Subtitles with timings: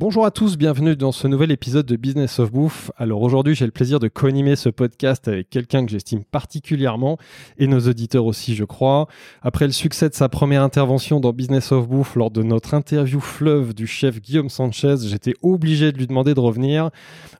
[0.00, 2.90] Bonjour à tous, bienvenue dans ce nouvel épisode de Business of Bouffe.
[2.96, 7.18] Alors aujourd'hui, j'ai le plaisir de co-animer ce podcast avec quelqu'un que j'estime particulièrement
[7.58, 9.08] et nos auditeurs aussi, je crois.
[9.42, 13.20] Après le succès de sa première intervention dans Business of Bouffe lors de notre interview
[13.20, 16.88] fleuve du chef Guillaume Sanchez, j'étais obligé de lui demander de revenir.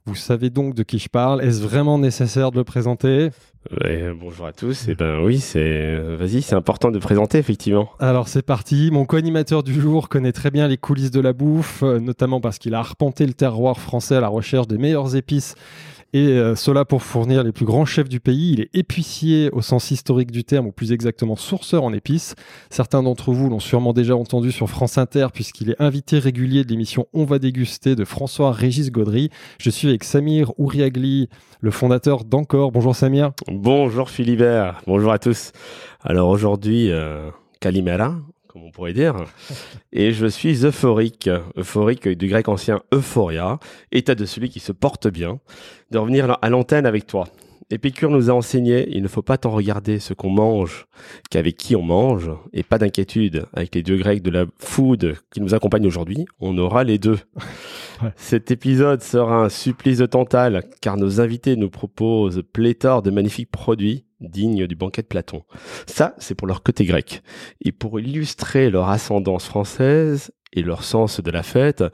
[0.04, 1.42] Vous savez donc de qui je parle.
[1.42, 3.30] Est-ce vraiment nécessaire de le présenter?
[4.18, 4.88] Bonjour à tous.
[4.88, 7.90] Et ben oui, c'est vas-y, c'est important de présenter effectivement.
[7.98, 8.90] Alors c'est parti.
[8.90, 12.58] Mon co-animateur du jour connaît très bien les coulisses de la bouffe, euh, notamment parce
[12.58, 15.54] qu'il a arpenté le terroir français à la recherche des meilleures épices
[16.12, 18.52] et euh, cela pour fournir les plus grands chefs du pays.
[18.52, 22.34] Il est épicier au sens historique du terme, ou plus exactement sourceur en épices.
[22.70, 26.70] Certains d'entre vous l'ont sûrement déjà entendu sur France Inter, puisqu'il est invité régulier de
[26.70, 29.30] l'émission On va déguster de François-Régis Gaudry.
[29.58, 31.28] Je suis avec Samir Ouriagli,
[31.60, 32.72] le fondateur d'Encore.
[32.72, 33.32] Bonjour Samir.
[33.48, 34.82] Bonjour Philibert.
[34.86, 35.52] Bonjour à tous.
[36.02, 38.14] Alors aujourd'hui, euh, Kalimera,
[38.50, 39.14] comme on pourrait dire.
[39.92, 43.60] Et je suis euphorique, euphorique du grec ancien euphoria,
[43.92, 45.38] état de celui qui se porte bien,
[45.90, 47.28] de revenir à l'antenne avec toi.
[47.72, 50.88] Épicure nous a enseigné, il ne faut pas tant regarder ce qu'on mange
[51.30, 55.40] qu'avec qui on mange, et pas d'inquiétude, avec les dieux grecs de la food qui
[55.40, 57.18] nous accompagnent aujourd'hui, on aura les deux.
[58.02, 58.12] Ouais.
[58.16, 64.06] Cet épisode sera un supplice total, car nos invités nous proposent pléthore de magnifiques produits
[64.20, 65.42] dignes du banquet de Platon.
[65.86, 67.22] Ça, c'est pour leur côté grec.
[67.62, 71.84] Et pour illustrer leur ascendance française et leur sens de la fête,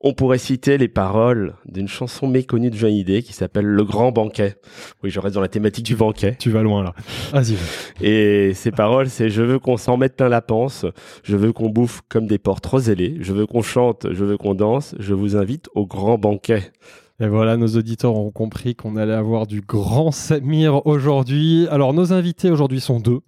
[0.00, 4.12] on pourrait citer les paroles d'une chanson méconnue de Johnny Hallyday qui s'appelle Le Grand
[4.12, 4.56] Banquet.
[5.02, 6.36] Oui, je reste dans la thématique du banquet.
[6.38, 6.94] Tu vas loin là.
[7.32, 7.56] Vas-y.
[8.00, 10.86] Et ces paroles, c'est je veux qu'on s'en mette plein la panse,
[11.22, 14.38] je veux qu'on bouffe comme des porcs trop zélés, je veux qu'on chante, je veux
[14.38, 16.72] qu'on danse, je vous invite au grand banquet.
[17.20, 21.66] Et voilà, nos auditeurs ont compris qu'on allait avoir du grand Samir aujourd'hui.
[21.68, 23.22] Alors, nos invités aujourd'hui sont deux.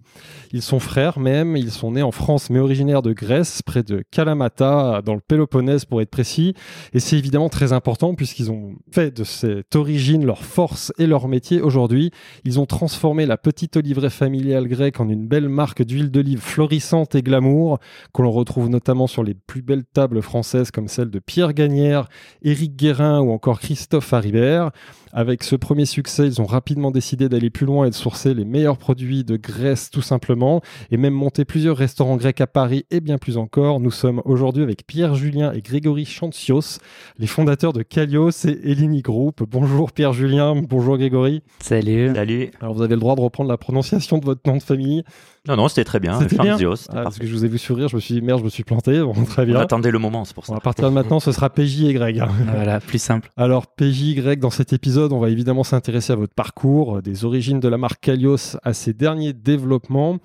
[0.53, 1.57] Ils sont frères même.
[1.57, 5.83] Ils sont nés en France, mais originaires de Grèce, près de Kalamata, dans le Péloponnèse
[5.83, 6.53] pour être précis.
[6.93, 11.27] Et c'est évidemment très important puisqu'ils ont fait de cette origine leur force et leur
[11.27, 12.11] métier aujourd'hui.
[12.45, 17.13] Ils ont transformé la petite oliveraie familiale grecque en une belle marque d'huile d'olive florissante
[17.15, 17.79] et glamour,
[18.13, 22.07] que l'on retrouve notamment sur les plus belles tables françaises comme celle de Pierre Gagnère,
[22.41, 23.80] Éric Guérin ou encore Christophe
[24.11, 24.73] Haribert.
[25.13, 28.45] Avec ce premier succès, ils ont rapidement décidé d'aller plus loin et de sourcer les
[28.45, 33.01] meilleurs produits de Grèce tout simplement, et même monter plusieurs restaurants grecs à Paris et
[33.01, 33.79] bien plus encore.
[33.79, 36.79] Nous sommes aujourd'hui avec Pierre Julien et Grégory Chantios,
[37.19, 39.43] les fondateurs de Kalios et Elini Group.
[39.49, 41.41] Bonjour Pierre Julien, bonjour Grégory.
[41.59, 42.11] Salut.
[42.15, 42.51] Salut.
[42.61, 45.03] Alors vous avez le droit de reprendre la prononciation de votre nom de famille.
[45.47, 46.19] Non, non, c'était très bien.
[46.19, 46.51] C'était bien.
[46.51, 48.43] Chantios, Ah, parce que je vous ai vu sourire, je me suis dit merde, je
[48.45, 49.01] me suis planté.
[49.01, 49.59] Bon, très On bien.
[49.59, 50.57] attendait le moment, c'est pour Bon, ça.
[50.57, 52.21] à partir de maintenant, ce sera PJ et Greg.
[52.53, 53.31] Voilà, plus simple.
[53.37, 57.25] Alors, PJ, Greg, dans cet épisode, on va évidemment s'intéresser à votre parcours, euh, des
[57.25, 60.17] origines de la marque Kalios à ses derniers développements.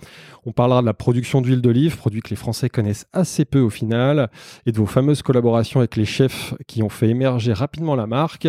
[0.45, 3.71] On parlera de la production d'huile d'olive, produit que les Français connaissent assez peu au
[3.71, 4.31] final,
[4.67, 8.49] et de vos fameuses collaborations avec les chefs qui ont fait émerger rapidement la marque.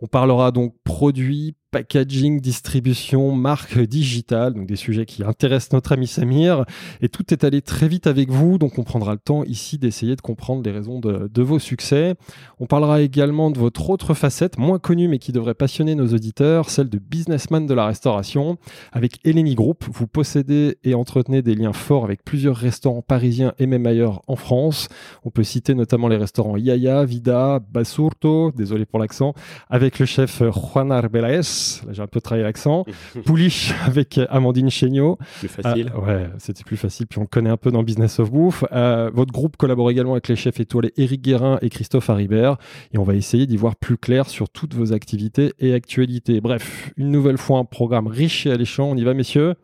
[0.00, 6.06] On parlera donc produits, packaging, distribution, marque digitale, donc des sujets qui intéressent notre ami
[6.06, 6.64] Samir.
[7.00, 10.16] Et tout est allé très vite avec vous, donc on prendra le temps ici d'essayer
[10.16, 12.14] de comprendre les raisons de, vos succès.
[12.58, 16.70] On parlera également de votre autre facette, moins connue mais qui devrait passionner nos auditeurs,
[16.70, 18.58] celle de businessman de la restauration.
[18.92, 23.66] Avec Eleni Group, vous possédez et entretenez des liens forts avec plusieurs restaurants parisiens et
[23.66, 24.88] même ailleurs en France.
[25.24, 29.34] On peut citer notamment les restaurants Yaya, Vida, Basurto, désolé pour l'accent,
[29.70, 32.84] avec le chef Juan Arbeláez, là j'ai un peu travaillé l'accent,
[33.24, 35.92] Pouliche avec Amandine Chéniaud, Plus facile.
[35.94, 38.64] ah, ouais, c'était plus facile, puis on le connaît un peu dans Business of Bouffe.
[38.72, 42.56] Euh, votre groupe collabore également avec les chefs étoilés Éric Guérin et Christophe Haribert,
[42.92, 46.40] et on va essayer d'y voir plus clair sur toutes vos activités et actualités.
[46.40, 48.88] Bref, une nouvelle fois un programme riche et alléchant.
[48.90, 49.54] On y va, messieurs?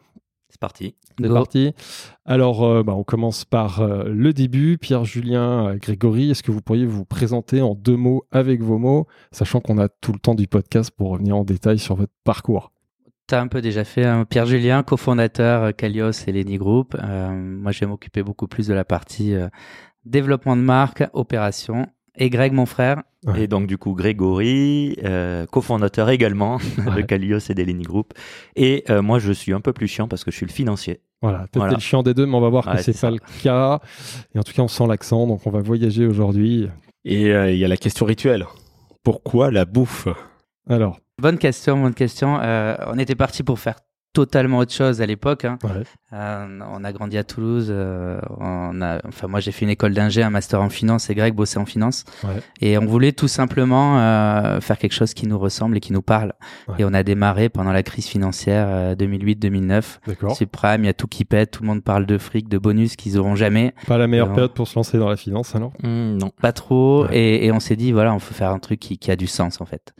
[0.55, 0.95] C'est parti.
[1.19, 1.73] C'est parti.
[2.25, 4.79] Alors, euh, bah, on commence par euh, le début.
[4.79, 8.79] Pierre, Julien, euh, Grégory, est-ce que vous pourriez vous présenter en deux mots avec vos
[8.79, 12.13] mots, sachant qu'on a tout le temps du podcast pour revenir en détail sur votre
[12.23, 12.71] parcours?
[13.27, 14.05] Tu as un peu déjà fait.
[14.05, 14.27] hein.
[14.27, 16.95] Pierre Julien, cofondateur euh, Kalios et Lenny Group.
[17.03, 19.49] Euh, moi, je vais m'occuper beaucoup plus de la partie euh,
[20.05, 21.89] développement de marque, opération.
[22.17, 23.45] Et Greg, mon frère, Ouais.
[23.45, 26.59] Et donc du coup Grégory, euh, cofondateur également
[26.97, 27.01] de.
[27.01, 28.13] Kalios et d'Eleni Group.
[28.55, 31.01] Et euh, moi je suis un peu plus chiant parce que je suis le financier.
[31.23, 31.73] Voilà, peut-être Voilà.
[31.75, 33.11] le chiant des deux, mais on va voir Ouais, que c'est pas ça.
[33.11, 33.81] le cas.
[34.35, 36.69] Et en tout cas, on sent l'accent, donc on va voyager aujourd'hui.
[37.07, 38.45] Et euh, il y a la question rituelle.
[39.03, 40.07] Pourquoi la bouffe?
[40.69, 42.39] Alors, Bonne question, bonne question.
[42.43, 43.77] Euh, on était parti pour faire
[44.15, 45.45] totalement autre chose à l'époque.
[45.45, 45.59] Hein.
[45.63, 45.83] Ouais.
[46.15, 47.67] Euh, on a grandi à Toulouse.
[47.71, 51.15] euh, on a, enfin, moi, j'ai fait une école d'ingé, un master en finance et
[51.15, 52.05] Greg bossait en finance.
[52.23, 52.41] Ouais.
[52.63, 56.03] Et on voulait tout simplement euh, faire quelque chose qui nous ressemble et qui nous
[56.03, 56.33] parle.
[56.69, 56.77] Ouais.
[56.79, 59.99] Et on a démarré pendant la crise financière euh, 2008-2009.
[60.07, 60.37] D'accord.
[60.37, 62.97] Subprime, il y a tout qui pète, tout le monde parle de fric, de bonus
[62.97, 63.75] qu'ils auront jamais.
[63.87, 65.73] Pas la meilleure période pour se lancer dans la finance alors?
[65.83, 66.31] Hmm, non.
[66.41, 67.07] Pas trop.
[67.07, 67.19] Ouais.
[67.19, 69.27] Et, et on s'est dit, voilà, on faut faire un truc qui, qui a du
[69.27, 69.93] sens, en fait.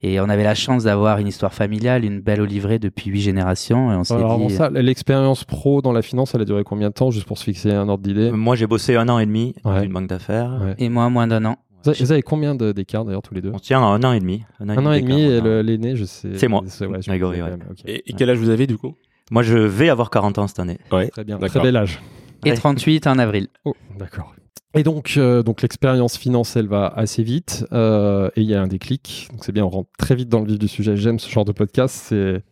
[0.00, 3.90] Et on avait la chance d'avoir une histoire familiale, une belle olivrée depuis huit générations.
[3.92, 6.88] Et on s'est Alors dit, ça, l'expérience pro dans la finance, elle a duré combien
[6.90, 8.30] de temps juste pour se fixer un ordre d'idée?
[8.30, 9.84] Moi, j'ai bossé un an et demi dans Ouais.
[9.84, 10.60] une banque d'affaires.
[10.62, 10.74] Ouais.
[10.78, 11.56] et moi, moins d'un an.
[11.84, 13.50] Vous avez, vous avez combien de- d'écart d'ailleurs tous les deux?
[13.54, 14.42] On tient à un an et demi.
[14.60, 15.56] Un an et demi et voilà.
[15.56, 16.30] le- l'aîné, je sais.
[16.34, 16.62] C'est moi.
[16.62, 17.58] ouais, Grégory, disais ouais.
[17.70, 17.78] ok.
[17.86, 18.94] Et, et quel âge vous avez du coup?
[19.30, 20.78] Moi, je vais avoir 40 ans cette année.
[20.92, 21.08] Ouais.
[21.08, 21.60] Très bien, D'accord.
[21.60, 22.00] très bel âge.
[22.44, 22.56] Et Ouais.
[22.56, 23.48] 38 en avril.
[23.64, 24.34] Oh, d'accord.
[24.74, 28.60] Et donc, euh, donc l'expérience finance, elle va assez vite euh, et il y a
[28.60, 29.28] un déclic.
[29.32, 30.96] Donc c'est bien, on rentre très vite dans le vif du sujet.
[30.96, 32.42] J'aime ce genre de podcast, c'est.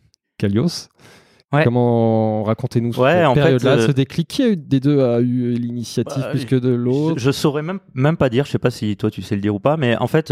[1.53, 1.63] Ouais.
[1.63, 4.27] Comment racontez-nous Ouais, cette période-là, euh, ce déclic?
[4.27, 7.17] Qui a eu des deux a eu l'initiative Bah, plus que de l'autre?
[7.19, 8.45] je saurais même même pas dire.
[8.45, 10.31] Je sais pas si toi tu sais le dire ou pas, mais en fait,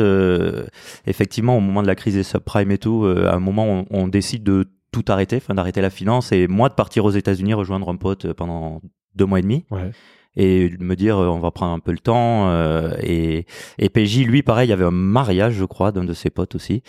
[1.08, 4.08] effectivement, au moment de la crise des subprimes et tout, à un moment, on, on
[4.08, 7.90] décide de tout arrêter, enfin d'arrêter la finance et moi de partir aux États-Unis rejoindre
[7.90, 8.82] un pote pendant
[9.16, 9.92] deux mois et demi Ouais.
[10.38, 13.46] Et de me dire euh, on va prendre un peu le temps euh, et
[13.78, 16.56] et PJ lui pareil il y avait un mariage je crois d'un de ses potes
[16.56, 16.82] aussi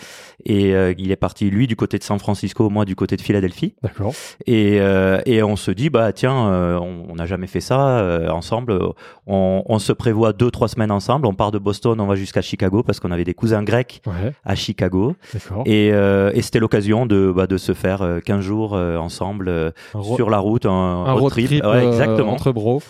[0.45, 3.21] et euh, il est parti lui du côté de San Francisco moi du côté de
[3.23, 4.13] Philadelphie D'accord.
[4.47, 8.79] et, euh, et on se dit, bah tiens, on n'a jamais fait ça ensemble.
[9.27, 11.27] On, on se prévoit deux, trois semaines ensemble.
[11.27, 14.33] On part de Boston, on va jusqu'à Chicago parce qu'on avait des cousins grecs Ouais,
[14.45, 15.15] à Chicago.
[15.33, 15.63] d'accord.
[15.67, 19.73] Et, et c'était l'occasion de, bah, de se faire euh, 15 jours ensemble
[20.17, 21.47] sur la route, un, un road road trip.
[21.47, 22.33] trip, Ouais, exactement.
[22.33, 22.83] entre bros.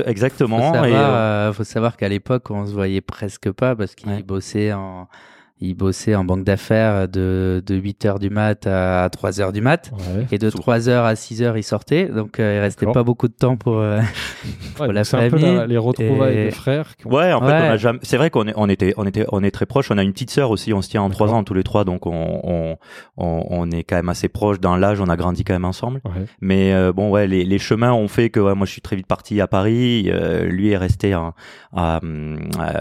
[0.00, 0.72] Exact, Faut exactement.
[0.72, 4.08] savoir, Et, euh, euh, faut savoir qu'à l'époque, on se voyait presque pas parce qu'il
[4.10, 4.22] Ouais.
[4.22, 5.08] bossait en,
[5.62, 9.60] il bossait en banque d'affaires de, de 8 heures du mat à 3 heures du
[9.60, 9.90] mat.
[10.16, 10.26] Ouais.
[10.32, 12.06] Et de 3 heures à 6 heures, il sortait.
[12.06, 14.00] Donc, euh, il restait pas beaucoup de temps pour, euh,
[14.80, 16.96] Ouais, la donc c'est un peu famille la- les retrouvailles et- des frères.
[16.96, 17.60] qui ont- Ouais, en fait, Ouais.
[17.62, 17.98] on a jamais.
[18.02, 19.90] C'est vrai qu'on est, on était, on était, on est très proches.
[19.90, 20.72] On a une petite sœur aussi.
[20.72, 21.40] On se tient en trois D'accord.
[21.40, 22.76] ans tous les trois, donc on, on,
[23.16, 25.00] on, on est quand même assez proches dans l'âge.
[25.00, 26.00] On a grandi quand même ensemble.
[26.04, 26.24] Ouais.
[26.40, 28.96] Mais euh, bon, ouais, les, les chemins ont fait que ouais, moi, je suis très
[28.96, 30.08] vite parti à Paris.
[30.10, 31.34] euh, lui est resté à,
[31.74, 32.38] à, hum,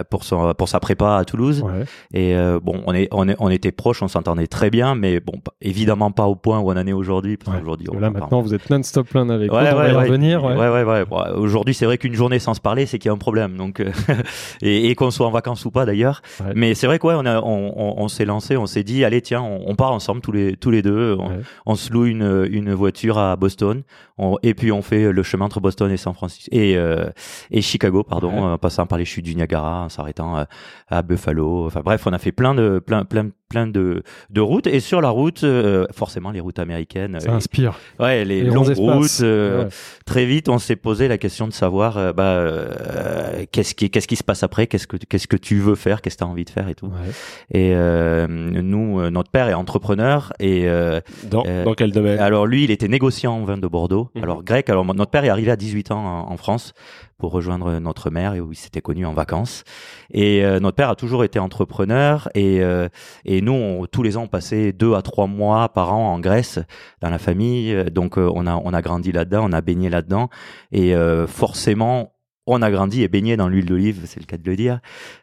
[0.09, 1.61] pour son, pour sa prépa à Toulouse.
[1.63, 1.85] Ouais.
[2.13, 5.19] Et euh, bon, on est, on est, on était proches, on s'entendait très bien, mais
[5.19, 7.37] bon, évidemment pas au point où on en est aujourd'hui.
[7.47, 7.61] Ouais.
[7.85, 11.05] que là maintenant, vous êtes non-stop l'un avec Ouais, ouais, revenir.
[11.05, 13.57] Bon, Aujourd'hui, c'est vrai qu'une journée sans se parler, c'est qu'il y a un problème.
[13.57, 13.91] Donc, euh,
[14.61, 16.21] et, et qu'on soit en vacances ou pas d'ailleurs.
[16.55, 19.21] Mais c'est vrai quoi, on, a, on, on, on s'est lancé, on s'est dit, allez,
[19.21, 21.17] tiens, on, on part ensemble tous les tous les deux.
[21.65, 23.83] On, se loue une, une voiture à Boston,
[24.17, 27.09] on- et puis on fait le chemin entre Boston et San Francisco et euh,
[27.49, 30.43] et Chicago, pardon, en passant par les chutes du Niagara, en s'arrêtant euh,
[30.89, 31.65] à Buffalo.
[31.65, 35.01] Enfin bref, on a fait plein de plein plein plein de de routes et sur
[35.01, 37.77] la route, euh, forcément les routes américaines, Ça euh, inspire.
[37.99, 39.19] ouais, les, Les grands longues routes.
[39.23, 39.69] euh, Ouais.
[40.05, 44.07] très vite, on s'est posé la question de savoir euh, bah, euh, qu'est-ce qui qu'est-ce
[44.07, 46.27] qui se passe après, qu'est-ce que qu'est-ce que tu veux faire, qu'est-ce que tu as
[46.27, 46.85] envie de faire et tout.
[46.87, 47.11] Ouais.
[47.51, 52.19] Et euh, nous, euh, notre père est entrepreneur et euh, Dans, Euh, dans quel domaine?
[52.19, 54.09] alors lui, il était négociant en vin de Bordeaux.
[54.15, 54.23] Mhm.
[54.23, 54.69] Alors grec.
[54.69, 56.73] Alors notre père est arrivé à 18 ans en, en France
[57.21, 59.63] pour rejoindre notre mère et où il s'était connu en vacances.
[60.11, 62.89] Et euh, notre père a toujours été entrepreneur et euh,
[63.25, 66.57] et nous tous les ans on passait deux à trois mois par an en Grèce
[66.99, 67.85] dans la famille.
[67.91, 70.29] Donc euh, on a on a grandi là-dedans, on a baigné là-dedans
[70.71, 70.95] et
[71.27, 72.10] forcément
[72.47, 74.79] on a grandi et baigné dans l'huile d'olive, c'est le cas de le dire.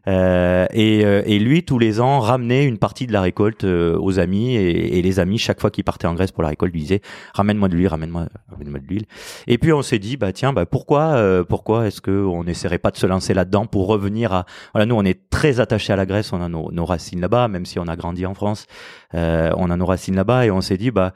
[0.06, 3.98] Euh, et, euh, et lui, tous les ans, ramenait une partie de la récolte euh,
[3.98, 4.54] aux amis.
[4.56, 7.00] Et, et les amis, chaque fois qu'il partait en Grèce pour la récolte, lui disaient
[7.34, 9.04] ramène-moi de l'huile, ramène-moi, ramène-moi de l'huile.
[9.46, 12.78] Et puis on s'est dit bah tiens, bah pourquoi, euh, pourquoi est-ce que on n'essaierait
[12.78, 15.96] pas de se lancer là-dedans pour revenir à voilà nous on est très attachés à
[15.96, 18.66] la Grèce, on a nos, nos racines là-bas, même si on a grandi en France,
[19.14, 21.14] euh, on a nos racines là-bas et on s'est dit bah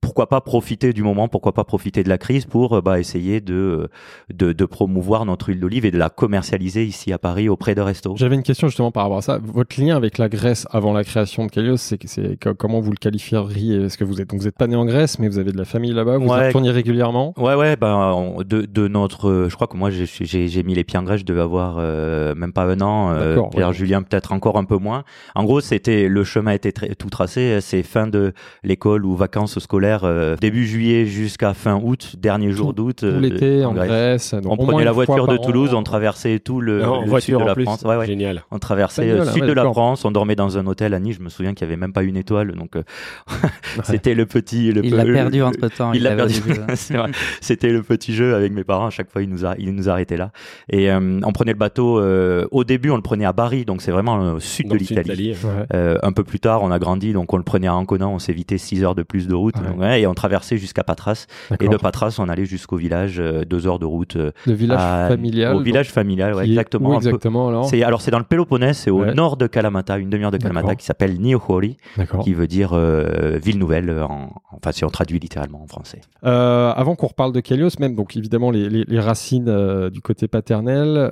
[0.00, 3.40] pourquoi pas profiter du moment, pourquoi pas profiter de la crise pour euh, bah, essayer
[3.40, 3.88] de,
[4.32, 7.80] de, de promouvoir notre huile d'olive et de la commercialiser ici à Paris auprès de
[7.80, 8.14] restos.
[8.16, 9.38] J'avais une question justement par rapport à ça.
[9.42, 12.90] Votre lien avec la Grèce avant la création de Kalios, c'est c'est co- comment vous
[12.92, 13.84] le qualifieriez?
[13.84, 15.58] Est-ce que vous êtes donc vous êtes pas né en Grèce, mais vous avez de
[15.58, 16.44] la famille là-bas, vous Ouais.
[16.44, 17.34] y retournez régulièrement?
[17.36, 20.62] Ouais, ouais, ben, on- de, de notre, euh, je crois que moi, j'ai- j'ai j'ai
[20.62, 23.10] mis les pieds en Grèce, je devais avoir euh, même pas un an.
[23.12, 23.74] euh, D'accord, Pierre ouais.
[23.74, 25.04] Julien peut-être encore un peu moins.
[25.34, 27.58] En gros, c'était le chemin était très- tout tracé.
[27.60, 29.89] C'est fin de l'école ou vacances scolaires.
[30.04, 32.96] Euh, début juillet jusqu'à fin août, dernier jour d'août.
[32.98, 33.88] Tout euh, l'été en Grèce.
[33.88, 34.34] Grèce.
[34.34, 35.80] donc On prenait la voiture de Toulouse, an.
[35.80, 37.64] on traversait tout le, Non, sud de la plus.
[37.64, 37.82] France.
[37.82, 38.06] Ouais, ouais.
[38.06, 38.44] Génial.
[38.50, 39.64] On traversait le ah sud ouais, de la.
[39.70, 41.16] France, on dormait dans un hôtel à Nice.
[41.18, 42.82] Je me souviens qu'il n'y avait même pas une étoile, donc euh,
[43.84, 44.72] c'était le petit.
[44.72, 45.92] Le Il l'a perdu entre temps.
[45.92, 46.34] Il l'a perdu.
[47.40, 48.86] C'était le petit jeu avec mes parents.
[48.86, 50.30] À chaque fois, ils nous, a, ils nous arrêtaient là.
[50.68, 51.98] Et euh, on prenait le bateau.
[51.98, 54.80] euh, au début, on le prenait à Bari, donc c'est vraiment au sud Dans de
[54.80, 55.36] le sud de l'Italie.
[55.74, 58.18] Euh, un peu plus tard, on a grandi, donc on le prenait à Ancona, on
[58.18, 59.56] s'évitait 6 heures de plus de route.
[59.56, 59.66] Ouais.
[59.66, 61.26] Donc, ouais, et on traversait jusqu'à Patras.
[61.60, 64.16] Et de Patras, on allait jusqu'au village, euh, deux heures de route.
[64.16, 65.54] euh, Le village à- familial.
[65.54, 66.90] Au village familial, ouais, exactement.
[66.90, 67.64] où un peu- exactement alors?
[67.66, 70.74] C'est alors c'est dans le Péloponnèse, c'est au nord de Kalamata, une demi-heure de Kalamata,
[70.76, 71.76] qui s'appelle Niohori,
[72.22, 76.00] qui veut dire euh, ville nouvelle, en, enfin si on traduit littéralement en français.
[76.24, 80.00] Euh, avant qu'on reparle de Kalios, même, donc évidemment les, les- les racines euh, du
[80.00, 81.10] côté paternel,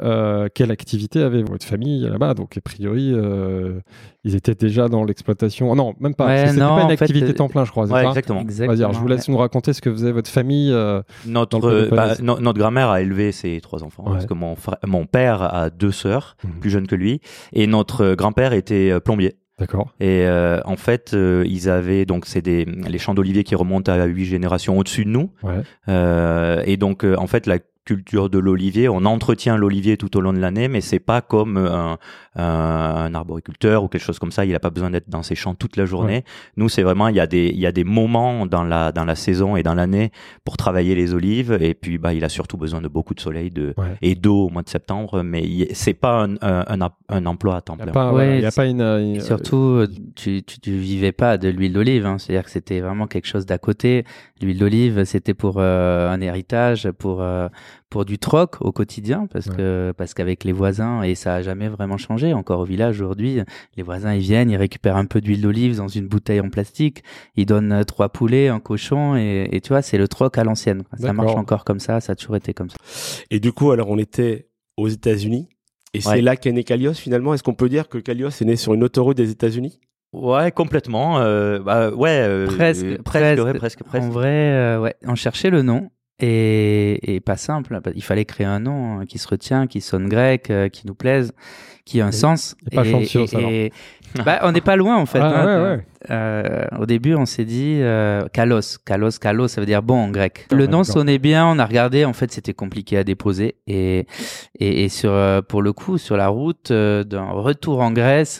[0.55, 3.13] quelle activité avait votre famille là-bas Donc a priori,
[4.29, 5.71] ils étaient déjà dans l'exploitation.
[5.71, 6.27] Oh, non, même pas.
[6.27, 7.87] Ouais, C'était pas une en fait, activité euh, temps plein, je crois.
[7.87, 8.45] Ouais, exactement.
[8.45, 10.71] Vas-y, alors, je vous laisse nous raconter ce que faisait votre famille.
[10.71, 14.13] euh, Notre euh, bah, no- notre grand-mère a élevé ses trois enfants Ouais.
[14.13, 16.61] parce que mon frère, mon père a deux sœurs Mhm.
[16.61, 17.21] plus jeunes que lui
[17.53, 19.37] et notre euh, grand-père était plombier.
[19.59, 19.93] D'accord.
[19.99, 23.91] Et euh, en fait, euh, ils avaient donc c'est des les champs d'olivier qui remontent
[23.91, 25.31] à huit générations au-dessus de nous.
[25.43, 25.63] Ouais.
[25.89, 30.21] Euh, et donc, euh, en fait, la culture de l'olivier, on entretient l'olivier tout au
[30.21, 31.97] long de l'année, mais c'est pas comme un,
[32.39, 34.45] un, un arboriculteur ou quelque chose comme ça.
[34.45, 36.25] Il a pas besoin d'être dans ses champs toute la journée.
[36.57, 39.05] Nous, c'est vraiment il y a des il y a des moments dans la dans
[39.05, 40.11] la saison et dans l'année
[40.45, 41.57] pour travailler les olives.
[41.61, 43.97] Et puis, bah, il a surtout besoin de beaucoup de soleil, de Ouais.
[44.03, 45.23] et d'eau au mois de septembre.
[45.23, 47.93] Mais il- c'est pas un, un, un, un emploi à temps Il n'y plein.
[47.93, 48.81] a pas, Ouais, voilà, il y a pas une.
[48.83, 52.07] une- Et surtout, euh, tu, tu, tu vivais pas de l'huile d'olive.
[52.07, 52.19] Hein.
[52.19, 54.05] C'est-à-dire que c'était vraiment quelque chose d'à côté.
[54.41, 57.49] L'huile d'olive, c'était pour euh, un héritage, pour euh,
[57.91, 59.57] pour du troc au quotidien, parce Ouais.
[59.57, 62.35] que parce qu'avec les voisins et ça a jamais vraiment changé.
[62.35, 63.41] Encore au village aujourd'hui,
[63.77, 67.03] les voisins ils viennent, ils récupèrent un peu d'huile d'olive dans une bouteille en plastique,
[67.37, 70.45] ils donnent euh, trois poulets, un cochon et, et tu vois, c'est le troc à
[70.45, 70.83] l'ancienne.
[70.99, 72.77] Ça marche encore comme ça, ça a toujours été comme ça.
[73.31, 75.49] Et du coup, alors on était aux États-Unis.
[75.95, 76.21] Et c'est Ouais.
[76.21, 77.33] là qu'est né Kalios finalement?
[77.33, 79.81] Est-ce qu'on peut dire que Kalios est né sur une autoroute des États-Unis?
[80.13, 81.21] Ouais, complètement.
[81.21, 83.43] euh, bah, ouais, euh, Presque, euh, presque.
[83.45, 84.05] ouais, presque, presque.
[84.05, 87.81] En vrai, euh, ouais, on cherchait le nom et, et pas simple.
[87.95, 90.95] Il fallait créer un nom hein, qui se retient, qui sonne grec, euh, qui nous
[90.95, 91.33] plaise,
[91.85, 92.57] qui a un Et- sens.
[92.71, 93.51] et pas Chantios, alors.
[94.25, 95.21] bah, on n'est pas loin en fait.
[95.21, 95.63] Ah, hein.
[95.63, 95.85] ouais, ouais.
[96.11, 100.11] Euh, au début, on s'est dit euh, kalos, kalos, kalos, ça veut dire bon en
[100.11, 100.47] grec.
[100.53, 101.45] Le nom sonnait bien.
[101.47, 102.05] On a regardé.
[102.05, 104.07] En fait, c'était compliqué à déposer et
[104.59, 108.39] et, et sur euh, pour le coup sur la route euh, d'un retour en Grèce.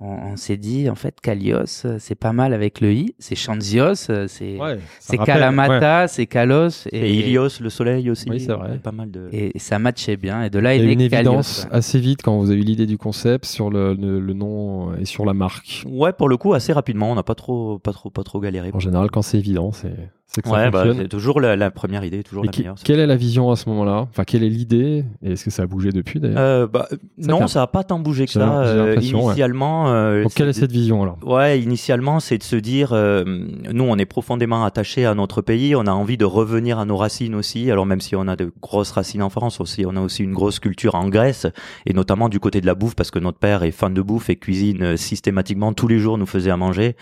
[0.00, 3.14] Euh, on, on s'est dit en fait Kalios euh, c'est pas mal avec le i
[3.18, 8.28] c'est Chanzios euh, c'est Ouais, c'est rappelle, Kalamata c'est Kalos Et Ilios, le soleil aussi.
[8.30, 8.78] Oui, c'est vrai.
[8.78, 9.28] Pas mal de.
[9.32, 11.66] et ça matchait bien et de là Il est y a né une Kalios, évidence
[11.70, 15.04] assez vite quand vous avez eu l'idée du concept sur le, le- le nom et
[15.04, 15.84] sur la marque.
[15.88, 17.10] Ouais, pour le coup, assez rapidement.
[17.10, 18.70] On n'a pas trop, pas trop, pas trop galéré.
[18.74, 19.92] En général, quand c'est évident, c'est
[20.30, 21.02] c'est que ça Ouais, bah, fonctionne.
[21.02, 22.74] c'est toujours la, la première idée, toujours Et la qui- meilleure.
[22.84, 24.06] quelle est la vision à ce moment-là?
[24.10, 25.04] Enfin, quelle est l'idée?
[25.22, 26.38] Et est-ce que ça a bougé depuis d'ailleurs?
[26.38, 28.60] Euh, bah, Ça non, ça a pas tant bougé que ça.
[28.62, 29.02] Euh, ouais.
[29.04, 31.16] initialement, euh, Donc, quelle est c'est- cette vision alors?
[31.24, 33.24] Ouais, initialement, c'est de se dire, euh,
[33.72, 36.96] nous, on est profondément attachés à notre pays, on a envie de revenir à nos
[36.98, 37.70] racines aussi.
[37.70, 40.34] Alors même si on a de grosses racines en France aussi, on a aussi une
[40.34, 41.46] grosse culture en Grèce
[41.86, 44.28] et notamment du côté de la bouffe parce que notre père est fan de bouffe
[44.28, 46.96] et cuisine euh, systématiquement tous les jours, nous faisait à manger.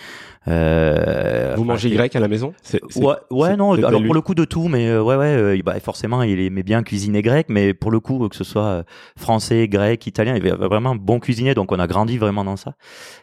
[0.49, 2.53] Euh, Vous enfin, mangez grec à la maison?
[2.63, 3.73] C'est- c'est- Ouais, ouais, non.
[3.73, 4.07] Alors lui.
[4.07, 5.27] pour le coup de tout, mais euh, ouais, ouais.
[5.27, 8.63] euh, bah, forcément, il aimait bien cuisiner grec, mais pour le coup, que ce soit
[8.65, 8.83] euh,
[9.17, 12.75] français, grec, italien, il avait vraiment bon cuisinier, donc on a grandi vraiment dans ça.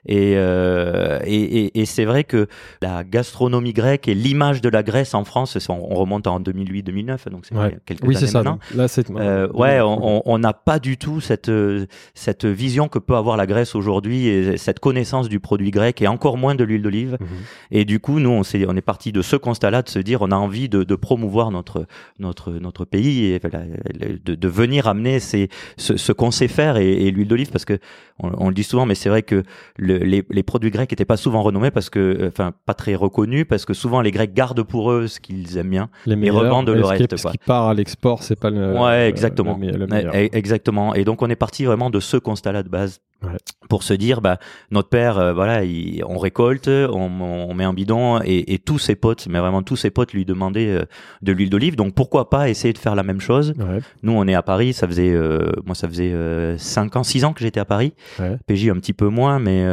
[0.05, 2.47] Et euh, et, et, et c'est vrai que
[2.81, 7.29] la gastronomie grecque et l'image de la Grèce en France, on, on remonte en 2008-2009,
[7.29, 7.77] donc c'est Ouais.
[7.85, 8.37] quelques Oui, c'est années ça.
[8.39, 8.59] maintenant.
[8.75, 9.09] là, c'est.
[9.09, 11.51] Ouais, on n'a pas du tout cette
[12.13, 16.07] cette vision que peut avoir la Grèce aujourd'hui et cette connaissance du produit grec et
[16.07, 17.17] encore moins de l'huile d'olive.
[17.19, 17.27] Mhm.
[17.71, 20.21] Et du coup, nous, on, s'est- on est parti de ce constat-là, de se dire,
[20.21, 21.85] on a envie de, de promouvoir notre
[22.19, 23.65] notre notre pays et voilà,
[24.25, 27.65] de, de venir amener ces, ce, ce qu'on sait faire et, et l'huile d'olive, parce
[27.65, 27.77] que
[28.19, 29.43] on, on le dit souvent, mais c'est vrai que
[29.77, 32.95] le- les, les produits grecs n'étaient pas souvent renommés parce que, euh, enfin, pas très
[32.95, 35.89] reconnus, parce que souvent les Grecs gardent pour eux ce qu'ils aiment bien.
[36.05, 38.73] Les meilleurs, revendent le et reste, Ce qui part à l'export, c'est pas le.
[38.79, 39.57] Ouais, le- exactement.
[39.59, 40.13] le me- le Ouais, meilleur.
[40.15, 40.93] e- exactement.
[40.95, 43.01] Et donc on est parti vraiment de ce constat-là de base.
[43.23, 43.37] Ouais.
[43.69, 44.37] Pour se dire, bah,
[44.69, 48.77] notre père, euh, voilà, il- on récolte, on, on met un bidon, et, et tous
[48.79, 50.83] ses potes, mais vraiment tous ses potes lui demandaient euh,
[51.21, 51.75] de l'huile d'olive.
[51.75, 54.73] Donc pourquoi pas essayer de faire la même chose Ouais, Nous, on est à Paris,
[54.73, 56.13] ça faisait, euh, moi, ça faisait
[56.57, 57.93] 5 ans, 6 ans que j'étais à Paris.
[58.19, 58.37] ouais.
[58.45, 59.65] PJ un petit peu moins, mais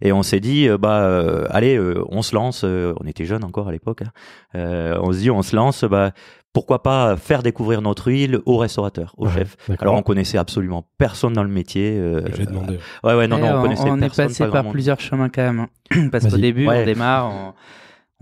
[0.00, 2.64] et on s'est dit, bah, allez, on se lance.
[2.64, 4.02] on était jeunes encore à l'époque.
[4.02, 4.98] hein.
[5.02, 5.84] On se dit, on se lance.
[5.84, 6.12] Bah,
[6.54, 9.56] pourquoi pas faire découvrir notre huile aux restaurateurs, aux Ouais, chefs.
[9.80, 11.98] Alors on connaissait absolument personne dans le métier.
[11.98, 12.78] euh, J'ai demandé.
[13.02, 14.28] Ouais ouais non non on, on, connaissait on est personne.
[14.28, 15.66] passé pas par plusieurs chemins quand même.
[15.92, 16.08] hein.
[16.12, 16.80] Parce qu'au début, Ouais.
[16.82, 17.52] on démarre, on,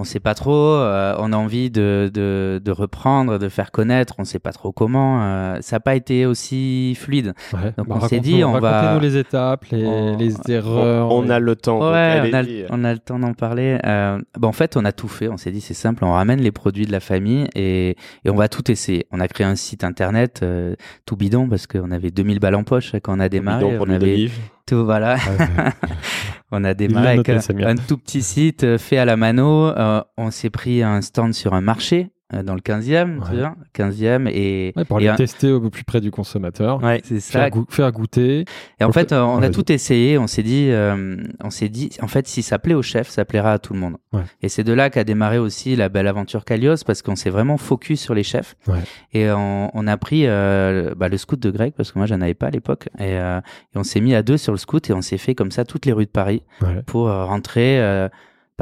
[0.02, 0.52] on sait pas trop.
[0.54, 4.14] euh, on a envie de, de, de reprendre, de faire connaître.
[4.18, 5.22] On sait pas trop comment.
[5.22, 7.32] euh, ça n'a pas été aussi fluide.
[7.54, 7.72] Ouais.
[7.78, 11.10] Donc, Bah, on s'est dit, on va- racontez-nous les étapes, les, On- les erreurs.
[11.10, 11.78] On, on a le temps.
[11.80, 13.78] Ouais, on a, le- on a le temps d'en parler.
[13.86, 15.28] Euh, bon, en fait, on a tout fait.
[15.28, 18.34] On s'est dit, c'est simple, on ramène les produits de la famille et, et on
[18.36, 19.06] va tout essayer.
[19.12, 20.74] On a créé un site internet euh,
[21.06, 23.64] tout bidon parce qu'on avait 2000 balles en poche quand on a démarré.
[23.64, 24.28] Bidon pour on avait.
[24.66, 25.16] Tout, voilà.
[25.16, 25.70] Ouais.
[26.52, 29.68] On a démarré l'a avec noté, un, tout petit site euh, fait à la mano.
[29.68, 32.10] Euh, on s'est pris un stand sur un marché
[32.44, 35.84] dans le 15e, tu vois, 15e et, Ouais, pour et aller un- tester au plus
[35.84, 36.82] près du consommateur.
[36.82, 37.00] Ouais.
[37.04, 38.44] c'est ça Faire, goût- faire goûter.
[38.80, 40.16] Et en fait, euh, on a tout essayé.
[40.18, 43.24] On s'est dit, euh, on s'est dit, en fait, si ça plaît au chef, ça
[43.24, 43.96] plaira à tout le monde.
[44.12, 44.22] Ouais.
[44.42, 47.56] Et c'est de là qu'a démarré aussi la belle aventure Calios parce qu'on s'est vraiment
[47.58, 48.54] focus sur les chefs.
[48.66, 48.78] Ouais.
[49.12, 52.20] Et on, on a pris euh, bah, le scout de Greg parce que moi, j'en
[52.20, 52.88] avais pas à l'époque.
[52.98, 53.38] Et, euh,
[53.74, 55.64] et on s'est mis à deux sur le scout et on s'est fait comme ça
[55.64, 56.42] toutes les rues de Paris
[56.86, 57.78] pour euh, rentrer.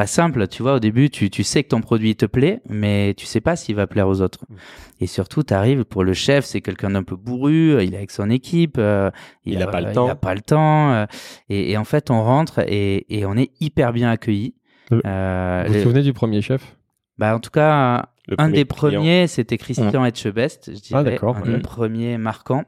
[0.01, 3.13] Pas simple, tu vois, au début, tu, tu sais que ton produit te plaît, mais
[3.19, 4.45] tu sais pas s'il va plaire aux autres.
[4.49, 4.55] Mm.
[5.03, 7.99] Et surtout, tu arrives pour le chef, c'est quelqu'un d'un peu bourru, euh, il est
[7.99, 9.11] avec son équipe, euh,
[9.45, 10.07] Il a pas le euh, temps.
[10.07, 10.93] Il a pas le temps.
[10.93, 11.07] euh,
[11.51, 14.55] et, et en fait, on rentre et, et on est hyper bien accueillis.
[14.93, 16.77] Euh, Euh, Vous vous souvenez du premier chef?
[17.19, 18.77] Bah, en tout cas, Le un premier des client.
[19.01, 21.57] premiers, c'était Christian Etchebest, je dirais, Ah, un ouais.
[21.57, 22.65] des premiers marquants.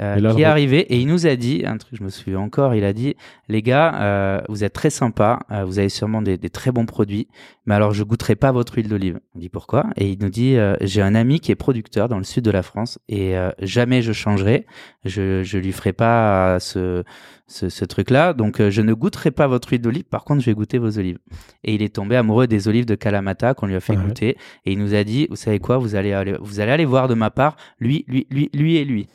[0.00, 2.38] Euh, là, qui est arrivé et il nous a dit un truc je me souviens
[2.40, 3.16] encore il a dit
[3.48, 6.86] les gars euh, vous êtes très sympas euh, vous avez sûrement des, des très bons
[6.86, 7.26] produits
[7.66, 9.20] mais alors je goûterai pas votre huile d'olive.
[9.34, 9.86] On dit pourquoi?
[9.96, 12.62] Et il nous dit j'ai un ami qui est producteur dans le sud de la
[12.62, 14.64] France et jamais je changerai.
[15.04, 17.04] Je je lui ferai pas ce
[17.46, 20.04] ce, ce truc là donc je ne goûterai pas votre huile d'olive.
[20.04, 21.18] Par contre je vais goûter vos olives.
[21.62, 24.02] Et il est tombé amoureux des olives de Kalamata qu'on lui a fait Ouais.
[24.02, 24.38] goûter.
[24.64, 25.76] Et il nous a dit vous savez quoi?
[25.76, 28.84] Vous allez aller, vous allez aller voir de ma part lui lui lui lui et
[28.86, 29.08] lui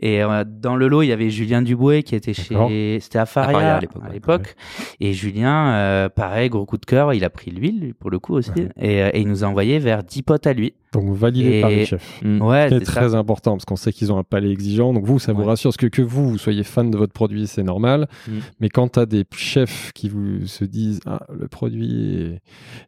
[0.00, 3.26] et euh, dans le lot, il y avait Julien Dubouet qui était chez, c'était à
[3.26, 4.54] Faria, Faria à à l'époque,
[5.00, 5.08] ouais.
[5.08, 8.34] Et Julien, euh, pareil, gros coup de cœur, il a pris l'huile pour le coup
[8.34, 8.68] aussi, Ouais.
[8.80, 10.74] et, euh, et il nous a envoyé vers 10 potes à lui.
[10.94, 12.20] Donc validé Et- par les chefs.
[12.22, 12.40] Mm.
[12.42, 12.92] Ouais, c'est ça.
[12.92, 14.92] très important parce qu'on sait qu'ils ont un palais exigeant.
[14.94, 15.46] Donc vous, ça vous Ouais.
[15.46, 15.68] rassure.
[15.68, 18.08] Parce que que vous, vous soyez fan de votre produit, c'est normal.
[18.26, 18.32] Mm.
[18.60, 22.40] Mais quand tu as des chefs qui vous se disent ah, le produit est,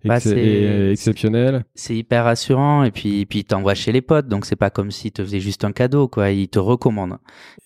[0.08, 4.00] Bah, ex- c'est- est exceptionnel, C'est hyper rassurant, et puis, puis il t'envoie chez les
[4.00, 6.30] potes, donc c'est pas comme s'il te faisait juste un cadeau, quoi.
[6.30, 7.18] Il te recommande.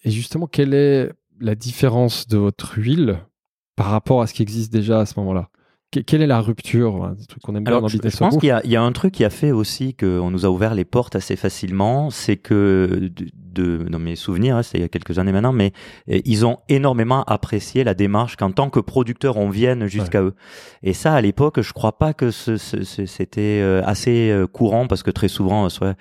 [0.05, 1.11] et justement, quelle est
[1.41, 3.19] la différence de votre huile
[3.77, 5.49] par rapport à ce qui existe déjà à ce moment-là?
[6.03, 8.61] Quelle est la rupture truc qu'on aime bien Alors, dans je, pense qu'il y, a-
[8.65, 11.17] il y a un truc qui a fait aussi qu'on nous a ouvert les portes
[11.17, 15.19] assez facilement, c'est que, de, de- dans mes souvenirs, hein, c'est il y a quelques
[15.21, 15.73] années maintenant, mais
[16.11, 20.35] euh, ils ont énormément apprécié la démarche qu'en tant que producteur, on vienne jusqu'à eux.
[20.83, 25.11] Et ça, à l'époque, je crois pas que c'était euh, assez euh, courant, parce que
[25.11, 25.95] très souvent, euh, soit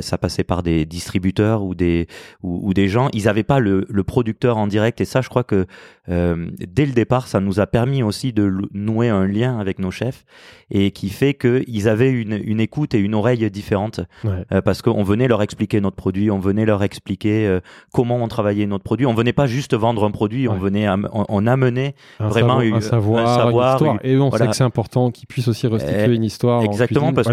[0.00, 2.06] ça passait par des distributeurs ou des,
[2.42, 5.00] ou, ou des gens, ils n'avaient pas le, le producteur en direct.
[5.00, 5.66] Et ça, je crois que
[6.10, 9.90] euh, dès le départ, ça nous a permis aussi de nouer un lien avec nos
[9.90, 10.24] chefs
[10.70, 14.44] et qui fait qu'ils avaient une, une écoute et une oreille différente Ouais.
[14.52, 17.60] euh, parce qu'on venait leur expliquer notre produit, on venait leur expliquer euh,
[17.92, 19.06] comment on travaillait notre produit.
[19.06, 22.58] On venait pas juste vendre un produit, on venait, am- on, on amenait Un vraiment
[22.60, 23.98] un savoir, un savoir, une histoire.
[24.04, 24.44] Et on voilà.
[24.46, 27.32] sait que c'est important qu'ils puissent aussi restituer une histoire exactement, en cuisine, parce à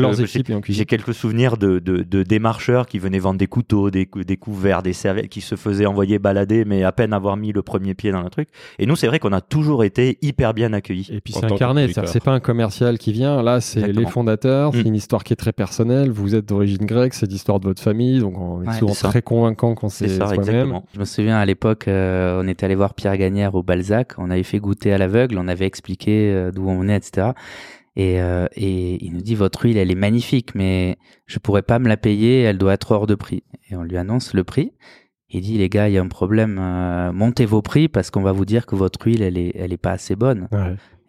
[0.62, 4.38] que j'ai- quelques souvenirs de, de, de démarcheurs qui venaient vendre des couteaux, des, des
[4.38, 7.94] couverts, des serviettes, qui se faisaient envoyer balader, mais à peine avoir mis le premier
[7.94, 8.50] pied dans le truc.
[8.80, 11.08] Et nous, c'est vrai qu'on a toujours été hyper bien accueillis.
[11.12, 14.84] Et puis c'est incarné, c'est pas un commercial qui vient, là c'est les fondateurs, c'est
[14.84, 14.88] Mm.
[14.88, 18.20] une histoire qui est très personnelle, vous êtes d'origine grecque, c'est l'histoire de votre famille,
[18.20, 20.40] donc on est Ouais, souvent très convaincant quand C'est soi-même.
[20.40, 20.86] exactement.
[20.94, 24.30] Je me souviens à l'époque, euh, on était allé voir Pierre Gagnère au Balzac, on
[24.30, 27.30] avait fait goûter à l'aveugle, on avait expliqué euh, d'où on venait, etc.
[27.98, 30.98] Et, euh, et il nous dit votre huile, elle est magnifique, mais
[31.28, 33.44] je pourrais pas me la payer, elle doit être hors de prix.
[33.70, 34.74] Et on lui annonce le prix.
[35.30, 38.22] Il dit les gars, il y a un problème, euh, montez vos prix parce qu'on
[38.22, 40.48] va vous dire que votre huile, elle est, elle est pas assez bonne.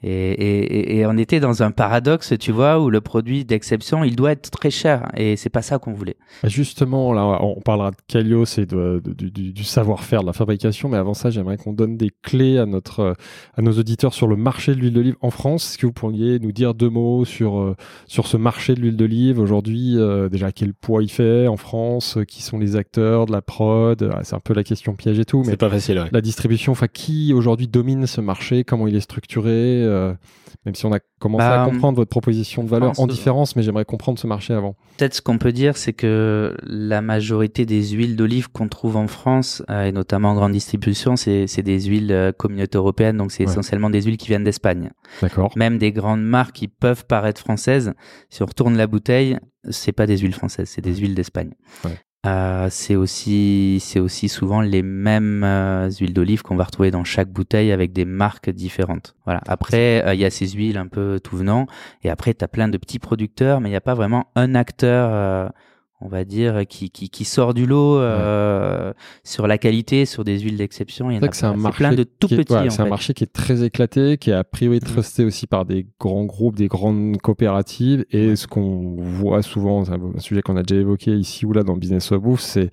[0.02, 0.58] Et, et,
[0.94, 4.32] et- et on était dans un paradoxe, tu vois, où le produit d'exception, il doit
[4.32, 5.08] être très cher.
[5.16, 6.16] Et c'est pas ça qu'on voulait.
[6.42, 10.88] Bah, Justement, là, on parlera de Kalios et de, de- du, savoir-faire de la fabrication,
[10.88, 13.14] mais avant ça, j'aimerais qu'on donne des clés à, notre,
[13.56, 15.70] à nos auditeurs sur le marché de l'huile d'olive en France.
[15.70, 17.74] Est-ce que vous pourriez nous dire deux mots sur, euh,
[18.06, 22.16] sur ce marché de l'huile d'olive aujourd'hui euh, Déjà, quel poids il fait en France
[22.18, 24.10] euh, Qui sont les acteurs de la prod?
[24.12, 26.08] Ah, C'est un peu la question piège et tout, mais C'est pas facile, ouais.
[26.12, 28.62] la distribution, enfin, qui aujourd'hui domine ce marché?
[28.64, 29.84] Comment il est structuré?
[29.86, 30.14] Euh,
[30.64, 33.62] Même si on a commencé Bah, à comprendre votre proposition de valeur en différence, mais
[33.62, 34.74] j'aimerais comprendre ce marché avant.
[34.98, 39.06] Peut-être ce qu'on peut dire, c'est que la majorité des huiles d'olive qu'on trouve en
[39.06, 43.44] France, euh, et notamment en grande distribution, c'est des huiles euh, communautés européennes, donc c'est
[43.44, 43.50] Ouais.
[43.50, 44.90] essentiellement des huiles qui viennent d'Espagne.
[45.22, 45.52] D'accord.
[45.56, 47.92] Même des grandes marques qui peuvent paraître françaises,
[48.28, 49.38] si on retourne la bouteille,
[49.70, 51.52] c'est pas des huiles françaises, c'est des huiles d'Espagne.
[51.84, 51.98] Ouais.
[52.26, 57.04] Euh, c'est aussi, c'est aussi souvent les mêmes euh, huiles d'olive qu'on va retrouver dans
[57.04, 59.14] chaque bouteille avec des marques différentes.
[59.26, 59.40] Voilà.
[59.46, 61.66] Après, euh, il y a ces huiles un peu tout venant,
[62.02, 64.54] et après, tu as plein de petits producteurs, mais il n'y a pas vraiment un
[64.56, 65.48] acteur euh,
[66.00, 68.92] on va dire, qui, qui, qui sort du lot euh,
[69.24, 71.10] sur la qualité, sur des huiles d'exception.
[71.10, 72.52] Il y en a c'est un marché plein de tout qui est- petits.
[72.52, 75.64] ouais, c'est un marché qui est très éclaté, qui est a priori trusté aussi par
[75.64, 78.04] des grands groupes, des grandes coopératives.
[78.10, 81.62] Et ce qu'on voit souvent, c'est un sujet qu'on a déjà évoqué ici ou là
[81.62, 82.70] dans Business of Bouffe, c'est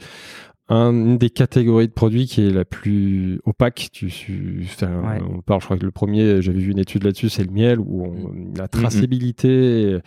[0.69, 3.89] un- une des catégories de produits qui est la plus opaque.
[3.91, 5.21] Tu, tu- Ouais.
[5.33, 7.79] On parle, je crois que le premier, j'avais vu une étude là-dessus, c'est le miel,
[7.79, 9.97] où on- la traçabilité et,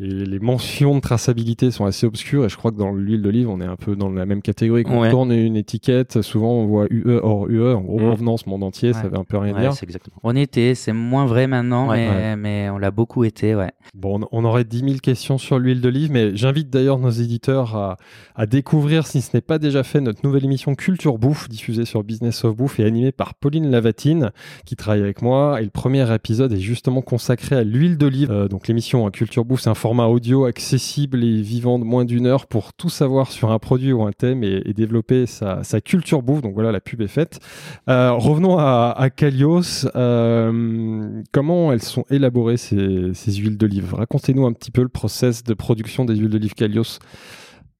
[0.00, 2.44] et les mentions de traçabilité sont assez obscures.
[2.44, 4.84] Et je crois que dans l'huile d'olive, on est un peu dans la même catégorie.
[4.84, 5.08] Quand Ouais.
[5.08, 8.06] on tourne une étiquette, souvent on voit UE hors UE, en gros Mm.
[8.06, 9.08] provenance monde entier, ça Ouais.
[9.10, 9.72] veut un peu rien Ouais, dire.
[9.82, 10.16] exactement.
[10.22, 11.88] On était, c'est moins vrai maintenant,
[12.36, 13.70] mais, on l'a beaucoup été, ouais.
[13.94, 17.96] Bon, on- aurait 10 000 questions sur l'huile d'olive, mais j'invite d'ailleurs nos éditeurs à,
[18.34, 22.02] à découvrir, si ce n'est pas déjà fait, notre nouvelle émission Culture Bouffe, diffusée sur
[22.04, 24.30] Business of Bouffe et animée par Pauline Lavatine,
[24.64, 25.60] qui travaille avec moi.
[25.60, 28.30] Et le premier épisode est justement consacré à l'huile d'olive.
[28.30, 32.04] Euh, donc l'émission hein, Culture Bouffe, c'est un format audio accessible et vivant de moins
[32.04, 35.64] d'une heure pour tout savoir sur un produit ou un thème et, et développer sa,
[35.64, 36.42] sa culture bouffe.
[36.42, 37.40] Donc voilà, la pub est faite.
[37.88, 39.88] Euh, revenons à, à Kalios.
[39.96, 43.92] Euh, comment elles sont élaborées ces, ces huiles d'olive?
[43.94, 47.00] Racontez-nous un petit peu le process de production des huiles d'olive Kalios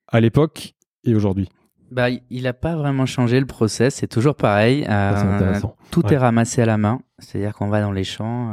[0.09, 1.49] à l'époque et aujourd'hui.
[1.92, 4.83] Bah, il- il a pas vraiment changé le process, c'est toujours pareil.
[4.83, 5.61] C'est Euh,
[5.92, 6.14] tout Ouais.
[6.14, 8.51] est ramassé à la main, c'est-à-dire qu'on va dans les champs,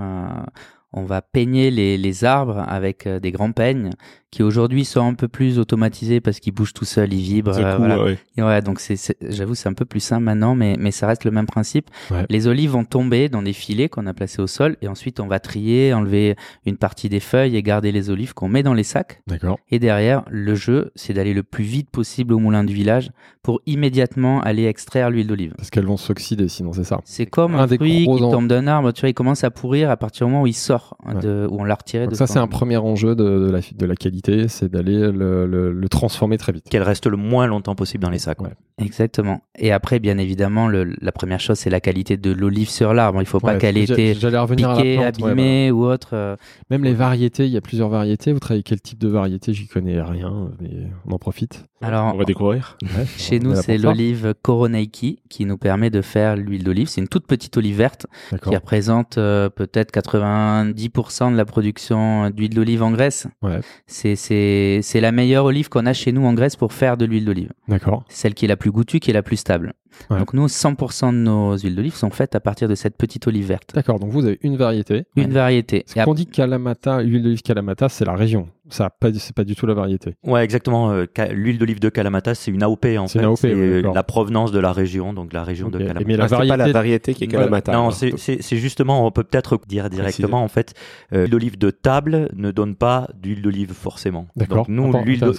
[0.98, 3.92] on va peigner les, les arbres avec euh, des grands peignes
[4.30, 7.58] qui aujourd'hui sont un peu plus automatisés parce qu'ils bougent tout seuls, ils vibrent.
[7.58, 8.04] Euh, cool, voilà.
[8.04, 8.18] ouais.
[8.36, 11.24] Et Ouais, donc c'est, j'avoue, c'est un peu plus simple maintenant, mais, mais ça reste
[11.24, 11.90] le même principe.
[12.12, 12.26] Ouais.
[12.30, 15.28] Les olives vont tomber dans des filets qu'on a placés au sol, et ensuite on
[15.28, 18.84] va trier, enlever une partie des feuilles et garder les olives qu'on met dans les
[18.84, 19.22] sacs.
[19.28, 19.60] D'accord.
[19.72, 23.12] Et derrière, le jeu, c'est d'aller le plus vite possible au moulin du village
[23.44, 25.54] pour immédiatement aller extraire l'huile d'olive.
[25.56, 27.00] Parce qu'elles vont s'oxyder sinon, c'est ça.
[27.06, 29.90] C'est comme Un un, fruit qui tombe d'un arbre, tu vois, il commence à pourrir
[29.90, 31.20] à partir du moment où il sort, Ouais.
[31.22, 33.60] de, où on l'a retiré Donc de ça, c'est un premier enjeu de, de la,
[33.76, 36.66] de la qualité, c'est d'aller le, le- le transformer très vite.
[36.70, 38.42] Qu'elle reste le moins longtemps possible dans les sacs.
[38.42, 38.50] Ouais.
[38.80, 39.42] Exactement.
[39.58, 43.22] Et après, bien évidemment, le- la première chose, c'est la qualité de l'olive sur l'arbre.
[43.22, 45.24] Il faut pas Ouais, qu'elle ait été J'allais revenir piquée, à la plante.
[45.26, 46.10] ouais, abîmée ou autre.
[46.14, 46.36] euh.
[46.70, 48.32] Même les variétés, il y a plusieurs variétés.
[48.34, 49.54] Vous travaillez quel type de variété?
[49.54, 50.70] J'y connais rien, mais
[51.08, 51.66] on en profite.
[51.82, 52.78] Alors, On va découvrir.
[52.82, 56.88] Ouais, Chez nous, c'est l'olive Koroneiki qui nous permet de faire l'huile d'olive.
[56.88, 58.08] C'est une toute petite olive verte
[58.44, 63.28] qui représente euh, peut-être 90% de la production d'huile d'olive en Grèce.
[63.42, 63.60] Ouais.
[63.88, 67.52] C'est, la meilleure olive qu'on a chez nous en Grèce pour faire de l'huile d'olive.
[67.68, 68.04] D'accord.
[68.10, 69.74] Celle qui est la plus goûtue, qui est la plus stable.
[70.10, 70.20] Ouais.
[70.20, 73.48] Donc nous, 100% de nos huiles d'olive sont faites à partir de cette petite olive
[73.48, 73.74] verte.
[73.74, 74.00] D'accord.
[74.00, 75.06] Donc vous avez une variété.
[75.16, 75.86] Une variété.
[75.94, 78.48] Parce qu'on dit Kalamata, huile d'olive Kalamata, c'est la région.
[78.70, 80.16] Ça pas, c'est pas du tout la variété.
[80.24, 80.92] Ouais, exactement.
[80.92, 83.20] euh, L'huile d'olive de Kalamata, c'est une AOP en fait.
[83.38, 86.06] c'est oui, la provenance de la région, donc la région de Kalamata.
[86.06, 87.28] Mais la Ah, c'est pas la variété- variété qui est.
[87.28, 87.72] Kalamata.
[87.74, 90.74] Non, c'est justement, on peut peut-être dire directement, en fait,
[91.14, 94.28] euh, l'huile d'olive de table ne donne pas d'huile d'olive forcément.
[94.36, 94.66] D'accord.
[94.66, 94.92] Donc nous,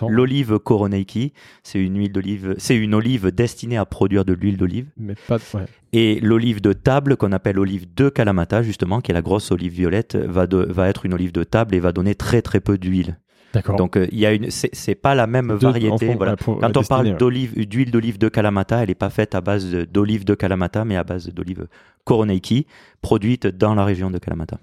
[0.08, 4.86] l'olive Koroneiki, c'est une huile d'olive, c'est une olive destinée à produire de l'huile d'olive.
[4.96, 5.36] Mais pas.
[5.54, 5.64] Ouais.
[5.92, 9.72] Et l'olive de table, qu'on appelle olive de Kalamata, justement, qui est la grosse olive
[9.72, 12.76] violette, va, de- va être une olive de table et va donner très très peu
[12.76, 13.18] d'huile.
[13.54, 13.76] D'accord.
[13.76, 16.14] Donc euh, il y a une, c'est pas la même Deux- variété.
[16.14, 16.36] voilà.
[16.36, 17.14] pour- Quand on destinée, parle ouais.
[17.14, 20.96] d'olive, d'huile d'olive de Kalamata, elle n'est pas faite à base d'olive de Kalamata, mais
[20.96, 21.66] à base d'olive
[22.04, 22.66] Koroneiki,
[23.00, 24.58] produite dans la région de Kalamata.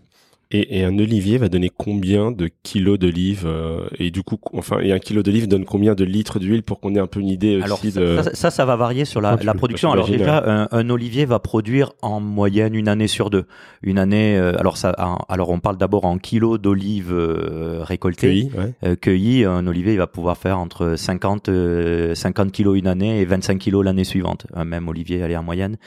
[0.51, 4.79] Et, et un olivier va donner combien de kilos d'olive euh, Et du coup, enfin,
[4.79, 7.29] et un kilo d'olive donne combien de litres d'huile pour qu'on ait un peu une
[7.29, 8.21] idée aussi ça, de.
[8.21, 9.91] ça, ça, ça va varier sur la, Ah, la production.
[9.91, 13.45] Alors déjà, un, un olivier va produire en moyenne une année sur deux.
[13.81, 14.37] Une année.
[14.37, 14.89] euh, alors ça,
[15.29, 18.27] alors on parle d'abord en kilos d'olives euh, récoltées.
[18.27, 18.73] cueilli, ouais.
[18.83, 23.19] Euh, cueilli, un olivier il va pouvoir faire entre 50, euh, 50 kilos une année
[23.19, 24.45] et 25 kilos l'année suivante.
[24.53, 25.77] Un même olivier, allez en moyenne.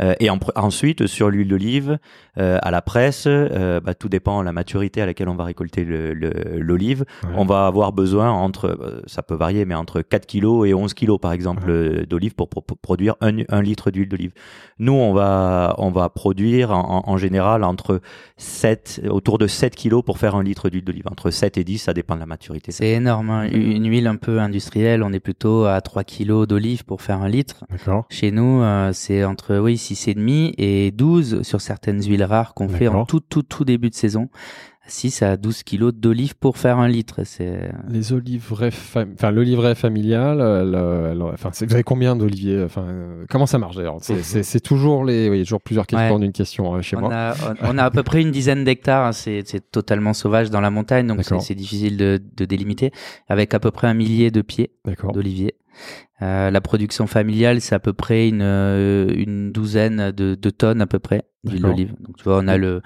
[0.00, 1.98] Euh, et en ensuite, sur l'huile d'olive,
[2.38, 5.44] euh, à la presse, euh, bah, tout dépend de la maturité à laquelle on va
[5.44, 7.04] récolter le- le- l'olive.
[7.24, 7.30] Ouais.
[7.36, 10.94] On va avoir besoin entre, euh, ça peut varier, mais entre 4 kilos et 11
[10.94, 11.72] kilos par exemple Ouais.
[11.72, 14.32] euh, d'olive pour, pour- produire un, un litre d'huile d'olive.
[14.78, 18.00] Nous, on va, on va produire en, en- général entre
[18.38, 21.04] 7, autour de 7 kilos pour faire un litre d'huile d'olive.
[21.10, 22.72] Entre 7 et 10, ça dépend de la maturité.
[22.72, 23.30] C'est énorme.
[23.30, 23.48] hein.
[23.52, 27.28] Une huile un peu industrielle, on est plutôt à 3 kilos d'olive pour faire un
[27.28, 27.64] litre.
[27.70, 28.06] D'accord.
[28.08, 32.88] Chez nous, euh, c'est entre oui, 6,5 et 12 sur certaines huiles rares qu'on fait
[32.88, 34.28] en tout, tout, tout début de saison.
[34.86, 37.20] 6 à 12 kilos d'olive pour faire un litre.
[37.22, 42.64] C'est Les olivraies, fam- enfin l'oliveraie familiale, elle, euh, elle- enfin vous avez combien d'oliviers
[42.64, 43.98] Enfin, euh, comment ça marche d'ailleurs?
[44.00, 46.12] C'est- toujours les, oui, toujours plusieurs questions Ouais.
[46.14, 47.14] en une question euh, chez on moi.
[47.14, 49.06] a, on, on a à peu près une dizaine d'hectares.
[49.06, 49.12] hein.
[49.12, 52.90] C'est totalement sauvage dans la montagne, donc c'est difficile de, de délimiter.
[53.28, 54.72] Avec à peu près un millier de pieds
[55.14, 55.54] d'oliviers.
[56.22, 60.80] Euh, la production familiale, c'est à peu près une, euh, une douzaine de, de tonnes
[60.80, 61.94] à peu près d'huile d'olive.
[62.00, 62.82] Donc tu vois, on a le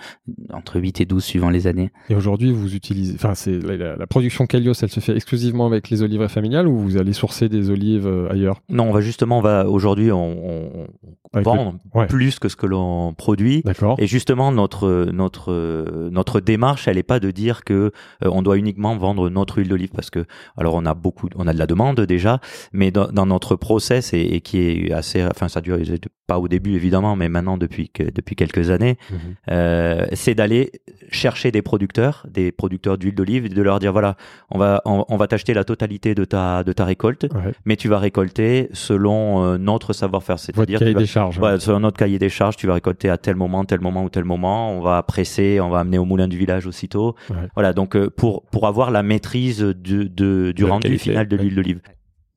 [0.53, 1.91] entre 8 et 12 suivant les années.
[2.09, 6.03] Et aujourd'hui, vous utilisez, enfin, c'est la, production Kalios, elle se fait exclusivement avec les
[6.03, 8.61] oliveraie familiales ou vous allez sourcer des olives euh, ailleurs?
[8.69, 10.87] Non, on va justement, on va aujourd'hui, on,
[11.33, 12.07] vend le- ouais.
[12.07, 13.63] plus que ce que l'on produit.
[13.65, 13.97] D'accord.
[13.99, 17.75] Et justement, notre notre notre démarche, elle n'est pas de dire que
[18.23, 21.49] euh, on doit uniquement vendre notre huile d'olive parce que alors on a beaucoup, on
[21.49, 22.41] a de la demande déjà,
[22.73, 25.79] mais dans, dans notre process et, et qui est assez, enfin ça dure
[26.27, 29.19] pas au début évidemment, mais maintenant depuis que depuis quelques années, Mhm.
[29.51, 30.73] euh, c'est d'aller
[31.11, 34.17] chercher des producteurs, des producteurs d'huile d'olive, et de leur dire voilà,
[34.51, 37.53] on va on, on va t'acheter la totalité de ta de ta récolte, Ouais.
[37.67, 41.39] mais tu vas récolter selon euh, notre savoir-faire, c'est-à-dire cahier vas- des charges.
[41.39, 44.09] voilà, selon notre cahier des charges, tu vas récolter à tel moment, tel moment ou
[44.09, 44.73] tel moment.
[44.73, 47.15] On va presser, on va amener au moulin du village aussitôt.
[47.29, 47.37] Ouais.
[47.55, 49.73] Voilà, donc euh, pour pour avoir la maîtrise de,
[50.05, 51.43] de- du rendu qualité, final de ouais.
[51.43, 51.81] l'huile d'olive.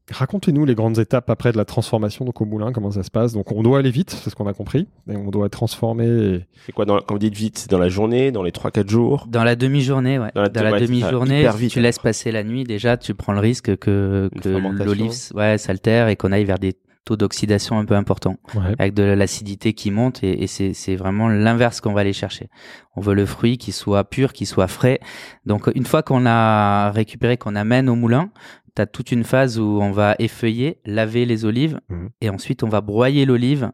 [0.10, 3.34] Racontez-nous les grandes étapes après de la transformation donc au moulin, comment ça se passe.
[3.34, 6.08] Donc on doit aller vite, c'est ce qu'on a compris, et on doit transformer.
[6.08, 8.90] et- C'est quoi, dans, quand vous dites vite, c'est dans la journée, dans les 3-4
[8.90, 9.26] jours?
[9.30, 10.32] Dans la demi-journée, ouais.
[10.34, 11.84] Dans la- Dans demi-journée, vite, tu alors.
[11.88, 14.86] laisses passer la nuit, déjà, tu prends le risque que, Une que fermentation.
[14.86, 18.76] l'olive ouais, s'altère et qu'on aille vers des taux d'oxydation un peu importants, Ouais.
[18.80, 22.50] avec de l'acidité qui monte et, et c'est c'est vraiment l'inverse qu'on va aller chercher.
[22.98, 25.00] On veut le fruit qui soit pur, qui soit frais.
[25.46, 28.30] Donc une fois qu'on a récupéré, qu'on amène au moulin,
[28.78, 32.10] tu as toute une phase où on va effeuiller, laver les olives Mhm.
[32.22, 33.72] et ensuite on va broyer l'olive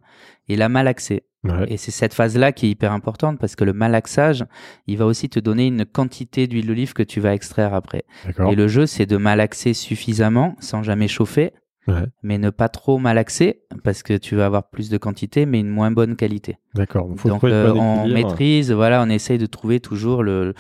[0.50, 1.24] et la malaxer.
[1.44, 1.66] Ouais.
[1.68, 4.46] Et c'est cette phase-là qui est hyper importante parce que le malaxage,
[4.88, 8.04] il va aussi te donner une quantité d'huile d'olive que tu vas extraire après.
[8.50, 11.52] Et le jeu, c'est de malaxer suffisamment sans jamais chauffer,
[11.86, 12.06] Ouais.
[12.22, 15.68] mais ne pas trop malaxer parce que tu vas avoir plus de quantité mais une
[15.70, 16.58] moins bonne qualité.
[16.76, 17.10] D'accord.
[17.30, 20.54] Donc, euh, on maîtrise, voilà, on essaye de trouver toujours le, le,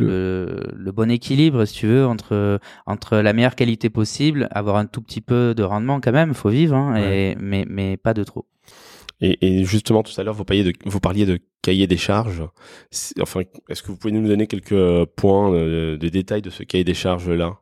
[0.00, 4.86] le- le bon équilibre, si tu veux, entre, entre la meilleure qualité possible, avoir un
[4.86, 8.24] tout petit peu de rendement quand même, faut vivre, hein, et, mais, mais pas de
[8.24, 8.46] trop.
[9.20, 12.42] Et, et justement, tout à l'heure, vous parliez de, vous parliez de cahier des charges.
[12.90, 16.62] C'est- Enfin, est-ce que vous pouvez nous donner quelques points euh, de détails de ce
[16.64, 17.58] cahier des charges-là?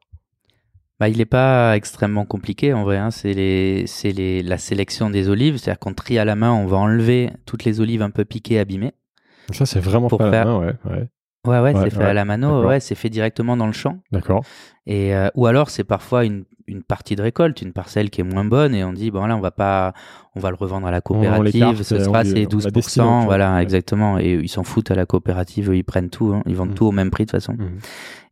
[1.01, 2.99] Bah, il n'est pas extrêmement compliqué en vrai.
[2.99, 3.11] Hein.
[3.11, 6.67] C'est les, c'est les, la sélection des olives, c'est-à-dire qu'on trie à la main, on
[6.67, 8.93] va enlever toutes les olives un peu piquées, abîmées.
[9.53, 10.75] Ça c'est vraiment pour pas la faire- main, ouais.
[10.91, 11.09] ouais.
[11.47, 13.73] Ouais, ouais, Ouais, c'est fait ouais, à la mano, ouais, c'est fait directement dans le
[13.73, 13.99] champ.
[14.13, 14.45] D'accord.
[14.87, 18.25] Et euh, ou alors c'est parfois une, une partie de récolte, une parcelle qui est
[18.25, 19.93] moins bonne, et on dit bon là on va pas,
[20.35, 23.25] on va le revendre à la coopérative, ce on sera on à 12%, autre chose.
[23.25, 23.63] voilà Ouais.
[23.63, 24.19] exactement.
[24.19, 26.75] Et ils s'en foutent à la coopérative, ils prennent tout, hein, ils vendent Mhm.
[26.77, 27.55] tout au même prix de toute façon.
[27.55, 27.79] Mhm.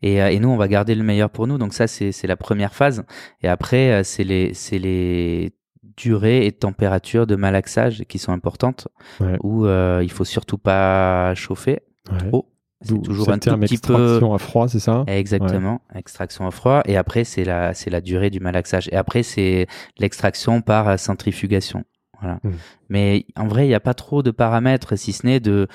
[0.02, 1.58] Et, euh, et nous, on va garder le meilleur pour nous.
[1.58, 3.04] Donc ça, c'est c'est la première phase.
[3.42, 5.52] Et après, euh, c'est les, c'est les
[5.96, 8.86] durées et températures de malaxage qui sont importantes,
[9.20, 9.36] Ouais.
[9.42, 11.80] où euh, il faut surtout pas chauffer
[12.12, 12.28] Ouais.
[12.28, 12.46] trop.
[12.80, 15.04] C'est toujours un tout terme petit peu extraction à froid, c'est ça?
[15.08, 16.82] Exactement, extraction à froid.
[16.86, 18.88] Et après, c'est la, c'est la durée du malaxage.
[18.92, 19.66] Et après, c'est
[19.98, 21.84] l'extraction par euh, centrifugation.
[22.20, 22.38] Voilà.
[22.44, 22.52] Mhm.
[22.88, 25.66] Mais en vrai, il n'y a pas trop de paramètres, si ce n'est de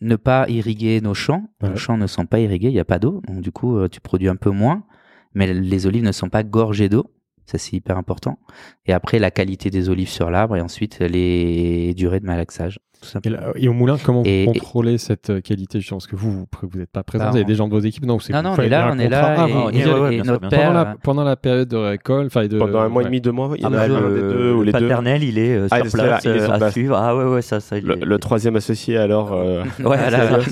[0.00, 1.44] ne pas irriguer nos champs.
[1.62, 1.70] Ouais.
[1.70, 3.22] Nos champs ne sont pas irrigués, il n'y a pas d'eau.
[3.28, 4.84] Donc, du coup, euh, tu produis un peu moins.
[5.34, 7.12] Mais les olives ne sont pas gorgées d'eau.
[7.46, 8.38] Ça, c'est hyper important.
[8.86, 10.56] Et après, la qualité des olives sur l'arbre.
[10.56, 12.80] Et ensuite, les durées de malaxage.
[13.02, 13.36] Et, simplement.
[13.36, 15.98] là- et au moulin, comment Et- vous et- contrôlez cette euh, qualité justement?
[15.98, 17.80] Parce que vous, vous n'êtes pas présent, Bah, vous avez on- des gens de vos
[17.80, 19.46] équipes, non c'est Non, non, on est là, on est là.
[19.72, 23.06] et, notre pendant, la, pendant la période de récolte, enfin de Pendant un mois et
[23.06, 24.64] demi, deux mois Il y en Ah, a bah, un le- des deux ou le
[24.64, 26.72] les deux paternel, il est euh, Ah, sur là, place il euh, à place.
[26.72, 26.96] suivre.
[26.96, 27.78] Ah ouais, ouais, ça, ça.
[27.78, 29.96] il le, est- le troisième associé, alors, euh, Ouais,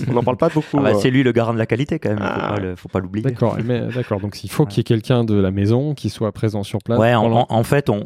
[0.09, 0.77] on n'en parle pas beaucoup.
[0.79, 0.99] Ah bah, euh.
[1.01, 2.19] c'est lui le garant de la qualité quand même.
[2.19, 2.55] Faut Ah.
[2.57, 3.25] pas faut pas l'oublier.
[3.29, 3.57] D'accord,
[3.95, 4.21] d'accord.
[4.21, 6.99] Donc il faut qu'il y ait quelqu'un de la maison qui soit présent sur place.
[6.99, 8.05] Ouais, en, fait, on,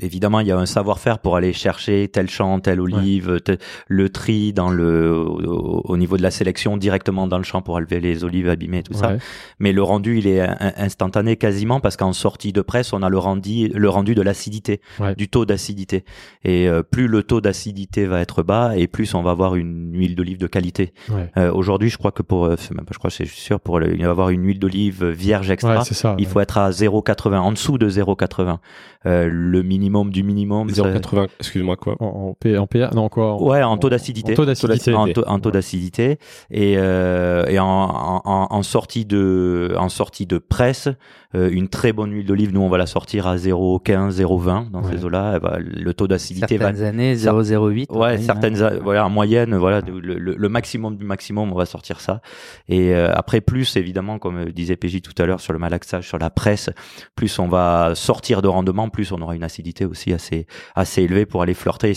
[0.00, 3.56] évidemment, il y a un savoir-faire pour aller chercher tel champ, telle olive, te-
[3.88, 7.74] le tri dans le, au, au niveau de la sélection directement dans le champ pour
[7.76, 9.08] enlever les olives abîmées, tout ça.
[9.58, 13.08] Mais le rendu, il est in- instantané quasiment parce qu'en sortie de presse, on a
[13.08, 15.14] le rendu, le rendu de l'acidité, Ouais.
[15.14, 16.04] du taux d'acidité.
[16.44, 19.96] Et euh, plus le taux d'acidité va être bas, et plus on va avoir une
[19.96, 20.92] huile d'olive de qualité.
[21.36, 23.78] Euh, Aujourd'hui, je crois que pour, euh, c'est même pas, je crois, c'est sûr pour
[23.78, 25.84] le- il va avoir une huile d'olive vierge extra.
[25.84, 26.14] Ça.
[26.18, 28.58] Il faut être à 0,80, en dessous de 0,80.
[29.04, 30.68] Euh, le minimum du minimum.
[30.70, 31.96] ça- 0,80, excuse-moi, quoi.
[31.98, 34.32] en, en, P- en PA, non quoi en- Ouais, en taux d'acidité.
[34.32, 34.94] En taux d'acidité.
[34.94, 36.18] En taux, en taux d'acidité
[36.50, 40.88] et, euh, et en, en, en- en sortie de en sortie de presse
[41.34, 44.82] euh, une très bonne huile d'olive nous on va la sortir à 0,15 0,20 dans
[44.82, 44.96] Ouais.
[44.96, 47.90] ces eaux là le taux d'acidité va Certaines années, 0,08.
[47.96, 48.78] Ouais, certaines, hein.
[48.82, 52.20] voilà, en moyenne, voilà, le, le- le maximum du maximum, on va sortir ça.
[52.68, 56.06] Et euh, après, plus évidemment, comme euh, disait PJ tout à l'heure sur le malaxage,
[56.06, 56.70] sur la presse,
[57.16, 61.26] plus on va sortir de rendement, plus on aura une acidité aussi assez assez élevée
[61.26, 61.92] pour aller flirter.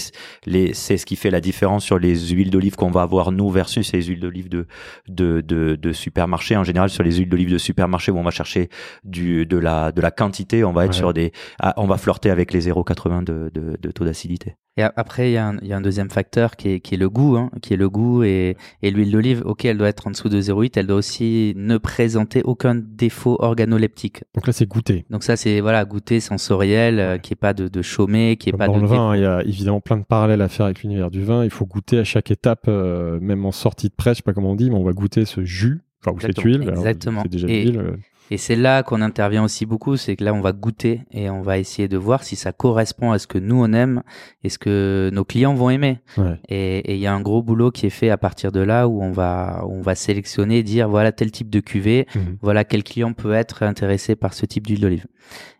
[0.45, 3.31] Les, c'est c'est ce qui fait la différence sur les huiles d'olive qu'on va avoir
[3.33, 4.65] nous versus les huiles d'olive de,
[5.09, 6.55] de de de supermarché.
[6.55, 8.69] En général, sur les huiles d'olive de supermarché où on va chercher
[9.03, 10.97] du de la de la quantité, on va être Ouais.
[10.97, 14.55] sur des ah, on va flirter avec les 0,80 de, de de taux d'acidité.
[14.77, 16.79] Et a- après, il y, a un- il y a un deuxième facteur qui est,
[16.81, 19.41] qui est le goût, hein, qui est le goût et, et l'huile d'olive.
[19.45, 23.37] Ok, elle doit être en dessous de 0,8, elle doit aussi ne présenter aucun défaut
[23.39, 24.23] organoleptique.
[24.35, 25.05] Donc là, c'est goûter.
[25.09, 27.19] Donc ça, c'est voilà, goûter sensoriel, euh, Ouais.
[27.21, 29.21] qui est pas de, de chaumet, qui est Comme pas dans de le vin, il
[29.21, 31.45] y a évidemment plein de parallèles à faire avec l'univers du vin.
[31.45, 34.33] Il faut goûter à chaque étape, euh, même en sortie de presse, je sais pas
[34.33, 36.53] comment on dit, mais on va goûter ce jus, enfin, ou cette Exactement.
[36.57, 36.67] huile.
[36.69, 37.21] Alors, Exactement.
[37.23, 37.93] C'est déjà Et- l'huile.
[38.31, 41.41] Et c'est là qu'on intervient aussi beaucoup, c'est que là on va goûter et on
[41.41, 44.01] va essayer de voir si ça correspond à ce que nous on aime
[44.43, 45.99] et ce que nos clients vont aimer.
[46.17, 46.39] ouais.
[46.49, 48.87] Et et il y a un gros boulot qui est fait à partir de là
[48.87, 52.37] où on va on va sélectionner, dire voilà tel type de cuvée, Mhm.
[52.41, 55.05] voilà quel client peut être intéressé par ce type d'huile d'olive.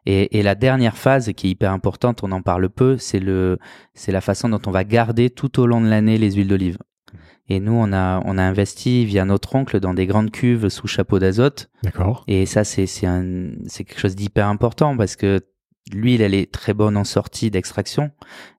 [0.07, 3.57] Et, et la dernière phase qui est hyper importante, on en parle peu, c'est le
[3.93, 6.77] c'est la façon dont on va garder tout au long de l'année les huiles d'olive.
[7.47, 10.87] Et nous, on a, on a investi via notre oncle dans des grandes cuves sous
[10.87, 11.69] chapeau d'azote.
[11.83, 12.23] D'accord.
[12.27, 15.41] Et ça, c'est c'est un- c'est quelque chose d'hyper important parce que
[15.93, 18.09] l'huile, elle est très bonne en sortie d'extraction,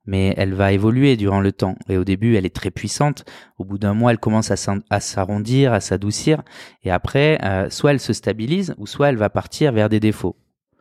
[0.06, 1.74] mais elle va évoluer durant le temps.
[1.88, 3.24] Et au début, elle est très puissante.
[3.58, 6.42] Au bout d'un mois, elle commence à s'arrondir, à s'adoucir.
[6.84, 10.36] Et après, euh, soit elle se stabilise, ou soit elle va partir vers des défauts.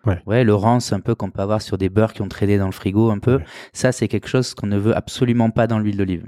[0.06, 0.44] Ouais.
[0.44, 2.72] le rance un peu qu'on peut avoir sur des beurres qui ont traîné dans le
[2.72, 3.38] frigo un peu.
[3.38, 3.46] Ouais.
[3.74, 6.26] Ça, c'est quelque chose qu'on ne veut absolument pas dans l'huile d'olive.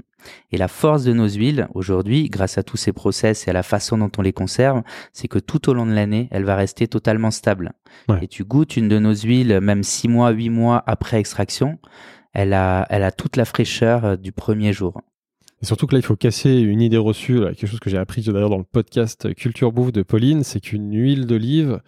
[0.50, 3.62] Et la force de nos huiles, aujourd'hui, grâce à tous ces process et à la
[3.62, 6.88] façon dont on les conserve, c'est que tout au long de l'année, elle va rester
[6.88, 7.72] totalement stable.
[8.08, 8.18] Ouais.
[8.22, 11.78] Et tu goûtes une de nos huiles, même six mois, huit mois après extraction,
[12.32, 15.00] elle a, elle a toute la fraîcheur euh, du premier jour.
[15.60, 17.98] Et surtout que là, il faut casser une idée reçue, là, quelque chose que j'ai
[17.98, 21.80] appris d'ailleurs dans le podcast Culture Bouffe de Pauline, c'est qu'une huile d'olive,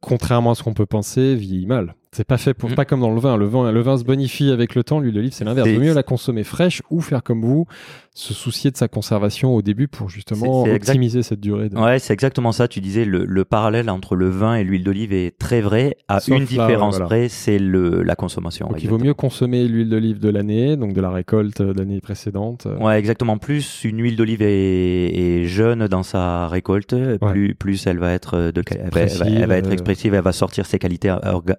[0.00, 1.94] contrairement à ce qu'on peut penser, vieillit mal.
[2.16, 2.76] C'est pas fait pour, Mhm.
[2.76, 3.36] pas comme dans le vin.
[3.36, 5.00] Le vin, le vin se bonifie avec le temps.
[5.00, 5.68] L'huile d'olive, c'est l'inverse.
[5.68, 7.66] Vaut mieux la consommer fraîche ou faire comme vous,
[8.14, 11.68] se soucier de sa conservation au début pour justement exact- optimiser cette durée.
[11.68, 11.76] De...
[11.76, 12.68] Ouais, c'est exactement ça.
[12.68, 15.96] Tu disais le, le parallèle entre le vin et l'huile d'olive est très vrai.
[16.08, 17.04] À Sauf une là, différence voilà.
[17.06, 18.68] près, c'est le la consommation.
[18.68, 22.00] Donc il vaut mieux consommer l'huile d'olive de l'année, donc de la récolte de l'année
[22.00, 22.64] précédente.
[22.64, 23.36] euh, Ouais, exactement.
[23.36, 28.50] Plus une huile d'olive est, est jeune dans sa récolte, plus, plus elle va être
[28.50, 29.72] de, elle va, elle être Expressive, euh.
[29.72, 31.56] expressive, elle va sortir ses qualités orga-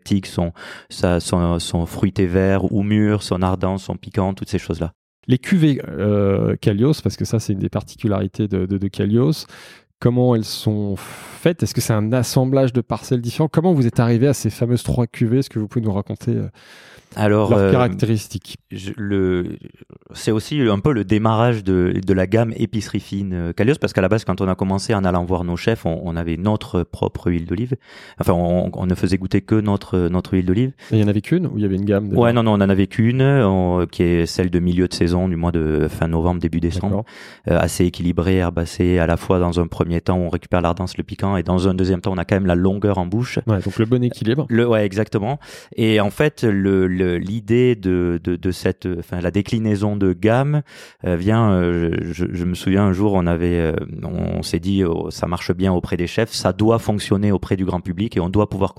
[0.00, 0.52] organoleptiques, son,
[0.88, 1.18] sa,
[1.86, 4.92] fruité vert ou mûr, son ardent, son piquant, toutes ces choses-là.
[5.26, 9.46] Les cuvées euh, Kalios, parce que ça c'est une des particularités de, de, Kalios,
[10.00, 11.62] comment elles sont faites?
[11.62, 14.82] Est-ce que c'est un assemblage de parcelles différents Comment vous êtes arrivé à ces fameuses
[14.82, 15.38] trois cuvées?
[15.38, 16.48] Est-ce que vous pouvez nous raconter euh,
[17.16, 19.56] Alors, leurs euh, caractéristiques je- le,
[20.12, 23.92] c'est aussi un peu le démarrage de, de la gamme épicerie fine euh, Kalios, parce
[23.92, 26.36] qu'à la base, quand on a commencé en allant voir nos chefs, on, on avait
[26.36, 27.74] notre propre huile d'olive.
[28.20, 30.72] Enfin, on, on ne faisait goûter que notre, notre huile d'olive.
[30.92, 32.60] Il y en avait qu'une ou il y avait une gamme Ouais, non, non, on
[32.62, 36.06] en avait qu'une, on- qui est celle de milieu de saison, du mois de fin
[36.08, 37.04] novembre, début décembre.
[37.48, 41.02] Euh, assez équilibrée, herbacée, à la fois dans un premier temps, on récupère l'ardence, le
[41.04, 43.38] piquant, et dans un deuxième temps, on a quand même la longueur en bouche.
[43.46, 44.46] Ouais, donc le bon équilibre.
[44.48, 45.38] Le, ouais, exactement.
[45.76, 50.62] Et en fait, le- l'idée de, de, de cette, enfin, la déclinaison de gamme
[51.04, 51.50] euh, vient.
[51.52, 55.26] euh, je, je me souviens un jour, on avait, euh, on s'est dit, oh, ça
[55.26, 58.48] marche bien auprès des chefs, ça doit fonctionner auprès du grand public et on doit
[58.48, 58.74] pouvoir,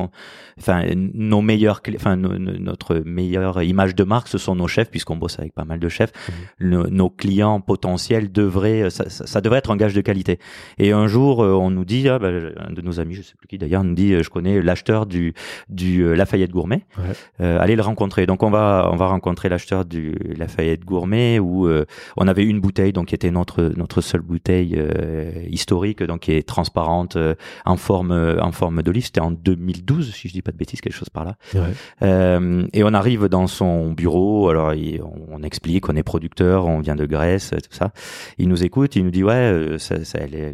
[0.58, 4.90] enfin, nos meilleurs, enfin, no- no- notre meilleure image de marque, ce sont nos chefs,
[4.90, 6.12] puisqu'on bosse avec pas mal de chefs.
[6.58, 10.40] Le- nos clients potentiels devraient, ça, ça, ça devrait être un gage de qualité.
[10.78, 13.48] Et un jour, on nous dit, ah, bah, un de nos amis, je sais plus
[13.48, 15.34] qui d'ailleurs, nous dit, je connais l'acheteur du
[15.70, 16.86] du Lafayette Gourmet.
[16.98, 17.48] Ouais.
[17.60, 18.11] Allez le rencontrer.
[18.20, 21.86] Donc on va on va rencontrer l'acheteur du Lafayette Gourmet où euh,
[22.18, 26.34] on avait une bouteille donc qui était notre notre seule bouteille euh, historique donc qui
[26.34, 29.06] est transparente euh, en forme en forme d'olive.
[29.06, 31.36] C'était en 2012 si je dis pas de bêtises quelque chose par là.
[31.56, 31.62] Ouais.
[32.04, 34.50] Euh, et on arrive dans son bureau.
[34.50, 37.92] Alors il- on, on explique qu'on est producteur, on vient de Grèce, tout ça.
[38.38, 40.54] Il nous écoute, il nous dit ouais, euh, ça, ça, elle, est,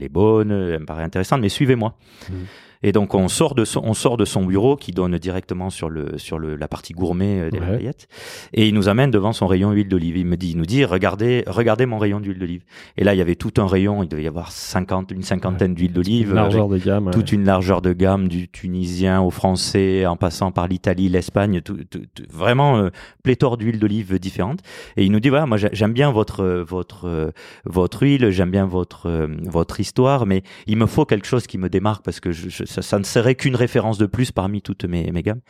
[0.00, 1.96] elle bonne, elle me paraît intéressante, mais suivez-moi.
[2.30, 2.36] Mhm.
[2.84, 5.88] Et donc on sort de son, on sort de son bureau qui donne directement sur
[5.90, 7.66] le sur le, la partie gourmet euh, des Ouais.
[7.66, 8.06] Lafayette
[8.52, 10.16] et il nous amène devant son rayon huile d'olive.
[10.18, 12.62] Il me dit, il nous dit regardez regardez mon rayon d'huile d'olive.
[12.98, 15.74] Et là il y avait tout un rayon, il devait y avoir 50 une cinquantaine
[15.74, 17.06] d'huiles d'olive Une avec largeur de gamme.
[17.06, 17.12] ouais.
[17.12, 21.78] toute une largeur de gamme du tunisien au français en passant par l'Italie, l'Espagne, tout,
[21.90, 22.90] tout- tout- vraiment euh,
[23.22, 24.60] pléthore d'huiles d'olive différentes.
[24.98, 27.32] Et il nous dit voilà, moi j'ai- j'aime bien votre euh, votre
[27.64, 29.08] votre huile, j'aime bien votre
[29.44, 32.64] votre histoire, mais il me faut quelque chose qui me démarque parce que je, je-
[32.74, 35.40] ça, ça ne serait qu'une référence de plus parmi toutes mes, mes gammes.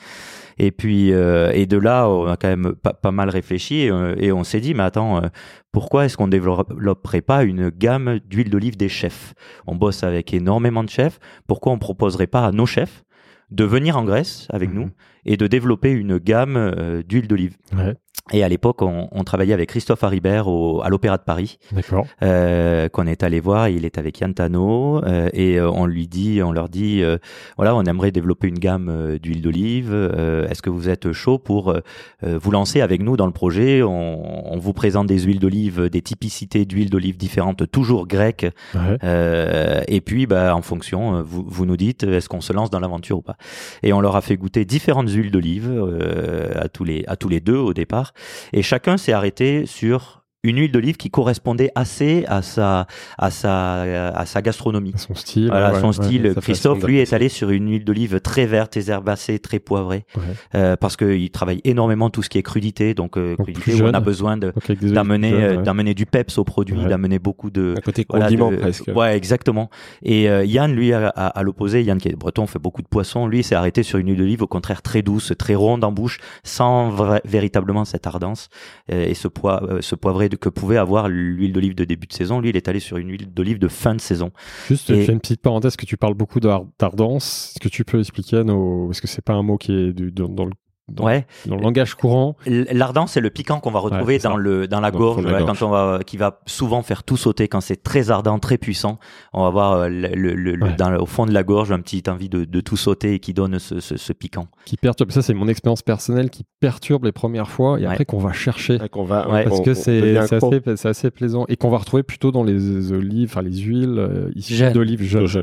[0.59, 3.91] Et puis euh, et de là, on a quand même pas, pas mal réfléchi et,
[3.91, 5.29] euh, et on s'est dit mais attends, euh,
[5.73, 9.35] pourquoi est-ce qu'on développerait pas une gamme d'huile d'olive des chefs?
[9.67, 11.19] On bosse avec énormément de chefs.
[11.47, 13.03] Pourquoi on proposerait pas à nos chefs
[13.51, 14.77] de venir en Grèce avec Mhm.
[14.77, 14.91] nous
[15.27, 17.57] et de développer une gamme d'huile d'olive?
[17.77, 17.95] Ouais.
[18.33, 22.07] Et à l'époque, on, on travaillait avec Christophe Haribert au, à l'Opéra de Paris, D'accord.
[22.23, 23.69] euh, qu'on est allé voir.
[23.69, 27.19] Il est avec Yann Tano euh, et euh, on lui dit, on leur dit, euh,
[27.59, 29.91] voilà, on aimerait développer une gamme euh, d'huile d'olive.
[29.93, 31.75] euh, Est-ce que vous êtes chaud pour
[32.23, 33.83] vous lancer avec nous dans le projet?
[33.83, 38.47] On, on vous présente des huiles d'olive, des typicités d'huiles d'olive différentes, toujours grecques.
[38.75, 38.97] Ouais.
[39.05, 42.81] Euh, et puis, bah, en fonction, vous, vous nous dites, est-ce qu'on se lance dans
[42.81, 43.37] l'aventure ou pas?
[43.83, 47.29] Et on leur a fait goûter différentes huiles d'olive euh, à tous les à tous
[47.29, 48.13] les deux au départ.
[48.53, 52.87] Et chacun s'est arrêté sur une huile d'olive qui correspondait assez à sa
[53.19, 53.83] à sa
[54.15, 54.93] à sa gastronomie.
[54.97, 55.49] Son style.
[55.49, 56.35] Voilà, ouais, son style.
[56.41, 60.23] Christophe, lui, est allé sur une huile d'olive très verte, très herbacée, très poivrée, Ouais.
[60.55, 62.95] euh, parce qu'il travaille énormément tout ce qui est crudité.
[62.95, 66.45] Donc, euh, Donc, crudité, plus où on a besoin d'amener euh, d'amener du peps au
[66.45, 68.91] produit, d'amener beaucoup de Un côté voilà, condiment de- presque.
[68.95, 69.71] Ouais, exactement.
[70.03, 72.87] Et euh, Yann, lui, à, à, à l'opposé, Yann qui est breton, fait beaucoup de
[72.89, 73.27] poissons.
[73.27, 76.19] Lui, s'est arrêté sur une huile d'olive, au contraire, très douce, très ronde en bouche,
[76.43, 78.49] sans vra- véritablement cette ardence
[78.93, 82.13] euh, et ce, poids, euh, ce poivré que pouvait avoir l'huile d'olive de début de
[82.13, 82.41] saison.
[82.41, 84.31] Lui, il est allé sur une huile d'olive de fin de saison.
[84.69, 87.53] Juste, Et- je fais une petite parenthèse que tu parles beaucoup d'ar- d'ardence.
[87.55, 88.91] Est-ce que tu peux expliquer à nos.
[88.91, 90.53] Est-ce que c'est pas un mot qui est du- dans, dans le,
[90.89, 91.27] dans, Ouais.
[91.47, 94.69] dans le langage courant L- L'ardence, c'est le piquant qu'on va retrouver Ouais, dans le
[94.69, 97.61] dans la Dans gorge, la quand on va qui va souvent faire tout sauter quand
[97.63, 98.99] c'est très ardent, très puissant.
[99.33, 100.75] On va voir euh, le, le- le- Ouais.
[100.77, 103.19] dans le- au fond de la gorge un petit envie de, de tout sauter et
[103.19, 104.47] qui donne ce, ce, ce piquant.
[104.67, 105.11] qui perturbe.
[105.11, 107.93] Ça, c'est mon expérience personnelle qui perturbe les premières fois et Ouais.
[107.93, 108.79] après qu'on va chercher.
[108.91, 109.23] Qu'on va.
[109.45, 110.39] Parce on- que c'est assez,
[110.77, 114.31] c'est assez plaisant et qu'on va retrouver plutôt dans les olives, enfin les huiles euh,
[114.35, 115.27] issues d'olives jeunes.
[115.27, 115.43] Jeune.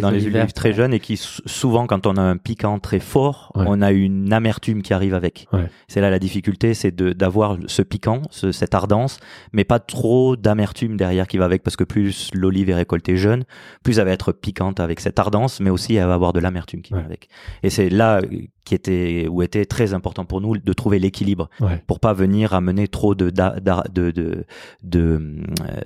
[0.00, 3.00] Dans les olives très jeunes et qui sou- souvent quand on a un piquant très
[3.00, 3.64] fort, Ouais.
[3.68, 5.46] on a une amertume qui arrive avec.
[5.52, 5.68] Ouais.
[5.88, 9.18] C'est là la difficulté, c'est de d'avoir ce piquant, ce- cette ardence,
[9.52, 13.44] mais pas trop d'amertume derrière qui va avec parce que plus l'olive est récoltée jeune,
[13.82, 16.82] plus elle va être piquante avec cette ardence, mais aussi elle va avoir de l'amertume
[16.82, 17.00] qui Ouais.
[17.00, 17.28] va avec.
[17.62, 18.20] Et c'est là
[18.64, 21.82] qui était où était très important pour nous de trouver l'équilibre Ouais.
[21.86, 24.44] pour pas venir amener trop de d'a- d'a- de de
[24.84, 25.20] de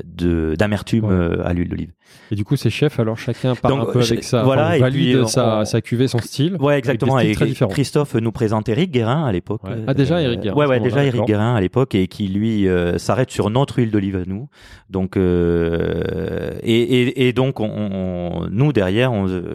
[0.04, 1.12] de- d'amertume Ouais.
[1.12, 1.92] euh, à l'huile d'olive.
[2.30, 4.42] Et du coup, ces chefs, alors chacun part Donc, un peu je- avec ça.
[4.42, 6.56] voilà, enfin, et valide puis, on- sa, sa cuvée, son style.
[6.60, 7.18] Ouais, exactement.
[7.18, 7.34] Et.
[7.34, 9.64] Christophe nous présente Eric Guérin à l'époque.
[9.64, 9.70] Ouais.
[9.72, 11.24] Euh, Ah, déjà Éric Guérin, Ouais, ouais, déjà Eric.
[11.24, 14.48] Guérin à l'époque et qui lui euh, s'arrête sur notre huile d'olive à nous.
[14.90, 19.54] Donc euh, et, et, et donc on, on- nous derrière, on, euh,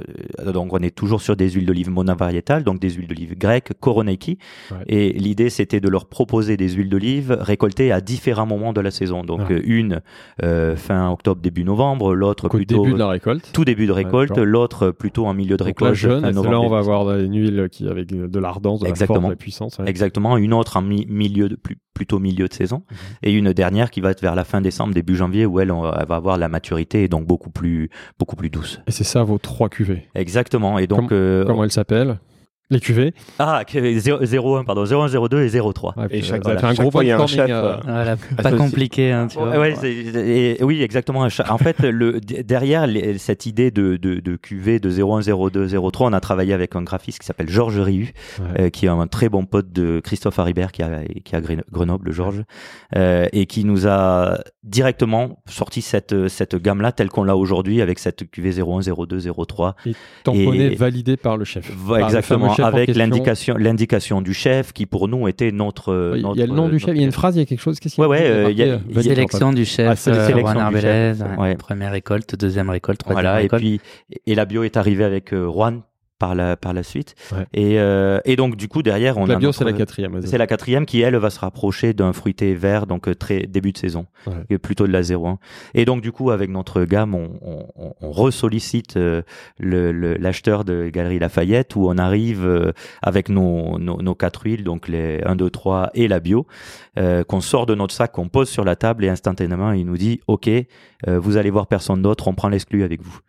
[0.53, 4.37] donc on est toujours sur des huiles d'olive monovariétales, donc des huiles d'olive grecques, Koroneiki.
[4.71, 4.77] Ouais.
[4.87, 8.91] Et l'idée c'était de leur proposer des huiles d'olive récoltées à différents moments de la
[8.91, 9.23] saison.
[9.23, 9.55] Donc Ouais.
[9.57, 10.01] euh, une
[10.43, 13.49] euh, fin octobre début novembre, l'autre plutôt début de la récolte.
[13.53, 15.89] tout début de récolte, l'autre plutôt en milieu de Donc récolte.
[15.89, 18.89] la jeune, fin là on va avoir une huile qui avec de l'ardence, de la
[18.89, 19.27] force, Exactement.
[19.27, 19.77] de la puissance.
[19.85, 22.97] Exactement, une autre en mi- milieu de, plus, plutôt milieu de saison Mhm.
[23.23, 25.91] et une dernière qui va être vers la fin décembre début janvier où elle, on-
[25.91, 27.89] elle va avoir la maturité et donc beaucoup plus
[28.19, 28.79] beaucoup plus douce.
[28.87, 30.03] Et c'est ça vos trois cuvées.
[30.15, 32.19] Exactement et donc Comment- euh, Comment elles s'appellent?
[32.71, 33.13] Les cuvées.
[33.39, 35.95] ah que- 0, 01 pardon 01 02 et 03.
[35.97, 37.25] Ouais, puis, Et chaque- ça voilà, fait un chaque gros fois, il y a un
[37.25, 38.57] chef, euh, euh, Voilà, pas Associé.
[38.57, 39.49] compliqué, hein, tu vois.
[39.49, 41.27] Ouais, ouais, c'est- et- oui, exactement.
[41.49, 46.09] En fait, le, derrière les- cette idée de, de, de QV de 01, 02, 03,
[46.09, 48.61] on a travaillé avec un graphiste qui s'appelle Georges Riu, Ouais.
[48.61, 51.63] euh, qui est un très bon pote de Christophe Haribert, qui a, qui a Gren-
[51.71, 52.43] Grenoble, Georges,
[52.95, 57.97] euh, et qui nous a directement sorti cette, cette gamme-là telle qu'on l'a aujourd'hui avec
[57.97, 59.75] cette QV 01, 02, 03.
[60.23, 61.67] tamponné, et- validé par le chef.
[61.71, 66.13] Va- Par le exactement, avec l'indication, l'indication du chef qui pour nous était notre.
[66.15, 67.45] Il y a le nom du chef, il y a une phrase, il y a
[67.45, 67.79] quelque chose.
[67.79, 69.61] Qu'est-ce qu'il Ouais, ouais, euh, marqué il y a- Euh, y a- validé, Sélection du
[69.61, 71.37] Ah, chef, euh, sélection Juan du Arbelez, chef, ouais.
[71.37, 71.55] ouais.
[71.55, 73.61] première récolte, deuxième récolte, troisième Voilà, et récolte.
[73.61, 73.81] puis
[74.25, 75.81] et la bio est arrivée avec euh, Juan
[76.19, 77.15] par la par la suite.
[77.31, 77.45] Ouais.
[77.53, 80.21] Et euh, et donc du coup derrière on La a bio, c'est la quatrième.
[80.25, 83.71] c'est la quatrième qui elle va se rapprocher d'un fruité vert donc euh, très début
[83.71, 84.33] de saison Ouais.
[84.49, 85.39] et plutôt de la 01
[85.73, 89.21] et donc du coup avec notre gamme on, on, on- ressollicite euh,
[89.59, 94.43] le- le- l'acheteur de Galerie Lafayette où on arrive euh, avec nos, nos, nos quatre
[94.43, 96.45] huiles donc les 1 2 3 et la bio
[96.97, 99.97] euh, qu'on sort de notre sac qu'on pose sur la table et instantanément il nous
[99.97, 103.19] dit ok euh, vous allez voir personne d'autre on prend l'exclu avec vous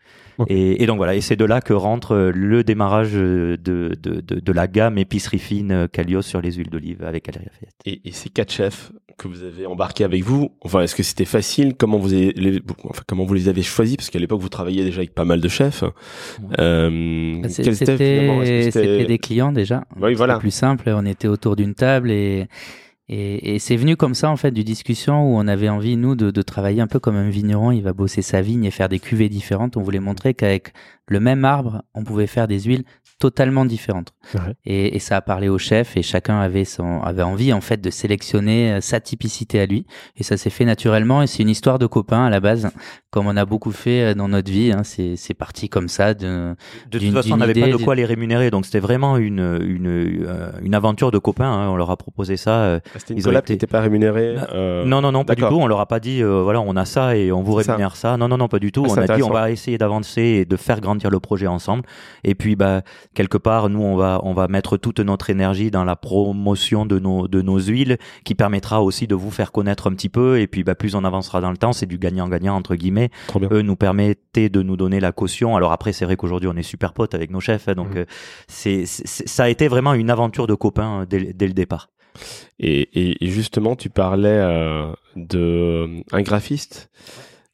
[0.49, 3.97] Et, et donc voilà, et c'est de là que rentre euh, le démarrage euh, de,
[4.01, 7.47] de, de, de la gamme épicerie fine euh, Calios sur les huiles d'olive avec Galerie
[7.47, 7.75] Lafayette.
[7.85, 11.27] Et, et ces quatre chefs que vous avez embarqués avec vous, enfin, est-ce que c'était
[11.27, 11.75] facile?
[11.77, 13.97] Comment vous avez, les, enfin, comment vous les avez choisis?
[13.97, 15.85] Parce qu'à l'époque, vous travailliez déjà avec pas mal de chefs.
[16.59, 19.85] Euh, finalement Est-ce C'était des clients déjà.
[20.01, 20.35] Oui, voilà.
[20.35, 20.91] C'était plus simple.
[20.97, 22.47] On était autour d'une table et
[23.13, 26.15] et, et c'est venu comme ça en fait du discussion où on avait envie nous
[26.15, 27.73] de, de travailler un peu comme un vigneron.
[27.73, 29.77] Il va bosser sa vigne et faire des cuvées différentes.
[29.77, 30.73] On voulait montrer qu'avec
[31.11, 32.85] le même arbre, on pouvait faire des huiles
[33.19, 34.13] totalement différentes.
[34.35, 34.41] Ouais.
[34.65, 37.79] Et, et ça a parlé au chef et chacun avait son avait envie en fait
[37.79, 39.85] de sélectionner euh, sa typicité à lui.
[40.17, 42.71] Et ça s'est fait naturellement et c'est une histoire de copains à la base,
[43.11, 44.73] comme on a beaucoup fait euh, dans notre vie.
[44.73, 44.85] Hein.
[44.85, 46.15] C'est c'est parti comme ça.
[46.15, 46.55] De,
[46.91, 49.59] De D'une- toute façon, on n'avait pas de quoi les rémunérer, donc c'était vraiment une,
[49.67, 49.87] une,
[50.27, 51.51] euh, une aventure de copains.
[51.53, 51.69] hein.
[51.69, 52.53] On leur a proposé ça.
[52.63, 54.35] euh, C'était une Ils ont collab été- qui n'était pas rémunérée.
[54.37, 55.49] Non, euh, Non, non, non, pas du tout.
[55.61, 57.73] On leur a pas dit, euh, voilà, on a ça et on vous ça.
[57.73, 58.17] rémunère ça.
[58.17, 58.85] Non, non, non, pas du tout.
[58.89, 61.85] Ah, on a dit, on va essayer d'avancer et de faire grandir le projet ensemble.
[62.25, 62.83] Et puis, bah,
[63.15, 66.99] quelque part, nous, on va, on va mettre toute notre énergie dans la promotion de
[66.99, 70.41] nos, de nos huiles, qui permettra aussi de vous faire connaître un petit peu.
[70.41, 73.11] Et puis, bah, plus on avancera dans le temps, c'est du gagnant-gagnant entre guillemets.
[73.53, 75.57] Eux nous permettaient de nous donner la caution.
[75.57, 77.99] Alors après, c'est vrai qu'aujourd'hui, on est super potes avec nos chefs, hein, donc Mhm.
[77.99, 78.05] euh,
[78.49, 81.89] c'est, ça a été vraiment une aventure de copains euh, dès, dès le départ.
[82.59, 86.91] Et, et- et justement, tu parlais euh, de euh, un graphiste.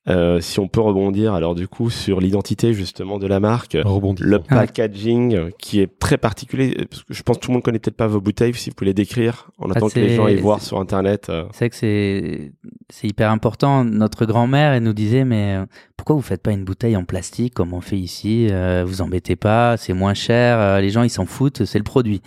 [0.08, 4.28] Euh, si on peut rebondir alors du coup sur l'identité justement de la marque, Rebondissant.
[4.28, 6.76] le packaging euh, qui est très particulier.
[6.78, 8.54] euh, Parce que je pense que tout le monde connaît peut-être pas vos bouteilles.
[8.54, 11.28] Si vous pouvez les décrire en attendant que les gens aillent voir sur internet.
[11.28, 11.44] euh.
[11.52, 12.52] C'est vrai que c'est
[12.88, 13.84] c'est hyper important.
[13.84, 17.54] Notre grand-mère, elle nous disait, mais euh, pourquoi vous faites pas une bouteille en plastique
[17.54, 20.58] comme on fait ici euh, Vous embêtez pas, c'est moins cher.
[20.60, 22.22] euh, les gens, ils s'en foutent, c'est le produit.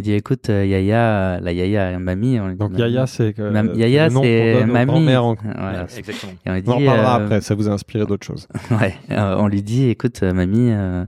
[0.00, 2.40] Elle dit, écoute, euh, Yaya, la Yaya, mamie.
[2.40, 5.14] on- Donc Yaya, c'est Mam- Yaya, c'est mamie.
[5.16, 5.86] en- Voilà.
[5.94, 6.32] Exactement.
[6.46, 8.48] Et on lui On en dit, parlera euh, après, ça vous a inspiré d'autres choses.
[8.70, 11.04] Ouais, euh, on lui dit, écoute, euh, mamie, euh,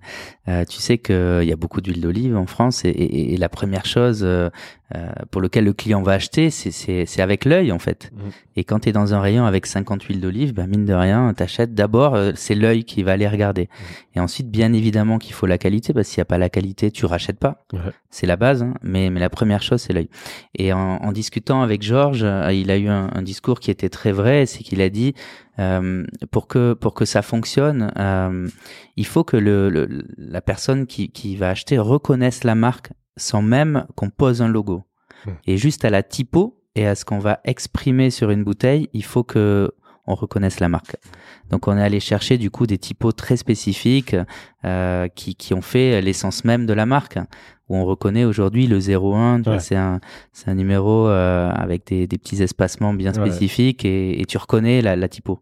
[0.48, 3.48] euh, tu sais qu'il y a beaucoup d'huile d'olive en France et, et- et la
[3.48, 4.50] première chose euh, euh,
[5.30, 8.10] pour lequel le client va acheter, c'est- avec l'œil en fait.
[8.14, 8.30] Mhm.
[8.56, 11.32] Et quand tu es dans un rayon avec 50 huiles d'olive, ben mine de rien,
[11.34, 13.68] t'achètes d'abord, euh, c'est l'œil qui va aller regarder.
[14.14, 16.90] Et ensuite, bien évidemment qu'il faut la qualité, parce qu'il n'y a pas la qualité,
[16.90, 17.64] tu rachètes pas.
[18.10, 20.10] C'est la base, hein, mais, mais la première chose, c'est l'œil.
[20.54, 23.88] Et en, en discutant avec Georges, euh, il a eu un, un discours qui était
[23.88, 25.14] très vrai, c'est qu'il a dit,
[25.58, 28.48] euh, pour que pour que ça fonctionne, euh,
[28.96, 33.42] il faut que le, le- la personne qui, qui va acheter reconnaisse la marque sans
[33.42, 34.82] même qu'on pose un logo.
[35.26, 35.30] Hmm.
[35.46, 39.04] Et juste à la typo et à ce qu'on va exprimer sur une bouteille, il
[39.04, 39.70] faut que
[40.08, 40.96] on reconnaisse la marque.
[41.50, 44.16] Donc on est allé chercher du coup des typos très spécifiques
[44.64, 47.18] euh, qui, qui ont fait l'essence même de la marque.
[47.68, 49.58] Où on reconnaît aujourd'hui le 01, tu vois, Ouais.
[49.60, 50.00] c'est un
[50.46, 53.30] un numéro euh, avec des, des petits espacements bien Ouais.
[53.30, 55.38] spécifiques et, et tu reconnais la, la typo.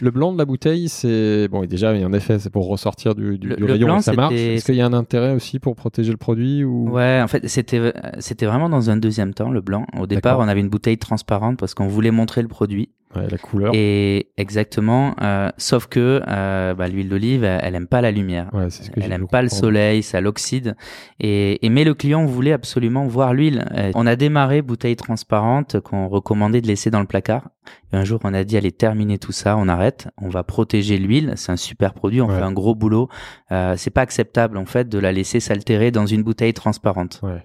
[0.00, 1.62] Le blanc de la bouteille, c'est bon.
[1.62, 4.12] et Déjà, en effet, c'est pour ressortir du, du, Le- du rayon blanc, et ça
[4.12, 4.34] marche.
[4.34, 6.90] Est-ce qu'il y a un intérêt aussi pour protéger le produit ou?
[6.90, 9.86] Ouais, en fait, c'était vraiment dans un deuxième temps le blanc.
[9.98, 12.90] Au départ, on avait une bouteille transparente parce qu'on voulait montrer le produit.
[13.16, 17.86] Ouais, la couleur Et exactement, euh, sauf que euh, bah, l'huile d'olive, elle, elle aime
[17.86, 18.50] pas la lumière.
[18.52, 20.74] Ouais, c'est ce que Elle aime pas le soleil, ça l'oxyde.
[21.20, 23.64] Et, et mais le client voulait absolument voir l'huile.
[23.94, 27.50] On a démarré bouteille transparente qu'on recommandait de laisser dans le placard.
[27.92, 30.98] Et un jour, on a dit allez terminer tout ça, on arrête, on va protéger
[30.98, 31.32] l'huile.
[31.36, 32.36] C'est un super produit, on Ouais.
[32.36, 33.08] fait un gros boulot.
[33.52, 37.20] Euh, c'est pas acceptable en fait de la laisser s'altérer dans une bouteille transparente.
[37.22, 37.42] Ouais.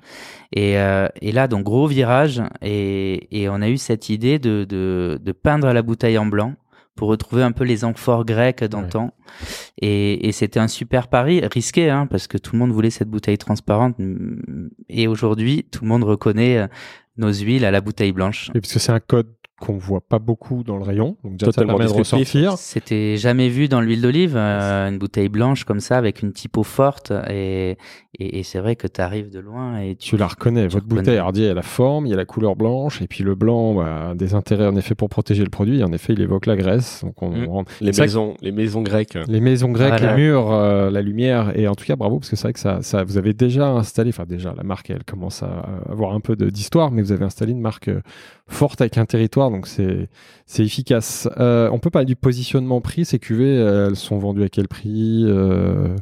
[0.54, 4.66] Et, euh, et là, donc gros virage, et, et on a eu cette idée de,
[4.68, 6.56] de, de peindre la bouteille en blanc
[6.96, 9.14] pour retrouver un peu les amphores grecs d'antan.
[9.82, 13.08] Et, et c'était un super pari, risqué, hein, parce que tout le monde voulait cette
[13.10, 13.96] bouteille transparente.
[14.90, 16.68] Et aujourd'hui, tout le monde reconnaît euh,
[17.16, 18.50] nos huiles à la bouteille blanche.
[18.54, 19.28] Et parce que c'est un code
[19.60, 22.58] qu'on voit pas beaucoup dans le rayon, donc déjà Totalement ça permet de ressortir.
[22.58, 26.64] C'était jamais vu dans l'huile d'olive, euh, une bouteille blanche comme ça avec une typo
[26.64, 27.12] forte.
[27.30, 27.78] Et,
[28.18, 30.74] et, et c'est vrai que tu arrives de loin et tu, Tu la reconnais, tu
[30.74, 31.02] votre reconnais.
[31.02, 33.24] bouteille, alors, il y a la forme, il y a la couleur blanche, et puis
[33.24, 35.84] le blanc bah, a des intérêts en effet pour protéger le produit.
[35.84, 37.04] En effet, il évoque la graisse.
[37.04, 37.48] Donc on, Mm.
[37.50, 39.18] on- Les maisons, les maisons grecques.
[39.28, 40.16] les maisons grecques, Voilà.
[40.16, 42.60] les murs, euh, la lumière, et en tout cas bravo parce que c'est vrai que
[42.60, 46.20] ça, ça, vous avez déjà installé, enfin déjà la marque elle commence à avoir un
[46.20, 48.02] peu d'histoire, mais vous avez installé une marque euh,
[48.50, 50.10] forte avec un territoire, donc c'est
[50.46, 51.30] c'est efficace.
[51.38, 53.06] Euh, on peut parler du positionnement prix.
[53.06, 55.96] Ces cuvées, elles sont vendues à quel prix euh,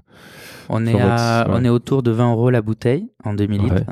[0.69, 1.55] On est, à, ouais.
[1.55, 3.83] on est autour de 20 euros la bouteille en 2000 Ouais.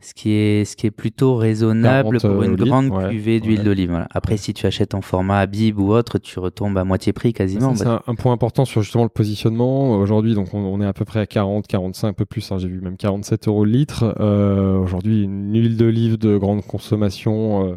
[0.00, 3.10] Ce qui, est, ce qui est plutôt raisonnable 40 pour une litres, grande ouais.
[3.10, 3.64] cuvée d'huile Ouais.
[3.64, 3.90] d'olive.
[3.90, 4.06] voilà.
[4.12, 7.74] Après, si tu achètes en format Habib ou autre, tu retombes à moitié prix quasiment.
[7.74, 9.90] C'est un, un point important sur justement le positionnement.
[9.96, 12.52] Aujourd'hui, donc on, on est à peu près à 40, 45, un peu plus.
[12.52, 14.14] hein, J'ai vu même 47 euros le litre.
[14.20, 17.66] Euh, Aujourd'hui, une huile d'olive de grande consommation.
[17.72, 17.76] Euh,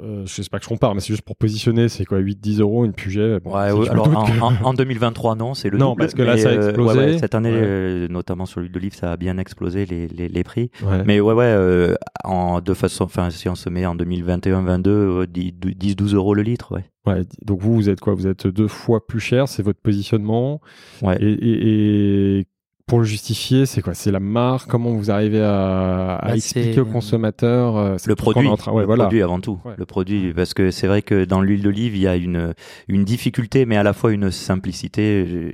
[0.00, 2.60] euh, je sais pas que je compare, mais c'est juste pour positionner, c'est quoi 8-10
[2.60, 5.78] euros une Puget bon, Ouais, ouais, alors en, que- en- en 2023, non, c'est le
[5.78, 6.00] Non, double.
[6.00, 6.98] parce que là, ça a euh, explosé.
[6.98, 10.28] ouais, ouais, cette année, euh, notamment sur l'huile d'olive, ça a bien explosé les, les,
[10.28, 10.70] les prix.
[11.06, 15.26] Mais ouais, ouais, euh, en, de façon, enfin, si on se met en 2021-22, euh,
[15.26, 16.84] 10-12 euros le litre, ouais.
[17.06, 18.14] Ouais, donc vous, vous êtes quoi?
[18.14, 20.60] Vous êtes deux fois plus cher, c'est votre positionnement.
[21.02, 21.18] Ouais.
[21.20, 22.44] Et, et- et
[22.86, 23.94] pour le justifier, c'est quoi?
[23.94, 24.68] C'est la marque?
[24.68, 28.82] Comment vous arrivez à, à Bah, expliquer aux consommateurs euh, Le produit, en train- ouais,
[28.82, 29.04] le voilà.
[29.04, 29.58] produit avant tout.
[29.64, 29.72] Ouais.
[29.78, 32.52] Le produit, parce que c'est vrai que dans l'huile d'olive, il y a une,
[32.88, 35.52] une difficulté, mais à la fois une simplicité euh,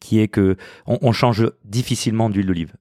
[0.00, 2.72] qui est que on, on change difficilement d'huile d'olive.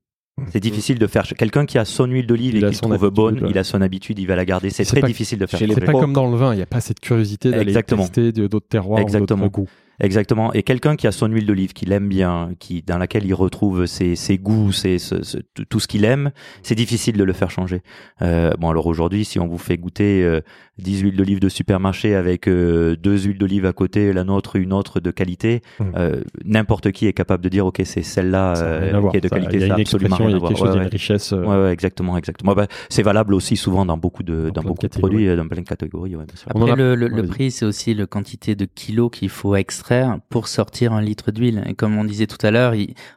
[0.51, 1.27] C'est difficile de faire.
[1.27, 3.49] Quelqu'un qui a son huile d'olive et qui son trouve habitude, bonne, ouais.
[3.51, 4.71] il a son habitude, il va la garder.
[4.71, 5.59] C'est très pas- difficile de faire.
[5.59, 8.67] C'est pas comme dans le vin, il n'y a pas cette curiosité d'aller tester d'autres
[8.67, 9.69] terroirs d'autres goûts.
[10.01, 10.51] Exactement.
[10.53, 13.85] Et quelqu'un qui a son huile d'olive, qui l'aime bien, qui dans laquelle il retrouve
[13.85, 15.37] ses, ses goûts, ses, ce-
[15.69, 16.31] tout ce qu'il aime,
[16.63, 17.81] c'est difficile de le faire changer.
[18.21, 20.41] Euh, bon, alors aujourd'hui, si on vous fait goûter euh,
[20.79, 24.73] 10 huiles d'olive de supermarché avec euh, deux huiles d'olive à côté, la nôtre, une
[24.73, 25.83] autre de qualité, Mm.
[25.95, 29.27] euh, n'importe qui est capable de dire, ok, c'est celle-là rien euh, qui est de
[29.27, 29.57] Ça, qualité.
[29.57, 30.49] Il y a ça une absolument expression, il y rien a à voir.
[30.51, 31.33] quelque chose, Ouais, une richesse.
[31.33, 32.53] euh, Ouais, ouais, exactement, exactement.
[32.55, 35.35] Bah, c'est valable aussi souvent dans beaucoup de, Dans dans, plein de beaucoup de produits,
[35.35, 36.15] dans plein de catégories.
[36.15, 39.55] Ouais, Après, a- le, le, le prix, c'est aussi la quantité de kilos qu'il faut
[39.55, 39.90] extraire
[40.29, 41.63] pour sortir un litre d'huile.
[41.67, 42.73] Et comme on disait tout à l'heure,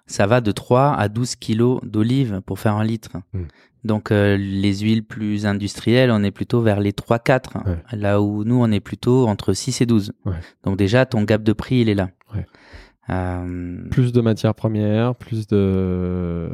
[0.07, 3.11] ça va de 3 à 12 kilos d'olive pour faire un litre.
[3.33, 3.43] Mm.
[3.85, 7.67] Donc, euh, les huiles plus industrielles, on est plutôt vers les 3-4.
[7.67, 7.77] Ouais.
[7.93, 10.13] Là où nous, on est plutôt entre 6 et 12.
[10.25, 10.33] Ouais.
[10.63, 12.09] Donc déjà, ton gap de prix, il est là.
[13.11, 16.49] Euh, Plus de matières premières, plus de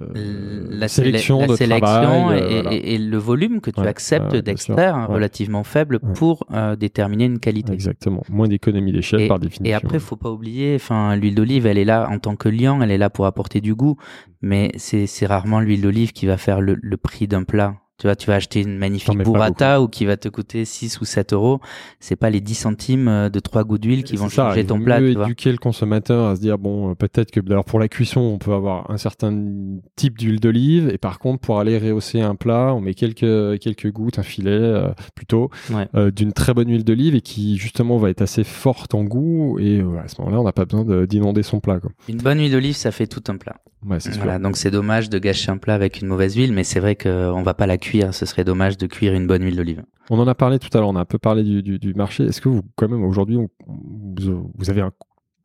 [0.70, 2.38] la sélection la de sélection travail.
[2.38, 2.72] et, euh, voilà.
[2.76, 5.14] et- et le volume que tu Ouais, acceptes d'extraire, Ouais.
[5.14, 6.12] relativement faible, Ouais.
[6.14, 7.72] pour euh, déterminer une qualité.
[7.72, 8.22] Exactement.
[8.28, 9.64] Moins d'économie d'échelle par définition.
[9.64, 12.82] Et après, faut pas oublier, enfin, l'huile d'olive, elle est là en tant que liant,
[12.82, 13.96] elle est là pour apporter du goût,
[14.42, 17.76] mais c'est c'est rarement l'huile d'olive qui va faire le, le prix d'un plat.
[18.00, 21.04] Tu vois, tu vas acheter une magnifique burrata ou qui va te coûter 6 ou
[21.04, 21.60] 7 euros.
[22.00, 24.66] C'est pas les 10 centimes euh, de trois gouttes d'huile qui vont ça, changer il
[24.66, 25.24] ton plat, tu vois.
[25.26, 28.38] éduquer le consommateur à se dire bon euh, peut-être que alors pour la cuisson on
[28.38, 29.32] peut avoir un certain
[29.96, 33.92] type d'huile d'olive et par contre pour aller rehausser un plat on met quelques quelques
[33.92, 35.86] gouttes un filet euh, plutôt Ouais.
[35.94, 39.58] euh, d'une très bonne huile d'olive et qui justement va être assez forte en goût
[39.60, 41.90] et euh, à ce moment-là on n'a pas besoin de- d'inonder son plat quoi.
[42.08, 43.56] Une bonne huile d'olive, ça fait tout un plat.
[43.86, 44.12] Ouais, sûr.
[44.40, 47.42] Donc c'est dommage de gâcher un plat avec une mauvaise huile, mais c'est vrai qu'on
[47.42, 47.89] va pas la cuire.
[48.12, 49.82] Ce serait dommage de cuire une bonne huile d'olive.
[50.10, 51.94] On en a parlé tout à l'heure, on a un peu parlé du, du- du
[51.94, 52.24] marché.
[52.24, 54.90] Est-ce que vous, quand même, aujourd'hui, on- vous, vous avez un,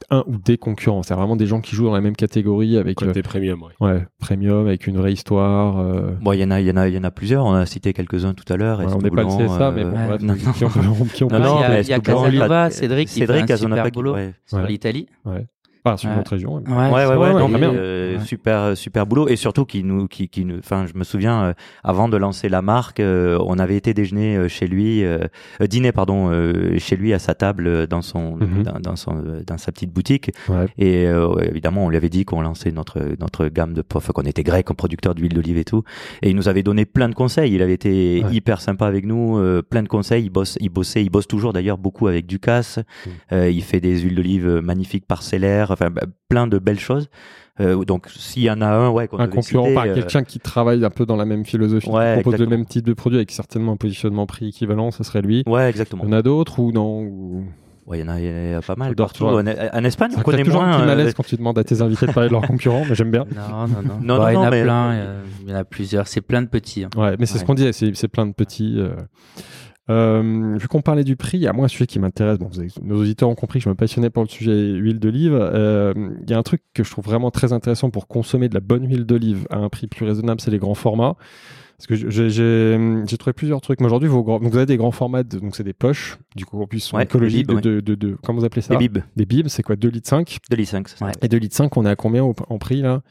[0.10, 1.04] un ou des concurrents?
[1.04, 3.70] C'est vraiment des gens qui jouent dans la même catégorie avec Côté premium, ouais.
[3.82, 5.80] euh, ouais, premium, avec une vraie histoire.
[5.80, 7.46] euh, Bon, il y en a, il y en a, il y en a plusieurs.
[7.46, 8.80] On a cité quelques-uns tout à l'heure.
[8.80, 10.08] ouais, on n'est pas le CSA, mais euh, bon, ouais.
[10.08, 10.80] bref, non, qui on peut-
[11.14, 13.08] qui on peut- Non, il y non, a, mais il y a Casanova, a- Cédric,
[13.08, 14.34] qui fait Cédric un super qui- boulot ouais.
[14.46, 15.46] sur Ouais.
[15.86, 15.94] l'Italie.
[15.94, 16.16] Pas sur Ouais.
[16.16, 16.62] notre région.
[16.66, 17.74] mais- Ouais, Ouais, ouais, non, mais, bien.
[17.74, 21.44] euh, super, super boulot et surtout qui nous, qui, qui nous, enfin, je me souviens,
[21.44, 25.20] euh, avant de lancer la marque, euh, on avait été déjeuner euh, chez lui, euh,
[25.62, 28.64] euh, dîner pardon, euh, chez lui à sa table euh, dans son, Mhm.
[28.64, 30.66] dans, dans son, euh, dans sa petite boutique Ouais.
[30.78, 34.24] et euh, évidemment on lui avait dit qu'on lançait notre notre gamme de, enfin, qu'on
[34.24, 35.84] était grec, comme producteur d'huile d'olive et tout,
[36.22, 37.54] et il nous avait donné plein de conseils.
[37.54, 38.34] Il avait été Ouais.
[38.34, 40.24] hyper sympa avec nous, euh, plein de conseils.
[40.26, 42.80] Il bosse, il bossait, il bosse toujours d'ailleurs beaucoup avec Ducasse.
[43.32, 47.10] Euh, il fait des huiles d'olive magnifiques parcellaires, enfin bah, plein de belles choses.
[47.62, 50.40] Euh, donc s'il y en a un, ouais, Un concurrent, citer, pas euh, quelqu'un qui
[50.40, 52.50] travaille un peu dans la même philosophie, Ouais, qui propose exactement.
[52.52, 55.44] le même type de produit avec certainement un positionnement prix équivalent, ce serait lui.
[55.48, 56.04] Ouais, exactement.
[56.04, 57.46] Il y en a d'autres ou non ou...
[57.86, 59.26] Ouais, il y en a, il y en a pas mal partout.
[59.26, 60.76] En, en Espagne, on connaît toujours un moins.
[60.78, 62.96] petit euh, malaise quand tu demandes à tes invités de parler de leurs concurrents, mais
[62.96, 63.26] j'aime bien.
[63.34, 64.00] Non, non, non.
[64.02, 66.08] Non, Bah, non, il y en a mais- plein, euh, il y en a plusieurs.
[66.08, 66.84] C'est plein de petits.
[66.84, 66.90] hein.
[66.98, 68.76] Ouais, mais c'est ce qu'on disait, c'est c'est plein de petits.
[68.80, 68.96] euh.
[69.90, 72.40] Euh, vu qu'on parlait du prix, il y a moi un sujet qui m'intéresse.
[72.40, 75.00] Bon, vous avez- nos auditeurs ont compris que je me passionnais pour le sujet huile
[75.00, 75.34] d'olive.
[75.40, 78.56] Euh, Il y a un truc que je trouve vraiment très intéressant pour consommer de
[78.56, 81.16] la bonne huile d'olive à un prix plus raisonnable, c'est les grands formats.
[81.78, 83.80] Parce que j'ai- trouvé plusieurs trucs.
[83.82, 86.68] Mais aujourd'hui, vous avez des grands formats, de- donc c'est des poches, du coup en
[86.68, 88.76] plus sont Ouais, écologiques, de, de, de, de- comment vous appelez ça?
[88.76, 89.76] Des bibs, Des bibs, c'est quoi?
[89.76, 90.88] 2 litres 5 de litres 5.
[91.02, 91.12] Ouais.
[91.22, 93.02] Et 2 litres 5, on est à combien au- en prix là?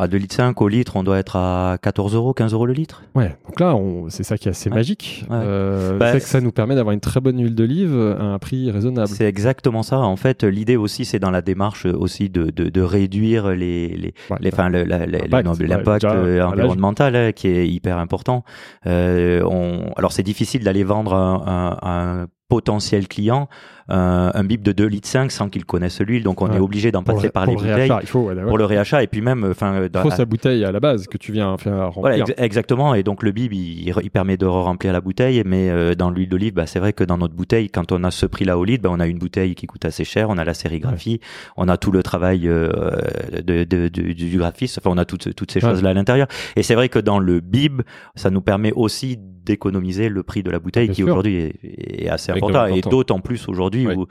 [0.00, 2.72] À 2 litres 5 au litre, on doit être à 14 euros, 15 euros le
[2.72, 3.02] litre.
[3.14, 3.76] Ouais, donc là,
[4.08, 4.76] c'est ça qui est assez Ouais.
[4.76, 5.24] magique.
[5.28, 5.36] Ouais.
[5.38, 8.38] Euh, Bah, c'est que ça nous permet d'avoir une très bonne huile d'olive à un
[8.38, 9.08] prix raisonnable.
[9.08, 9.98] C'est exactement ça.
[9.98, 14.14] En fait, l'idée aussi, c'est dans la démarche aussi de, de, de réduire les, les,
[14.30, 14.38] Ouais.
[14.40, 18.44] les, enfin, le- la- la- L'impact, euh, environnemental hein, qui est hyper important.
[18.86, 23.48] Euh, on, alors, c'est difficile d'aller vendre un, un, un potentiel client
[23.92, 26.22] un, un bip de 2 litres 5 sans qu'il connaisse l'huile.
[26.22, 26.56] Donc, on Ouais.
[26.56, 28.44] est obligé d'en passer le- par les le bouteilles réachat, il faut, ouais, ouais.
[28.44, 31.18] pour le réachat et puis même, enfin, Il faut sa bouteille à la base que
[31.18, 32.34] tu viens faire Voilà, remplir.
[32.36, 32.94] ex- exactement.
[32.94, 36.28] Et donc le bib, il, il permet de remplir la bouteille, mais euh, dans l'huile
[36.28, 38.84] d'olive, bah, c'est vrai que dans notre bouteille, quand on a ce prix-là au litre,
[38.84, 41.18] bah, on a une bouteille qui coûte assez cher, on a la sérigraphie,
[41.56, 42.70] on a tout le travail euh,
[43.42, 45.70] de, de- de- du graphiste, enfin on a toutes, toutes ces Ouais.
[45.70, 46.28] choses-là à l'intérieur.
[46.54, 47.82] Et c'est vrai que dans le bib,
[48.14, 52.08] ça nous permet aussi d'économiser le prix de la bouteille Bien qui aujourd'hui est, est
[52.08, 52.66] assez Avec important.
[52.74, 53.94] Et d'autant plus aujourd'hui Ouais.
[53.96, 54.06] où,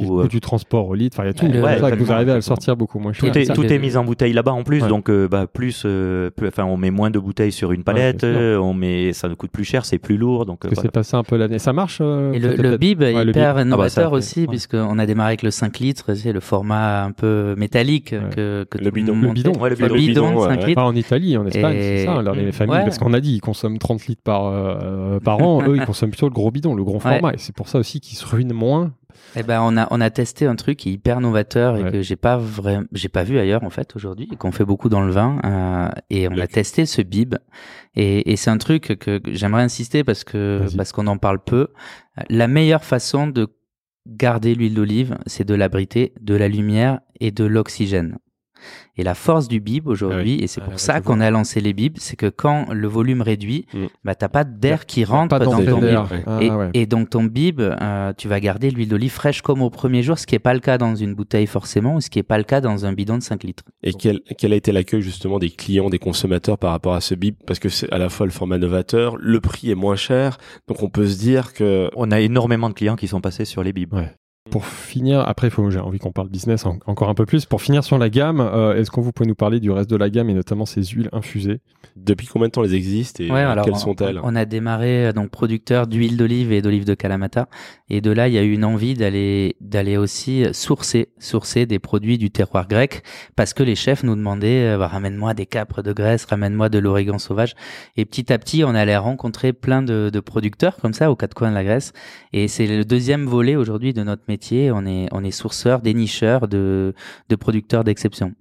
[0.00, 1.46] où, le euh, coût du transport au litre, enfin, il y a tout.
[1.46, 3.30] Ouais, ça que vous arrivez à le sortir beaucoup moins cher.
[3.32, 4.88] tout est, tout est mis en bouteille là-bas en plus, Ouais.
[4.88, 8.24] donc euh, bah, plus, euh, plus, enfin on met moins de bouteilles sur une palette,
[8.24, 10.88] euh, on met, ça nous coûte plus cher, c'est plus lourd, donc euh, que voilà.
[10.88, 11.58] c'est passé un peu l'année.
[11.58, 13.66] Ça marche euh, Et le, le bib est hyper bib.
[13.66, 14.46] innovateur Ah bah, ça, aussi, ouais.
[14.48, 18.34] puisqu'on a démarré avec le 5 litres, c'est le format un peu métallique Ouais.
[18.34, 19.16] que, que Le bidon.
[19.20, 19.52] Le bidon.
[19.58, 19.94] Ouais, le Le bidon.
[19.96, 20.66] bidon, bidon, 5 ouais.
[20.66, 20.82] litres.
[20.82, 24.06] En Italie, en Espagne, c'est ça, les familles, parce qu'on a dit, ils consomment 30
[24.06, 24.44] litres par,
[24.82, 27.00] euh, par an, eux, ils consomment plutôt le gros bidon, le gros Ouais.
[27.00, 28.92] format, et c'est pour ça aussi qu'ils se ruinent moins.
[29.36, 31.90] Eh ben, on a, on a testé un truc qui est hyper novateur et Ouais.
[31.92, 34.88] que j'ai pas vraiment, j'ai pas vu ailleurs, en fait, aujourd'hui, et qu'on fait beaucoup
[34.88, 37.36] dans le vin, euh, et on a testé ce bib.
[37.94, 41.68] Et, et c'est un truc que j'aimerais insister parce que, parce qu'on en parle peu.
[42.28, 43.48] La meilleure façon de
[44.06, 48.18] garder l'huile d'olive, c'est de l'abriter, de la lumière et de l'oxygène.
[48.96, 51.60] Et la force du bib aujourd'hui, et c'est Ah, pour là, ça qu'on a lancé
[51.60, 53.86] les bibs, c'est que quand le volume réduit, Mm.
[54.04, 55.98] bah t'as pas d'air qui rentre dans ton bib.
[56.26, 56.70] Ah, Et, ouais.
[56.74, 60.18] et donc ton bib, euh, tu vas garder l'huile d'olive fraîche comme au premier jour,
[60.18, 62.38] ce qui est pas le cas dans une bouteille forcément, ou ce qui est pas
[62.38, 63.64] le cas dans un bidon de 5 litres.
[63.82, 67.14] Et quel, quel a été l'accueil justement des clients, des consommateurs par rapport à ce
[67.14, 67.34] bib?
[67.46, 70.38] Parce que c'est à la fois le format novateur, le prix est moins cher,
[70.68, 73.62] donc on peut se dire que On a énormément de clients qui sont passés sur
[73.64, 73.92] les bibs.
[73.92, 74.12] Ouais.
[74.50, 77.46] Pour finir, après, il faut, j'ai envie qu'on parle business en- encore un peu plus.
[77.46, 79.96] Pour finir sur la gamme, euh, est-ce que vous pouvez nous parler du reste de
[79.96, 81.60] la gamme et notamment ces huiles infusées?
[81.96, 84.20] Depuis combien de temps elles existent et Ouais, euh, alors, quelles on- sont-elles?
[84.22, 87.48] On a démarré euh, donc producteur d'huile d'olive et d'olive de Kalamata,
[87.88, 91.78] et de là il y a eu une envie d'aller d'aller aussi sourcer sourcer des
[91.78, 93.02] produits du terroir grec,
[93.36, 96.78] parce que les chefs nous demandaient euh, bah, ramène-moi des capres de Grèce, ramène-moi de
[96.78, 97.54] l'origan sauvage,
[97.96, 101.32] et petit à petit on allait rencontrer plein de, de producteurs comme ça aux quatre
[101.34, 101.94] coins de la Grèce,
[102.34, 104.33] et c'est le deuxième volet aujourd'hui de notre métier.
[104.72, 106.94] On est sourceur, dénicheur de
[107.28, 108.34] de producteurs d'exception.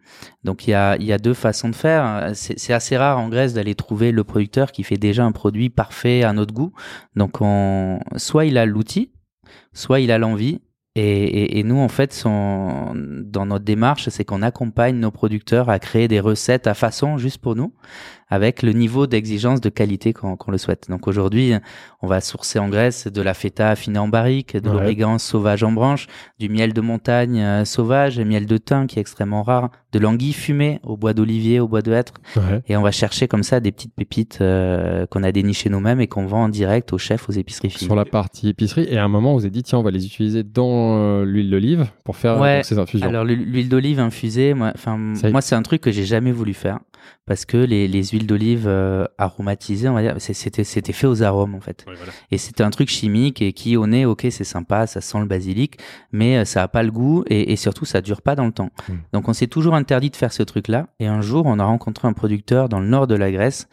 [0.43, 2.31] Donc il y a, deux façons de faire.
[2.33, 6.23] C'est assez rare en Grèce d'aller trouver le producteur qui fait déjà un produit parfait
[6.23, 6.73] à notre goût.
[7.15, 9.11] Donc on, soit il a l'outil,
[9.73, 10.61] soit il a l'envie.
[10.95, 12.93] Et, nous, en fait, dans
[13.47, 17.55] notre démarche, c'est qu'on accompagne nos producteurs à créer des recettes à façon juste pour
[17.55, 17.73] nous,
[18.33, 20.89] avec le niveau d'exigence de qualité qu'on le souhaite.
[20.89, 21.53] Donc aujourd'hui,
[22.01, 24.73] on va sourcer en Grèce de la feta affinée en barrique, de Ouais.
[24.75, 26.07] l'origan sauvage en branche,
[26.39, 30.33] du miel de montagne euh, sauvage, miel de thym qui est extrêmement rare, de l'anguille
[30.33, 32.13] fumée au bois d'olivier, au bois de hêtre.
[32.35, 32.61] Ouais.
[32.67, 36.07] Et on va chercher comme ça des petites pépites euh, qu'on a dénichées nous-mêmes et
[36.07, 37.85] qu'on vend en direct aux chefs, aux épiceries fines.
[37.85, 38.87] Sur la partie épicerie.
[38.89, 41.51] Et à un moment, vous avez dit, tiens, on va les utiliser dans euh, l'huile
[41.51, 42.57] d'olive pour faire Ouais.
[42.57, 43.07] donc, ces infusions.
[43.07, 44.73] Alors l'hu- l'huile d'olive infusée, moi,
[45.31, 46.79] moi c'est un truc que j'ai jamais voulu faire
[47.25, 51.23] parce que les, les huiles d'olive euh, aromatisées, on va dire, c'était c'était fait aux
[51.23, 51.85] arômes en fait.
[51.87, 52.11] Ouais, voilà.
[52.31, 55.25] Et c'était un truc chimique et qui au nez, ok, c'est sympa, ça sent le
[55.25, 55.79] basilic,
[56.11, 58.51] mais euh, ça a pas le goût et, et surtout ça dure pas dans le
[58.51, 58.71] temps.
[58.87, 58.93] Mm.
[59.13, 60.87] Donc on s'est toujours interdit de faire ce truc-là.
[60.99, 63.67] Et un jour, on a rencontré un producteur dans le nord de la Grèce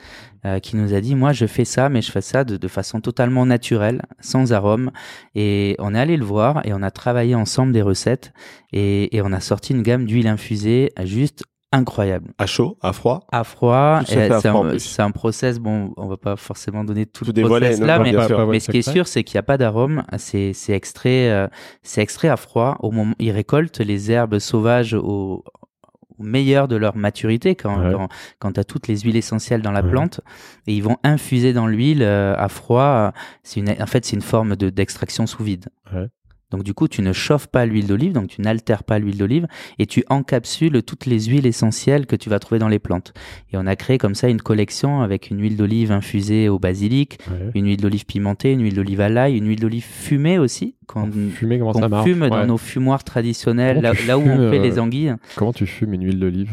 [0.47, 2.69] euh, qui nous a dit, moi, je fais ça, mais je fais ça de, de
[2.69, 4.91] façon totalement naturelle, sans arôme.
[5.35, 8.33] Et on est allé le voir et on a travaillé ensemble des recettes
[8.73, 12.33] et, et on a sorti une gamme d'huile infusée juste incroyable.
[12.39, 13.27] À chaud, à froid?
[13.31, 17.43] À froid, c'est un, un process, bon, on va pas forcément donner tout, Tout le
[17.43, 18.13] process là, non, mais
[18.47, 20.03] mais ce qui est sûr, c'est qu'il n'y a pas d'arôme.
[20.19, 21.47] C'est c'est extrait, euh,
[21.83, 22.77] c'est extrait à froid.
[22.81, 25.45] Au moment, ils récoltent les herbes sauvages au,
[26.19, 27.93] au meilleur de leur maturité, quand Ouais.
[27.93, 28.09] quand,
[28.41, 29.91] quand tu as toutes les huiles essentielles dans la Ouais.
[29.91, 30.21] plante,
[30.67, 33.13] et ils vont infuser dans l'huile euh, à froid.
[33.43, 35.67] C'est une, en fait, c'est une forme de d'extraction sous vide.
[35.95, 36.09] Ouais.
[36.51, 39.47] Donc du coup, tu ne chauffes pas l'huile d'olive, donc tu n'altères pas l'huile d'olive,
[39.79, 43.13] et tu encapsules toutes les huiles essentielles que tu vas trouver dans les plantes.
[43.53, 47.19] Et on a créé comme ça une collection avec une huile d'olive infusée au basilic,
[47.31, 47.51] Ouais.
[47.55, 51.11] une huile d'olive pimentée, une huile d'olive à l'ail, une huile d'olive fumée aussi, qu'on
[51.75, 52.47] ça marche fume dans Ouais.
[52.47, 55.15] nos fumoirs traditionnels, là, où on fait euh, les anguilles.
[55.37, 56.53] Comment tu fumes une huile d'olive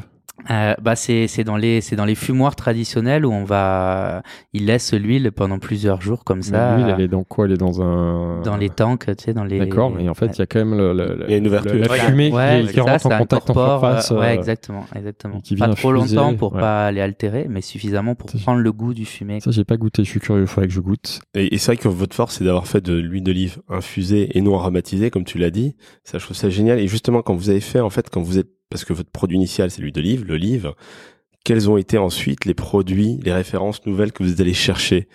[0.51, 4.21] Euh, bah c'est c'est dans les c'est dans les fumoirs traditionnels où on va
[4.53, 7.45] il laisse l'huile pendant plusieurs jours comme ça L'huile, elle est dans quoi?
[7.45, 8.41] Elle est dans un.
[8.43, 10.59] dans les tanks, tu sais dans les D'accord, mais en fait, il y a quand
[10.59, 11.73] même le, le- Il y a une ouverture.
[11.79, 14.11] la fumée ouais, qui, c'est qui ça, rentre en contact en incorpore, surface.
[14.11, 15.41] euh, ouais, euh, exactement, exactement.
[15.41, 16.61] qui Pas vient trop infuser, longtemps pour ouais.
[16.61, 19.39] pas les altérer, mais suffisamment pour Ça, prendre le goût du fumé.
[19.39, 21.19] Ça, j'ai pas goûté, je suis curieux, il faudrait que je goûte.
[21.33, 24.41] Et, et c'est vrai que votre force, c'est d'avoir fait de l'huile d'olive infusée et
[24.41, 25.75] non aromatisée, comme tu l'as dit.
[26.03, 26.79] Ça, je trouve ça génial.
[26.79, 29.37] Et justement, quand vous avez fait, en fait, quand vous êtes, parce que votre produit
[29.37, 30.73] initial, c'est l'huile d'olive, l'olive,
[31.43, 35.07] quels ont été ensuite les produits, les références nouvelles que vous allé chercher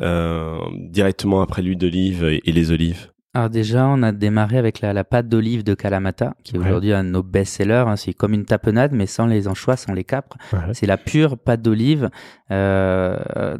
[0.00, 3.10] euh, directement après l'huile d'olive et, et les olives?
[3.32, 6.66] Alors déjà, on a démarré avec la, la pâte d'olive de Kalamata, qui est Ouais.
[6.66, 7.84] aujourd'hui un de nos best-sellers.
[7.86, 7.94] hein.
[7.94, 10.36] C'est comme une tapenade, mais sans les anchois, sans les capres.
[10.52, 10.58] Ouais.
[10.72, 12.10] C'est la pure pâte d'olive
[12.50, 13.56] euh,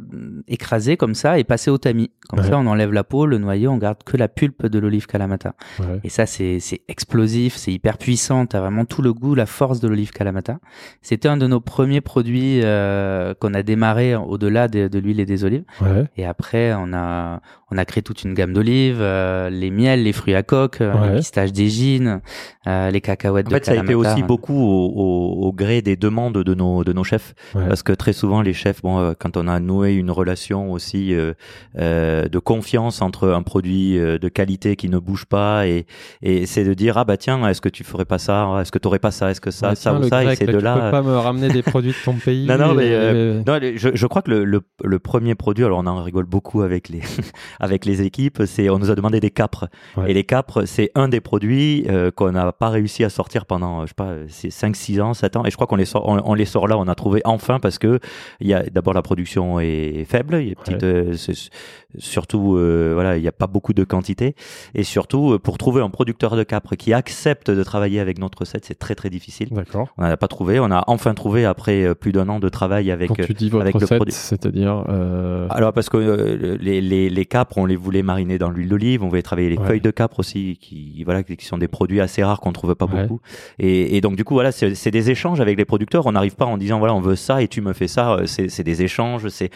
[0.49, 2.11] écrasée comme ça et passée au tamis.
[2.31, 2.47] Comme Ouais.
[2.47, 5.53] ça, on enlève la peau, le noyau, on garde que la pulpe de l'olive Kalamata.
[5.79, 5.99] Ouais.
[6.03, 8.45] Et ça, c'est c'est explosif, c'est hyper puissant.
[8.45, 10.57] T'as vraiment tout le goût, la force de l'olive Kalamata.
[11.01, 15.25] C'était un de nos premiers produits euh, qu'on a démarré au-delà de, de l'huile et
[15.25, 15.65] des olives.
[15.81, 16.05] Ouais.
[16.17, 17.41] Et après, on a
[17.73, 20.93] on a créé toute une gamme d'olives, euh, les miels, les fruits à coque, euh,
[20.93, 21.09] Ouais.
[21.11, 22.19] les pistaches d'Égine,
[22.67, 25.81] euh, les cacahuètes En de fait, ça a été aussi beaucoup au, au- au gré
[25.81, 27.33] des demandes de nos, de nos chefs.
[27.55, 27.65] Ouais.
[27.69, 31.13] Parce que très souvent, les chefs, bon, euh, quand on a noué une relation aussi
[31.15, 31.31] euh,
[31.79, 35.85] euh, de confiance entre un produit euh, de qualité qui ne bouge pas et,
[36.21, 38.57] et c'est de dire ah bah tiens, est-ce que tu ferais pas ça?
[38.61, 39.31] Est-ce que tu aurais pas ça?
[39.31, 40.21] Est-ce que ça, ça tiens, ou ça?
[40.21, 40.75] Et grec, c'est là, de tu là.
[40.75, 42.45] peux pas me ramener des produits de ton pays.
[42.45, 45.63] Non, non, mais, et- euh, Non, je, je crois que le, le, le premier produit,
[45.65, 47.01] alors on en rigole beaucoup avec les
[47.59, 49.67] avec les équipes, c'est on nous a demandé des capres.
[49.97, 50.11] Ouais.
[50.11, 53.81] Et les capres, c'est un des produits euh, qu'on n'a pas réussi à sortir pendant,
[53.83, 55.45] je sais pas, c'est 5, 6 ans, 7 ans.
[55.45, 57.59] Et je crois qu'on les sort, on, on les sort là, on a trouvé enfin
[57.59, 57.99] parce que
[58.39, 61.49] il y a d'abord la production est faible, il y a petite, euh, c'est-
[61.97, 64.35] surtout, euh, voilà, il n'y a pas beaucoup de quantité.
[64.75, 68.39] Et surtout, euh, pour trouver un producteur de capre qui accepte de travailler avec notre
[68.39, 69.49] recette, c'est très très difficile.
[69.51, 69.89] D'accord.
[69.97, 70.59] On n'en a pas trouvé.
[70.59, 73.09] On a enfin trouvé après euh, plus d'un an de travail avec.
[73.09, 74.13] Quand tu dis votre avec le recette, produit.
[74.13, 78.49] c'est-à-dire euh, Alors parce que euh, les, les, les capres, on les voulait mariner dans
[78.49, 79.67] l'huile d'olive, on voulait travailler les Ouais.
[79.67, 82.85] feuilles de capre aussi, qui voilà, qui sont des produits assez rares qu'on trouve pas
[82.85, 83.03] Ouais.
[83.03, 83.21] beaucoup.
[83.59, 86.05] Et, et donc du coup voilà, c'est des échanges avec les producteurs.
[86.07, 88.13] On n'arrive pas en disant voilà, on veut ça et tu me fais ça.
[88.13, 89.27] Euh, C'est c'est des échanges.
[89.29, 89.49] C'est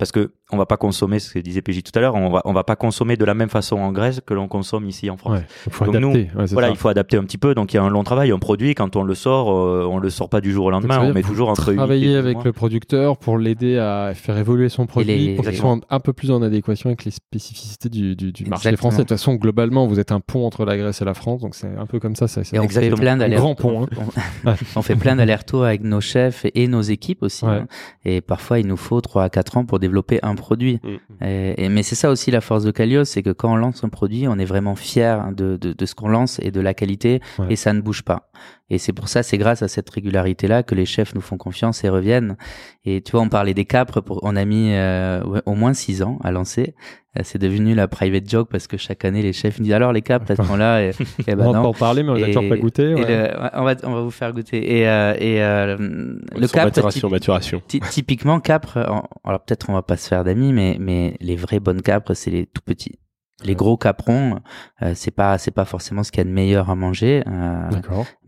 [0.00, 2.14] parce que on va pas consommer ce que disait PJ tout à l'heure.
[2.16, 4.88] On va on va pas consommer de la même façon en Grèce que l'on consomme
[4.88, 5.34] ici en France.
[5.38, 6.30] ouais, il faut Donc adapter.
[6.34, 6.72] ouais, c'est Voilà, ça.
[6.72, 7.54] il faut adapter un petit peu.
[7.54, 8.32] Donc il y a un long travail.
[8.32, 10.98] Un produit, quand on le sort, euh, on le sort pas du jour au lendemain.
[11.02, 12.44] On met toujours entre Travailler 12 avec mois.
[12.44, 16.12] le producteur pour l'aider à faire évoluer son produit, les- pour qu'il soit un peu
[16.14, 18.96] plus en adéquation avec les spécificités du, du, du marché français.
[18.98, 21.54] De toute façon, globalement, vous êtes un pont entre la Grèce et la France, donc
[21.54, 22.26] c'est un peu comme ça.
[22.26, 24.54] ça c'est Et on fait plein grand pont, hein.
[24.76, 27.44] On, fait plein d'allers-retours avec nos chefs et, et nos équipes aussi.
[27.44, 27.50] Ouais.
[27.52, 27.66] hein.
[28.06, 29.89] Et parfois, il nous faut 3 à 4 ans pour développer
[30.22, 30.80] un produit.
[30.82, 31.24] Mm.
[31.24, 33.84] Et, et- mais c'est ça aussi la force de Calios, c'est que quand on lance
[33.84, 36.74] un produit, on est vraiment fier de, de, de ce qu'on lance et de la
[36.74, 37.46] qualité, Ouais.
[37.50, 38.30] et ça ne bouge pas.
[38.70, 41.82] Et c'est pour ça, c'est grâce à cette régularité-là que les chefs nous font confiance
[41.84, 42.36] et reviennent.
[42.84, 45.74] Et tu vois, on parlait des capres, pour, on a mis euh, ouais, au moins
[45.74, 46.74] 6 ans à lancer.
[47.18, 50.02] Euh, C'est devenu la private joke parce que chaque année, les chefs disent alors les
[50.02, 50.80] capres, elles sont là.
[50.82, 50.90] Et,
[51.26, 52.94] et ben on entend parler, mais on n'a toujours pas goûté.
[52.94, 53.04] Ouais.
[53.04, 54.78] le- on, va, on va vous faire goûter.
[54.78, 57.62] Et, euh, et euh, le capre, maturation, maturation.
[57.66, 58.78] ty- typiquement capre,
[59.24, 62.30] alors peut-être on va pas se faire d'amis, mais, mais les vrais bonnes capres, c'est
[62.30, 62.98] les tout petits.
[63.42, 63.54] Les Ouais.
[63.54, 64.38] gros caprons,
[64.82, 67.70] euh, c'est pas c'est pas forcément ce qu'il y a de meilleur à manger, euh,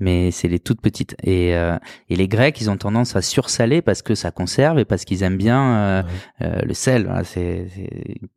[0.00, 1.14] mais c'est les toutes petites.
[1.22, 1.76] Et, euh,
[2.08, 5.22] et les Grecs, ils ont tendance à sursaler parce que ça conserve et parce qu'ils
[5.22, 6.02] aiment bien euh,
[6.42, 7.04] euh, le sel.
[7.06, 7.66] Voilà, c'est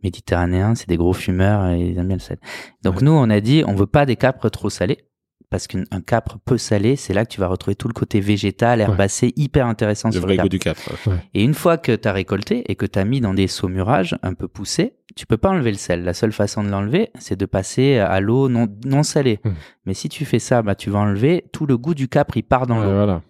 [0.04, 2.38] méditerranéen, c'est des gros fumeurs et ils aiment bien le sel.
[2.84, 3.04] Donc Ouais.
[3.04, 5.00] nous, on a dit, on veut pas des capres trop salés.
[5.52, 8.20] Parce qu'un un capre peu salé, c'est là que tu vas retrouver tout le côté
[8.20, 10.50] végétal, herbacé, hyper intéressant Le sur vrai le goût capre.
[10.50, 11.18] du cap.
[11.36, 14.18] Et une fois que tu as récolté et que tu as mis dans des saumurages
[14.24, 16.04] un peu poussés, tu peux pas enlever le sel.
[16.04, 19.40] La seule façon de l'enlever, c'est de passer à l'eau non, non salée.
[19.44, 19.54] Hmm.
[19.86, 22.44] Mais si tu fais ça, bah, tu vas enlever tout le goût du capre, il
[22.44, 22.92] part dans Ouais, l'eau.
[22.94, 23.22] voilà.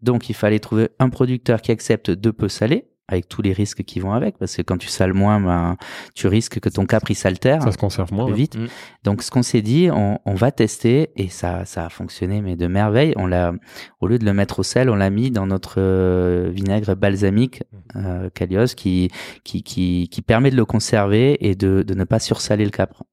[0.00, 3.82] Donc il fallait trouver un producteur qui accepte de peu saler, avec tous les risques
[3.84, 5.76] qui vont avec, parce que quand tu sales moins, bah,
[6.14, 8.30] tu risques que ton capre il s'altère Ça se conserve moins.
[8.32, 8.56] vite.
[8.56, 8.66] Mm.
[9.04, 12.56] Donc ce qu'on s'est dit, on, on va tester et ça, ça a fonctionné mais
[12.56, 13.12] de merveille.
[13.16, 13.52] On l'a,
[14.00, 17.62] au lieu de le mettre au sel, on l'a mis dans notre euh, vinaigre balsamique
[17.96, 19.10] euh, Calios qui,
[19.44, 23.04] qui, qui, qui permet de le conserver et de, de ne pas sursaler le capre.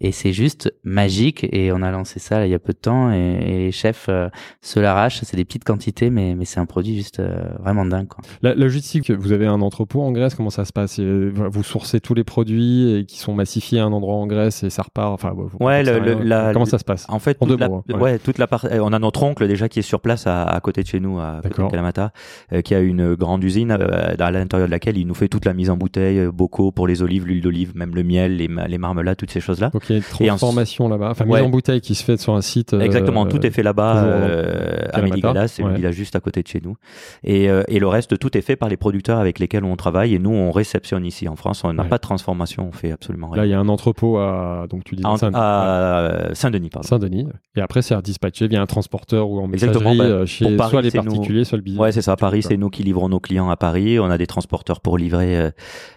[0.00, 2.78] Et c'est juste magique et on a lancé ça là, il y a peu de
[2.78, 4.28] temps et, et les chefs euh,
[4.60, 5.20] se l'arrachent.
[5.24, 8.06] C'est des petites quantités mais, mais c'est un produit juste euh, vraiment dingue.
[8.08, 8.22] Quoi.
[8.42, 11.00] La la logistique, vous avez un entrepôt en Grèce, comment ça se passe?
[11.00, 14.62] Euh, Vous sourcez tous les produits et qui sont massifiés à un endroit en Grèce
[14.62, 15.12] et ça repart?
[15.12, 17.04] Enfin, vous- vous Ouais, le- la- comment ça se passe?
[17.08, 18.00] En fait, En toute deux la, mots, hein, ouais.
[18.00, 18.18] ouais.
[18.18, 20.82] toute la part, on a notre oncle déjà qui est sur place à, à côté
[20.82, 21.66] de chez nous, à côté D'accord.
[21.66, 22.12] de Kalamata,
[22.52, 25.44] euh, qui a une grande usine euh, à l'intérieur de laquelle il nous fait toute
[25.44, 28.78] la mise en bouteille, bocaux pour les olives, l'huile d'olive, même le miel, les, les
[28.78, 29.70] marmelades, toutes ces choses-là.
[29.88, 31.10] Il y a une Et en- transformation là-bas.
[31.10, 31.38] Enfin, Ouais.
[31.40, 32.74] mise en bouteille qui se fait sur un site.
[32.74, 36.42] euh, Exactement, tout est fait là-bas euh, à Médigalas, c'est le village juste à côté
[36.42, 36.76] de chez nous.
[37.24, 40.14] Et, euh, et le reste, tout est fait par les producteurs avec lesquels on travaille
[40.14, 41.62] et nous, on réceptionne ici en France.
[41.64, 41.88] On n'a Ouais.
[41.88, 43.44] pas de transformation, on fait absolument Là, rien.
[43.44, 44.66] il y a un entrepôt à.
[44.70, 46.88] Donc tu dis À- Saint- à Saint-Denis, pardon.
[46.88, 47.26] Saint-Denis.
[47.56, 50.70] Et après, c'est redispatché via un transporteur ou en Exactement, messagerie bah, euh, chez Paris,
[50.70, 51.80] soit les c'est nous- particuliers, soit le business.
[51.80, 52.12] Ouais, c'est ça.
[52.12, 53.98] À Paris, c'est nous qui livrons nos clients à Paris.
[53.98, 55.50] On a des transporteurs pour livrer euh,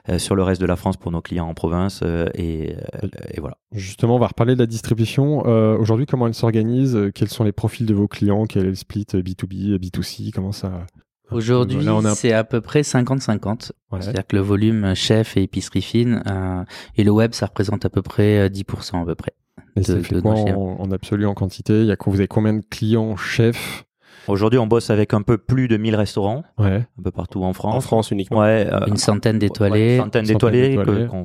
[0.09, 2.01] euh, sur le reste de la France pour nos clients en province.
[2.03, 2.75] euh, et,
[3.33, 3.57] et voilà.
[3.81, 5.43] Justement, on va reparler de la distribution.
[5.47, 6.95] Euh, Aujourd'hui, comment elle s'organise?
[6.95, 8.45] Euh, Quels sont les profils de vos clients?
[8.45, 10.85] Quel est le split euh, B2B, B2C Comment ça
[11.29, 13.71] Aujourd'hui, a- c'est à peu près 50-50.
[13.91, 14.01] Ouais.
[14.01, 16.63] C'est-à-dire que le volume chef et épicerie fine euh,
[16.97, 19.33] et le web, ça représente à peu près euh, 10% à peu près.
[19.77, 21.81] Et de- quoi en, en absolu, en quantité?
[21.81, 23.85] Il y a, Vous avez combien de clients chefs
[24.27, 26.85] Aujourd'hui, on bosse avec un peu plus de 1000 restaurants, Ouais.
[26.99, 27.75] un peu partout en France.
[27.75, 28.39] En France uniquement.
[28.39, 28.67] Ouais.
[28.71, 29.95] euh, Une centaine ouais, d'étoilés.
[29.97, 30.77] une centaine d'étoilés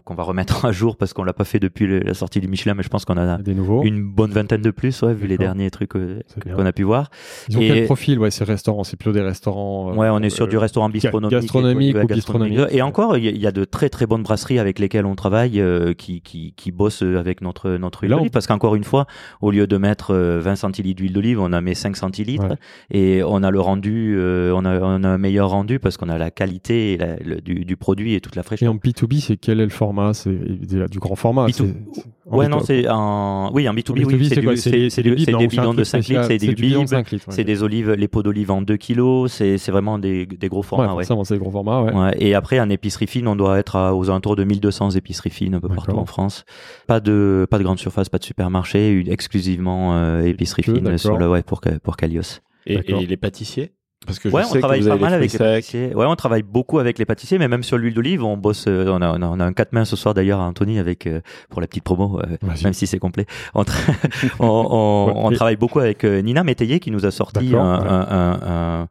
[0.04, 2.48] qu'on va remettre à jour parce qu'on l'a pas fait depuis le- la sortie du
[2.48, 5.26] Michelin, mais je pense qu'on a Des nouveaux une bonne vingtaine de plus, ouais, vu
[5.26, 6.20] les derniers trucs euh,
[6.54, 7.10] qu'on a pu voir.
[7.48, 9.90] Ils ont Et- quel profil Ouais, ces restaurants, c'est plutôt des restaurants.
[9.92, 11.30] euh, Ouais, on est sur euh, du restaurant bistronomique.
[11.32, 12.60] gastronomique ouais, ou gastronomique.
[12.70, 15.06] Et encore, il y, a- il y a de très très bonnes brasseries avec lesquelles
[15.06, 18.30] on travaille, euh, qui, qui, qui bossent avec notre, notre huile d'olive.
[18.30, 19.06] Parce qu'encore une fois,
[19.42, 22.44] au lieu de mettre euh, 20 centilitres d'huile d'olive, on en met 5 centilitres.
[22.48, 22.56] Ouais.
[22.90, 26.08] Et on a le rendu, euh, on, a, on a un meilleur rendu parce qu'on
[26.08, 28.72] a la qualité et la- le- du, du produit et toute la Et fraîcheur.
[28.72, 30.14] en B2B, c'est quel est le format?
[30.14, 31.46] C'est du grand format.
[31.46, 31.52] B2B.
[31.52, 32.50] c'est- c'est- en Ouais, B2B.
[32.50, 33.50] non, c'est un.
[33.52, 35.74] Oui, en B2B, En oui, B2B, c'est du- C'est des- des bidons, des un bidons
[35.74, 37.34] de 5 litres, c'est du bidon de bib, 5 litres, ouais.
[37.34, 40.66] c'est des olives, les pots d'olive en 2 kilos, c'est vraiment des, des gros Ouais,
[40.66, 40.94] formats.
[40.94, 41.04] ouais.
[41.04, 41.82] forcément, c'est des gros formats.
[41.82, 41.92] Ouais.
[41.94, 45.30] Ouais, et après, en épicerie fine, on doit être à- aux alentours de 1200 épiceries
[45.30, 46.44] fines un peu partout en France.
[46.86, 51.28] Pas de, pas de grande surface, pas de supermarché, exclusivement euh, épicerie fine sur le,
[51.28, 52.40] ouais, pour, pour Calios.
[52.66, 53.72] Et, les pâtissiers
[54.06, 55.94] Parce que Ouais, je on sais que travaille vous pas avez mal avec les pâtissiers.
[55.94, 58.64] Ouais, on travaille beaucoup avec les pâtissiers, mais même sur l'huile d'olive, on bosse.
[58.68, 60.78] euh, on, a, on, a, on a un quatre mains ce soir d'ailleurs, à Anthony,
[60.78, 62.64] avec euh, pour la petite promo, euh, Vas-y.
[62.64, 63.26] même si c'est complet.
[63.54, 63.92] On, tra-
[64.38, 65.34] on, on, on Ouais.
[65.34, 67.88] travaille beaucoup avec Nina Métayer qui nous a sorti un, ouais.
[67.88, 68.88] un, un, un,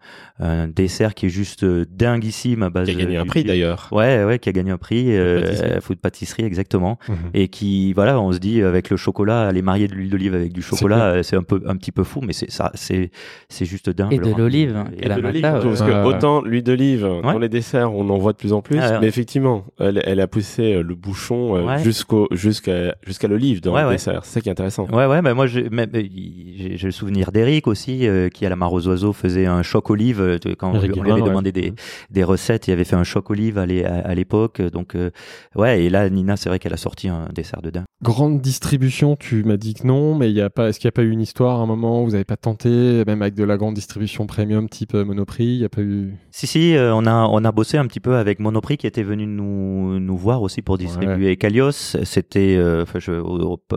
[0.64, 3.44] un dessert qui est juste dinguissime à base Qui a gagné de- un du- prix
[3.44, 3.88] d'ailleurs.
[3.92, 5.82] Ouais, ouais, qui a gagné un prix, euh, pâtisserie.
[5.82, 7.16] food pâtisserie exactement, Mhm.
[7.34, 10.52] et qui, voilà, on se dit avec le chocolat, aller marier de l'huile d'olive avec
[10.52, 13.12] du chocolat, c'est un peu, un petit peu fou, mais c'est ça, c'est,
[13.50, 14.14] c'est juste dingue.
[14.14, 15.42] Et de l'olive, Et de l'olive.
[15.42, 18.80] Parce que autant l'huile d'olive dans les desserts, on en voit de plus en plus,
[18.82, 21.84] Ah mais effectivement, elle, elle a poussé euh, le bouchon euh, Ouais.
[21.84, 23.94] jusqu'au jusqu'à jusqu'à l'olive dans Ouais, le ouais.
[23.96, 24.22] dessert.
[24.24, 24.86] C'est ça qui est intéressant.
[24.92, 28.46] Ouais, ouais, bah moi j'ai mais- mais j'ai j'ai le souvenir d'Eric aussi, euh, qui
[28.46, 31.04] à la mare aux oiseaux faisait un choc olive euh, quand on, Eric lui- on
[31.04, 31.62] lui avait demandé ouais.
[31.72, 31.74] des,
[32.12, 35.10] des recettes, il avait fait un choc olive à l'é- à, à l'époque, donc euh,
[35.56, 37.86] ouais, et là Nina, c'est vrai qu'elle a sorti un dessert de dingue.
[38.04, 40.90] Grande distribution, tu m'as dit que non, mais il y a pas, est-ce qu'il n'y
[40.90, 43.34] a pas eu une histoire à un moment où vous n'avez pas tenté, même avec
[43.36, 46.14] de la grande distribution premium type euh, Monoprix, il n'y a pas eu.
[46.32, 49.04] Si si, euh, on a on a bossé un petit peu avec Monoprix qui était
[49.04, 51.72] venu nous nous voir aussi pour distribuer Kalios.
[52.04, 52.86] C'était euh,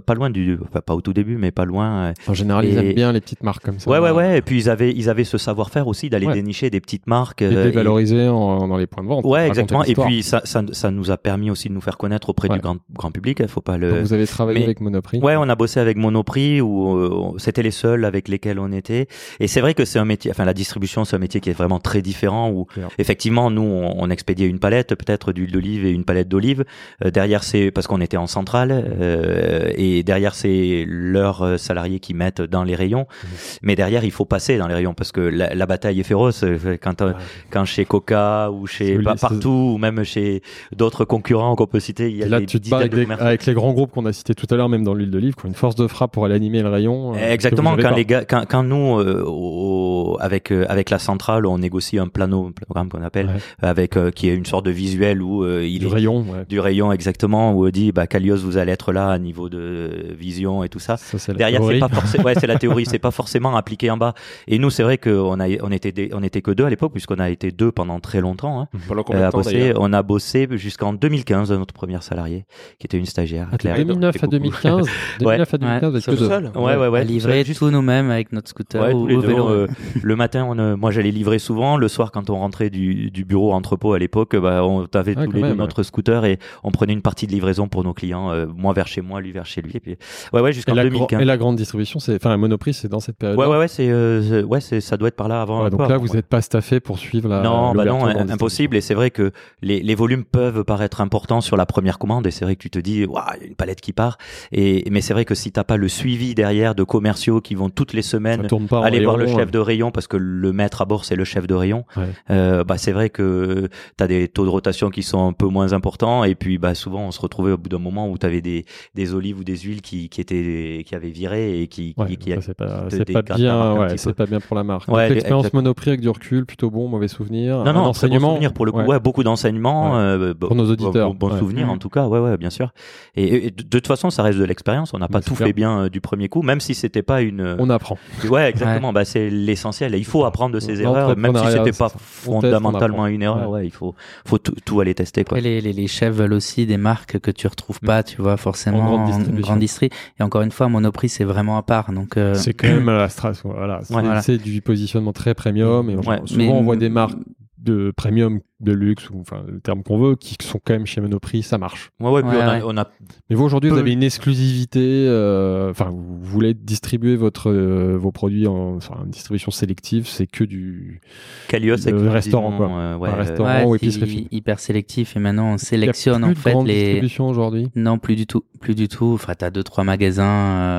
[0.04, 2.12] pas loin du, enfin, pas au tout début, mais pas loin.
[2.26, 3.90] En général, ils aiment bien les petites marques comme ça.
[3.90, 4.38] Ouais, ouais, ouais.
[4.38, 6.34] Et puis ils avaient, ils avaient ce savoir-faire aussi d'aller Ouais.
[6.34, 7.40] dénicher des petites marques.
[7.42, 9.24] Et les et- valoriser en- dans les points de vente.
[9.24, 9.84] Ouais, exactement.
[9.84, 12.56] Et puis ça, ça, ça nous a permis aussi de nous faire connaître auprès Ouais.
[12.56, 13.38] du grand, grand public.
[13.40, 14.00] Il faut pas Donc le.
[14.02, 15.20] vous avez travaillé mais- avec Monoprix.
[15.20, 19.06] Ouais, on a bossé avec Monoprix où c'était les seuls avec lesquels on était.
[19.40, 21.54] Et c'est vrai que c'est un métier, enfin la distribution, c'est un métier qui est
[21.54, 22.66] vraiment très différent où
[22.98, 26.64] effectivement nous on, on expédiait une palette peut-être d'huile d'olive et une palette d'olive.
[27.04, 28.70] Euh, derrière c'est parce qu'on était en centrale
[29.00, 33.06] euh, et derrière c'est leurs euh, salariés qui mettent dans les rayons.
[33.24, 33.28] Mhm.
[33.62, 36.44] Mais derrière il faut passer dans les rayons parce que la, la bataille est féroce.
[36.82, 37.12] Quand Ouais.
[37.50, 40.42] quand chez Coca ou chez pas partout ou même chez
[40.76, 43.02] d'autres concurrents qu'on peut citer, il y a là, des tu te bats avec les,
[43.04, 43.24] commerçants.
[43.24, 45.44] avec les grands groupes qu'on a cités tout à l'heure, même dans l'huile d'olive, qui
[45.46, 47.14] ont une force de frappe pour aller animer le rayon.
[47.14, 47.76] Exactement.
[47.76, 51.98] Quand les gars, quand, quand nous, euh, au- avec euh, avec la centrale, on négocie
[51.98, 53.40] un plano, un programme qu'on appelle, Ouais.
[53.60, 56.44] avec euh, qui est une sorte de visuel où euh, il du est rayon, ouais.
[56.48, 60.14] du rayon exactement où on dit bah Kalios vous allez être là à niveau de
[60.18, 60.96] vision et tout ça.
[60.96, 61.80] Ça, c'est la Derrière c'est théorie.
[61.80, 64.14] pas forcément ouais c'est la théorie c'est pas forcément appliqué en bas
[64.46, 66.92] et nous c'est vrai qu'on a on était des- on était que deux à l'époque
[66.92, 69.72] puisqu'on a été deux pendant très longtemps hein, Pendant combien euh, de à temps bosser.
[69.76, 72.44] on a bossé jusqu'en 2015 notre première salariée
[72.78, 73.76] qui était une stagiaire Ah, de Claire.
[73.76, 74.30] 2009 à Beaucoup.
[74.30, 74.86] 2015.
[75.20, 76.28] 2009 à 2015, vous êtes que Tout deux.
[76.28, 79.48] seul ouais ouais ouais à tout livrer tout nous-mêmes avec notre scooter Ouais, ou, vélo.
[79.48, 79.66] euh,
[80.02, 81.76] le matin, on, moi j'allais livrer souvent.
[81.76, 85.24] Le soir, quand on rentrait du, du bureau entrepôt à l'époque, bah, on avait Ah,
[85.24, 87.94] tous les deux même, notre scooter et on prenait une partie de livraison pour nos
[87.94, 89.72] clients, euh, moi vers chez moi, lui vers chez lui.
[89.74, 89.96] Et puis,
[90.32, 91.20] ouais, ouais, jusqu'en la, 2015.
[91.20, 93.38] et la grande distribution, c'est, enfin, Monoprix, c'est dans cette période.
[93.38, 95.64] Ouais, ouais, ouais, c'est, euh, ouais, c'est, ça doit être par là avant.
[95.64, 96.16] un donc là, vous ouais.
[96.16, 97.42] n'êtes pas staffé pour suivre la.
[97.42, 98.76] non, bah non, impossible.
[98.76, 102.26] Et c'est vrai que les, les volumes peuvent paraître importants sur la première commande.
[102.26, 104.18] Et c'est vrai que tu te dis, waouh, il y a une palette qui part.
[104.52, 107.70] Et mais c'est vrai que si t'as pas le suivi derrière de commerciaux qui vont
[107.70, 108.46] toutes les semaines
[108.82, 111.46] aller voir le chef de rayon parce que le maître à bord c'est le chef
[111.46, 111.84] de rayon.
[111.96, 112.04] Ouais.
[112.30, 115.46] Euh, bah c'est vrai que tu as des taux de rotation qui sont un peu
[115.46, 118.26] moins importants et puis bah souvent on se retrouvait au bout d'un moment où tu
[118.26, 118.64] avais des,
[118.94, 122.32] des olives ou des huiles qui, qui étaient qui avaient viré et qui Ouais, qui,
[122.40, 124.88] c'est pas, pas ouais, pas bien pour la marque.
[124.88, 125.52] L'expérience.
[125.52, 127.58] Monoprix avec du recul, plutôt bon, mauvais souvenir.
[127.58, 129.00] non Un non bon souvenir pour le coup ouais.
[129.00, 131.70] beaucoup d'enseignements euh, bon- Pour nos auditeurs, bon, bon souvenir Mm.
[131.70, 132.72] en tout cas ouais ouais bien sûr
[133.16, 135.52] et, et de, de toute façon ça reste de l'expérience on n'a pas tout fait
[135.52, 137.98] bien euh, du premier coup même si c'était pas une On apprend.
[138.30, 141.72] ouais exactement bah c'est l'essentiel et il faut apprendre de ses erreurs même si c'était
[141.72, 143.58] pas fondamentalement une erreur Ouais.
[143.60, 143.94] ouais il faut
[144.26, 147.30] faut tout, tout aller tester quoi les, les, les chefs veulent aussi des marques que
[147.30, 149.90] tu retrouves pas, tu vois, forcément En grande en grande distri.
[150.18, 151.92] Et encore une fois, Monoprix, c'est vraiment à part.
[151.92, 153.42] Donc, euh, C'est quand même la strasse.
[153.44, 154.22] Voilà, c'est, Ouais, voilà.
[154.22, 155.88] c'est du positionnement très premium.
[155.90, 157.18] Et on- Ouais, souvent, mais- on voit des marques
[157.58, 161.00] de premium, de luxe, ou enfin le terme qu'on veut, qui sont quand même chez
[161.00, 161.90] Monoprix, ça marche.
[162.00, 162.62] ouais ouais, puis Ouais, on, a, ouais.
[162.64, 162.88] on a
[163.30, 164.80] Mais vous aujourd'hui, vous avez une exclusivité.
[165.08, 170.08] euh, Enfin, vous voulez distribuer votre euh, vos produits en une distribution sélective.
[170.08, 171.00] C'est que du
[171.48, 172.68] Calios Le restaurant, quoi.
[172.70, 173.48] euh, ouais, Un euh, restaurant.
[173.60, 175.16] ouais, ou épicerie hyper sélectif.
[175.16, 176.82] Et maintenant, on sélectionne plus en de fait les.
[176.84, 177.68] distribution aujourd'hui.
[177.76, 179.12] Non, plus du tout, plus du tout.
[179.14, 180.24] Enfin, t'as deux trois magasins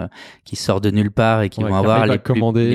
[0.04, 0.08] euh,
[0.44, 2.72] qui sortent de nulle part et qui Ouais, vont avoir les plus, commander, les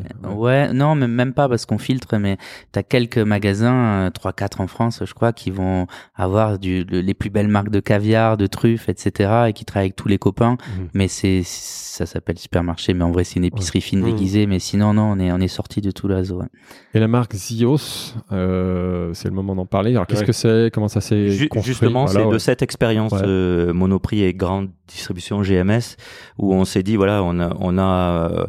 [0.00, 0.72] plus- euh, ouais.
[0.72, 2.36] non, même même pas parce qu'on filtre, mais
[2.72, 7.00] t'as quelques magasins, euh, trois quatre en France, je crois, qui vont avoir du le-
[7.00, 9.46] les plus belles marques de caviar, de truffes, etc.
[9.48, 10.56] et qui travaillent avec tous les copains.
[10.78, 10.88] Mhm.
[10.92, 14.06] Mais c'est ça s'appelle supermarché, mais en vrai c'est une épicerie fine Mhm.
[14.10, 14.46] déguisée.
[14.46, 16.40] Mais sinon non, on est on est sorti de tout l'ASO.
[16.40, 16.46] Ouais.
[16.94, 19.92] Et la marque Zios, euh, c'est le moment d'en parler.
[19.92, 20.26] Alors qu'est-ce Ouais.
[20.26, 20.70] que c'est?
[20.74, 21.72] Comment ça s'est Ju- construit?
[21.72, 22.32] Justement, Voilà, c'est ouais.
[22.34, 23.20] de cette expérience Ouais.
[23.24, 25.96] euh, Monoprix et grande distribution GMS
[26.38, 28.48] où on s'est dit voilà, on a, on a,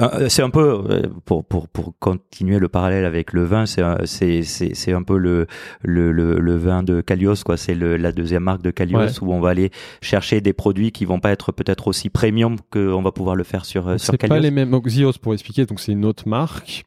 [0.00, 3.82] euh, c'est un peu euh, pour pour pour continuer le parallèle avec le vin, c'est
[4.06, 5.33] c'est c'est un peu le
[5.82, 7.56] le le, le vin de Calios quoi.
[7.56, 9.08] C'est la deuxième marque de Calios Ouais.
[9.22, 9.70] où on va aller
[10.00, 13.44] chercher des produits qui vont pas être peut-être aussi premium que on va pouvoir le
[13.44, 14.34] faire sur euh, Donc, sur C'est Calios.
[14.36, 14.70] pas les mêmes.
[14.70, 16.84] Donc, Zios, pour expliquer, donc c'est une autre marque.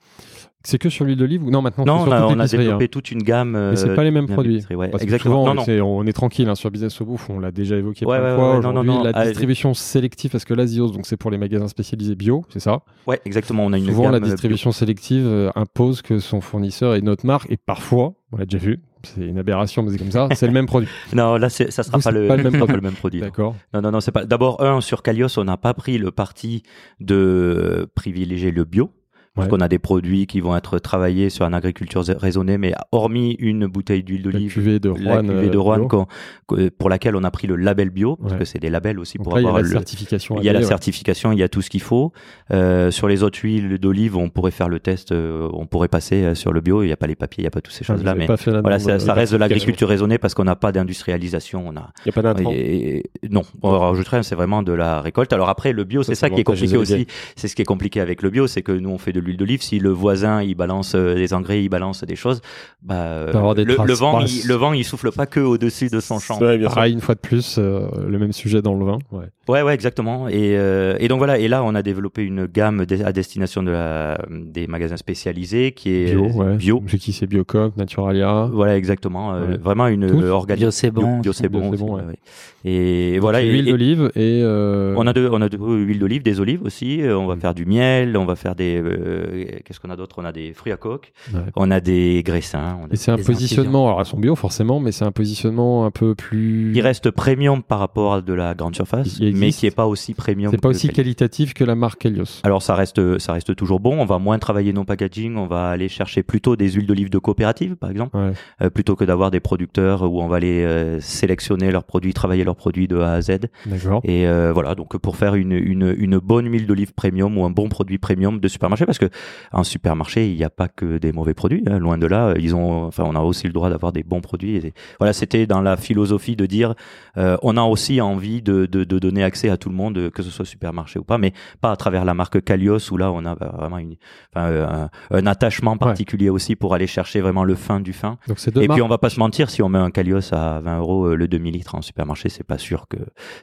[0.70, 2.46] C'est que sur l'huile d'olive ou non maintenant Non, on a, on hein.
[2.46, 3.52] développé toute une gamme.
[3.70, 4.56] Mais c'est euh, pas les mêmes produits.
[4.56, 5.36] d'épicerie, ouais, Parce que exactement.
[5.44, 5.64] souvent, Non, non.
[5.64, 8.26] c'est- on est tranquille hein, sur Business au Bouffe, on l'a déjà évoqué Ouais, plein
[8.28, 8.56] de ouais, fois.
[8.58, 11.32] ouais, non, non, Aujourd'hui, la ah, distribution sélective, parce que là, Zios, donc c'est pour
[11.32, 13.66] les magasins spécialisés bio, c'est ça Ouais, exactement.
[13.66, 17.02] On a une Souvent, gamme la euh, distribution sélective euh, impose que son fournisseur ait
[17.02, 20.28] notre marque, et parfois, on l'a déjà vu, c'est une aberration, mais c'est comme ça,
[20.36, 20.90] c'est le même produit.
[21.14, 22.76] Non, là, c'est- ça sera Vous, pas c'est le, pas le même pas produit.
[22.76, 23.20] le même produit.
[23.22, 23.56] D'accord.
[23.74, 24.26] Non, non, non, c'est pas.
[24.26, 26.64] D'abord, un, sur Calios, on n'a pas pris le parti
[27.00, 28.90] de privilégier le bio.
[29.38, 33.36] Parce qu'on a des produits qui vont être travaillés sur une agriculture raisonnée, mais hormis
[33.40, 35.22] une bouteille d'huile La d'olive, cuvée de la Rouen.
[35.28, 36.08] cuvée de euh, Rouen, qu'on-
[36.48, 39.18] que- pour laquelle on a pris le label bio, parce que c'est des labels aussi
[39.18, 40.36] Donc pour là, il y a avoir la le, certification.
[40.40, 42.12] il y a la certification, il y a tout ce qu'il faut.
[42.52, 46.24] Euh, sur les autres huiles d'olive, on pourrait faire le test, euh, on pourrait passer
[46.24, 46.82] euh, sur le bio.
[46.84, 48.28] Il n'y a pas les papiers, il n'y a pas toutes ces Ah, choses-là, mais
[48.28, 51.64] la voilà, ça, ça reste de l'agriculture raisonnée parce qu'on n'a pas d'industrialisation.
[51.68, 55.02] On a Il n'y a pas et- et- non, on rajouterait, c'est vraiment de la
[55.02, 55.32] récolte.
[55.34, 57.08] Alors après, le bio, Ça, c'est c'est ça qui est compliqué aussi.
[57.36, 59.38] C'est ce qui est compliqué avec le bio, c'est que nous on fait de l'huile
[59.38, 59.62] d'olive.
[59.62, 62.42] Si le voisin il balance euh, des engrais, il balance des choses,
[62.82, 63.88] bah peut avoir des le, traces.
[63.88, 66.40] le vent, il, le vent, il souffle pas que au-dessus de son champ.
[66.40, 66.74] Bien sûr.
[66.74, 68.98] Pareil, une fois de plus, euh, le même sujet dans le vin.
[69.12, 69.26] Ouais.
[69.48, 70.28] Ouais, ouais, exactement.
[70.28, 71.38] Et, euh, et donc voilà.
[71.38, 75.90] Et là, on a développé une gamme à destination de la, des magasins spécialisés qui
[75.92, 76.56] est Bio, ouais.
[76.56, 76.82] bio.
[76.82, 78.50] Qui c'est Biocoq, Naturalia.
[78.52, 79.34] Voilà, exactement.
[79.34, 79.58] euh, Ouais.
[79.58, 80.62] Vraiment une organique.
[80.64, 81.20] Bio, c'est bon.
[81.20, 81.72] Bio, c'est Bio, bon.
[81.72, 82.10] c'est bon, aussi, ouais.
[82.10, 82.20] ouais.
[82.66, 83.42] Et voilà.
[83.42, 84.42] et- L'huile d'olive et.
[84.44, 87.02] euh, On a de, on a de euh, huile d'olive, des olives aussi.
[87.06, 87.40] On va Mm.
[87.42, 88.82] faire du miel, on va faire des.
[89.08, 90.16] Euh, Qu'est-ce qu'on a d'autre?
[90.20, 91.40] On a des fruits à coque, Ouais.
[91.56, 92.78] on a des graissins.
[92.82, 95.86] On a- Et c'est un positionnement, alors elles sont bio forcément, mais c'est un positionnement
[95.86, 96.72] un peu plus.
[96.74, 99.88] qui reste premium par rapport à de la grande surface, Il mais qui est pas
[99.88, 100.52] aussi premium.
[100.52, 102.42] C'est pas aussi qualitatif que la marque Helios.
[102.44, 103.98] Alors ça reste, ça reste toujours bon.
[104.00, 105.36] On va moins travailler nos packaging.
[105.38, 108.32] On va aller chercher plutôt des huiles d'olive de coopérative, par exemple, Ouais.
[108.62, 112.44] euh, plutôt que d'avoir des producteurs où on va aller euh, sélectionner leurs produits, travailler
[112.44, 113.40] leurs produits de A à Z.
[113.66, 114.02] D'accord.
[114.04, 117.50] Et euh, voilà, donc pour faire une, une, une bonne huile d'olive premium ou un
[117.50, 119.10] bon produit premium de supermarché, parce que
[119.52, 122.34] en supermarché, il n'y a pas que des mauvais produits, hein, loin de là.
[122.40, 124.56] Ils ont, enfin, on a aussi le droit d'avoir des bons produits.
[124.58, 126.74] Et voilà, c'était dans la philosophie de dire,
[127.18, 130.24] euh, on a aussi envie de, de, de donner accès à tout le monde, que
[130.24, 133.26] ce soit supermarché ou pas, mais pas à travers la marque Calios où là, on
[133.26, 133.96] a bah, vraiment une,
[134.38, 138.18] euh, un, un attachement particulier aussi pour aller chercher vraiment le fin du fin.
[138.28, 138.78] Donc Et marques.
[138.78, 141.16] puis on va pas se mentir, si on met un Calios à 20 euros euh,
[141.16, 142.98] le demi litre en supermarché, c'est pas sûr que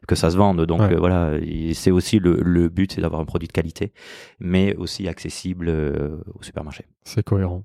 [0.06, 0.64] que ça se vende.
[0.66, 0.94] Donc Ouais.
[0.94, 1.32] euh, voilà,
[1.72, 3.92] c'est aussi le, le but, c'est d'avoir un produit de qualité,
[4.40, 6.84] mais aussi accessible euh, au supermarché.
[7.04, 7.64] C'est cohérent.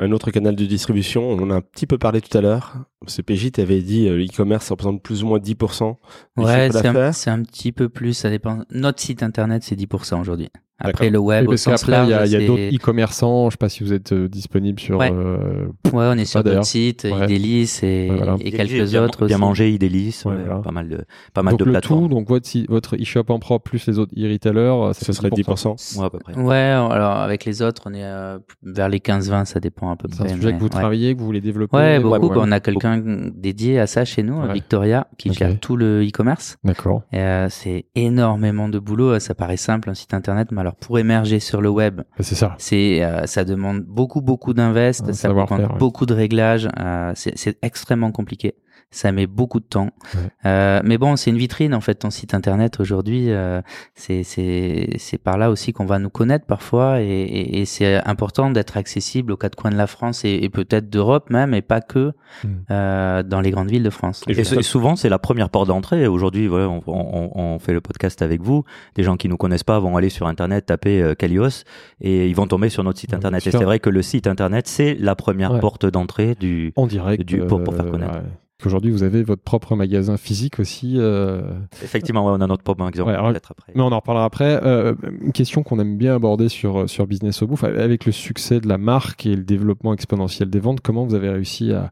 [0.00, 2.76] Un autre canal de distribution, on en a un petit peu parlé tout à l'heure.
[3.06, 5.96] CPJ t'avait dit euh, l'e-commerce représente plus ou moins 10%
[6.36, 8.60] du Ouais, chiffre c'est un, un petit peu plus, ça dépend.
[8.70, 10.50] Notre site internet, c'est 10% aujourd'hui.
[10.80, 12.76] Après, le web, Oui, au sens qu'après, il y a, large, il y a d'autres
[12.76, 13.50] e-commerçants.
[13.50, 14.98] Je sais pas si vous êtes euh, disponible sur.
[14.98, 15.10] Ouais.
[15.12, 16.60] euh, Ouais, on est sur d'ailleurs.
[16.60, 17.24] d'autres sites, Ouais.
[17.24, 18.36] Idélis et, Ouais, voilà.
[18.40, 19.40] et quelques bien, autres bien aussi.
[19.40, 20.56] manger, ouais, voilà.
[20.60, 21.04] pas mal de
[21.34, 22.02] pas mal donc de le plateformes.
[22.02, 24.58] tout, donc votre, votre e-shop en propre plus les autres e-retailers,
[24.88, 25.98] euh, ça serait 10%.
[25.98, 26.34] Ouais, à peu près.
[26.36, 30.08] Ouais, alors avec les autres, on est euh, vers les 15-20, ça dépend à peu
[30.12, 30.34] C'est un près.
[30.34, 30.70] sujet que vous ouais.
[30.70, 31.76] travaillez, que vous voulez développer.
[31.76, 32.28] Ouais, beaucoup.
[32.28, 32.36] ouais.
[32.38, 33.02] On a quelqu'un
[33.34, 34.40] dédié à ça chez nous.
[34.52, 36.56] Victoria, qui gère tout le e-commerce.
[36.62, 37.02] D'accord.
[37.14, 39.18] Euh, c'est énormément de boulot.
[39.18, 42.34] Ça paraît simple, un site internet, mais alors pour émerger sur le web, Bah, C'est
[42.34, 42.54] ça.
[42.58, 45.78] c'est euh, ça demande beaucoup beaucoup d'invest, ça demande ouais.
[45.78, 46.68] beaucoup de réglages.
[46.78, 48.54] euh, c'est extrêmement compliqué.
[48.90, 49.90] Ça met beaucoup de temps.
[50.14, 50.20] Ouais.
[50.46, 51.96] Euh, mais bon, c'est une vitrine en fait.
[51.96, 53.60] Ton site internet aujourd'hui, euh,
[53.94, 58.76] c'est par là aussi qu'on va nous connaître parfois, et, et, et c'est important d'être
[58.76, 62.12] accessible aux quatre coins de la France et, et peut-être d'Europe même, et pas que
[62.44, 62.48] Mm.
[62.70, 64.22] euh, dans les grandes villes de France.
[64.28, 66.06] Et souvent, c'est la première porte d'entrée.
[66.06, 68.64] Aujourd'hui, voilà, on, on- on fait le podcast avec vous.
[68.96, 71.64] Des gens qui nous connaissent pas vont aller sur Internet, taper euh, Calios
[72.02, 73.46] et ils vont tomber sur notre site Ouais, Internet.
[73.46, 75.60] Et c'est vrai que le site Internet, c'est la première Ouais.
[75.60, 76.72] porte d'entrée du.
[76.76, 77.22] En direct.
[77.24, 78.20] Du- pour- pour faire connaître.
[78.58, 78.64] Ouais.
[78.64, 80.94] Qu'aujourd'hui, vous avez votre propre magasin physique aussi.
[80.98, 81.42] euh,
[81.82, 83.72] Effectivement, ouais, on a notre propre Ouais, alors- après.
[83.74, 84.60] Mais on en reparlera après.
[84.64, 88.60] Euh, une question qu'on aime bien aborder sur, sur Business au Bouffe, avec le succès
[88.60, 91.90] de la marque et le développement exponentiel des ventes, comment vous avez réussi à,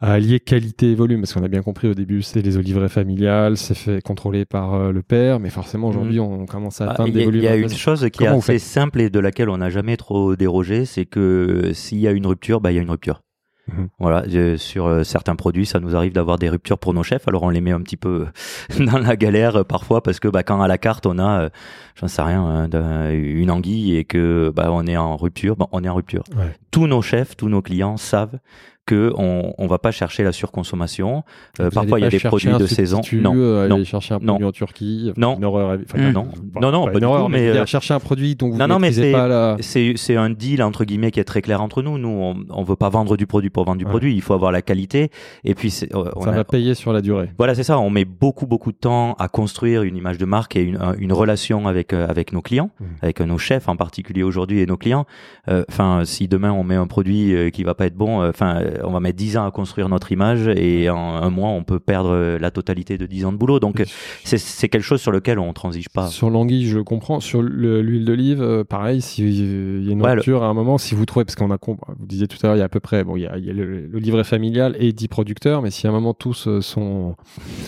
[0.00, 1.20] à allier qualité et volume?
[1.22, 4.74] Parce qu'on a bien compris au début, c'est les oliverais familiales, c'est fait contrôler par
[4.74, 7.40] euh, le père, mais forcément aujourd'hui, on commence à Ah, atteindre y des volumes.
[7.42, 9.56] il y a une chose qui est Comment vous assez simple et de laquelle on
[9.58, 12.82] n'a jamais trop dérogé, c'est que s'il y a une rupture, bah, il y a
[12.82, 13.22] une rupture.
[13.68, 13.88] Mhm.
[13.98, 17.26] Voilà, euh, sur euh, certains produits, ça nous arrive d'avoir des ruptures pour nos chefs.
[17.28, 18.26] Alors on les met un petit peu
[18.78, 21.48] dans la galère euh, parfois parce que bah, quand à la carte on a, euh,
[21.94, 25.82] j'en sais rien, hein, une anguille et que bah, on est en rupture, bah, on
[25.82, 26.24] est en rupture.
[26.36, 26.54] Ouais.
[26.70, 28.38] tous nos chefs, tous nos clients savent
[28.86, 31.24] que on, on va pas chercher la surconsommation.
[31.60, 33.00] Euh, parfois, il y a des produits de saison.
[33.12, 33.76] Non, euh, non.
[33.76, 34.34] aller chercher un Non.
[34.34, 35.12] produit en Turquie.
[35.16, 35.36] Non.
[35.36, 35.78] Une horreur.
[35.84, 36.12] enfin, Mm.
[36.12, 36.28] non,
[36.60, 38.66] Non, non, pas pas une horreur, mais, mais, euh, chercher un produit dont vous non,
[38.68, 39.56] non, mais c'est- pas la.
[39.60, 41.98] C'est c'est un deal entre guillemets qui est très clair entre nous.
[41.98, 43.90] Nous, on, on veut pas vendre du produit pour vendre du Ouais.
[43.90, 44.14] produit.
[44.14, 45.10] Il faut avoir la qualité.
[45.44, 47.30] Et puis, c'est- euh, on Ça a- va payer sur la durée.
[47.38, 47.78] Voilà, c'est ça.
[47.78, 50.94] On met beaucoup, beaucoup de temps à construire une image de marque et une, un-
[50.98, 52.86] une relation avec euh, avec nos clients, Mhm.
[53.02, 55.06] avec euh, nos chefs en particulier aujourd'hui et nos clients.
[55.48, 58.60] Euh, Enfin, si demain on met un produit euh, qui va pas être bon, enfin,
[58.82, 61.78] on va mettre 10 ans à construire notre image et en un mois on peut
[61.80, 63.60] perdre euh, la totalité de 10 ans de boulot.
[63.60, 63.84] Donc, euh,
[64.24, 66.06] c'est quelque chose sur lequel on transige pas.
[66.08, 67.20] Sur l'anguille, je comprends.
[67.20, 70.54] Sur le- l'huile d'olive, euh, pareil, s'il y a une Ouais, le- rupture à un
[70.54, 72.66] moment, si vous trouvez, parce qu'on a, vous disiez tout à l'heure, il y a
[72.66, 74.92] à peu près, bon, il y a, il y a le, le livret familial et
[74.92, 77.14] 10 producteurs, mais si à un moment tous sont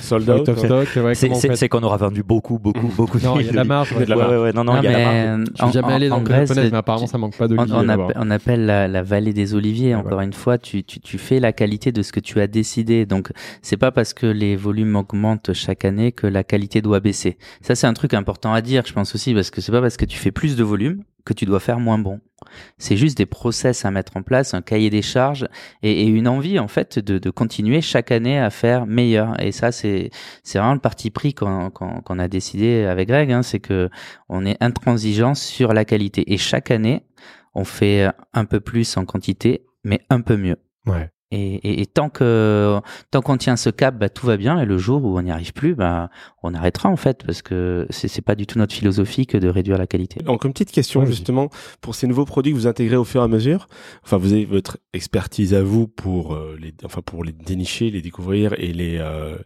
[0.00, 0.48] Sold out out.
[0.48, 3.18] of stock, ouais, C'est qu'on aura vendu beaucoup, beaucoup, beaucoup.
[3.22, 3.90] Non, il y a de la marge.
[3.92, 4.32] Il y a de la Ouais, marge.
[4.34, 4.98] ouais, ouais, non, non, il y a la
[5.36, 5.44] marge.
[5.58, 8.12] Je suis jamais allé dans le Grèce, mais apparemment ça manque pas on, d'olive.
[8.16, 9.94] on appelle la, la vallée des oliviers.
[9.94, 13.06] Encore une fois, tu, tu, tu fais la qualité de ce que tu as décidé.
[13.06, 13.32] Donc,
[13.62, 17.38] c'est pas parce que les volumes augmentent chaque année que la qualité doit baisser.
[17.60, 19.96] Ça, c'est un truc important à dire, je pense aussi, parce que c'est pas parce
[19.96, 22.20] que tu fais plus de volume que tu dois faire moins bon.
[22.78, 25.48] C'est juste des process à mettre en place, un cahier des charges
[25.82, 29.40] et, une envie en fait de, de continuer chaque année à faire meilleur.
[29.42, 30.10] Et ça, c'est
[30.44, 33.90] c'est vraiment le parti pris qu'on qu'on qu'on a décidé avec Greg, hein, c'est que
[34.28, 36.32] on est intransigeant sur la qualité.
[36.32, 37.04] Et chaque année,
[37.54, 40.56] on fait un peu plus en quantité, mais un peu mieux.
[40.86, 41.10] Ouais.
[41.32, 42.78] Et, et, et tant que
[43.10, 44.60] tant qu'on tient ce cap, bah, tout va bien.
[44.60, 46.08] Et le jour où on n'y arrive plus, bah,
[46.44, 49.48] on arrêtera en fait, parce que c'est c'est pas du tout notre philosophie que de
[49.48, 50.22] réduire la qualité.
[50.22, 51.48] Donc, une petite question justement
[51.80, 53.66] pour ces nouveaux produits que vous intégrez au fur et à mesure.
[54.04, 58.02] Enfin, vous avez votre expertise à vous pour euh, les, enfin pour les dénicher, les
[58.02, 59.36] découvrir et les euh,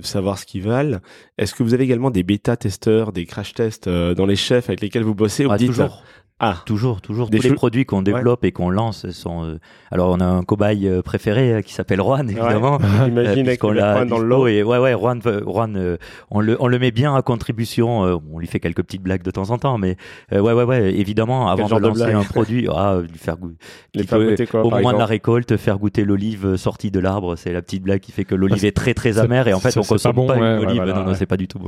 [0.00, 1.00] savoir ce qu'ils valent.
[1.36, 4.70] Est-ce que vous avez également des bêta testeurs, des crash tests euh, dans les chefs
[4.70, 6.02] avec lesquels vous bossez ou Ah, vous dites, toujours.
[6.40, 7.30] Ah, Toujours, toujours.
[7.30, 9.44] Des Tous les produits qu'on développe et qu'on lance sont.
[9.44, 9.58] euh,
[9.90, 12.78] Alors, on a un cobaye euh, préféré euh, qui s'appelle Juan, évidemment.
[13.04, 14.46] j'imagine Euh, avec puisqu'on le l'a dans le lot.
[14.46, 15.96] et ouais ouais Juan, Juan euh,
[16.30, 19.22] on le on le met bien à contribution euh, on lui fait quelques petites blagues
[19.22, 19.96] de temps en temps mais
[20.32, 23.56] euh, ouais ouais ouais évidemment avant de lancer un produit ah lui faire goûter
[23.94, 26.56] Les qu'il faire peut- goûter quoi, au moment de la récolte faire goûter l'olive euh,
[26.56, 29.48] sortie de l'arbre c'est la petite blague qui fait que l'olive est très très amère
[29.48, 31.08] et en fait on pas consomme bon, pas, ouais, une ouais, olive voilà, non non
[31.10, 31.14] ouais.
[31.16, 31.58] c'est pas du tout.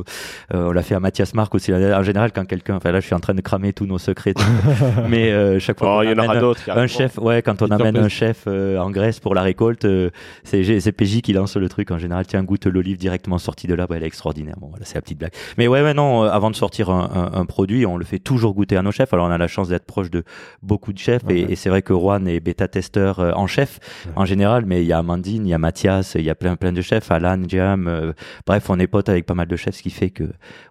[0.55, 3.07] Euh, on l'a fait à Mathias Marc aussi en général quand quelqu'un enfin là je
[3.07, 4.35] suis en train de cramer tous nos secrets
[5.09, 6.65] mais euh, chaque fois Oh, qu'on il y en amène aura d'autres.
[6.65, 9.85] qui un chef, ouais, quand on amène un chef euh, en Grèce pour la récolte,
[9.85, 10.11] euh,
[10.45, 12.27] c'est PJ qui lance le truc en général.
[12.27, 14.57] Tiens, goûte l'olive directement sortie de là, bah, elle est extraordinaire.
[14.61, 15.33] Bon, voilà, c'est la petite blague.
[15.59, 18.19] Mais ouais, ouais, non, euh, avant de sortir un, un- un produit, on le fait
[18.19, 19.13] toujours goûter à nos chefs.
[19.15, 20.23] Alors, on a la chance d'être proche de
[20.63, 24.13] beaucoup de chefs et, c'est vrai que Juan est bêta-testeur euh, en chef Ouais.
[24.17, 26.57] en général, mais il y a Amandine, il y a Mathias, il y a plein,
[26.57, 28.13] plein de chefs, Alan, Jam, euh,
[28.47, 30.25] bref, on est potes avec pas mal de chefs, ce qui fait que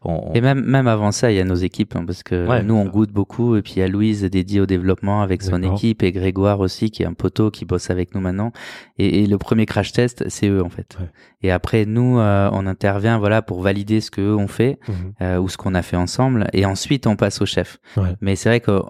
[0.03, 2.47] on, on- Et même, même avant ça, il y a nos équipes, hein, parce que
[2.47, 2.63] Ouais.
[2.63, 3.55] nous, on goûte beaucoup.
[3.55, 6.91] Et puis, il y a Louise dédiée au développement avec son équipe et Grégoire aussi,
[6.91, 8.51] qui est un poteau qui bosse avec nous maintenant.
[8.97, 10.97] Et, et le premier crash test, c'est eux, en fait.
[10.99, 11.07] Ouais.
[11.41, 15.13] Et après, nous, euh, on intervient, voilà, pour valider ce que eux ont fait, Mhm.
[15.21, 16.47] euh, ou ce qu'on a fait ensemble.
[16.51, 17.77] Et ensuite, on passe au chef.
[17.95, 18.15] Ouais.
[18.19, 18.81] Mais c'est vrai que,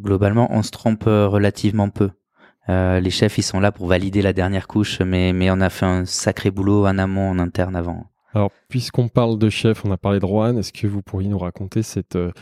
[0.00, 2.10] globalement, on se trompe euh, relativement peu.
[2.68, 5.70] Euh, les chefs, ils sont là pour valider la dernière couche, mais, mais on a
[5.70, 8.06] fait un sacré boulot en amont, en interne avant.
[8.34, 11.38] Alors, puisqu'on parle de chef, on a parlé de Rohan, est-ce que vous pourriez nous
[11.38, 12.32] raconter cette, euh,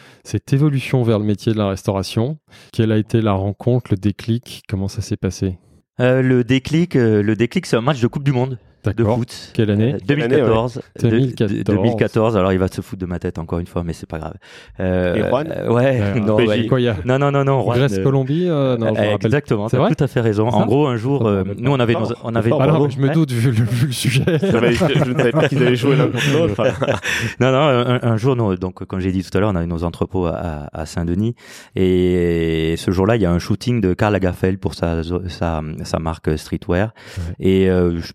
[0.50, 2.38] évolution vers le métier de la restauration?
[2.72, 4.62] Quelle a été la rencontre, le déclic?
[4.68, 5.58] Comment ça s'est passé?
[6.00, 9.50] Euh, le déclic, euh, le déclic, c'est un match de Coupe du Monde de foot.
[9.54, 10.76] Quelle année Euh, Quelle année, 2014.
[10.76, 10.82] ouais.
[11.02, 11.52] De- 2014.
[11.52, 12.36] de- 2014.
[12.36, 14.34] Alors il va se foutre de ma tête encore une fois, mais c'est pas grave.
[14.80, 15.98] Euh, Et Juan euh, Ouais.
[16.00, 16.66] Euh, non, ouais.
[16.66, 17.62] Quoi, il y a non, non, non, non.
[17.62, 19.16] Juan, Grèce, euh, Colombie euh, Non, je euh.
[19.24, 19.68] Exactement.
[19.68, 20.48] T'as tout à fait raison.
[20.48, 22.08] En gros, un jour, euh, nous on avait, fort.
[22.10, 22.50] nos- on avait.
[22.52, 22.86] Ah non, bravo.
[22.86, 24.24] mais je me doute vu le, vu le sujet.
[24.26, 24.46] Je,
[25.12, 26.62] ne savais pas qu'ils avaient joué l'un contre l'autre.
[27.40, 29.66] Non, non, un, un jour, nous, donc, comme j'ai dit tout à l'heure, on avait
[29.66, 31.34] nos entrepôts à, à Saint-Denis.
[31.76, 35.98] Et ce jour-là, il y a un shooting de Karl Lagerfeld pour sa, sa, sa
[35.98, 36.92] marque streetwear.
[37.18, 37.34] Ouais.
[37.40, 38.12] Et euh, je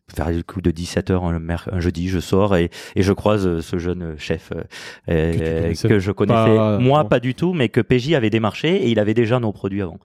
[0.61, 4.15] de 17h un, mer- un jeudi, je sors et, et je croise euh, ce jeune
[4.17, 4.61] chef euh,
[5.09, 6.55] euh, Que je connaissais.
[6.55, 7.09] pas, Moi, non.
[7.09, 9.99] pas du tout, mais que PJ avait démarché et il avait déjà nos produits avant.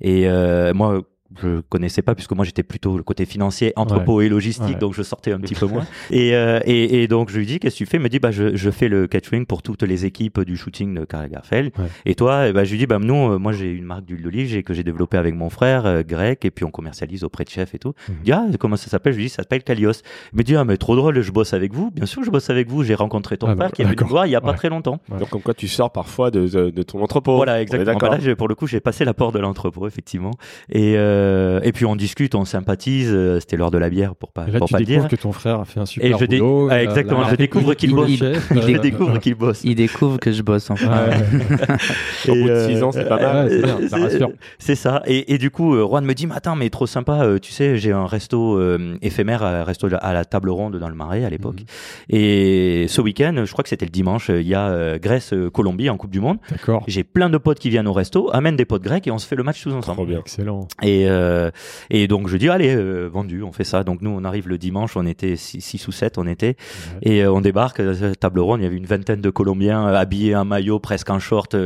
[0.00, 1.02] Et euh, moi,
[1.40, 4.74] je connaissais pas puisque moi j'étais plutôt le côté financier, entrepôt et logistique, Ouais.
[4.76, 5.84] donc je sortais un petit peu moins.
[6.10, 7.96] Et, euh, et, et donc je lui dis qu'est-ce que tu fais?
[7.96, 10.94] Il me dit bah je, je fais le catering pour toutes les équipes du shooting
[10.94, 11.72] de Karl Lagerfeld.
[11.78, 11.84] Ouais.
[12.04, 14.62] Et toi, ben, je lui dis bah nous, euh, moi j'ai une marque d'huile d'olive
[14.62, 17.74] que j'ai développée avec mon frère euh, grec et puis on commercialise auprès de chefs
[17.74, 17.92] et tout.
[18.08, 18.14] Mhm.
[18.20, 19.12] Il dit ah comment ça s'appelle?
[19.12, 19.92] Je lui dis ça s'appelle Kalios.
[20.32, 21.90] Il me dit ah mais trop drôle, je bosse avec vous.
[21.90, 22.82] Bien sûr je bosse avec vous.
[22.84, 24.52] J'ai rencontré ton Ah, frère bah, qui est venu me voir il y a pas
[24.54, 25.00] très longtemps.
[25.18, 27.36] Donc, comme quoi, tu sors parfois de, de, de ton entrepôt.
[27.36, 27.98] Voilà, exactement.
[27.98, 28.18] d'accord.
[28.18, 30.30] Bah pour le coup, j'ai passé la porte de l'entrepôt, effectivement.
[30.70, 33.10] Et, euh, euh, et puis on discute, on sympathise.
[33.12, 35.08] euh, C'était l'heure de la bière pour pas Et là, pour tu pas dire.
[35.08, 36.68] que ton frère a fait un super Et je dé- boulot.
[36.70, 38.08] Ah, exactement, je découvre qu'il bosse.
[38.10, 38.18] Il-
[38.62, 39.60] Je il- découvre qu'il bosse.
[39.64, 41.06] Il découvre que je bosse enfin.
[42.28, 43.46] Au Et, bout de euh, six ans, c'est pas mal.
[43.48, 44.30] Ouais, c'est ça c'est- rassure.
[44.58, 45.02] C'est ça.
[45.06, 47.52] Et, et du coup, euh, Juan me dit, mais attends, mais trop sympa, euh, tu
[47.52, 51.24] sais, j'ai un resto euh, éphémère, un resto à la table ronde dans le Marais
[51.24, 51.60] à l'époque.
[51.60, 51.66] Mhm.
[52.10, 55.90] Et ce week-end, je crois que c'était le dimanche, euh, il y a euh, Grèce-Colombie
[55.90, 56.38] en Coupe du Monde.
[56.50, 56.82] D'accord.
[56.88, 59.26] J'ai plein de potes qui viennent au resto, amènent des potes grecs et on se
[59.26, 59.96] fait le match tous ensemble.
[59.96, 60.18] Trop bien.
[60.20, 60.66] Excellent.
[60.82, 61.50] Et, euh,
[61.90, 63.84] et donc je dis allez euh, vendu, on fait ça.
[63.84, 66.56] Donc nous on arrive le dimanche, on était 6 ou 7 on était
[67.02, 67.80] et euh, on débarque
[68.20, 71.56] table ronde, il y avait une vingtaine de Colombiens habillés en maillot, presque en short,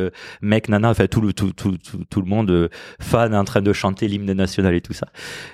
[0.43, 2.69] mec nana, enfin tout le tout tout tout, tout le monde
[3.01, 5.09] fan en train de chanter l'hymne national et tout ça.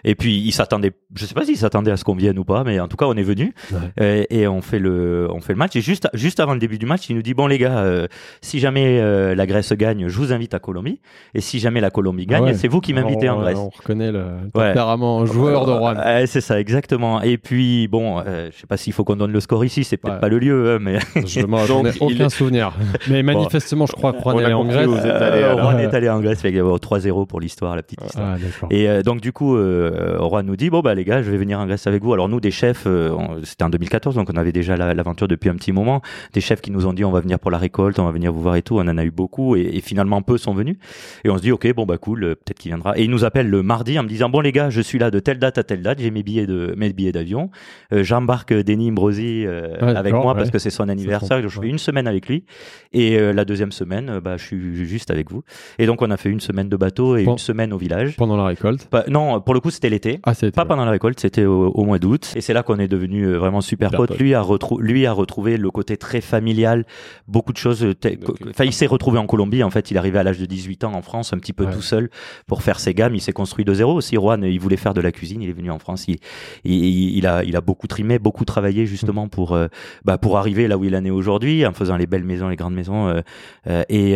[0.05, 2.65] Et puis ils s'attendaient, je sais pas s'ils s'attendaient à ce qu'on vienne ou pas,
[2.65, 4.27] mais en tout cas on est venu Ouais.
[4.31, 6.79] et, et on fait le on fait le match et juste juste avant le début
[6.79, 8.07] du match, il nous dit bon les gars,
[8.43, 11.01] si jamais la Grèce gagne, je vous invite à Colombie
[11.35, 12.55] et si jamais la Colombie gagne, Ah ouais.
[12.55, 13.59] c'est vous qui m'invitez en Grèce.
[13.59, 14.21] On reconnaît le
[14.55, 14.69] Ouais.
[14.69, 15.97] tempérament joueur de Juan.
[15.99, 17.23] Ouais, c'est ça, exactement.
[17.23, 19.97] Et puis, bon, euh, je sais pas s'il faut qu'on donne le score ici, c'est
[19.97, 20.21] peut-être Ouais.
[20.21, 22.73] pas le lieu, hein, mais Je m'en Donc, ai aucun est- souvenir.
[23.11, 24.89] Mais manifestement, je crois que On a est en Grèce.
[24.89, 25.59] allé, Euh, alors.
[25.61, 25.85] Juan Ouais.
[25.85, 28.35] est allé en Grèce, avait 3-0 pour l'histoire, la petite histoire.
[28.35, 28.69] Ah, d'accord.
[28.73, 31.37] Et euh, donc du coup, euh, Juan nous dit bon bah les gars, je vais
[31.37, 32.13] venir en Grèce avec vous.
[32.13, 33.11] Alors nous des chefs, euh,
[33.45, 36.01] c'était en 2014, donc on avait déjà la- l'aventure depuis un petit moment.
[36.33, 38.33] Des chefs qui nous ont dit on va venir pour la récolte, on va venir
[38.33, 38.77] vous voir et tout.
[38.79, 40.77] On en a eu beaucoup et, et finalement peu sont venus.
[41.25, 42.99] Et on se dit ok bon bah cool, euh, peut-être qu'il viendra.
[42.99, 45.11] Et il nous appelle le mardi en me disant bon les gars, je suis là
[45.11, 47.51] de telle date à telle date, j'ai mes billets de mes billets d'avion.
[47.93, 51.43] Euh, J'embarque Denis Imbrosi euh, Ouais, avec moi parce que c'est son anniversaire.
[51.43, 51.69] Je fais ouais.
[51.69, 52.45] une semaine avec lui
[52.93, 55.43] et euh, la deuxième semaine, euh, bah je suis juste avec vous.
[55.79, 58.17] Et donc on a fait une semaine de bateau et une semaine au village.
[58.17, 58.89] Pendant la récolte?
[58.91, 60.21] Bah, non, pour le coup, c'était l'été.
[60.25, 60.33] Ah.
[60.55, 62.33] Pas pendant la récolte, c'était au, au mois d'août.
[62.37, 64.17] Et c'est là qu'on est devenu vraiment super potes.
[64.19, 64.45] Lui a,
[64.79, 66.87] lui a retrouvé le côté très familial,
[67.27, 67.85] beaucoup de choses.
[68.49, 69.63] Enfin, il s'est retrouvé en Colombie.
[69.63, 71.67] En fait, il est arrivé à l'âge de 18 ans en France, un petit peu
[71.67, 72.11] tout seul
[72.47, 73.15] pour faire ses gammes.
[73.15, 74.17] Il s'est construit de zéro aussi.
[74.17, 75.43] Juan, il voulait faire de la cuisine.
[75.43, 76.07] Il est venu en France.
[76.09, 76.17] Il,
[76.65, 79.67] il, il a, il a beaucoup trimé, beaucoup travaillé justement pour, euh,
[80.05, 82.57] bah, pour arriver là où il en est aujourd'hui, en faisant les belles maisons, les
[82.57, 83.09] grandes maisons.
[83.09, 83.21] euh,
[83.69, 84.13] euh, et,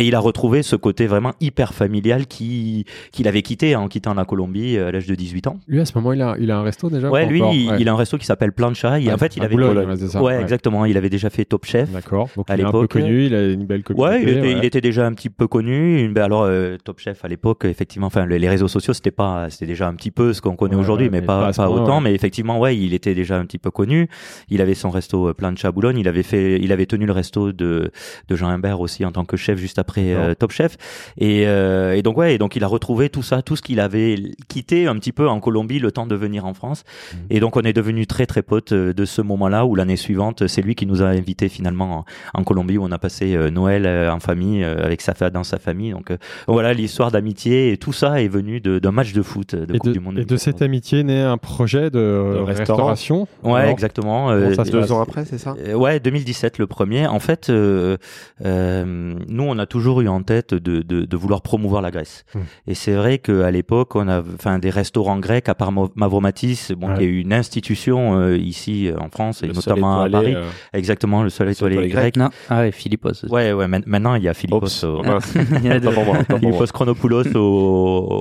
[0.00, 4.14] et il a retrouvé ce côté vraiment hyper familial qui, qu'il avait quitté en quittant
[4.14, 5.58] la Colombie à l'âge de 18 ans.
[5.68, 7.76] Lui, à ce moment, il a, il a un resto déjà Ouais, lui, il, Ouais.
[7.80, 8.98] il a un resto qui s'appelle Plancha.
[8.98, 10.84] Il- Ouais, en fait, il avait Boulogne, ouais, ça, exactement.
[10.84, 11.90] Il avait déjà fait Top Chef.
[11.90, 12.28] D'accord.
[12.36, 14.14] Donc, À il est un peu connu, il a une belle communauté.
[14.16, 14.52] Ouais, il était, ouais.
[14.58, 16.00] il était déjà un petit peu connu.
[16.02, 16.48] Une- ben alors,
[16.84, 19.94] Top Chef à l'époque, effectivement, enfin, les, les réseaux sociaux, c'était pas, c'était déjà un
[19.94, 21.96] petit peu ce qu'on connaît Ouais, aujourd'hui, mais, mais pas, pas autant.
[21.96, 22.04] ouais.
[22.04, 24.08] Mais effectivement, ouais, il était déjà un petit peu connu.
[24.48, 25.98] Il avait son resto euh, Plancha à Boulogne.
[25.98, 27.90] Il avait fait, il avait tenu le resto de,
[28.28, 30.76] de Jean Imbert aussi en tant que chef juste après euh, Top Chef.
[31.18, 33.80] Et, euh, et donc ouais, et donc il a retrouvé tout ça, tout ce qu'il
[33.80, 34.16] avait
[34.48, 36.84] quitté un petit peu en Colombie, le temps de venir en France.
[37.12, 37.20] Mhm.
[37.30, 40.62] Et donc on est devenus très très potes de ce moment-là où l'année suivante, c'est
[40.62, 42.04] lui qui nous a invités finalement
[42.34, 45.92] en, en Colombie où on a passé Noël en famille avec sa dans sa famille.
[45.92, 46.16] Donc euh,
[46.48, 49.74] voilà l'histoire d'amitié et tout ça est venu de- d'un match de foot euh, de
[49.74, 50.18] Et Coupe de, du Monde.
[50.18, 51.98] et de cette amitié naît un projet de,
[52.44, 52.88] restaurant.
[52.88, 53.28] restauration.
[53.42, 54.26] Ouais, Alors, exactement.
[54.26, 57.06] comment euh, ça se Deux passe ans après, c'est ça euh, Ouais, 2017 le premier.
[57.06, 57.96] En fait, euh,
[58.44, 62.24] euh, nous on a toujours eu en tête de, de, de vouloir promouvoir la Grèce.
[62.34, 62.40] Hmm.
[62.66, 66.84] Et c'est vrai qu'à l'époque, on a, enfin, des restaurants grecs à part Mavromatis, bon,
[66.88, 66.98] Ouais.
[66.98, 70.34] qui est une institution euh, ici euh, en France et Le notamment à Paris.
[70.34, 72.16] euh, Exactement, le seul étoilé étoilé grec.
[72.16, 73.08] Non, ah ouais, Philippos.
[73.10, 73.26] aussi.
[73.26, 73.66] Ouais, ouais.
[73.68, 74.58] Maintenant, il y a Philippos.
[74.64, 75.18] Oups, au- oh.
[75.62, 76.18] Il y a moi.
[76.38, 77.38] Philippos Chronopoulos au,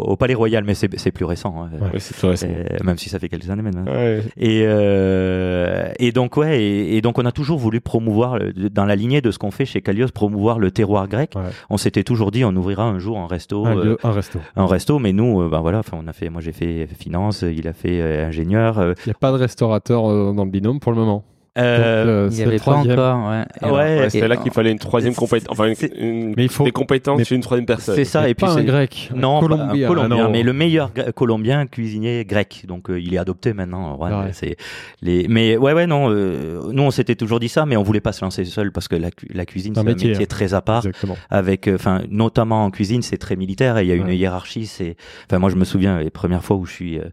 [0.08, 1.54] au Palais Royal, mais c'est plus récent.
[1.60, 1.70] hein.
[1.82, 1.90] Ouais.
[2.30, 2.48] Récent.
[2.48, 3.84] Euh, même si ça fait quelques années maintenant.
[3.86, 4.22] Ouais.
[4.38, 8.86] Et, euh, et donc ouais, et, et donc on a toujours voulu promouvoir euh, dans
[8.86, 11.32] la lignée de ce qu'on fait chez Calios, promouvoir le terroir grec.
[11.36, 11.42] Ouais.
[11.70, 14.40] On s'était toujours dit on ouvrira un jour un resto, Un, euh, lieu, un resto.
[14.56, 17.68] un resto, mais nous, euh, ben voilà, on a fait, moi j'ai fait finance, il
[17.68, 18.80] a fait euh, ingénieur.
[18.80, 21.24] euh, Il n'y a pas de restaurateur euh, dans le binôme pour le moment.
[21.58, 23.44] Euh, Donc, euh, Il n'y c'est avait pas encore, ouais.
[23.62, 26.34] Et Ouais, Ouais, et- c'était là qu'il fallait une troisième compétence, enfin une, c'est- une-
[26.36, 27.96] Mais il faut- des compétences mais- chez une troisième personne.
[27.96, 29.12] c'est ça, Mais et puis pas un c'est grec.
[29.16, 29.88] non, pas un colombien.
[29.88, 30.32] colombien, Ah non.
[30.32, 32.64] mais le meilleur colombien cuisinier grec.
[32.68, 33.96] Donc euh, il est adopté maintenant.
[33.98, 34.30] Juan, Ouais.
[34.34, 34.56] c'est
[35.02, 35.28] les.
[35.28, 36.10] Mais ouais, ouais, non.
[36.10, 38.88] euh, nous on s'était toujours dit ça, mais on voulait pas se lancer seul parce
[38.88, 40.28] que la, cu- la cuisine C'est un c'est un métier, métier, hein.
[40.30, 40.86] très à part.
[40.86, 41.18] Exactement.
[41.30, 44.18] avec euh, enfin notamment en cuisine c'est très militaire et il y a une Ouais.
[44.18, 44.96] hiérarchie c'est
[45.28, 47.04] enfin moi je me souviens les premières fois où je suis euh,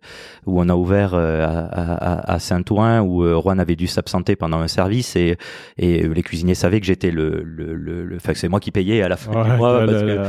[0.46, 4.29] où on a ouvert euh, à, à, à Saint-Ouen où euh, Juan avait dû s'absenter
[4.36, 5.36] pendant un service et
[5.78, 9.08] et les cuisiniers savaient que j'étais le le le, le- c'est moi qui payais à
[9.08, 9.84] la fin du Ouais, mois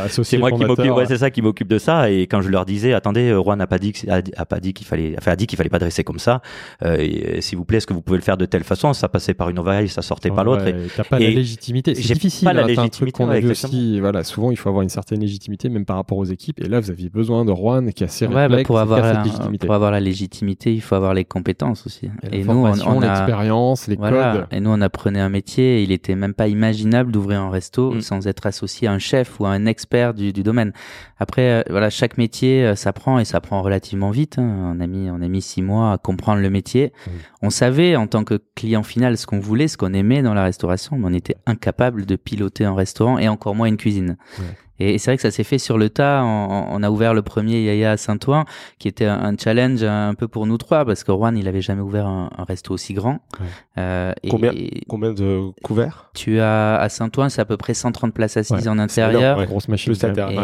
[0.10, 2.66] c'est moi qui m'occupe ouais, c'est ça qui m'occupe de ça et quand je leur
[2.66, 5.36] disais attendez euh, Juan n'a pas dit que- a, pas dit qu'il fallait enfin a
[5.36, 6.42] dit qu'il fallait pas dresser comme ça
[6.84, 8.94] euh, euh, s'il vous plaît est-ce que vous pouvez le faire de telle façon?
[8.94, 11.32] Ça passait par une oreille ça sortait par l'autre Ouais, et- T'as pas la et
[11.34, 11.96] légitimité.
[11.96, 12.46] C'est difficile.
[12.46, 14.00] pas la hein, t'as un truc légitimité, qu'on a ouais, aussi.
[14.00, 16.60] Voilà, souvent il faut avoir une certaine légitimité, même par rapport aux équipes.
[16.62, 19.16] Et là, vous aviez besoin de Juan qui a ses Ouais, bah, pour, avoir cette
[19.16, 19.66] la, légitimité.
[19.66, 22.10] pour avoir la légitimité, il faut avoir les compétences aussi.
[22.32, 24.34] Et, Et, la nous, on, formation, on a, l'expérience, les Voilà.
[24.34, 24.48] codes.
[24.52, 25.84] Et nous, on apprenait un métier.
[25.84, 28.02] Il était même pas imaginable d'ouvrir un resto Mm.
[28.02, 30.74] sans être associé à un chef ou à un expert du, du domaine.
[31.20, 34.38] Après, euh, voilà, chaque métier euh, s'apprend et s'apprend relativement vite.
[34.40, 34.74] hein.
[34.76, 36.94] On a mis, on a mis six mois à comprendre le métier.
[37.06, 37.10] Mm.
[37.44, 40.44] On savait en tant que client final ce qu'on voulait, ce qu'on aimait dans la
[40.44, 44.18] restauration, mais on était incapable de piloter un restaurant et encore moins une cuisine.
[44.40, 44.46] Ouais.
[44.82, 46.24] Et c'est vrai que ça s'est fait sur le tas.
[46.24, 48.46] On, on a ouvert le premier Yaya à Saint-Ouen,
[48.80, 51.62] qui était un, un challenge un peu pour nous trois, parce que Juan, il avait
[51.62, 53.20] jamais ouvert un, un resto aussi grand.
[53.40, 53.46] Ouais.
[53.78, 56.10] Euh, et- Combien et Combien de couverts?
[56.14, 59.22] Tu as à Saint-Ouen, c'est à peu près 130 places assises Ouais, en intérieur.
[59.22, 59.46] énorme, ouais.
[59.48, 59.94] Grosse machine.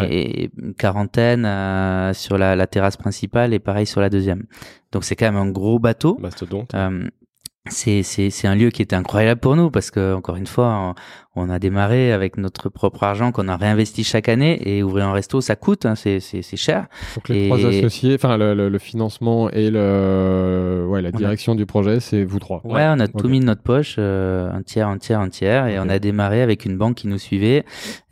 [0.10, 4.44] Et, et une quarantaine euh, sur la, la terrasse principale et pareil sur la deuxième.
[4.92, 6.18] Donc c'est quand même un gros bateau.
[6.20, 6.74] Mastodonte.
[6.76, 7.08] Euh,
[7.70, 10.96] c'est un lieu qui était incroyable pour nous parce que encore une fois
[11.38, 15.14] on, a démarré avec notre propre argent qu'on a réinvesti chaque année et ouvrir un
[15.14, 16.20] resto ça coûte hein, c'est
[16.56, 16.88] cher.
[17.16, 21.12] Donc les Et- trois associés, enfin le, le- le financement et le, ouais, la a-
[21.12, 22.62] direction du projet, c'est vous trois.
[22.66, 25.68] ouais, on a tout mis de notre poche euh, un tiers un tiers un tiers
[25.68, 27.64] et on a démarré avec une banque qui nous suivait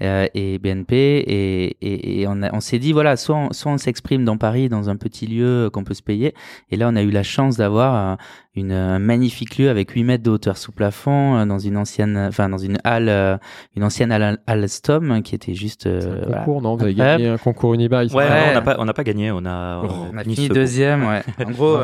[0.02, 4.23] euh, et BNP et et, et on s'est dit voilà soit on, soit on s'exprime
[4.26, 6.34] dans Paris dans un petit lieu qu'on peut se payer.
[6.72, 8.15] Et là on a eu la chance d'avoir euh,
[8.56, 12.18] une un magnifique lieu avec 8 mètres de hauteur sous plafond euh, dans une ancienne
[12.18, 13.38] enfin dans une halle euh,
[13.76, 14.12] une ancienne
[14.48, 16.38] Alstom qui était juste euh, un voilà.
[16.40, 16.76] concours, non?
[16.76, 18.14] Vous avez gagné un concours Unibail.
[18.14, 19.32] Ouais, on n'a pas, on n'a pas gagné.
[19.32, 21.24] On a, Oh, On a fini deuxième, ouais.
[21.46, 21.78] En gros,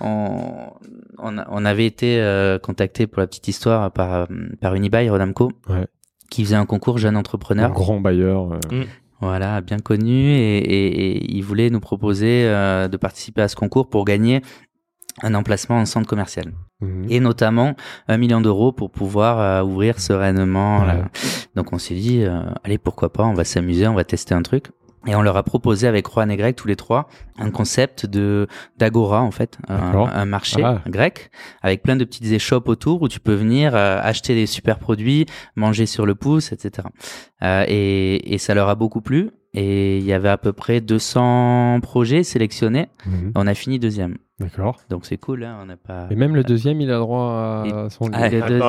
[0.00, 0.40] on,
[1.18, 4.24] on, a- on avait été euh, contacté pour la petite histoire par, euh,
[4.60, 5.86] par Unibail, Rodamco, Ouais.
[6.30, 7.70] qui faisait un concours jeune Un entrepreneur.
[7.72, 8.52] grand bailleur.
[8.72, 8.84] euh,
[9.20, 10.86] Voilà, bien connu, et, et,
[11.16, 14.42] et il voulait nous proposer euh, de participer à ce concours pour gagner
[15.22, 17.06] un emplacement en centre commercial mhm.
[17.08, 17.74] et notamment
[18.08, 20.80] un million d'euros pour pouvoir euh, ouvrir sereinement.
[20.80, 20.86] Ouais.
[20.86, 21.08] là.
[21.54, 24.42] Donc on s'est dit, euh, allez pourquoi pas, on va s'amuser, on va tester un
[24.42, 24.66] truc.
[25.06, 27.08] Et on leur a proposé avec Juan et Greg tous les trois
[27.38, 30.82] un concept de d'agora en fait, un, marché Ah.
[30.88, 31.30] grec
[31.62, 35.26] avec plein de petites échoppes autour où tu peux venir euh, acheter des super produits,
[35.54, 36.88] manger sur le pouce, etc.
[37.42, 39.30] Euh, et, et ça leur a beaucoup plu.
[39.54, 42.88] Et il y avait à peu près 200 projets sélectionnés.
[43.06, 43.32] Mhm.
[43.34, 44.18] On a fini deuxième.
[44.38, 44.76] D'accord.
[44.90, 46.08] Donc c'est cool, hein, on n'a pas.
[46.10, 48.52] Et même le deuxième, il a droit à son Ah, le deuxième.
[48.52, 48.64] attends.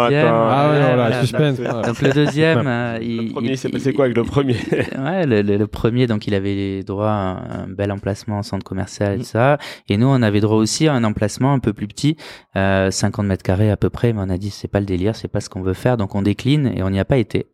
[0.50, 1.10] Ah ouais, voilà.
[1.10, 1.60] la suspense.
[1.60, 4.24] Donc le deuxième, euh, il, Le premier, il- il s'est il- passé quoi avec le
[4.24, 4.56] premier
[4.98, 8.44] Ouais, le, le- le premier, donc il avait droit à un, un bel emplacement en
[8.44, 9.24] centre commercial et Mm.
[9.24, 9.58] ça.
[9.90, 12.16] Et nous, on avait droit aussi à un emplacement un peu plus petit,
[12.56, 14.14] euh, 50 mètres carrés à peu près.
[14.14, 16.16] Mais on a dit c'est pas le délire, c'est pas ce qu'on veut faire, donc
[16.16, 17.48] on décline et on n'y a pas été.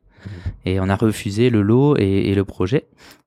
[0.65, 2.85] Et on a refusé le lot et, et le projet.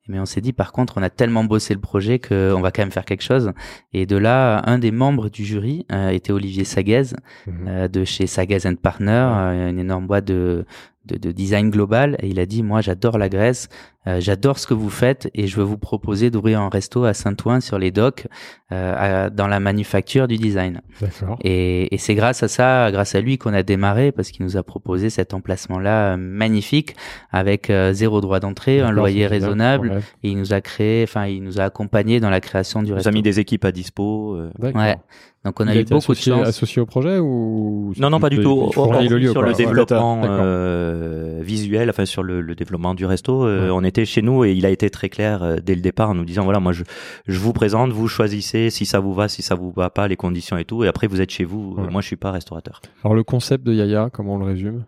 [0.09, 2.83] Mais on s'est dit par contre, on a tellement bossé le projet qu'on va quand
[2.83, 3.53] même faire quelque chose.
[3.93, 7.03] Et de là, un des membres du jury euh, était Olivier Saguez
[7.47, 7.55] Mhm.
[7.69, 10.65] euh, de chez Sagaz and Partner, euh, une énorme boîte de,
[11.07, 12.17] de, de design global.
[12.21, 13.69] Et il a dit, moi, j'adore la Grèce,
[14.07, 17.15] euh, j'adore ce que vous faites et je veux vous proposer d'ouvrir un resto à
[17.15, 18.27] Saint-Ouen sur les docks,
[18.73, 20.81] euh, à- dans la manufacture du design.
[21.01, 21.39] D'accord.
[21.43, 24.57] Et, et c'est grâce à ça, grâce à lui qu'on a démarré parce qu'il nous
[24.57, 26.95] a proposé cet emplacement-là euh, magnifique
[27.33, 29.91] avec euh, zéro droit d'entrée, un loyer raisonnable.
[29.91, 29.99] Ouais.
[30.25, 32.97] Et il nous a créé, enfin, il nous a accompagné dans la création du On
[32.97, 33.11] resto.
[33.11, 34.35] nous a mis des équipes à dispo.
[34.37, 34.51] euh.
[34.59, 34.81] D'accord.
[34.83, 34.97] Ouais.
[35.45, 36.49] Donc on Il a eu été beaucoup de associé, chance.
[36.49, 38.65] associé au projet ou Non, non, pas du il- tout.
[38.69, 39.49] il fournit le lieu, sur quoi.
[39.51, 43.71] le développement euh, visuel, enfin sur le, le développement du resto, euh, Ouais.
[43.73, 46.15] on était chez nous et il a été très clair euh, dès le départ en
[46.15, 46.85] nous disant voilà, moi je,
[47.27, 50.17] je vous présente, vous choisissez si ça vous va, si ça vous va pas, les
[50.17, 51.75] conditions et tout, et après vous êtes chez vous.
[51.79, 51.91] Ouais.
[51.91, 52.81] Moi je suis pas restaurateur.
[53.05, 54.85] Alors le concept de Yaya, comment on le résume?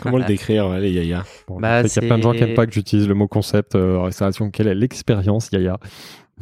[0.00, 1.24] Comment le décrire, allez, Yaya?
[1.46, 3.28] Bon, Bah, qu'il y a plein de gens qui n'aiment pas que j'utilise le mot
[3.28, 4.50] concept euh, en restauration.
[4.50, 5.78] Quelle est l'expérience Yaya?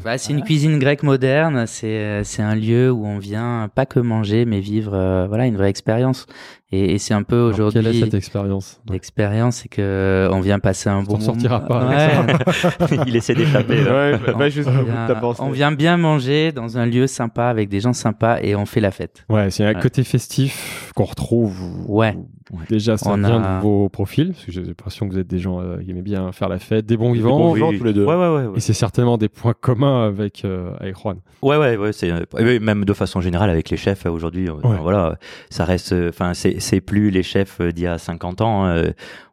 [0.04, 1.66] Bah, c'est une cuisine grecque moderne.
[1.66, 5.46] C'est euh, c'est un lieu où on vient pas que manger, mais vivre euh, voilà
[5.46, 6.26] une vraie expérience.
[6.74, 8.81] Et, et c'est un peu Alors, Quelle est aujourd'hui cette expérience?
[8.90, 11.69] l'expérience, c'est que on vient passer un bon T'en sortiras moment.
[11.69, 12.99] pas Ouais.
[13.07, 13.82] il essaie d'échapper.
[13.82, 17.81] Ouais, bah, on, bah, on vient, on bien manger dans un lieu sympa avec des
[17.81, 19.24] gens sympas et on fait la fête.
[19.28, 19.81] Ouais, c'est un Ouais.
[19.81, 21.55] côté festif qu'on retrouve.
[21.89, 22.16] Ouais.
[22.69, 25.27] Déjà, ça On vient a- de vos profils, parce que j'ai l'impression que vous êtes
[25.27, 27.39] des gens euh, qui aiment bien faire la fête, des bons Des vivants.
[27.39, 27.78] bons vivants oui.
[27.78, 28.05] tous les deux.
[28.05, 28.47] Ouais, ouais, ouais.
[28.47, 28.57] ouais.
[28.57, 31.16] Et c'est certainement des points communs avec, euh, avec Juan.
[31.40, 34.49] Ouais, ouais, ouais, c'est euh, même de façon générale avec les chefs euh, aujourd'hui.
[34.51, 34.77] euh, Ouais.
[34.82, 35.16] Voilà,
[35.49, 35.93] ça reste.
[35.93, 38.82] euh, Enfin, c'est c'est plus les chefs euh, d'il y a 50 ans.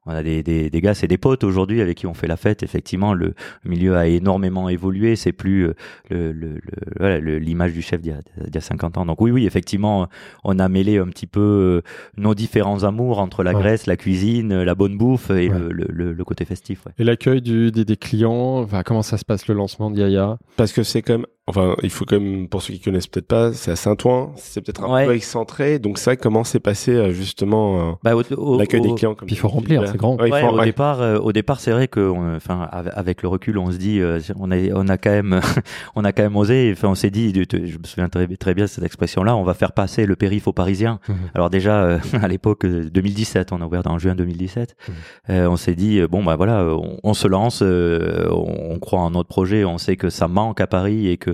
[0.06, 2.38] On a des, des, des gars, c'est des potes aujourd'hui avec qui on fait la
[2.38, 2.64] fête.
[2.64, 3.34] Effectivement, le
[3.66, 5.16] milieu a énormément évolué.
[5.16, 5.74] C'est plus euh,
[6.10, 6.60] le le- le-
[7.00, 9.06] voilà, le- l'image du chef d'il y, a, d'il y a 50 ans.
[9.06, 10.08] Donc oui, oui, effectivement,
[10.44, 11.82] on a mêlé un petit peu euh,
[12.18, 13.60] nos différents amours entre la Ouais.
[13.60, 15.50] Grèce, la cuisine, euh, la bonne bouffe et Ouais.
[15.50, 16.86] le, le, le, le côté festif.
[16.86, 16.92] Ouais.
[16.98, 20.38] Et l'accueil du- des, des clients, enfin, comment ça se passe le lancement de Yaya?
[20.56, 23.28] Parce que c'est quand même, enfin, il faut quand même, pour ceux qui connaissent peut-être
[23.28, 25.06] pas, c'est à Saint-Ouen, c'est peut-être un Ouais.
[25.06, 25.80] peu excentré.
[25.80, 29.36] Donc ça, comment s'est passé justement Bah, au- au- l'accueil au- des clients comme Puis
[29.36, 29.82] il faut remplir.
[29.92, 30.16] C'est grand.
[30.20, 30.66] Ouais, il Ouais, faut- au ouais.
[30.66, 34.00] départ, euh, au départ, c'est vrai que, enfin, av- avec le recul, on se dit,
[34.00, 35.40] euh, on a, on a quand même,
[35.96, 36.72] on a quand même osé.
[36.74, 39.54] Enfin, on s'est dit, je me souviens très, très bien de cette expression-là, on va
[39.54, 41.00] faire passer le périph aux Parisiens.
[41.08, 41.16] Mhm.
[41.36, 44.76] Alors déjà, euh, à l'époque, euh, 2017, on a ouvert en juin 2017.
[44.88, 44.96] Mhm.
[45.30, 48.74] euh, on s'est dit, euh, bon, bah voilà, euh, on, on se lance, euh, on,
[48.76, 51.32] on croit en notre projet, on sait que ça manque à Paris et que,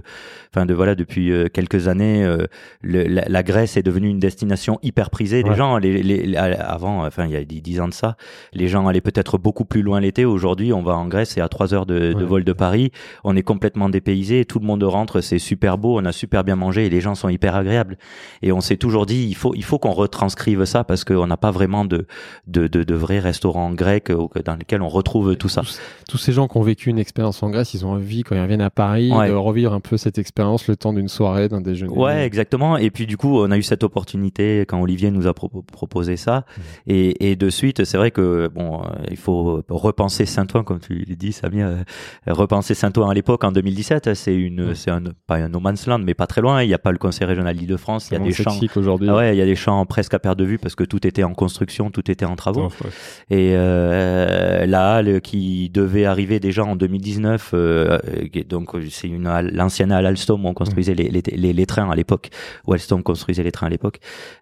[0.53, 2.45] enfin, de voilà, depuis euh, quelques années, euh,
[2.81, 5.55] le- la, la Grèce est devenue une destination hyper prisée des Ouais.
[5.55, 5.77] gens.
[5.77, 8.15] Les, les- les- avant, enfin, il y a dix ans de ça,
[8.55, 10.25] les gens allaient peut-être beaucoup plus loin l'été.
[10.25, 12.23] Aujourd'hui, on va en Grèce, c'est à trois heures de, de Ouais.
[12.23, 12.91] vol de Paris.
[13.23, 14.45] On est complètement dépaysé.
[14.45, 15.99] Tout le monde rentre, c'est super beau.
[15.99, 17.97] On a super bien mangé et les gens sont hyper agréables.
[18.41, 21.37] Et on s'est toujours dit, il faut, il faut qu'on retranscrive ça parce qu'on n'a
[21.37, 22.07] pas vraiment de,
[22.47, 25.61] de, de, de vrais restaurants grecs dans lesquels on retrouve tout ça.
[25.61, 25.79] Tous,
[26.09, 28.41] tous ces gens qui ont vécu une expérience en Grèce, ils ont envie, quand ils
[28.41, 29.29] reviennent à Paris, Ouais.
[29.29, 31.93] de revivre un peu cette expérience le temps d'une soirée, d'un déjeuner.
[31.93, 32.77] Ouais, exactement.
[32.77, 36.17] Et puis du coup, on a eu cette opportunité quand Olivier nous a pro- proposé
[36.17, 36.45] ça.
[36.57, 36.61] Mmh.
[36.87, 41.03] Et, et de suite, c'est vrai que bon, euh, il faut repenser Saint-Ouen, comme tu
[41.07, 41.67] l'as dit, Samir.
[41.67, 41.83] euh,
[42.27, 45.99] repenser Saint-Ouen à l'époque en 2017, c'est une, c'est un pas un no man's land,
[45.99, 46.61] mais pas très loin.
[46.63, 48.09] Il n'y a pas le Conseil régional d'Île-de-France.
[48.11, 48.51] Il y a des champs.
[48.51, 49.09] sexy qu'aujourd'hui.
[49.09, 51.05] Ah ouais, il y a des champs presque à perte de vue parce que tout
[51.05, 52.65] était en construction, tout était en travaux.
[52.65, 52.89] Ouais.
[53.31, 59.29] Et euh, la halle qui devait arriver déjà en 2019, euh, euh, donc c'est une
[59.53, 62.29] l'ancienne halle Alstom où on construisait les, les, les, les trains à l'époque,
[62.67, 63.99] où Alstom construisait les trains à l'époque.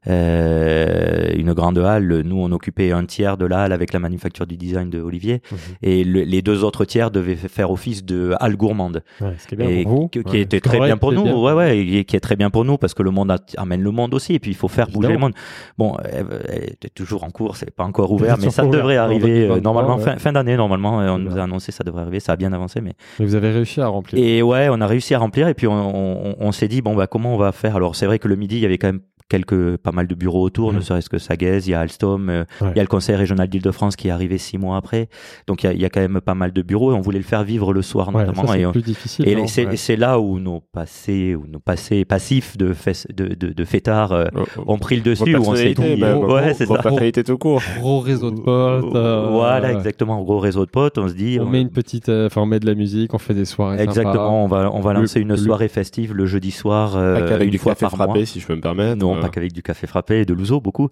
[0.08, 4.48] Euh, une grande halle, nous on occupait un tiers de la halle avec la manufacture
[4.48, 5.58] du design de Olivier, Mhm.
[5.82, 9.56] et le- les deux autres tiers devaient faire office de halle gourmande Ouais, ce qui
[9.56, 10.08] est bien et pour vous.
[10.08, 10.42] qui, qui Ouais.
[10.42, 11.36] était très bien pour nous bien.
[11.36, 13.82] ouais ouais et qui est très bien pour nous parce que le monde a- amène
[13.82, 15.34] le monde aussi et puis il faut faire bouger le monde
[15.78, 19.02] bon elle, elle était toujours en cours c'est pas encore ouvert mais ça devrait ouvert.
[19.02, 20.04] En arriver euh, 2023, normalement ouais.
[20.04, 22.80] fin, fin d'année normalement on nous a annoncé ça devrait arriver ça a bien avancé
[22.82, 24.24] mais Mais vous avez réussi à remplir.
[24.24, 26.96] et ouais on a réussi à remplir et puis on, on, on s'est dit bon
[26.96, 27.76] bah comment on va faire?
[27.76, 30.16] Alors c'est vrai que le midi il y avait quand même quelques pas mal de
[30.16, 30.78] bureaux autour Mhm.
[30.80, 32.70] ne serait-ce que Saguez il y a Alstom euh, Ouais.
[32.74, 35.08] il y a le conseil régional d'Île-de-France qui est arrivé six mois après
[35.48, 37.02] donc il y, a, il y a quand même pas mal de bureaux et on
[37.02, 39.28] voulait le faire vivre le soir Ouais, notamment ça, et plus difficile.
[39.28, 39.76] et c'est Ouais.
[39.78, 44.12] c'est là où nos passés, où nos passés passifs de, fes- de, de, de fêtards
[44.12, 44.26] euh,
[44.68, 46.76] ont pris le dessus, où on s'est dit, bah, euh, ouais, c'est ça.
[46.76, 47.62] personnalités tout court.
[47.80, 48.96] Gros réseau de potes.
[48.96, 49.76] euh, voilà, ouais.
[49.76, 52.46] exactement, gros réseau de potes, on se dit, On met une petite, euh, enfin on
[52.46, 53.90] met de la musique, on fait des soirées sympas.
[53.92, 57.52] exactement, on va, on va lancer une soirée festive le jeudi soir, Pas qu'avec une
[57.52, 58.06] du fois café par mois.
[58.08, 58.98] frappé, si je peux me permettre.
[59.14, 60.90] Non, Euh, pas qu'avec du café frappé et de l'ouzo, beaucoup.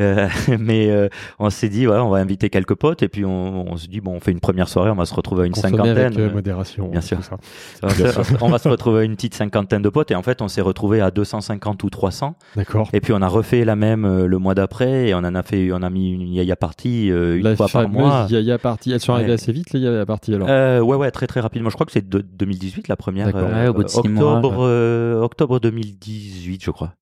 [0.00, 0.28] Euh,
[0.58, 1.08] mais euh,
[1.38, 4.00] on s'est dit, voilà, on va inviter quelques potes et puis on, on se dit,
[4.00, 5.98] bon, on fait une première soirée, on va se retrouver à une Consommer cinquantaine.
[5.98, 6.88] avec euh, modération.
[6.88, 7.18] Bien sûr.
[7.18, 7.36] tout ça.
[7.82, 7.94] on, va
[8.24, 10.48] se- on va se retrouver à une petite cinquantaine de potes et en fait, on
[10.48, 12.36] s'est retrouvé à 250 ou 300.
[12.56, 12.88] D'accord.
[12.92, 15.42] Et puis on a refait la même euh, le mois d'après et on en a
[15.42, 18.26] fait, on a mis une yaya partie euh, une La fois par mois.
[18.30, 18.92] Yaya Party.
[18.92, 19.34] Elles sont arrivées Ouais.
[19.34, 20.48] assez vite, les Yaya Party alors?
[20.50, 21.70] Euh, ouais ouais très très rapidement.
[21.70, 23.26] Je crois que c'est de 2018 la première.
[23.34, 26.94] Ouais, au bout de six mois, octobre euh, octobre 2018 je crois.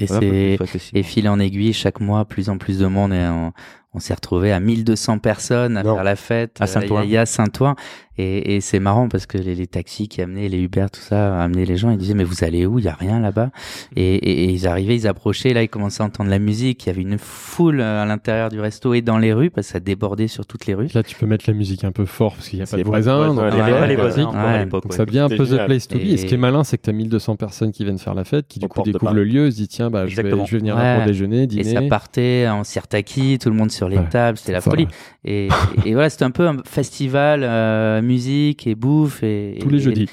[0.00, 3.26] Et Voilà, c'est et fil en aiguille, chaque mois, plus en plus de monde et
[3.28, 3.52] on,
[3.92, 5.94] on s'est retrouvé à 1200 personnes à Non.
[5.94, 7.02] faire la fête À Saint-Ouen.
[7.04, 7.74] Il y a Saint-Ouen
[8.18, 11.40] et, et c'est marrant parce que les, les taxis qui amenaient les Uber tout ça
[11.42, 12.78] amenaient les gens ils disaient mais vous allez où?
[12.78, 13.50] Il y a rien là-bas
[13.96, 16.88] et, et, et ils arrivaient ils approchaient là ils commençaient à entendre la musique il
[16.88, 19.72] y avait une foule euh, à l'intérieur du resto et dans les rues parce que
[19.72, 22.34] ça débordait sur toutes les rues Là, tu peux mettre la musique un peu fort
[22.34, 23.32] parce qu'il n'y a pas y de a pas de voisins.
[23.32, 24.66] voisins, Ouais, pas les ouais, voisins ouais.
[24.66, 24.96] Donc ouais.
[24.96, 26.02] ça devient un peu the place to be.
[26.02, 28.14] Et, Et- ce qui est malin, c'est que tu as 1200 personnes qui viennent faire
[28.14, 30.44] la fête, qui du coup découvrent le lieu, se disent tiens, bah, je, vais, Exactement.
[30.44, 31.64] je vais venir là pour déjeuner, et dîner.
[31.64, 34.08] ça partait en sirtaki tout le monde sur les Ouais.
[34.10, 34.70] tables c'était la Ça.
[34.70, 34.86] folie
[35.24, 35.48] et,
[35.86, 39.80] et voilà c'était un peu un festival euh, musique et bouffe et Tous les et-
[39.80, 40.08] jeudis.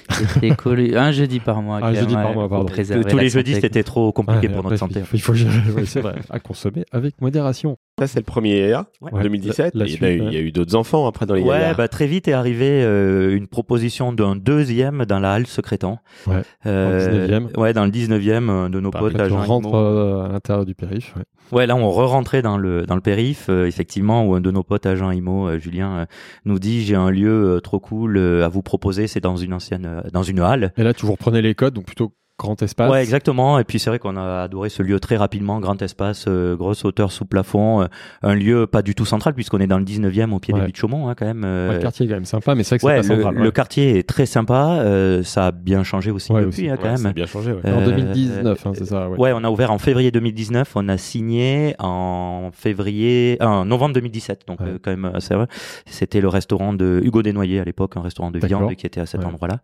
[0.58, 3.04] collé- un jeudi par mois Un jeudi par mois, pour pardon.
[3.10, 5.02] Tous les jeudis c'était trop compliqué Ouais, pour notre santé.
[5.14, 5.34] Il faut,
[6.30, 7.78] à consommer avec modération.
[8.00, 9.10] Ça, c'est le premier Yaya, Ouais.
[9.12, 9.74] en 2017.
[9.74, 10.28] La- la il, y a eu, ouais.
[10.28, 12.84] il y a eu d'autres enfants après dans les Ouais, bah très vite est arrivée
[12.84, 15.98] euh, une proposition d'un deuxième dans la halle secrétant.
[16.28, 17.58] Ouais, Euh, dans le 19e.
[17.60, 19.14] Ouais, dans le 19e euh, de nos Bah, potes.
[19.14, 19.78] Là, tu agents rentres IMO.
[19.78, 21.16] euh, à l'intérieur du périph.
[21.52, 21.68] Ouais.
[21.68, 24.86] Là on re-rentrait dans le dans le périph, euh, effectivement, où un de nos potes
[24.86, 26.06] agents IMO, euh, Julien, euh,
[26.46, 29.08] nous dit j'ai un lieu euh, trop cool à vous proposer.
[29.08, 30.74] C'est dans une ancienne, dans une halle.
[30.78, 32.92] Et là, tu vous reprenez les codes, donc plutôt grand espace.
[32.92, 33.58] Ouais, exactement.
[33.60, 36.86] Et puis c'est vrai qu'on a adoré ce lieu très rapidement, grand espace, euh, grosse
[36.86, 37.86] hauteur sous plafond, euh,
[38.22, 40.60] un lieu pas du tout central puisqu'on est dans le 19e au pied Ouais.
[40.60, 41.44] des Buttes de Chaumont hein, quand même.
[41.46, 43.16] euh, Ouais, le quartier est quand même sympa, mais c'est vrai que ouais, c'est pas
[43.16, 43.42] le, central.
[43.42, 43.52] le ouais.
[43.52, 44.78] quartier est très sympa.
[44.82, 46.70] euh, ça a bien changé aussi Ouais, depuis aussi.
[46.70, 47.14] hein, quand Ouais, ça a même.
[47.14, 47.52] bien changé.
[47.54, 47.62] ouais.
[47.66, 49.10] En Euh, 2019, hein, c'est ça.
[49.10, 49.18] Ouais.
[49.18, 53.94] Ouais, on a ouvert en février 2019, on a signé en février, euh, en novembre
[53.96, 54.68] 2017, donc Ouais.
[54.68, 55.48] euh, quand même assez vrai.
[55.86, 59.06] C'était le restaurant de Hugo Desnoyers à l'époque, un restaurant de viande qui était à
[59.06, 59.28] cet Ouais.
[59.28, 59.60] endroit-là.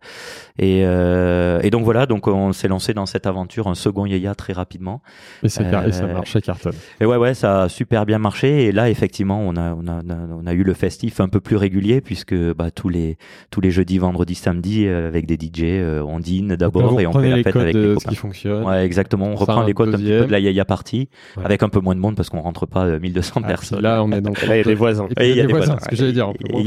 [0.58, 4.06] Et, euh, et donc voilà, donc on s'est s'est lancé dans cette aventure, un second
[4.06, 5.02] Yaya très rapidement.
[5.42, 6.72] Et, car- et ça Euh, marche, ça cartonne.
[6.98, 8.64] Et ouais, ouais, ça a super bien marché.
[8.64, 10.00] Et là, effectivement, on a, on a,
[10.40, 13.18] on a, eu le festif un peu plus régulier puisque bah, tous les
[13.50, 17.12] tous les jeudis, vendredis, samedis, euh, avec des DJ, euh, on dîne d'abord et on
[17.12, 18.08] fait la fête avec les ce copains.
[18.10, 18.64] qui fonctionne.
[18.64, 19.26] Ouais, exactement.
[19.26, 21.44] On reprend les codes un petit peu de la Yaya Party Ouais.
[21.44, 23.80] avec un peu moins de monde parce qu'on rentre pas euh, 1200 Ah, personnes.
[23.82, 25.08] là, on est dans Et là, il y a les voisins.
[25.20, 26.30] Et il y a des voisins, ce que j'allais dire.
[26.48, 26.66] Et il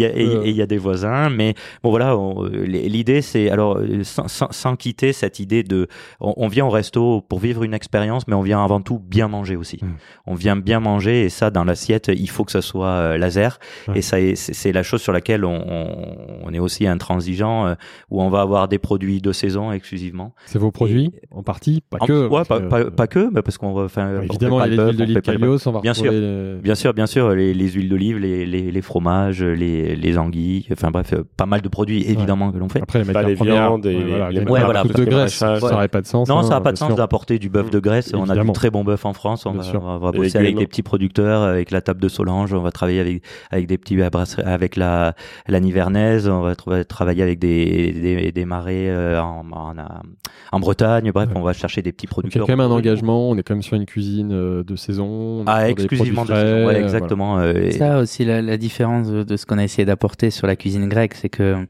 [0.56, 4.76] y, a- des voisins, mais bon voilà, euh, l'idée c'est alors euh, sans, sans, sans
[4.76, 5.87] quitter cette idée de,
[6.20, 9.28] on, on vient au resto pour vivre une expérience, mais on vient avant tout bien
[9.28, 9.80] manger aussi.
[9.82, 9.88] Mm.
[10.28, 13.60] On vient bien manger et ça dans l'assiette, il faut que ça soit euh, laser.
[13.96, 15.88] Et ça, est- c'est la chose sur laquelle on, on,
[16.44, 17.76] on est aussi intransigeant, euh,
[18.10, 20.34] où on va avoir des produits de saison exclusivement.
[20.46, 22.28] C'est vos produits, en partie, pas En- que.
[22.28, 24.74] ouais, parce pas, que, pas, euh, pas que, mais parce qu'on va, enfin, Évidemment, il
[24.76, 26.12] y a les huiles d'olive Calios, on va Bien sûr.
[26.12, 30.18] les- Bien sûr, bien sûr, les, les huiles d'olive, les, les, les fromages, les, les
[30.18, 32.82] anguilles, enfin bref, pas mal de produits évidemment que l'on fait.
[32.82, 36.02] Après, les matières les premières, viandes et voilà, les voilà, parce que maraîchage- n'aurait pas
[36.02, 36.28] de sens.
[36.28, 36.96] Non, hein, ça n'a pas de sens sûr.
[36.96, 38.12] d'apporter du bœuf de Grèce.
[38.14, 39.46] On a du très bon bœuf en France.
[39.46, 42.54] On va, on va bosser avec des petits producteurs, avec la table de Solange.
[42.54, 43.98] On va travailler avec avec des petits
[44.44, 45.14] avec la
[45.48, 46.28] la Nivernaise.
[46.28, 49.74] On va tra- travailler avec des des, des marais euh, en, en,
[50.52, 51.12] en Bretagne.
[51.12, 51.34] Bref, Ouais.
[51.36, 52.48] on va chercher des petits Donc, il y a producteurs.
[52.48, 55.44] quand même un engagement, on est quand même sur une cuisine euh, de saison.
[55.46, 56.68] Ah, exclusivement de frais, saison.
[56.68, 57.40] Ouais, euh, exactement.
[57.40, 60.48] euh, et- Ça aussi, la, la différence de, de ce qu'on a essayé d'apporter sur
[60.48, 61.68] la cuisine grecque, c'est que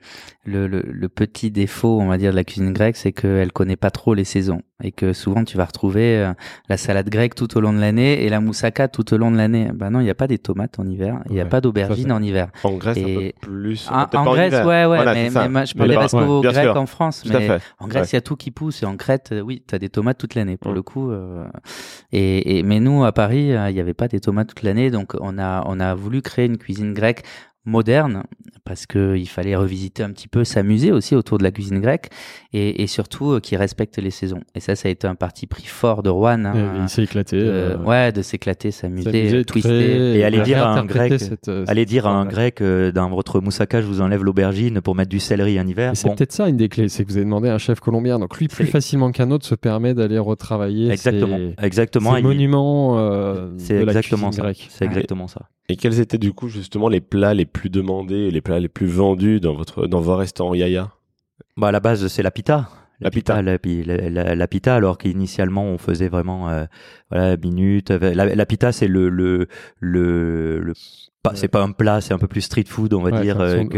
[0.47, 3.75] le, le, le petit défaut, on va dire, de la cuisine grecque, c'est qu'elle connaît
[3.75, 6.33] pas trop les saisons et que souvent tu vas retrouver euh,
[6.69, 9.37] la salade grecque tout au long de l'année et la moussaka tout au long de
[9.37, 9.69] l'année.
[9.73, 11.61] Ben non, il n'y a pas des tomates en hiver, il n'y a Ouais, pas
[11.61, 12.49] d'aubergines en hiver.
[12.63, 13.89] En Grèce, un Et- peu plus.
[13.91, 14.65] En, en Grèce, hiver.
[14.65, 16.77] ouais, ouais, Voilà, mais, je parlais ouais, bien grec sûr.
[16.77, 17.49] en France, mais
[17.79, 18.17] en Grèce, il Ouais.
[18.17, 20.35] y a tout qui pousse et en Crète, euh, oui, tu as des tomates toute
[20.35, 20.75] l'année pour Mm.
[20.75, 21.11] le coup.
[21.11, 21.45] euh,
[22.11, 24.91] et, et mais nous à Paris, euh, il n'y avait pas des tomates toute l'année,
[24.91, 27.23] donc on a on a voulu créer une cuisine grecque
[27.67, 28.23] moderne
[28.63, 32.09] parce que il fallait revisiter un petit peu, s'amuser aussi autour de la cuisine grecque
[32.51, 34.41] et, et surtout euh, qui respecte les saisons.
[34.55, 36.43] Et ça, ça a été un parti pris fort de Rouen.
[36.45, 37.37] hein, et il s'est éclaté.
[37.39, 40.17] de- euh, ouais, de s'éclater, s'amuser, twister.
[40.17, 43.09] Et aller dire à un grec, cette, euh, Allez dire à un grec euh, dans
[43.09, 45.91] votre moussaka, je vous enlève l'aubergine pour mettre du céleri en hiver.
[45.95, 47.79] C'est Bon, peut-être ça une des clés, c'est que vous avez demandé à un chef
[47.79, 52.15] colombien, donc lui plus facilement qu'un autre se permet d'aller retravailler exactement, ces, exactement.
[52.15, 54.41] ces monuments euh, C'est de la exactement cuisine ça.
[54.41, 54.67] grecque.
[54.69, 55.43] C'est exactement ça.
[55.69, 58.87] Et quels étaient du coup justement les plats les plus demandés, les plats les plus
[58.87, 60.91] vendus dans votre dans vos restaurants Yaya?
[61.57, 62.69] Bah à la base c'est la pita.
[62.99, 63.41] La pita.
[63.43, 66.65] la, pi- la, la- la pita, alors qu'initialement on faisait vraiment euh,
[67.11, 67.91] voilà minute.
[67.91, 69.47] La, la pita c'est le le
[69.79, 70.73] le, le
[71.29, 73.39] pas- c'est pas un plat, c'est un peu plus street food on va Ouais, dire
[73.39, 73.77] euh, que,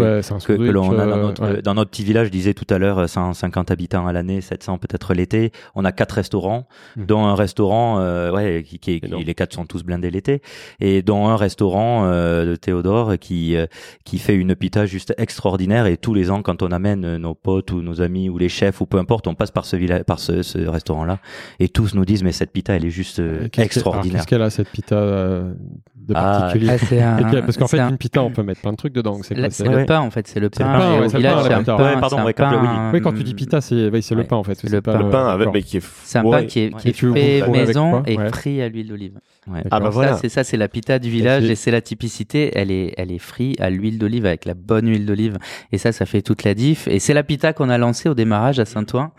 [0.58, 1.62] ouais, l'on a dans euh, notre ouais.
[1.62, 2.28] dans notre petit village.
[2.28, 5.52] Je disais tout à l'heure 150 habitants à l'année, 700 peut-être l'été.
[5.76, 6.68] On a quatre restaurants,
[6.98, 7.06] Mhm.
[7.06, 10.42] dont un restaurant euh, ouais qui, qui, est- les quatre sont tous blindés l'été
[10.80, 13.66] et dont un restaurant euh, de Théodore qui euh,
[14.06, 17.34] qui fait une pita juste extraordinaire et tous les ans quand on amène euh, nos
[17.36, 20.04] potes ou nos amis ou les chefs ou peu importe on passe par ce village
[20.04, 21.20] par ce, ce restaurant là
[21.60, 24.28] et tous nous disent mais cette pita elle est juste euh, que- alors, extraordinaire Qu'est-ce
[24.28, 25.54] qu'elle a cette pita euh,
[25.96, 26.72] de Ah, particulier?
[27.02, 29.18] Ah, Parce qu'en fait, un- une pita, on peut mettre plein de trucs dedans.
[29.22, 29.86] C'est le Ouais.
[29.86, 30.80] pain en fait, c'est le C'est le pain.
[30.80, 31.78] pain, ouais, c'est un pain.
[31.78, 34.36] Ouais, pardon, un pain, Oui, quand tu dis hum, pita, c'est oui, c'est le pain
[34.38, 34.56] en fait.
[34.56, 35.00] C'est le pas pain.
[35.04, 35.54] Le pain avec d'accord.
[35.54, 39.20] mais qui est C'est un pain qui est, fait maison et frit à l'huile d'olive.
[39.48, 39.64] Ouais.
[39.72, 40.14] Ah bah voilà.
[40.14, 42.52] Ça, c'est ça, c'est la pita du village et c'est la typicité.
[42.56, 45.38] Elle est, elle est frite à l'huile d'olive avec la bonne huile d'olive.
[45.72, 46.88] Et ça, ça fait toute la diff.
[46.88, 49.12] Et c'est la pita qu'on a lancée au démarrage à Saint-Ouen,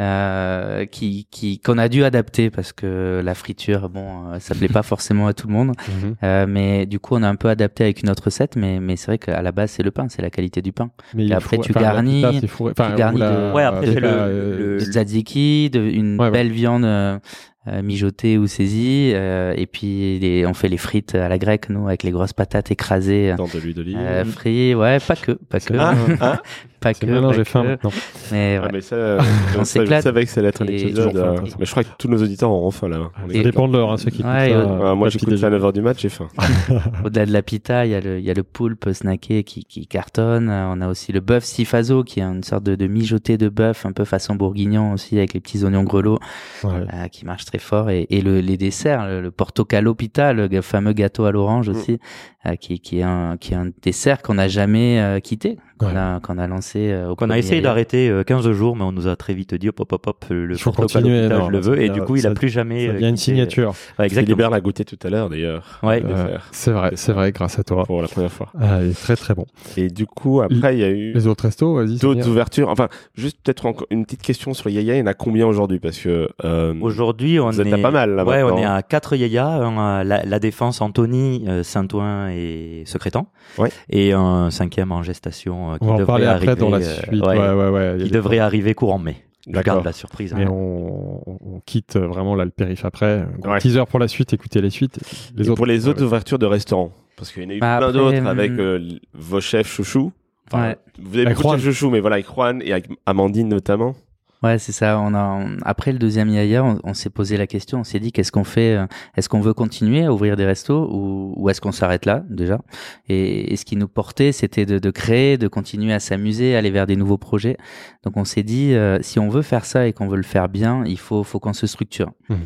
[0.00, 4.68] euh, qui, qui, qu'on a dû adapter parce que la friture, bon, euh, ça plaît
[4.68, 5.72] pas forcément à tout le monde.
[5.88, 6.16] Mhm.
[6.22, 8.56] Euh, mais du coup, on a un peu adapté avec une autre recette.
[8.56, 10.90] Mais, mais c'est vrai qu'à la base, c'est le pain, c'est la qualité du pain.
[11.14, 14.78] Mais il Et après, tu garnis- tu garnis de- Ouais, après, pita, le- euh, le-
[14.78, 16.30] Du tzatziki, de, une Ouais, ouais.
[16.32, 17.20] belle viande
[17.68, 19.12] euh, mijotée ou saisie.
[19.14, 22.32] euh, et puis, les- on fait les frites à la grecque, nous, avec les grosses
[22.32, 23.34] patates écrasées.
[23.36, 23.96] dans de l'huile d'olive.
[24.00, 26.42] Euh, frit, ouais, pas que, pas que, Ah, ah,
[26.80, 27.06] pas que.
[27.06, 27.90] maintenant, j'ai faim maintenant.
[28.32, 28.70] Mais ah, ouais.
[28.72, 29.20] mais ça, euh,
[29.58, 30.02] On s'éclate.
[30.02, 31.16] savais que ça allait être un Et épisode.
[31.16, 33.10] euh, mais je crois que tous nos auditeurs auront faim là.
[33.24, 34.58] On Ça dépend de l'heure, hein, ceux qui écoutent Ouais, ça.
[34.66, 34.80] ouais.
[34.84, 35.56] Ah, moi euh, j'écoute à déjeuner.
[35.58, 36.28] 9h du match, j'ai faim.
[37.04, 39.64] Au-delà de la pita, il y a le, il y a le poulpe snacké qui,
[39.64, 40.48] qui cartonne.
[40.50, 43.48] Euh, On a aussi le bœuf sifazo qui est une sorte de, de mijoté de
[43.48, 46.18] bœuf un peu façon bourguignon aussi avec les petits oignons grelots
[46.64, 46.70] Ouais.
[46.94, 50.48] euh, qui marche très fort et, et le, les desserts, le, le portocalo pita, le
[50.62, 51.98] fameux gâteau à l'orange aussi,
[52.46, 55.86] euh, qui, qui est un qui est un dessert qu'on n'a jamais euh, quitté, qu'on
[55.86, 55.96] Ouais.
[55.96, 59.08] a qu'on a lancé euh, qu'on a essayé d'arrêter euh, 15 jours mais on nous
[59.08, 61.58] a très vite dit hop hop hop, hop le Il faut continuer, non, je le
[61.60, 63.74] veux et du coup il ça- a plus jamais Ça euh, devient une quitté- signature.
[63.98, 65.78] Ouais, exactement Philibert l'a goûté tout à l'heure d'ailleurs.
[65.82, 66.02] Ouais.
[66.04, 67.84] Euh, C'est vrai, c'est vrai, grâce à toi.
[67.84, 68.48] Pour la première fois.
[68.60, 69.44] Ah, il est très très bon.
[69.76, 71.98] Et du coup, après, il y a eu Les autres restos, vas-y.
[71.98, 72.68] d'autres ouvertures.
[72.68, 74.94] Enfin, juste peut-être encore une petite question sur Yaya.
[74.94, 75.78] Il y en a combien aujourd'hui?
[75.78, 78.62] Parce que euh, Aujourd'hui, on vous êtes est à pas mal là Ouais, on maintenant.
[78.62, 83.28] est à quatre yaya, un à la, la défense Antony, euh, Saint-Ouen et Secrétan,
[83.58, 83.70] Ouais.
[83.90, 86.80] et un cinquième en gestation euh, qui On va en parler après dans la euh,
[86.82, 87.24] suite.
[87.24, 89.16] ouais, qui des- devrait arriver courant mai.
[89.46, 90.34] je garde la surprise.
[90.36, 90.50] Mais hein.
[90.50, 93.20] on, quitte vraiment là le périph' après.
[93.20, 93.58] Un gros Ouais.
[93.58, 94.98] teaser pour la suite, écoutez les suites.
[95.36, 96.06] Les Et autres, pour les autres ouais.
[96.06, 98.76] ouvertures de restaurants, parce qu'il y en a eu Bah, plein d'autres hum, avec euh,
[98.76, 100.12] l- vos chefs chouchous.
[100.52, 100.76] Enfin, Ouais.
[101.02, 103.94] Vous avez Avec beaucoup de chefs chouchous, mais voilà, avec Juan et avec Amandine notamment.
[104.42, 104.98] Ouais, c'est ça.
[104.98, 107.80] On a après le deuxième Yaya, on, on s'est posé la question.
[107.80, 108.86] On s'est dit qu'est-ce qu'on fait euh,
[109.16, 112.60] Est-ce qu'on veut continuer à ouvrir des restos ou, ou est-ce qu'on s'arrête là déjà?
[113.08, 116.70] Et, et ce qui nous portait, c'était de, de créer, de continuer à s'amuser, aller
[116.70, 117.56] vers des nouveaux projets.
[118.04, 120.48] Donc on s'est dit euh, si on veut faire ça et qu'on veut le faire
[120.48, 122.12] bien, il faut faut qu'on se structure.
[122.28, 122.38] Mhm.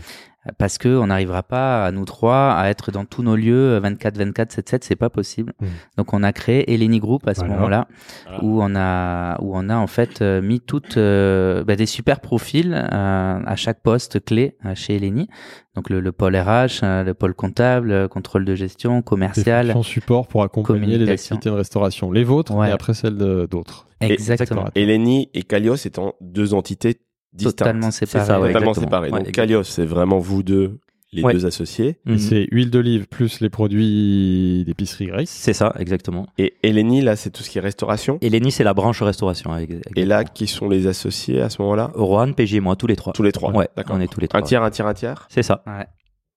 [0.57, 4.17] Parce que on n'arrivera pas à nous trois à être dans tous nos lieux 24
[4.17, 5.53] 24 7 7, c'est pas possible.
[5.61, 5.69] Mhm.
[5.99, 7.55] Donc on a créé Eleni Group à ce Voilà.
[7.55, 7.89] moment-là
[8.25, 8.43] Voilà.
[8.45, 12.21] où on a où on a en fait euh, mis toutes euh, bah, des super
[12.21, 15.29] profils euh, à chaque poste clé euh, chez Eleni.
[15.75, 19.67] Donc le, le pôle RH, euh, le pôle comptable, euh, contrôle de gestion, commercial.
[19.73, 22.11] fonctions support pour accompagner les activités de restauration.
[22.13, 22.71] Les vôtres Ouais.
[22.71, 23.87] et après celles d'autres.
[24.01, 24.69] Exactement.
[24.75, 26.99] Eleni et Kalios étant deux entités
[27.33, 27.59] distinctes.
[27.59, 28.27] Totalement C'est séparé.
[28.27, 29.11] ça, ouais, Totalement séparées.
[29.11, 29.31] Donc.
[29.33, 30.79] Kalios, c'est vraiment vous deux,
[31.13, 31.33] les Ouais.
[31.33, 31.99] deux associés.
[32.07, 32.19] Mhm.
[32.19, 35.29] C'est huile d'olive plus les produits d'épicerie Grace.
[35.29, 36.27] C'est ça, exactement.
[36.39, 38.19] Et Eleni, là, c'est tout ce qui est restauration.
[38.21, 39.51] Et Lenny, c'est la branche restauration.
[39.97, 41.91] Et là, qui sont les associés à ce moment-là?
[41.97, 43.13] Juan, PJ et moi, tous les trois.
[43.13, 43.53] Tous les trois.
[43.53, 43.97] Ouais, D'accord.
[43.97, 44.41] on est tous les trois.
[44.41, 45.27] Un tiers, un tiers, un tiers?
[45.29, 45.63] C'est ça.
[45.67, 45.87] Ouais.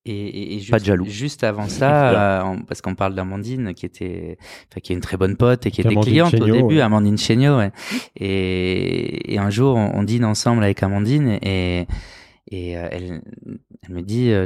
[0.06, 1.06] Et, et, et juste, Pas de jaloux.
[1.06, 4.38] juste avant ça, euh, parce qu'on parle d'Amandine, qui était,
[4.82, 6.82] qui est une très bonne pote et qui était Amandine cliente au début, ouais.
[6.82, 7.72] Amandine Chéniaud, ouais.
[8.18, 11.88] Et, et un jour, on, on dîne ensemble avec Amandine et,
[12.52, 13.22] et euh, elle,
[13.86, 14.46] elle me dit, euh,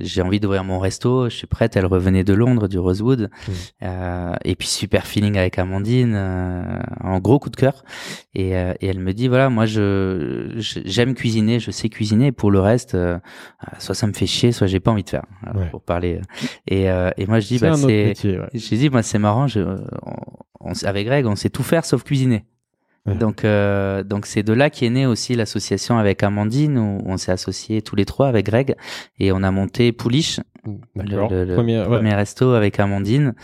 [0.00, 1.76] j'ai envie d'ouvrir mon resto, je suis prête.
[1.76, 3.52] Elle revenait de Londres, du Rosewood, Mmh.
[3.82, 7.84] Euh, et puis super feeling avec Amandine, euh, un gros coup de cœur.
[8.34, 10.52] Et, euh, et elle me dit, voilà, moi, je,
[10.84, 12.32] j'aime cuisiner, je sais cuisiner.
[12.32, 15.08] Pour le reste, euh, euh, soit ça me fait chier, soit j'ai pas envie de
[15.10, 15.24] faire,
[15.54, 15.68] Ouais.
[15.70, 16.20] pour parler.
[16.66, 18.48] Et, euh, et moi, je dis, C'est bah, c'est, ouais.
[18.54, 19.46] j'ai dit, moi, c'est marrant.
[19.46, 20.16] Je, on,
[20.60, 22.44] on- avec Greg, on sait tout faire sauf cuisiner.
[23.06, 23.14] Ouais.
[23.14, 27.32] Donc, euh, donc c'est de là qu'est née aussi l'association avec Amandine, où on s'est
[27.32, 28.74] associés tous les trois avec Greg,
[29.18, 30.40] et on a monté Pouliche,
[30.96, 31.30] D'accord.
[31.30, 32.14] le, le- le Premier- ouais.
[32.14, 33.34] resto avec Amandine,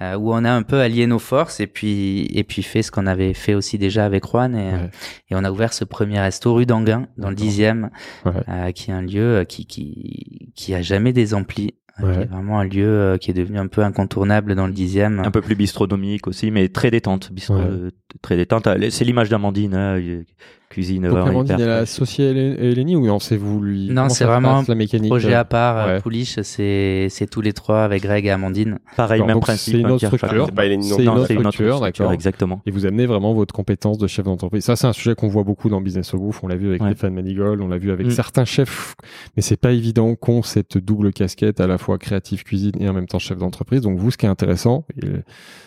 [0.00, 2.90] euh, où on a un peu allié nos forces et puis et puis fait ce
[2.90, 4.90] qu'on avait fait aussi déjà avec Juan, et, Ouais.
[5.30, 7.90] et on a ouvert ce premier resto rue d'Anguin, dans le dixième,
[8.26, 12.14] euh, qui est un lieu euh, qui qui qui a jamais euh, Ouais.
[12.14, 15.20] qui est vraiment un lieu euh, qui est devenu un peu incontournable dans le dixième.
[15.20, 17.32] Un peu plus bistronomique aussi, mais très détente.
[17.32, 17.64] Bistro, Ouais.
[17.64, 17.90] euh,
[18.22, 18.66] très détente.
[18.66, 20.22] Ah, C'est l'image d'Amandine, hein, euh,
[20.72, 24.58] cuisine Donc vraiment Amandine, elle a associé Eleni ou c'est vous lui Non, c'est vraiment
[24.60, 26.00] passe, la mécanique Projet euh, à part, ouais.
[26.00, 28.78] Pouliche, c'est c'est tous les trois avec Greg et Amandine.
[28.96, 29.74] Pareil, même donc principe.
[29.74, 30.28] c'est une hein, autre structure.
[30.30, 30.46] Charles.
[30.46, 31.04] C'est pas Eleni non C'est plus.
[31.04, 32.12] une autre c'est une autre structure, structure, d'accord.
[32.12, 32.60] exactement.
[32.66, 34.64] Et vous amenez vraiment votre compétence de chef d'entreprise.
[34.64, 36.42] Ça, c'est un sujet qu'on voit beaucoup dans Business au Gouffre.
[36.44, 36.88] On l'a vu avec Ouais.
[36.92, 38.10] Stéphane Manigold, on l'a vu avec Mm.
[38.10, 38.94] certains chefs.
[39.36, 42.92] Mais c'est pas évident qu'on cette double casquette à la fois créative cuisine et en
[42.92, 43.82] même temps chef d'entreprise.
[43.82, 44.84] Donc vous, ce qui est intéressant,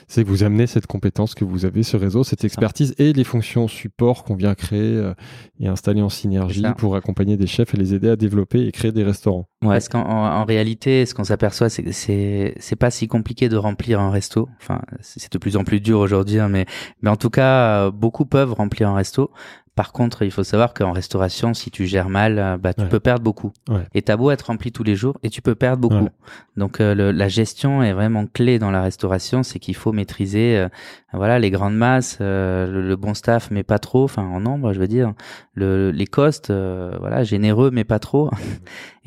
[0.07, 3.23] c'est que vous amenez cette compétence que vous avez, ce réseau, cette expertise et les
[3.23, 5.13] fonctions support qu'on vient créer euh,
[5.59, 8.91] et installer en synergie pour accompagner des chefs et les aider à développer et créer
[8.91, 9.47] des restaurants.
[9.61, 9.69] Ouais.
[9.69, 13.57] Parce qu'en en, en réalité, ce qu'on s'aperçoit, c'est que c'est pas si compliqué de
[13.57, 14.49] remplir un resto.
[14.61, 16.65] Enfin, c'est c'est de plus en plus dur aujourd'hui, hein, mais
[17.01, 19.31] mais en tout cas, euh, beaucoup peuvent remplir un resto.
[19.76, 22.88] Par contre, il faut savoir qu'en restauration, si tu gères mal, euh, bah tu Ouais.
[22.89, 23.52] peux perdre beaucoup.
[23.68, 23.85] Ouais.
[23.93, 26.06] Et t'as beau être rempli tous les jours, et tu peux perdre beaucoup.
[26.06, 26.11] Ouais.
[26.56, 30.57] Donc euh, le- la gestion est vraiment clé dans la restauration, c'est qu'il faut maîtriser,
[30.57, 30.69] euh,
[31.11, 34.06] voilà, les grandes masses, euh, le, le bon staff, mais pas trop.
[34.06, 35.14] Enfin, en nombre, je veux dire,
[35.53, 38.30] le, les costes, euh, voilà, généreux, mais pas trop.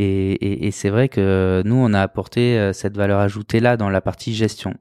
[0.01, 3.77] Et, et, et c'est vrai que nous, on a apporté euh, cette valeur ajoutée là
[3.77, 4.75] dans la partie gestion.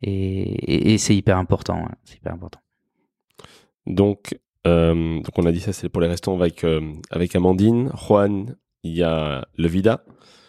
[0.00, 1.84] Et, et, et c'est hyper important.
[1.86, 2.60] hein, c'est hyper important.
[3.86, 7.90] Donc, euh, donc on a dit ça, c'est pour les restaurants avec, euh, avec Amandine.
[7.94, 10.04] Juan, il y a le Vida.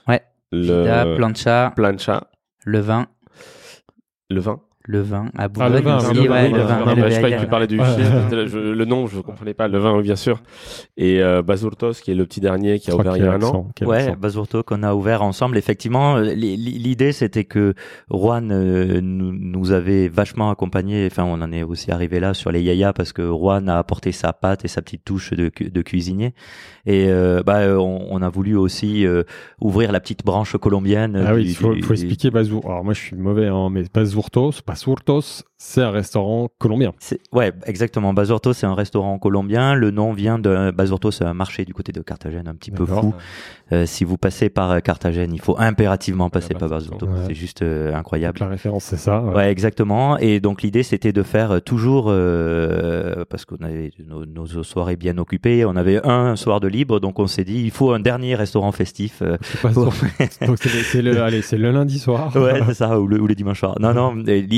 [0.07, 0.21] Ouais.
[0.51, 2.27] Le Vida, plancha, plancha.
[2.63, 3.07] le vin,
[4.29, 4.61] Le vin.
[4.89, 6.85] Le vin à Ah, Boulogne le vin, aussi, oui, le ouais, vin, le oui, vin.
[6.85, 7.39] bah, je croyais que Yaya.
[7.41, 7.77] tu parlais du.
[7.77, 9.67] Je- le nom, je ne comprenais pas.
[9.67, 10.41] Le vin, oui, bien sûr.
[10.95, 13.41] Et euh, Basurtos, qui est le petit dernier qui a ouvert il y a un
[13.43, 13.69] an.
[13.81, 14.15] Ouais.
[14.15, 15.57] Basurto qu'on a ouvert ensemble.
[15.57, 17.73] Effectivement, euh, li- li- l'idée c'était que
[18.09, 21.05] Juan euh, nous, nous avait vachement accompagné.
[21.11, 24.13] Enfin, on en est aussi arrivé là sur les yaya parce que Juan a apporté
[24.13, 26.33] sa patte et sa petite touche de, cu- de cuisinier.
[26.85, 29.23] Et euh, bah, euh, on, on a voulu aussi euh,
[29.59, 31.21] ouvrir la petite branche colombienne.
[31.27, 32.63] Ah oui, il faut, du- faut expliquer Bazour.
[32.65, 36.93] Alors moi, je suis mauvais, hein, mais Bazourtos, Bazourtos, c'est un restaurant colombien.
[37.31, 38.13] Ouais, exactement.
[38.13, 39.73] Basurto, c'est un restaurant colombien.
[39.73, 42.85] Le nom vient de Basurto, c'est un marché du côté de Carthagène, un petit peu
[42.85, 43.13] fou.
[43.71, 47.05] Euh, si vous passez par euh, Carthagène, il faut impérativement passer Ah, par Basurto.
[47.07, 47.21] Basurto.
[47.21, 47.27] Ouais.
[47.27, 48.37] C'est juste euh, Donc incroyable.
[48.39, 49.21] la référence, c'est ça.
[49.21, 49.33] ouais.
[49.35, 50.17] Ouais, exactement.
[50.19, 55.17] Et donc l'idée, c'était de faire toujours, euh, parce qu'on avait nos, nos soirées bien
[55.17, 58.35] occupées, on avait un soir de libre, donc on s'est dit, il faut un dernier
[58.35, 59.21] restaurant festif.
[59.73, 59.85] pour-
[60.45, 62.33] Donc c'est le, le- allez, c'est le lundi soir.
[62.35, 63.75] ouais, c'est ça, ou le, ou le dimanche soir.
[63.79, 64.15] Non, non,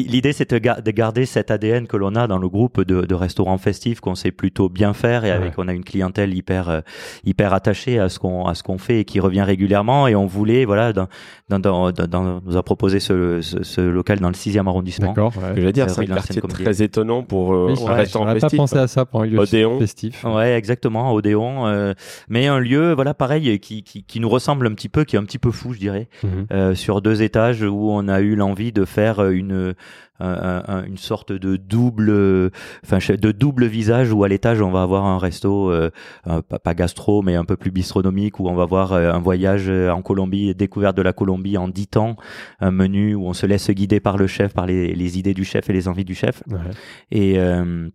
[0.09, 3.01] l'idée c'est de, ga- de garder cet ADN que l'on a dans le groupe de,
[3.01, 6.69] de restaurants festifs qu'on sait plutôt bien faire et avec on a une clientèle hyper
[6.69, 6.81] euh,
[7.25, 10.25] hyper attachée à ce qu'on à ce qu'on fait et qui revient régulièrement et on
[10.25, 11.07] voulait voilà dans,
[11.49, 15.07] dans, dans, dans- dans- nous a proposé ce, ce, ce local dans le 6e arrondissement.
[15.09, 15.33] D'accord.
[15.37, 15.53] Ouais.
[15.55, 18.35] que j'allais dire, Euh, c'est un quartier très étonnant pour euh, Oui, un restaurant j'aurais
[18.35, 18.57] pas festif.
[18.57, 19.79] pensé à ça pour un lieu Odéon.
[19.79, 20.23] festif.
[20.23, 21.67] Ouais, exactement, Odéon.
[21.67, 21.93] euh,
[22.29, 25.19] mais un lieu, voilà, pareil, qui, qui, qui nous ressemble un petit peu, qui est
[25.19, 26.45] un petit peu fou, je dirais, Mhm.
[26.51, 29.73] euh, sur deux étages où on a eu l'envie de faire euh, une
[30.19, 32.51] un- un- un- une sorte de double,
[32.83, 35.89] enfin de double visage où à l'étage on va avoir un resto, euh,
[36.25, 39.19] un- pas, pas gastro mais un peu plus bistronomique où on va voir euh, un
[39.19, 42.17] voyage euh, en Colombie, découverte de la Colombie en dix temps,
[42.59, 45.45] un menu où on se laisse guider par le chef, par les, les idées du
[45.45, 46.57] chef et les envies du chef Ouais.
[47.11, 47.89] et euh,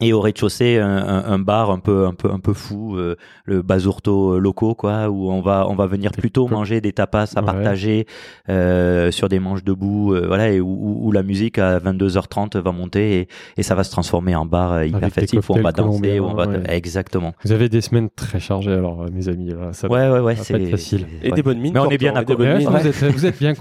[0.00, 3.14] et au rez-de-chaussée un, un, un bar un peu un peu un peu fou euh,
[3.44, 7.40] le basurto loco quoi où on va on va venir plutôt manger des tapas à
[7.40, 7.46] Ouais.
[7.46, 8.06] partager
[8.48, 12.58] euh, sur des manches debout euh, voilà et où, où- où la musique à 22h30
[12.58, 13.28] va monter et,
[13.58, 16.18] et ça va se transformer en bar euh, hyper Avec festif où on va danser
[16.20, 16.62] où on va ouais.
[16.68, 19.50] exactement Vous avez des semaines très chargées alors, euh, mes amis.
[19.50, 21.06] Là, ça ouais ouais ouais c'est facile.
[21.22, 21.36] Et ouais.
[21.36, 21.74] des bonnes mines.
[21.74, 22.68] Mais on est bien bonnes Ouais, mines.
[22.68, 23.54] vous, êtes, vous êtes bien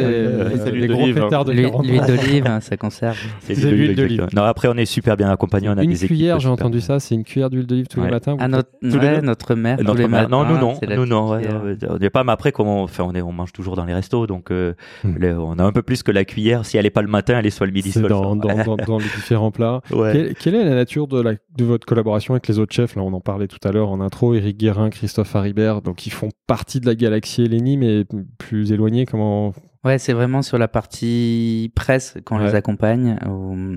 [0.00, 1.22] des, ouais, des c'est l'huile gros d'olive, hein.
[1.24, 2.06] fêtards de L'huile 40 l'huile ans.
[2.06, 3.18] d'olive, hein, ça conserve.
[3.40, 4.26] C'est l'huile d'olive.
[4.34, 6.80] non après on est super bien accompagné on a Une des équipes cuillère, j'ai entendu
[6.80, 8.10] ça, c'est une cuillère d'huile d'olive tous les Ouais.
[8.12, 8.32] matins.
[8.32, 10.28] vous Ah, notre, tous les ouais, deux notre mère, tous Notre les mère- matins.
[10.28, 11.48] non, nous non, nous non, ouais,
[11.88, 12.24] on n'est pas.
[12.24, 14.74] Mais après, comme on, enfin, on est, on mange toujours dans les restos, donc euh,
[15.04, 15.14] Hmm.
[15.18, 16.64] le- on a un peu plus que la cuillère.
[16.66, 18.36] Si elle est pas le matin, elle est soit le midi, soit le soir.
[18.36, 19.80] dans, dans, dans les différents plats.
[19.92, 20.12] Ouais.
[20.12, 22.96] Quelle, quelle est la nature de, la, de votre collaboration avec les autres chefs?
[22.96, 24.34] Là, on en parlait tout à l'heure en intro.
[24.34, 28.04] Éric Guérin, Christophe Haribert, donc ils font partie de la galaxie Eleni, mais
[28.38, 29.06] plus éloignés.
[29.06, 29.54] Comment
[29.86, 32.46] Ouais, c'est vraiment sur la partie presse qu'on Ouais.
[32.46, 33.18] les accompagne.
[33.28, 33.76] Où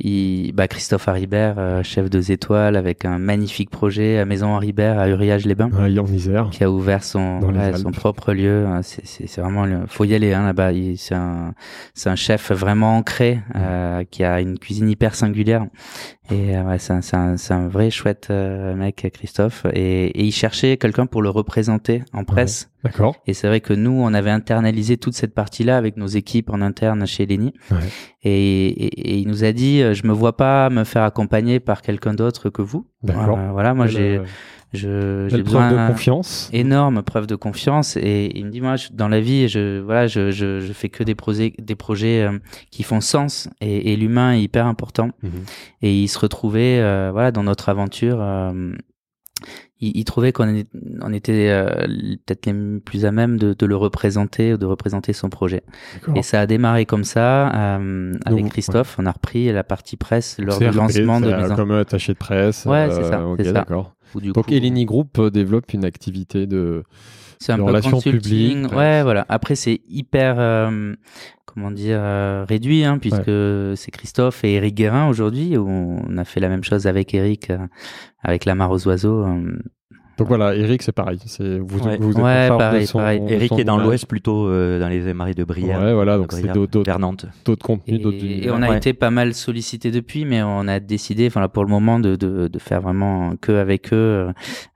[0.00, 4.98] il, bah, Christophe Haribert, euh, chef de étoiles, avec un magnifique projet à Maison Haribert
[4.98, 8.66] à Uriage-les-Bains, ouais, en Isère qui a ouvert son, ouais, son propre lieu.
[8.66, 10.72] Euh, C'est, c'est, c'est vraiment, le- faut y aller hein, là-bas.
[10.72, 11.54] Il- C'est un,
[11.94, 15.66] c'est un chef vraiment ancré, euh, qui a une cuisine hyper singulière.
[16.30, 19.66] Et euh, ouais, c'est un, c'est un, c'est un vrai chouette euh, mec, Christophe.
[19.74, 22.70] Et, et il cherchait quelqu'un pour le représenter en presse.
[22.82, 23.16] D'accord.
[23.26, 26.62] Et c'est vrai que nous, on avait internalisé toute cette partie-là avec nos équipes en
[26.62, 27.52] interne chez Lenny.
[27.70, 27.76] Ouais.
[28.22, 31.60] Et, et- et il nous a dit, euh, je me vois pas me faire accompagner
[31.60, 32.86] par quelqu'un d'autre que vous.
[33.02, 33.38] D'accord.
[33.38, 34.20] Euh, voilà, moi j'ai,
[34.74, 36.50] je, j'ai quelle preuve besoin de confiance.
[36.52, 40.06] énorme preuve de confiance et il me dit moi je- dans la vie je voilà
[40.06, 42.38] je, je, je fais que des projets des projets euh,
[42.70, 45.30] qui font sens et, et l'humain est hyper important Mhm.
[45.82, 48.72] et il se retrouvait euh, voilà dans notre aventure euh,
[49.80, 50.68] il, il trouvait qu'on est-
[51.02, 51.68] on était euh,
[52.24, 55.62] peut-être les plus à même de, de le représenter de représenter son projet
[55.94, 56.16] D'accord.
[56.16, 59.96] et ça a démarré comme ça euh, avec Donc, Christophe on a repris la partie
[59.96, 62.64] presse lors du lancement de c'est, euh, Maison Comme attaché de presse.
[62.64, 63.52] Ouais, c'est ça, ok, c'est ça.
[63.52, 63.94] d'accord.
[64.14, 66.84] Où, du Donc coup, Eleni Group euh, développe une activité de.
[67.48, 69.02] Un de peu relations publiques, Ouais, ouais.
[69.02, 69.26] voilà.
[69.28, 70.94] Après, c'est hyper, euh,
[71.44, 73.30] comment dire, euh, réduit, hein, puisque
[73.76, 75.56] c'est Christophe et Eric Guérin aujourd'hui.
[75.58, 77.58] où On a fait la même chose avec Eric, euh,
[78.22, 79.26] avec la mare aux oiseaux.
[80.18, 81.18] Donc voilà, Eric, c'est pareil.
[81.26, 81.96] C'est vous, Ouais.
[81.98, 83.20] vous êtes Ouais, pareil, de son, pareil.
[83.20, 85.80] de Eric son est dans l'ouest plutôt euh, dans les marais de Brière.
[85.80, 86.82] Ouais, voilà, donc c'est d'autres-
[87.44, 88.76] d'autres contenus, d'autres Et, on a Ouais.
[88.76, 92.14] été pas mal sollicité depuis, mais on a décidé, enfin là, pour le moment, de,
[92.16, 94.28] de, de faire vraiment que avec eux,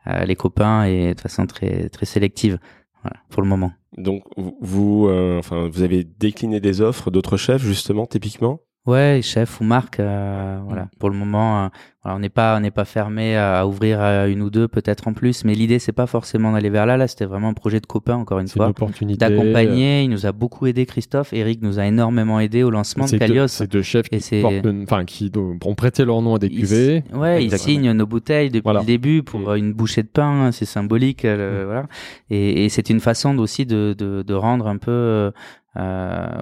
[0.09, 2.59] euh, les copains, et de façon très très sélective.
[3.05, 3.70] Voilà, pour le moment.
[3.97, 8.60] Donc vous, vous, euh, enfin, vous avez décliné des offres d'autres chefs justement typiquement?
[8.86, 10.84] Ouais, chef ou marque, euh, voilà.
[10.84, 10.88] Mm.
[10.98, 11.68] Pour le moment, euh,
[12.02, 14.66] voilà, on n'est pas, on n'est pas fermé à, à ouvrir euh, une ou deux
[14.66, 16.96] peut-être en plus, mais l'idée c'est pas forcément d'aller vers là.
[16.96, 20.05] Là, c'était vraiment un projet de copain encore une fois, euh, d'accompagner.
[20.05, 21.34] Il nous a beaucoup aidé, Christophe.
[21.34, 23.48] Eric nous a énormément aidé au lancement de Calios.
[23.48, 24.42] c'est deux chefs Et qui,
[24.84, 27.05] enfin, qui ont prêté leur nom à des Ils- cuvées.
[27.12, 28.80] Ouais, ils signent nos bouteilles depuis Voilà.
[28.80, 29.56] le début pour Mm.
[29.56, 31.84] une bouchée de pain, hein, c'est symbolique, voilà.
[32.30, 35.30] Et, et c'est une façon aussi de, de, de rendre un peu,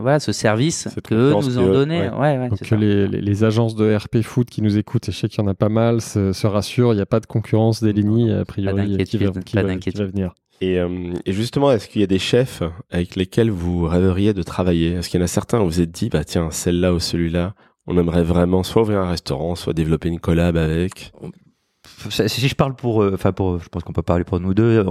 [0.01, 2.01] voilà, ce service Cette que nous ont que- donné.
[2.01, 2.09] ouais.
[2.11, 5.13] Ouais, ouais, Donc que les, les, les agences de RP Food qui nous écoutent, et
[5.13, 7.21] je sais qu'il y en a pas mal, se, se rassurent, il n'y a pas
[7.21, 10.03] de concurrence d'Eleni, a priori, qui va, d'inquiétude, qui, pas va, qui va d'inquiétude.
[10.13, 10.35] venir.
[10.63, 14.43] Et, euh, et justement, est-ce qu'il y a des chefs avec lesquels vous rêveriez de
[14.43, 14.93] travailler?
[14.93, 16.99] Est-ce qu'il y en a certains où vous vous êtes dit, bah tiens, celle-là ou
[16.99, 17.55] celui-là,
[17.87, 21.13] on aimerait vraiment soit ouvrir un restaurant, soit développer une collab avec?
[22.09, 24.83] Si je parle pour, euh, enfin pour, je pense qu'on peut parler pour nous deux.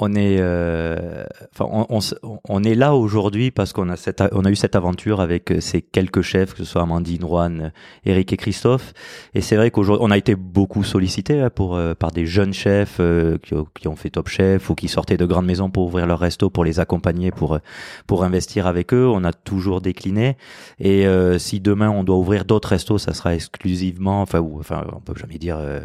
[0.00, 1.86] On est, euh, enfin, on,
[2.24, 5.52] on on est là aujourd'hui parce qu'on a cette, on a eu cette aventure avec
[5.52, 7.72] euh, ces quelques chefs, que ce soit Amandine, Juan,
[8.04, 8.92] Eric et Christophe.
[9.34, 12.52] Et c'est vrai qu'aujourd'hui, on a été beaucoup sollicité hein, pour euh, par des jeunes
[12.52, 15.70] chefs euh, qui, ont- qui ont fait Top Chef ou qui sortaient de grandes maisons
[15.70, 17.58] pour ouvrir leur resto, pour les accompagner, pour euh,
[18.08, 19.06] pour investir avec eux.
[19.08, 20.36] On a toujours décliné.
[20.80, 24.84] Et euh, si demain on doit ouvrir d'autres restos, ça sera exclusivement, enfin, ou, enfin,
[24.92, 25.80] on peut jamais dire, euh,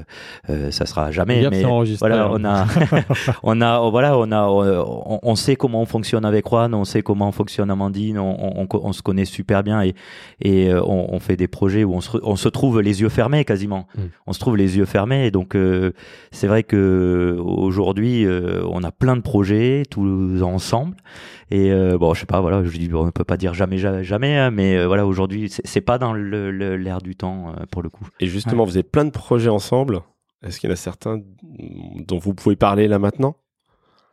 [0.50, 1.42] euh, ça sera jamais.
[1.52, 1.62] Mais
[2.00, 2.32] voilà, hein.
[2.34, 2.68] on a,
[3.44, 6.86] on a, voilà, voilà, on a, on, on sait comment on fonctionne avec Juan, on
[6.86, 9.94] sait comment fonctionne Amandine, on, on, on se connaît super bien et,
[10.40, 13.10] et euh, on, on, fait des projets où on se, on se trouve les yeux
[13.10, 13.88] fermés quasiment.
[13.98, 14.02] Mm.
[14.28, 15.26] On se trouve les yeux fermés.
[15.26, 15.92] Et donc, euh,
[16.32, 20.96] c'est vrai que aujourd'hui, euh, on a plein de projets tous ensemble.
[21.52, 23.80] Et euh, bon, je sais pas, voilà, je dis, on ne peut pas dire jamais,
[23.80, 27.66] jamais, jamais hein, mais euh, voilà, aujourd'hui, c'est pas dans l'air le, du temps euh,
[27.70, 28.08] pour le coup.
[28.22, 30.00] Et justement, vous avez plein de projets ensemble.
[30.42, 31.20] Est-ce qu'il y en a certains
[32.08, 33.36] dont vous pouvez parler là maintenant?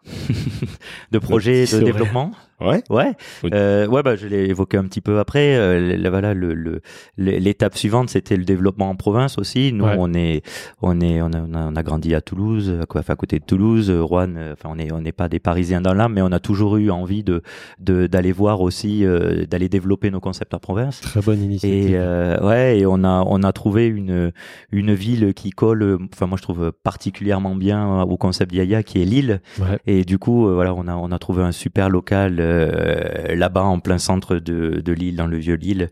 [1.12, 2.82] de projets de développement Ouais.
[2.90, 3.12] Ouais,
[3.52, 5.56] euh, ouais, bah je l'ai évoqué un petit peu après.
[5.56, 6.80] Euh, voilà, le, le-
[7.16, 9.72] l'étape suivante, c'était le développement en province aussi.
[9.72, 9.94] Nous, Ouais.
[9.98, 10.42] on est,
[10.82, 13.90] on est, on a, on grandi à Toulouse, à, quoi- enfin, à côté de Toulouse,
[13.90, 14.34] euh, Rouen.
[14.36, 16.76] euh, Enfin, on est, on n'est pas des Parisiens dans l'âme, mais on a toujours
[16.78, 17.42] eu envie de,
[17.78, 21.00] de d'aller voir aussi, euh, d'aller développer nos concepts en province.
[21.02, 21.94] Très bonne initiative.
[21.94, 24.32] Et ouais, et on a on a trouvé une
[24.72, 29.04] une ville qui colle, enfin moi je trouve particulièrement bien au concept Yaya, qui est
[29.04, 29.40] Lille.
[29.60, 29.78] Ouais.
[29.86, 33.78] Et du coup, voilà, on a on a trouvé un super local euh, là-bas en
[33.80, 35.88] plein centre de, de Lille, dans le vieux Lille.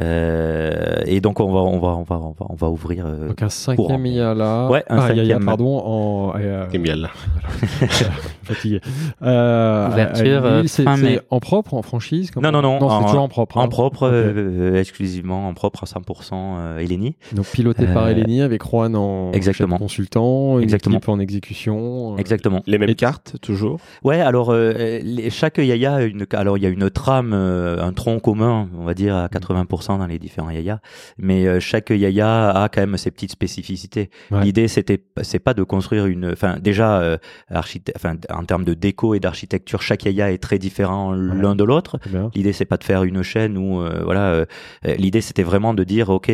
[0.00, 3.04] Euh, et donc on va on va on va on va, on va ouvrir.
[3.06, 4.68] euh, Donc un cinquième Yala.
[4.70, 5.44] Ouais, un ah, Yaya, cinquième.
[5.44, 7.08] pardon, en euh, Génial.
[8.44, 8.80] fatigué.
[9.22, 11.20] Euh, Ouverture, Lille, c'est fin c'est mai.
[11.30, 13.56] en propre, en franchise Non, non, non, Non, c'est en- toujours en propre.
[13.58, 13.68] en hein.
[13.68, 14.12] propre, Ok.
[14.12, 17.16] euh, exclusivement en propre à 100% euh, Eleni.
[17.32, 19.78] Donc piloté par Eleni avec Juan en exactement.
[19.78, 20.96] consultant, une Exactement.
[20.98, 22.14] équipe en exécution.
[22.14, 22.62] euh, Exactement.
[22.66, 23.78] Les mêmes Et- cartes, toujours?
[24.04, 24.72] Ouais, alors euh,
[25.02, 28.68] les- chaque yaya a une alors il y a une trame, euh, un tronc commun,
[28.78, 30.78] on va dire à 80% dans les différents yayas,
[31.18, 34.10] mais euh, chaque yaya a quand même ses petites spécificités.
[34.30, 34.42] Ouais.
[34.44, 37.16] L'idée c'était c'est pas de construire une enfin déjà euh,
[37.96, 41.98] enfin en termes de déco et d'architecture, chaque yaya est très différent l'un de l'autre.
[42.34, 44.44] L'idée c'est pas de faire une chaîne où euh, voilà euh,
[44.98, 46.30] l'idée c'était vraiment de dire ok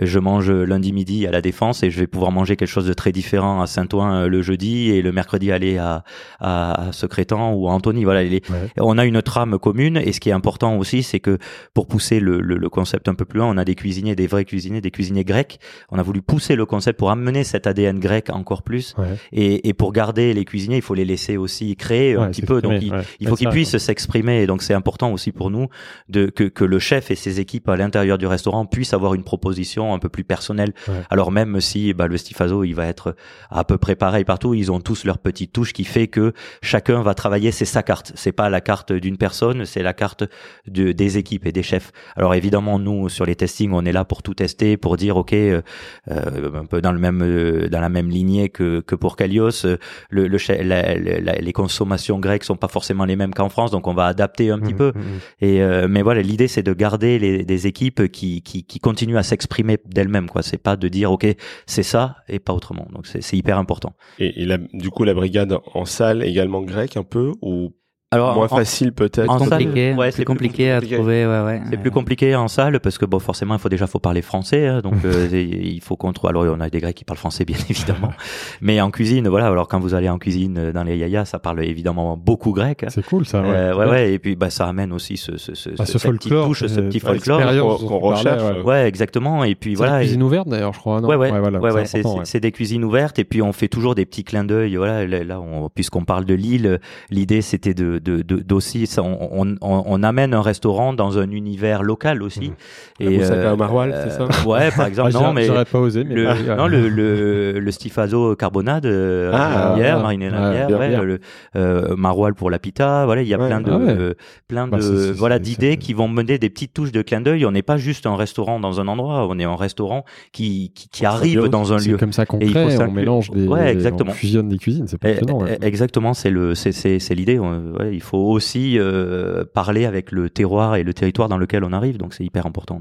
[0.00, 2.92] je mange lundi midi à la défense et je vais pouvoir manger quelque chose de
[2.94, 6.04] très différent à Saint-Ouen le jeudi et le mercredi aller à
[6.40, 8.68] à, à Secrétan ou à Antony voilà les- Ouais.
[8.78, 11.38] on a une trame commune et ce qui est important aussi c'est que
[11.74, 14.26] pour pousser le, le, le concept un peu plus loin on a des cuisiniers des
[14.26, 15.58] vrais cuisiniers des cuisiniers grecs
[15.90, 19.16] on a voulu pousser le concept pour amener cet ADN grec encore plus Ouais.
[19.32, 22.60] et, et pour garder les cuisiniers il faut les laisser aussi créer un petit peu
[22.60, 22.90] donc ouais.
[23.20, 25.68] il faut qu'ils puissent s'exprimer et donc c'est important aussi pour nous
[26.08, 29.24] de que, que le chef et ses équipes à l'intérieur du restaurant puissent avoir une
[29.24, 30.72] proposition un peu plus personnelle.
[31.10, 33.14] Alors même si bah, le Stifazo il va être
[33.50, 36.32] à peu près pareil partout, ils ont tous leur petite touche qui fait que
[36.62, 38.12] chacun va travailler c'est sa carte.
[38.14, 40.24] C'est pas la carte d'une personne, c'est la carte
[40.66, 41.92] de, des équipes et des chefs.
[42.16, 45.32] Alors évidemment nous sur les testings on est là pour tout tester, pour dire ok
[45.34, 45.62] euh,
[46.10, 49.64] euh, un peu dans le même euh, dans la même lignée que que pour Kalios,
[49.66, 49.76] euh,
[50.10, 53.70] le, le chef- la- la- les consommations grecques sont pas forcément les mêmes qu'en France,
[53.70, 54.92] donc on va adapter un petit Mhm, peu.
[54.94, 55.02] mhm.
[55.40, 59.16] Et euh, mais voilà, l'idée c'est de garder les, des équipes qui, qui qui continuent
[59.18, 60.28] à s'exprimer d'elles-mêmes.
[60.28, 61.26] Quoi, c'est pas de dire ok
[61.66, 62.86] c'est ça et pas autrement.
[62.92, 63.94] Donc c'est c'est hyper important.
[64.18, 67.72] Et, et la- du coup, la brigade en salle également grecque un peu ou
[68.12, 71.60] Alors moins en- facile peut-être en compliqué, ouais, c'est compliqué à trouver, ouais, ouais.
[71.70, 74.66] C'est plus compliqué en salle parce que bon forcément il faut déjà faut parler français
[74.66, 77.44] hein, donc euh, il faut qu'on trouve alors on a des Grecs qui parlent français
[77.44, 78.12] bien évidemment
[78.60, 81.38] mais en cuisine voilà alors quand vous allez en cuisine euh, dans les yayas ça
[81.38, 82.88] parle évidemment beaucoup grec hein.
[82.90, 83.40] C'est cool ça.
[83.42, 85.98] Ouais, Euh, ouais, ouais, et puis bah ça amène aussi ce ce ce, Ah, ce-
[85.98, 88.62] folklore, touche, ce petit folklore qu'on- recherche, ouais.
[88.62, 91.00] ouais exactement et puis C'est voilà la et- cuisine ouverte d'ailleurs, je crois.
[91.00, 91.08] non?
[91.08, 91.84] Ouais, ouais, voilà, ouais,
[92.24, 94.76] c'est des cuisines ouvertes et puis on fait toujours des petits clins d'œil.
[94.76, 96.80] Voilà, là, là, on- puisqu'on parle de Lille,
[97.10, 99.18] l'idée c'était de- d'aussi, ça, on,
[99.60, 102.50] on, on- amène un restaurant dans un univers local aussi.
[102.50, 102.54] Mhm.
[103.00, 106.04] La moussaka au maroilles, c'est ça Ouais, par exemple, Ah, non, mais J'aurais pas osé,
[106.04, 106.14] mais.
[106.14, 106.56] le, ouais.
[106.56, 110.02] non, le, le, le stifazo carbonade, euh, Ah, la ouais.
[110.02, 111.20] mariné la bière, le
[111.56, 113.46] euh, maroilles pour la pita, voilà, il y a Ouais.
[113.48, 113.90] plein de, Ah ouais.
[113.96, 114.14] euh,
[114.48, 116.92] plein Bah, de, c'est- c'est- voilà, c'est- d'idées c'est- qui vont mener des petites touches
[116.92, 117.46] de clin d'œil.
[117.46, 120.88] On n'est pas juste un restaurant dans un endroit, on est un restaurant qui, qui,
[120.88, 121.96] qui On arrive dans un C'est lieu.
[121.98, 123.46] comme ça qu'on Et crée, on mélange des.
[123.46, 124.10] Ouais, exactement.
[124.10, 125.44] On fusionne des cuisines, c'est passionnant.
[125.62, 127.38] Exactement, c'est le, c'est, c'est, c'est l'idée.
[127.38, 131.72] Ouais, il faut aussi euh, parler avec le terroir et le territoire dans lequel on
[131.72, 131.98] arrive.
[131.98, 132.80] Donc c'est hyper important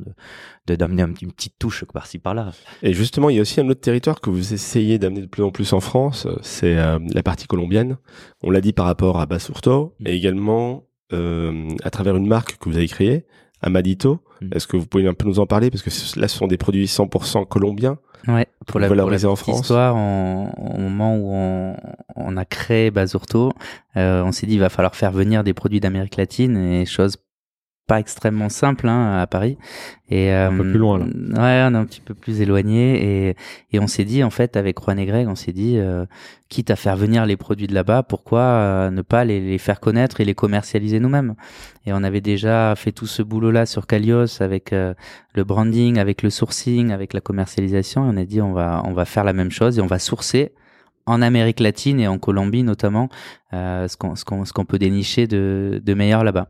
[0.68, 2.52] de, d'amener une petite touche par-ci par-là.
[2.84, 5.44] Et justement, il y a aussi un autre territoire que vous essayez d'amener de plus
[5.44, 7.98] en plus en France, euh, c'est euh, la partie colombienne.
[8.44, 10.08] On l'a dit par rapport à Basurto, Mm.
[10.08, 10.84] et également
[11.14, 13.26] euh, à travers une marque que vous avez créée,
[13.62, 14.22] Amadito.
[14.42, 14.50] Mm.
[14.54, 15.70] Est-ce que vous pouvez un peu nous en parler?
[15.70, 17.98] Parce que là, ce sont des produits 100% colombiens.
[18.28, 19.62] Ouais, pour la, pour la en France.
[19.62, 21.76] histoire, au moment où on,
[22.16, 23.52] on a créé Basurto,
[23.98, 27.18] euh, on s'est dit il va falloir faire venir des produits d'Amérique latine et chose
[27.92, 29.58] pas extrêmement simple hein, à Paris.
[30.10, 31.06] Et, Un peu euh, plus loin, là.
[31.06, 33.36] Ouais, on est un petit peu plus éloigné et,
[33.74, 36.06] et on s'est dit en fait avec Juan et Greg, on s'est dit euh,
[36.48, 39.82] quitte à faire venir les produits de là-bas, pourquoi euh, ne pas les, les faire
[39.82, 41.36] connaître et les commercialiser nous-mêmes?
[41.86, 46.30] Et on avait déjà fait tout ce boulot-là sur Calios avec le branding, avec le
[46.30, 48.06] sourcing, avec la commercialisation.
[48.06, 50.00] Et on a dit on va on va faire la même chose et on va
[50.00, 50.54] sourcer
[51.12, 53.10] en Amérique latine et en Colombie notamment,
[53.54, 56.48] euh, ce qu'on peut dénicher de de meilleur là-bas.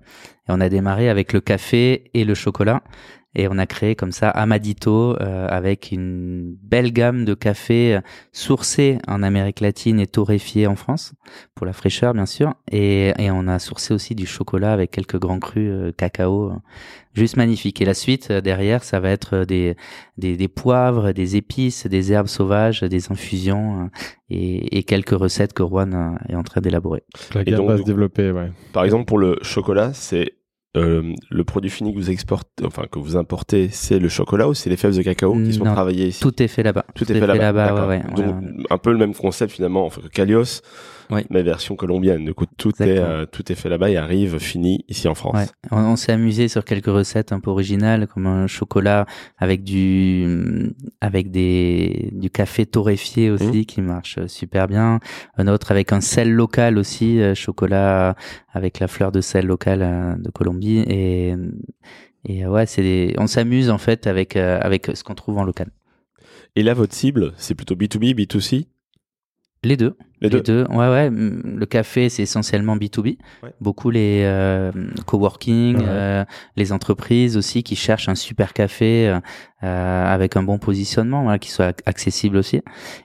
[0.47, 2.81] Et on a démarré avec le café et le chocolat.
[3.33, 8.01] Et on a créé comme ça Amadito euh, avec une belle gamme de cafés euh,
[8.33, 11.13] sourcés en Amérique latine et torréfiés en France
[11.55, 12.53] pour la fraîcheur bien sûr.
[12.71, 16.55] Et, et on a sourcé aussi du chocolat avec quelques grands crus euh, cacao, euh,
[17.13, 17.81] juste magnifique.
[17.81, 19.77] Et la suite euh, derrière, ça va être des,
[20.17, 23.87] des, des poivres, des épices, des herbes sauvages, des infusions euh,
[24.29, 27.03] et, et quelques recettes que Juan est en train d'élaborer.
[27.33, 28.51] La Et gamme va se développer, ouais.
[28.73, 30.33] Par exemple, pour le chocolat, c'est
[30.77, 34.53] euh, le produit fini que vous exportez, enfin que vous importez, c'est le chocolat ou
[34.53, 36.21] c'est les fèves de cacao qui sont Non, travaillées ici?
[36.21, 36.85] Tout est fait là-bas.
[36.95, 37.51] Tout est fait là-bas.
[37.51, 37.89] D'accord.
[37.89, 38.35] ouais, ouais, Donc
[38.69, 40.61] un peu le même concept finalement, enfin que Kalios,
[41.11, 41.25] Oui.
[41.29, 42.23] mais version colombienne.
[42.25, 45.35] Du coup, tout est euh, tout est fait là-bas et arrive fini ici en France.
[45.35, 45.45] Ouais.
[45.71, 49.05] On, on s'est amusé sur quelques recettes un peu originales, comme un chocolat
[49.37, 54.99] avec du avec des du café torréfié aussi qui marche super bien.
[55.37, 58.15] Un autre avec un sel local aussi, euh, chocolat
[58.53, 61.35] avec la fleur de sel locale euh, de Colombie et
[62.23, 65.43] et ouais, c'est des- on s'amuse en fait avec euh, avec ce qu'on trouve en
[65.43, 65.71] local.
[66.55, 68.67] Et là, votre cible, c'est plutôt B2B, B2C
[69.63, 69.95] Les deux.
[70.21, 70.65] Les deux.
[70.69, 71.09] Ouais, ouais.
[71.09, 73.17] Mm, Le café, c'est essentiellement B2B.
[73.43, 73.53] Ouais.
[73.59, 74.71] Beaucoup les euh,
[75.05, 75.83] coworking, Ouais.
[75.87, 76.25] euh,
[76.55, 79.19] les entreprises aussi qui cherchent un super café euh,
[79.63, 82.61] euh, avec un bon positionnement, voilà, qui soit ac- accessible aussi.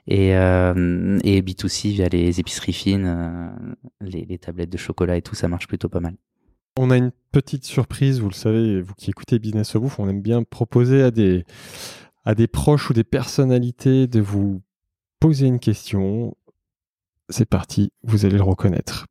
[0.07, 3.51] Et, et B2C via les épiceries fines,
[4.01, 6.15] les, les tablettes de chocolat et tout, ça marche plutôt pas mal.
[6.79, 10.09] On a une petite surprise, vous le savez, vous qui écoutez Business of Bouffe, on
[10.11, 11.47] aime bien proposer à des,
[12.27, 14.61] à des proches ou des personnalités de vous
[15.21, 16.37] poser une question.
[17.29, 19.07] C'est parti, vous allez le reconnaître.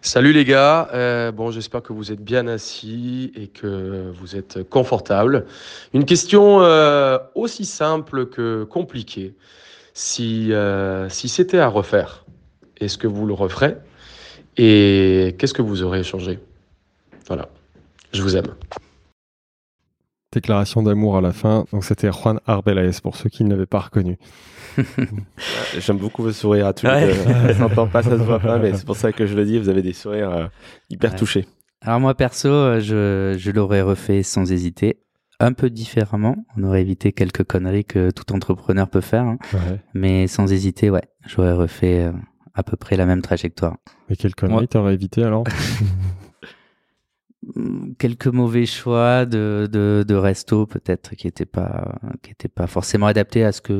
[0.00, 4.68] Salut les gars, Euh, bon j'espère que vous êtes bien assis et que vous êtes
[4.68, 5.46] confortable.
[5.92, 9.34] Une question euh, aussi simple que compliquée.
[9.92, 12.24] Si, euh, si c'était à refaire,
[12.78, 13.76] est-ce que vous le referez?
[14.56, 16.38] Et qu'est-ce que vous aurez changé?
[17.26, 17.48] Voilà,
[18.12, 18.54] je vous aime.
[20.32, 21.66] Déclaration d'amour à la fin.
[21.72, 24.18] Donc c'était Juan Arbelaez pour ceux qui ne l'avaient pas reconnu.
[25.78, 27.06] J'aime beaucoup vos sourires à tous Ouais.
[27.06, 27.22] les deux.
[27.22, 29.58] Ça s'entend pas, ça se voit pas, mais c'est pour ça que je le dis,
[29.58, 30.46] vous avez des sourires euh,
[30.90, 31.18] hyper Ouais.
[31.18, 31.46] touchés.
[31.80, 34.98] Alors moi perso, euh, je, je l'aurais refait sans hésiter.
[35.40, 39.38] Un peu différemment, on aurait évité quelques conneries que tout entrepreneur peut faire, hein.
[39.52, 39.78] Ouais.
[39.94, 42.12] mais sans hésiter, ouais, j'aurais refait euh,
[42.54, 43.76] à peu près la même trajectoire.
[44.10, 44.66] Mais quelle connerie Ouais.
[44.66, 45.44] t'aurais évité alors?
[47.98, 53.06] quelques mauvais choix de, de, de resto peut-être qui étaient pas qui étaient pas forcément
[53.06, 53.72] adaptés à ce que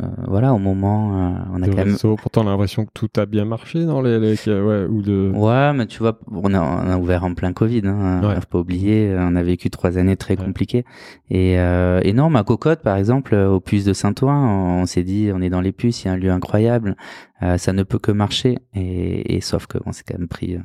[0.00, 2.84] euh, voilà au moment euh, on a de quand même resto Pourtant, on a l'impression
[2.84, 4.18] que tout a bien marché dans les.
[4.18, 5.30] les- ouais, ou de...
[5.34, 8.34] ouais mais tu vois on a, on a ouvert en plein Covid hein, Ouais.
[8.34, 10.44] faut pas oublier on a vécu trois années très Ouais.
[10.44, 10.84] compliquées
[11.30, 15.04] et euh, et non ma cocotte par exemple au puce de Saint-Ouen on, on s'est
[15.04, 16.96] dit on est dans les puces il y a un lieu incroyable
[17.42, 20.56] euh, ça ne peut que marcher et, et sauf que bon c'est quand même pris
[20.56, 20.60] euh,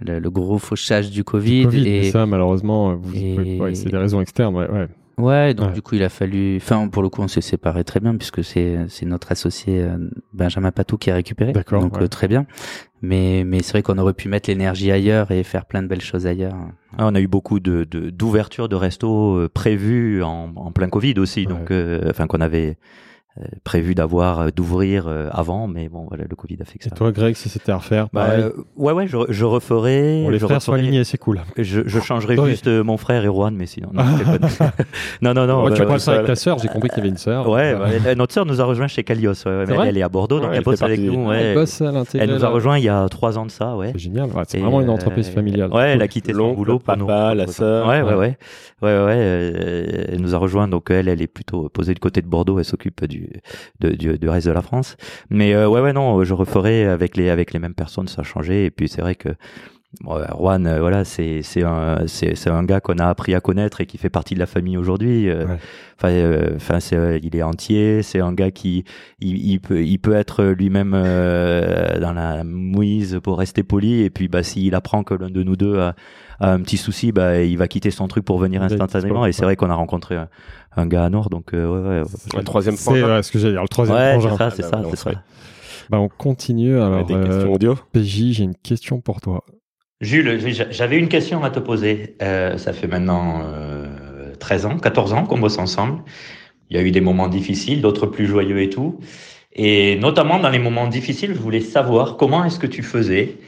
[0.00, 4.20] le, le gros fauchage du Covid, et ça, malheureusement, vous, et- ouais, c'est des raisons
[4.20, 4.54] externes.
[4.54, 4.88] Ouais, ouais.
[5.18, 5.72] Ouais, donc Ouais.
[5.72, 6.56] du coup, il a fallu.
[6.58, 9.96] Enfin, pour le coup, on s'est séparés très bien puisque c'est c'est notre associé euh,
[10.34, 11.52] Benjamin Patou qui a récupéré.
[11.52, 12.02] D'accord, Donc ouais.
[12.02, 12.44] euh, très bien.
[13.00, 16.02] Mais mais c'est vrai qu'on aurait pu mettre l'énergie ailleurs et faire plein de belles
[16.02, 16.54] choses ailleurs.
[16.98, 20.90] Ah, on a eu beaucoup de de- d'ouvertures de, restos euh, prévues en, en plein
[20.90, 21.46] Covid aussi, Ouais.
[21.46, 22.76] donc euh, enfin qu'on avait
[23.64, 26.88] prévu d'avoir euh, d'ouvrir euh, avant, mais bon voilà le Covid a fait que Et
[26.88, 26.94] ça.
[26.96, 30.22] toi, Greg, si c'était à refaire, Bah, euh, ouais ouais je, je referai.
[30.24, 31.40] Bon, les je frères sont referai- alignés, c'est cool.
[31.58, 32.50] Je, je changerai Ouais.
[32.50, 34.02] juste euh, mon frère et Juan, mais sinon non.
[35.22, 35.64] non non non.
[35.64, 37.48] Ouais, tu euh, parles ça avec ta sœur, j'ai compris qu'il y avait une sœur.
[37.48, 39.32] Ouais, Euh, ouais, notre sœur nous a rejoint chez Calios.
[39.44, 41.16] ouais, ouais, mais vrai elle est à Bordeaux, donc Ouais, elle elle bosse avec partie
[41.16, 41.28] nous.
[41.28, 41.42] ouais.
[41.42, 41.92] Elle bosse à.
[42.14, 43.90] Elle nous a rejoint il y a trois ans de ça, ouais.
[43.92, 44.30] C'est génial.
[44.30, 45.72] Ouais, c'est Et, vraiment une euh, entreprise familiale.
[45.72, 47.06] Ouais, elle a quitté son boulot pour nous.
[47.06, 47.86] papa, la sœur.
[47.86, 48.14] Ouais, ouais, Ouais.
[48.14, 48.38] ouais.
[48.82, 49.14] Ouais, ouais.
[49.16, 52.58] euh, elle nous a rejoint, donc elle, elle est plutôt posée du côté de Bordeaux.
[52.58, 53.25] Elle s'occupe du,
[53.80, 54.96] de- du, du reste de la France.
[55.30, 58.24] Mais euh, ouais, ouais, non, je referai avec les avec les mêmes personnes, ça a
[58.24, 58.64] changé.
[58.66, 59.30] Et puis c'est vrai que
[60.02, 62.04] bon, euh, Juan, euh, voilà, c'est c'est un
[62.46, 65.30] un gars qu'on a appris à connaître et qui fait partie de la famille aujourd'hui.
[65.98, 66.58] Enfin, euh,
[66.92, 68.02] euh, il est entier.
[68.02, 68.84] C'est un gars qui
[69.20, 74.02] il, il peut il peut être lui-même dans la mouise pour rester poli.
[74.02, 75.94] Et puis bah s'il apprend que l'un de nous deux a,
[76.40, 79.24] a un petit souci, bah il va quitter son truc pour venir instantanément.
[79.26, 80.28] Et c'est vrai qu'on a rencontré un,
[80.76, 82.40] un gars à Nord, donc euh, ouais, ouais, ouais.
[82.40, 84.30] Un troisième C'est ouais, ce que j'allais dire, le troisième Ouais, frangin.
[84.30, 85.10] c'est ça, c'est Ah, ça, bah, c'est ça.
[85.10, 85.16] ouais.
[85.90, 86.78] Bah, on continue.
[86.80, 87.74] Alors, des euh, questions audio.
[87.92, 89.44] PJ, j'ai une question pour toi.
[90.00, 92.16] Jules, j'a- j'avais une question à te poser.
[92.22, 96.02] Euh, ça fait maintenant euh, 13 ans, 14 ans qu'on bosse ensemble.
[96.70, 98.98] Il y a eu des moments difficiles, d'autres plus joyeux et tout.
[99.54, 103.38] Et notamment dans les moments difficiles, je voulais savoir comment est-ce que tu faisais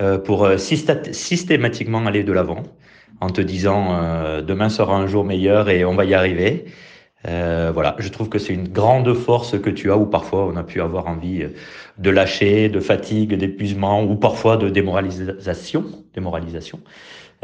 [0.00, 2.64] euh, pour euh, systat- systématiquement aller de l'avant
[3.20, 6.66] en te disant euh, demain sera un jour meilleur et on va y arriver.
[7.26, 10.56] Euh, voilà, je trouve que c'est une grande force que tu as, où parfois on
[10.56, 11.44] a pu avoir envie
[11.96, 15.84] de lâcher, de fatigue, d'épuisement, ou parfois de démoralisation.
[16.14, 16.80] démoralisation.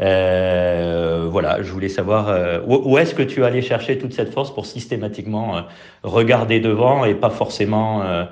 [0.01, 4.53] Euh, voilà, je voulais savoir euh, où, est-ce que tu allais chercher toute cette force
[4.53, 5.61] pour systématiquement euh,
[6.03, 8.25] regarder devant et pas forcément euh,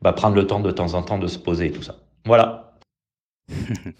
[0.00, 1.96] bah, prendre le temps de temps en temps de se poser et tout ça.
[2.24, 2.59] Voilà.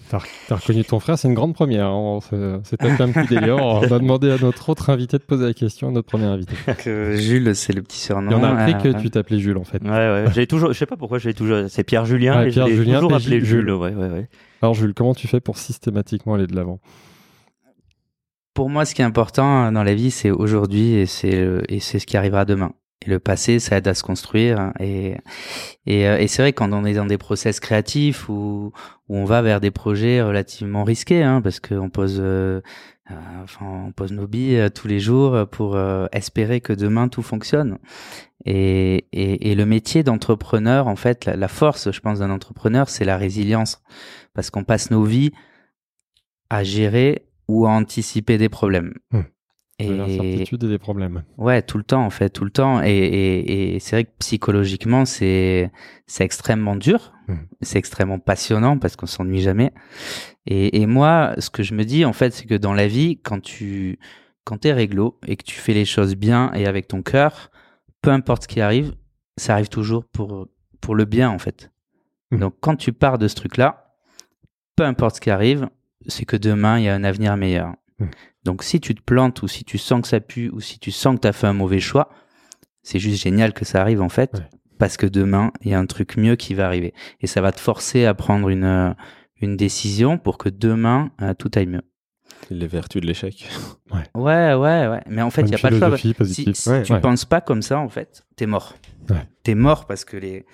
[0.09, 1.87] T'as reconnu ton frère, c'est une grande première.
[1.87, 2.19] Hein.
[2.65, 3.57] C'est peut-être un petit délire.
[3.57, 6.55] On va demander à notre autre invité de poser la question, à notre premier invité.
[7.17, 8.31] Jules, c'est le petit surnom.
[8.31, 9.83] Y en a appris que tu t'appelais Jules en fait.
[9.83, 10.25] Ouais, ouais.
[10.35, 12.43] J'ai toujours, je sais pas pourquoi j'ai toujours, c'est Pierre Julien.
[12.43, 13.61] et Pierre Julien, toujours appelé Jules.
[13.61, 13.71] Jules.
[13.73, 14.29] Ouais, ouais, ouais.
[14.63, 16.81] Alors Jules, comment tu fais pour systématiquement aller de l'avant?
[18.55, 21.99] Pour moi, ce qui est important dans la vie, c'est aujourd'hui et c'est et c'est
[21.99, 22.73] ce qui arrivera demain.
[23.07, 24.73] Le passé, ça aide à se construire.
[24.79, 25.17] Et
[25.87, 28.73] et, euh, et c'est vrai quand on est dans des process créatifs où,
[29.09, 32.61] où on va vers des projets relativement risqués, hein, parce qu'on pose euh,
[33.11, 35.79] euh, enfin on pose nos billes tous les jours pour
[36.13, 37.79] espérer que demain tout fonctionne.
[38.45, 43.05] Et et, et le métier d'entrepreneur, en fait, la, force, je pense, d'un entrepreneur, c'est
[43.05, 43.83] la résilience,
[44.35, 45.33] parce qu'on passe nos vies
[46.51, 48.95] à gérer ou à anticiper des problèmes.
[49.13, 49.25] Hum.
[49.81, 51.23] Et l'incertitude et des problèmes.
[51.39, 52.83] Ouais, tout le temps en fait, tout le temps.
[52.83, 55.71] Et, et, et c'est vrai que psychologiquement, c'est
[56.07, 57.47] c'est extrêmement dur, hum.
[57.61, 59.73] c'est extrêmement passionnant parce qu'on s'ennuie jamais.
[60.47, 63.19] Et, et moi, ce que je me dis en fait, c'est que dans la vie,
[63.23, 63.99] quand tu
[64.45, 67.51] quand t'es réglo et que tu fais les choses bien et avec ton cœur,
[68.03, 68.95] peu importe ce qui arrive,
[69.37, 70.49] ça arrive toujours pour
[70.81, 71.71] pour le bien en fait.
[72.33, 72.41] Hum.
[72.41, 73.95] Donc quand tu pars de ce truc-là,
[74.77, 75.69] peu importe ce qui arrive,
[76.07, 77.75] c'est que demain, il y a un avenir meilleur.
[78.01, 78.07] Mmh.
[78.45, 80.91] Donc si tu te plantes ou si tu sens que ça pue ou si tu
[80.91, 82.11] sens que tu as fait un mauvais choix,
[82.83, 84.43] c'est juste génial que ça arrive en fait,
[84.79, 86.95] parce que demain, il y a un truc mieux qui va arriver.
[87.21, 88.93] Et ça va te forcer à prendre une, euh,
[89.41, 91.83] une décision pour que demain, euh, tout aille mieux.
[92.49, 93.49] Les vertus de l'échec.
[93.91, 94.05] Ouais.
[94.15, 95.01] ouais, ouais, ouais.
[95.09, 95.99] Mais en fait, il n'y a pas de choix.
[95.99, 96.15] Si,
[96.55, 98.77] si tu penses pas comme ça, en fait, t'es mort.
[99.43, 100.47] T'es mort parce que les,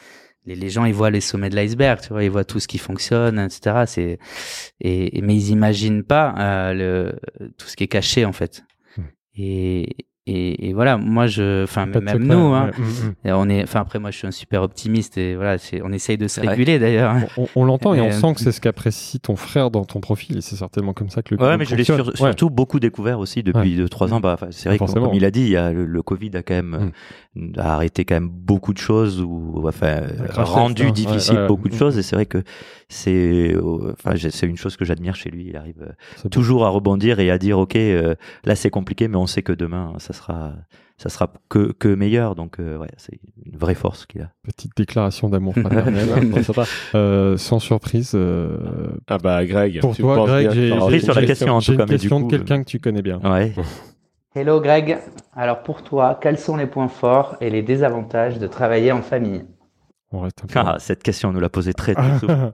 [0.46, 2.78] les, gens ils voient les sommets de l'iceberg, tu vois, ils voient tout ce qui
[2.78, 3.84] fonctionne, etc.
[3.86, 4.18] C'est
[4.80, 8.64] et, mais ils imaginent pas euh, le tout ce qui est caché en fait.
[8.96, 9.02] Hmm.
[9.36, 13.32] Et, et, et, voilà, moi je, enfin même nous, hein, mm, mm.
[13.32, 16.26] on est, enfin après moi je suis un super optimiste et voilà, on essaye de
[16.26, 17.14] se réguler d'ailleurs.
[17.54, 20.40] On, l'entend et, on sent que c'est ce qu'apprécie ton frère dans ton profil et
[20.40, 21.40] c'est certainement comme ça que le.
[21.40, 24.18] Ouais, mais je l'ai surtout beaucoup découvert aussi depuis 2 trois ans.
[24.18, 26.54] Bah, c'est vrai que comme il a dit, il y a le, Covid a quand
[26.54, 26.90] même
[27.36, 27.52] mm.
[27.58, 30.02] a arrêté quand même beaucoup de choses ou enfin
[30.36, 32.42] rendu difficile beaucoup de choses et c'est vrai que
[32.88, 33.54] c'est,
[33.92, 35.46] enfin c'est une chose que j'admire chez lui.
[35.50, 35.94] Il arrive
[36.32, 39.52] toujours à rebondir et à dire ok, euh, là c'est compliqué, mais on sait que
[39.52, 40.54] demain ça sera
[40.98, 42.34] ça sera que, que meilleur.
[42.34, 44.30] Donc, euh, ouais, c'est une vraie force qu'il a.
[44.42, 46.08] Petite déclaration d'amour fraternel.
[46.14, 46.64] Hein,
[46.94, 48.12] euh, sans surprise.
[48.14, 48.56] Euh,
[49.06, 49.80] ah bah, Greg.
[49.80, 53.02] Pour toi, Greg, j'ai sur la question, en une question de quelqu'un que tu connais
[53.02, 53.20] bien.
[53.22, 53.52] Ouais.
[54.34, 54.98] Hello, Greg.
[55.34, 59.44] Alors, pour toi, quels sont les points forts et les désavantages de travailler en famille?
[60.12, 62.52] On reste ah, cette question, on nous l'a posée très, très souvent.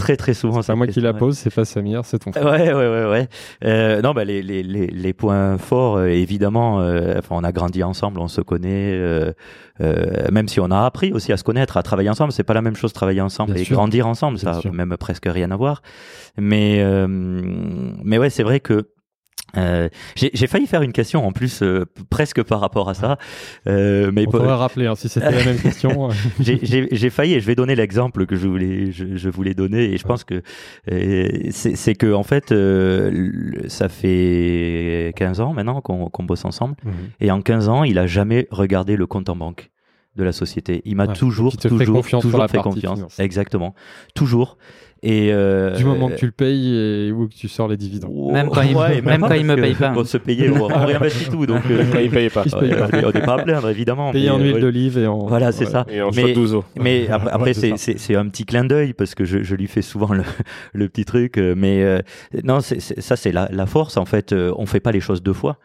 [0.00, 0.62] Très très souvent.
[0.62, 2.44] C'est moi qui la pose, c'est pas Samir, c'est ton frère.
[2.44, 3.28] Ouais, ouais, ouais, ouais.
[3.64, 6.80] Euh, non, bah les, les, les, les points forts, euh, évidemment.
[6.80, 8.92] Euh, enfin, on a grandi ensemble, on se connaît.
[8.94, 9.32] Euh,
[9.80, 12.54] euh, même si on a appris aussi à se connaître, à travailler ensemble, c'est pas
[12.54, 15.82] la même chose travailler ensemble et grandir ensemble, ça a même presque rien à voir.
[16.38, 18.88] Mais mais ouais, c'est vrai que
[19.56, 23.18] euh, j'ai failli faire une question en plus euh, presque par rapport à ça.
[23.66, 26.10] Euh, mais On pourrait rappeler hein, si c'était la même question.
[26.40, 29.98] j'ai failli et je vais donner l'exemple que je voulais je, je, voulais donner et
[29.98, 30.42] je pense que
[30.90, 32.54] euh, c'est que en fait
[33.68, 36.92] ça fait 15 ans maintenant qu'on bosse ensemble mhm.
[37.20, 39.70] et en 15 ans il a jamais regardé le compte en banque
[40.16, 40.82] de la société.
[40.84, 43.18] Il m'a toujours toujours toujours fait confiance.
[43.18, 43.74] Exactement.
[44.14, 44.58] Toujours.
[45.02, 48.12] Et euh, du moment que tu le payes et ou que tu sors les dividendes.
[48.32, 49.90] même quand il, même, quand il me paye pas.
[49.90, 51.46] Pour se payer, on, réinvestit tout.
[51.46, 52.42] Donc euh, quand il paye pas.
[52.42, 52.88] paye pas.
[52.92, 54.12] on n'est pas à plaindre évidemment.
[54.12, 55.26] Payer en huile d'olive et en.
[55.26, 55.86] Voilà, c'est ça.
[55.90, 56.64] Et en mais, d'ouzo.
[56.76, 60.12] Mais après, c'est c'est un petit clin d'œil parce que je, je lui fais souvent
[60.12, 60.22] le,
[60.74, 61.38] le petit truc.
[61.38, 62.00] Euh, mais euh,
[62.44, 64.34] non, c'est ça c'est la, la force en fait.
[64.34, 65.58] On fait pas les choses deux fois.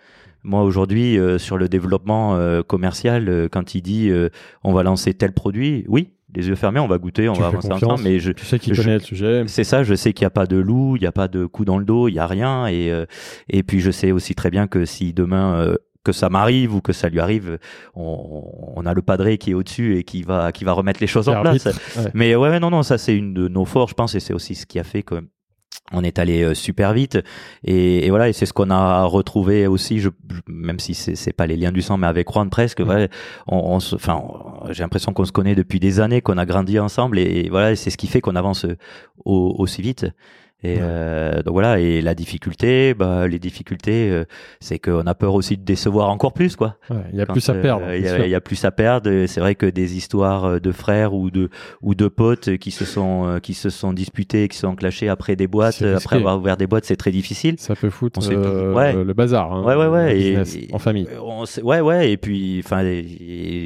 [0.46, 4.12] Moi aujourd'hui euh, sur le développement euh, commercial, quand il dit
[4.64, 7.72] on va lancer tel produit, oui, les yeux fermés, on va goûter, on va avancer
[7.72, 8.04] ensemble.
[8.04, 9.44] Mais je, tu sais qu'il connaît le sujet.
[9.48, 11.46] C'est ça, je sais qu'il n'y a pas de loup, il n'y a pas de
[11.46, 12.68] coup dans le dos, il n'y a rien.
[12.68, 13.06] Et, euh,
[13.50, 16.82] et puis je sais aussi très bien que si demain euh, que ça m'arrive ou
[16.82, 17.58] que ça lui arrive,
[17.96, 18.44] on,
[18.76, 21.30] on a le padré qui est au-dessus et qui va qui va remettre les choses
[21.30, 21.68] en place.
[22.14, 24.56] Mais ouais, non, non, ça c'est une de nos forces, je pense, et c'est aussi
[24.56, 25.16] ce qui a fait que
[25.92, 27.20] on est allé euh, super vite.
[27.64, 30.00] Et, et voilà et c'est ce qu'on a retrouvé aussi.
[30.00, 30.10] Je,
[30.48, 32.90] même si c'est c'est pas les liens du sang mais avec Juan presque mmh.
[32.90, 33.10] ouais,
[33.48, 34.22] on, enfin
[34.72, 37.20] j'ai l'impression qu'on se connaît depuis des années qu'on a grandi ensemble.
[37.20, 38.66] Et, voilà c'est ce qui fait qu'on avance
[39.26, 40.08] aussi vite
[40.66, 41.80] Et euh, donc voilà.
[41.80, 44.24] Et la difficulté, bah, les difficultés, euh,
[44.60, 46.78] c'est qu'on a peur aussi de décevoir encore plus, quoi.
[46.90, 47.86] Ouais, Il y a plus à perdre.
[47.94, 49.26] Il y, c'est a- plus à perdre.
[49.28, 51.50] C'est vrai que des histoires euh, de frères ou de
[51.82, 55.36] ou de potes qui se sont qui se sont disputés, qui se sont clashés après
[55.36, 57.56] des boîtes, après avoir ouvert des boîtes, c'est très difficile.
[57.60, 58.94] Ça peut foutre euh, Ouais.
[58.94, 59.52] le bazar.
[59.54, 61.08] hein, Ouais, ouais, ouais, et- et- en famille.
[61.22, 62.12] On ouais, ouais.
[62.12, 62.84] Et puis, enfin,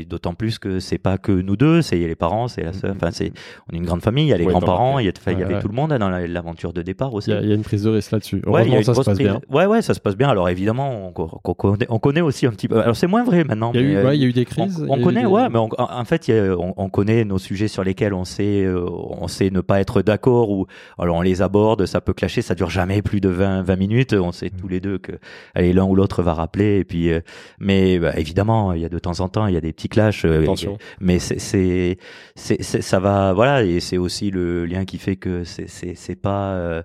[0.10, 2.94] d'autant plus que c'est pas que nous deux, c'est les parents, c'est la sœur.
[2.96, 3.32] Enfin, c'est
[3.72, 4.26] on est une grande famille.
[4.26, 6.00] Il y a les Ouais, grands-parents, il y, a- y avait tout le monde hein,
[6.00, 7.30] dans la- l'aventure de départ aussi.
[7.32, 8.38] Il y, a- il y a une prise de risque là-dessus.
[8.46, 9.42] Ouais, Heureusement, une ça se passe prise- bien.
[9.50, 10.30] Ouais, ouais, ça se passe bien.
[10.30, 12.80] Alors évidemment, on, co- on connaît, on connaît aussi un petit peu.
[12.82, 13.72] Alors c'est moins vrai maintenant.
[13.74, 14.86] Il y a eu, euh, ouais, il y a eu des crises.
[14.90, 18.14] on connaît, des- ouais, mais en fait, a- on, on connaît nos sujets sur lesquels
[18.14, 20.66] on sait, euh, on sait ne pas être d'accord ou
[20.98, 24.14] alors on les aborde, ça peut clasher, ça dure jamais plus de 20, 20 minutes.
[24.14, 25.14] On sait tous les deux que
[25.56, 26.80] allez l'un ou l'autre va rappeler.
[26.80, 27.20] Et puis, euh,
[27.60, 29.90] mais bah, évidemment, il y a de temps en temps, il y a des petits
[29.90, 30.26] clashs.
[30.26, 30.78] Attention.
[31.00, 31.98] mais c'est
[32.36, 36.79] ça va voilà et c'est aussi le lien qui fait que c'est pas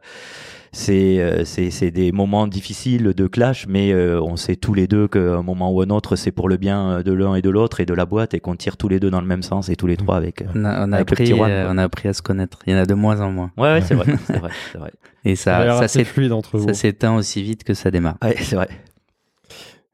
[0.73, 4.89] c'est euh, c'est c'est des moments difficiles de clash mais euh, on sait tous les
[4.89, 7.51] deux qu'à un moment ou un autre c'est pour le bien de l'un et de
[7.51, 9.69] l'autre et de la boîte et qu'on tire tous les deux dans le même sens
[9.69, 11.51] et tous les trois avec euh, On a, on a Avec le appris, petit Juan,
[11.51, 12.59] euh, on a appris à se connaître.
[12.67, 13.53] Il y en a de moins en moins.
[13.57, 14.91] ouais ouais c'est vrai c'est vrai vrai
[15.25, 16.67] Et Ça a ça, fluide entre vous.
[16.69, 18.17] ça s'éteint aussi vite que ça démarre.
[18.23, 18.69] ouais c'est vrai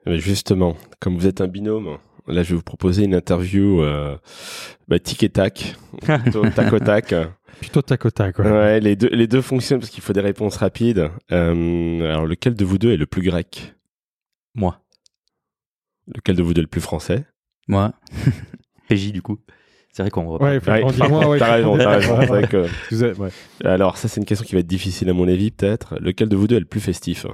[0.06, 4.16] Mais justement, comme vous êtes un binôme, là, je vais vous proposer une interview euh,
[4.88, 5.76] bah, tic et tac,
[6.22, 7.14] plutôt tac au tac.
[7.60, 8.38] Plutôt tac au tac.
[8.38, 8.50] Ouais.
[8.50, 8.80] ouais.
[8.80, 11.10] les deux, les deux fonctionnent parce qu'il faut des réponses rapides.
[11.32, 13.74] Euh, alors, lequel de vous deux est le plus grec?
[14.54, 14.80] Moi
[16.14, 17.24] Lequel de vous deux est le plus français?
[17.68, 17.92] Moi,
[18.88, 19.38] PJ du coup
[19.92, 22.14] c'est vrai qu'on Ouais, faut- Ouais, moi, ouais, T'as raison, t'as raison.
[22.14, 23.30] Ouais, c'est vrai que- Vous êtes- ouais.
[23.64, 25.96] Alors, ça, c'est une question qui va être difficile à mon avis, peut-être.
[26.00, 27.26] Lequel de vous deux est le plus festif?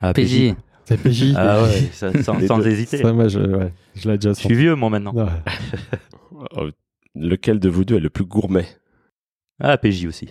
[0.00, 0.54] Ah, PJ.
[0.86, 1.32] C'est PJ.
[1.36, 2.66] ah ouais ça- sans, Les sans deux.
[2.68, 5.26] hésiter Ça, moi, je, ouais, je l'ai déjà je suis vieux moi maintenant Ouais.
[6.56, 6.68] Oh,
[7.14, 8.66] Lequel de vous deux est le plus gourmet?
[9.60, 10.26] Ah PJ aussi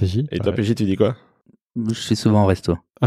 [0.00, 0.24] PJ.
[0.30, 0.56] Et toi, ouais.
[0.62, 1.14] PJ, tu dis quoi?
[1.76, 2.76] Je suis souvent au resto.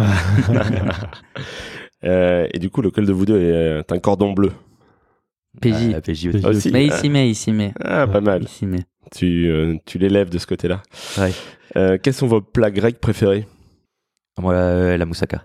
[2.05, 4.51] Euh, Et du coup, lequel de vous deux est euh, un cordon bleu?
[5.61, 5.91] PJ.
[5.93, 6.71] Ah, PJ aussi aussi.
[6.71, 6.97] Mais il Ah.
[6.97, 7.73] s'y met, il s'y met.
[7.83, 8.43] Ah, pas mal.
[8.43, 8.85] Il s'y met.
[9.13, 10.81] Tu, euh, tu l'élèves de ce côté-là.
[11.17, 11.31] Ouais.
[11.75, 13.45] Euh, quels sont vos plats grecs préférés?
[14.39, 15.43] Moi la, la moussaka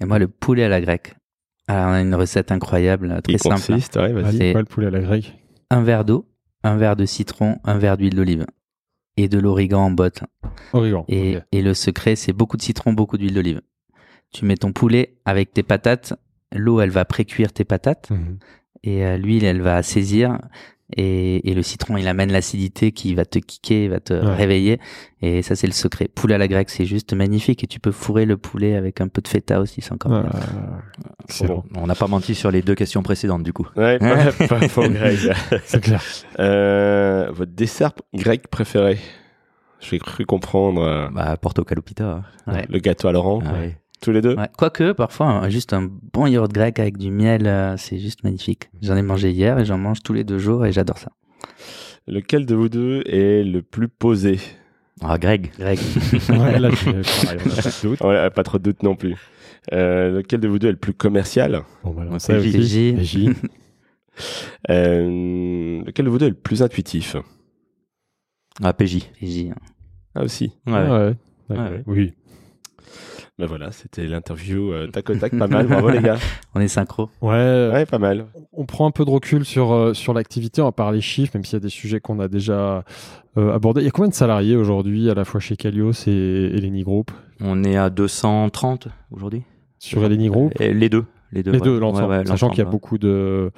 [0.00, 1.14] Et moi, le poulet à la grecque.
[1.68, 3.54] Alors, on a une recette incroyable, très Il simple.
[3.56, 4.22] consiste, ouais, vas-y.
[4.24, 5.32] Vas-y, C'est- quoi le poulet à la grecque
[5.70, 6.26] Un verre d'eau,
[6.62, 8.44] un verre de citron, un verre d'huile d'olive.
[9.16, 10.24] Et de l'origan en botte.
[10.72, 11.04] Origan.
[11.08, 13.60] Et le secret, c'est beaucoup de citron, beaucoup d'huile d'olive.
[14.32, 16.14] Tu mets ton poulet avec tes patates.
[16.52, 18.10] L'eau, elle va précuire tes patates.
[18.10, 18.38] Mhm.
[18.82, 20.38] Et euh, l'huile, elle va saisir.
[20.96, 24.34] Et, et le citron, il amène l'acidité qui va te kicker, va te Ouais.
[24.34, 24.78] réveiller.
[25.22, 26.08] Et ça, c'est le secret.
[26.14, 27.64] Poulet à la grecque, c'est juste magnifique.
[27.64, 30.26] Et tu peux fourrer le poulet avec un peu de feta aussi, c'est encore Ah,
[31.24, 31.64] excellent.
[31.76, 33.98] on n'a pas menti sur les deux questions précédentes du coup Ouais,
[34.38, 35.18] pas, pas faux grec.
[35.64, 36.02] C'est clair.
[36.38, 38.98] Euh, votre dessert grec préféré?
[39.80, 42.52] J'ai cru comprendre euh, bah Porto Calupita hein.
[42.52, 42.66] Ouais.
[42.70, 43.40] le gâteau à Laurent.
[43.44, 43.78] Ah ouais.
[44.04, 44.48] Tous les deux Ouais.
[44.58, 48.68] Quoique, parfois, un- juste un bon yaourt grec avec du miel, euh, c'est juste magnifique.
[48.82, 51.10] J'en ai mangé hier et j'en mange tous les deux jours et j'adore ça.
[52.06, 54.38] Lequel de vous deux est le plus posé?
[55.00, 55.78] Ah Greg Grec.
[56.28, 58.00] Ouais, là, tu- pareil, on a pas de doute.
[58.02, 59.16] Ouais, Pas trop de doute non plus.
[59.72, 61.62] Euh, lequel de vous deux est le plus commercial?
[61.82, 62.34] Bon, bah, ça.
[64.70, 67.16] Euh, Lequel de vous deux est le plus intuitif?
[68.62, 69.50] Ah PJ PJ.
[69.50, 69.54] hein.
[70.14, 70.52] Ah aussi.
[70.66, 71.14] ouais, Ah ouais.
[71.48, 71.70] D'accord.
[71.72, 71.82] Ouais.
[71.86, 72.12] Oui.
[73.38, 75.66] Ben voilà, c'était l'interview euh, tac au tac, pas mal.
[75.66, 76.18] Bravo les gars.
[76.54, 77.10] On est synchro.
[77.20, 78.26] Ouais, Ouais, pas mal.
[78.52, 81.44] on prend un peu de recul sur, euh, sur l'activité, on va parler chiffres, même
[81.44, 82.84] s'il y a des sujets qu'on a déjà
[83.36, 83.80] euh, abordés.
[83.80, 86.10] Il y a combien de salariés aujourd'hui, à la fois chez Calios et
[86.56, 87.10] Eleni Group?
[87.40, 89.42] On est à 230 aujourd'hui
[89.80, 90.52] Sur Eleni Group?
[90.60, 91.64] Et les deux les deux Les ouais.
[91.64, 92.12] deux, l'ensemble.
[92.12, 93.50] Ouais, ouais, Sachant qu'il y a beaucoup de,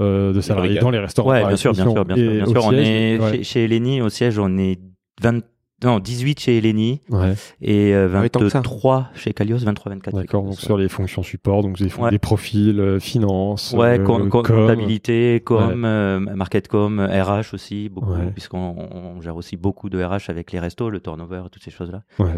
[0.00, 1.30] euh, de salariés dans les restaurants.
[1.30, 3.30] ouais bien sûr bien sûr bien sûr, bien on siège, est ouais.
[3.36, 4.80] chez, chez Eleni au siège on est
[5.22, 5.44] 20
[5.84, 8.58] non 18 chez Eleni Ouais, et euh, Ah oui, tant que ça.
[8.60, 10.40] 23 chez Calios 23 24 chez d'accord.
[10.42, 10.64] Calios, Donc ouais.
[10.66, 12.10] sur les fonctions support, donc des, Ouais.
[12.10, 14.56] des profils, euh, finance, Ouais, euh, com- com- com.
[14.56, 18.30] comptabilité, com, euh, marketcom, RH aussi, beaucoup, Ouais.
[18.32, 22.02] puisqu'on on gère aussi beaucoup de RH avec les restos, le turnover, toutes ces choses-là.
[22.18, 22.30] Ouais,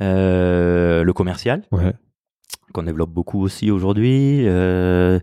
[0.00, 1.92] Euh, le commercial, ouais.
[2.72, 5.18] qu'on développe beaucoup aussi aujourd'hui, euh,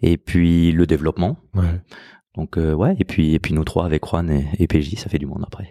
[0.00, 1.36] et puis le développement.
[1.54, 1.80] ouais.
[2.36, 5.08] Donc euh, ouais, et puis et puis nous trois avec Juan et, et PJ, ça
[5.08, 5.68] fait du monde après.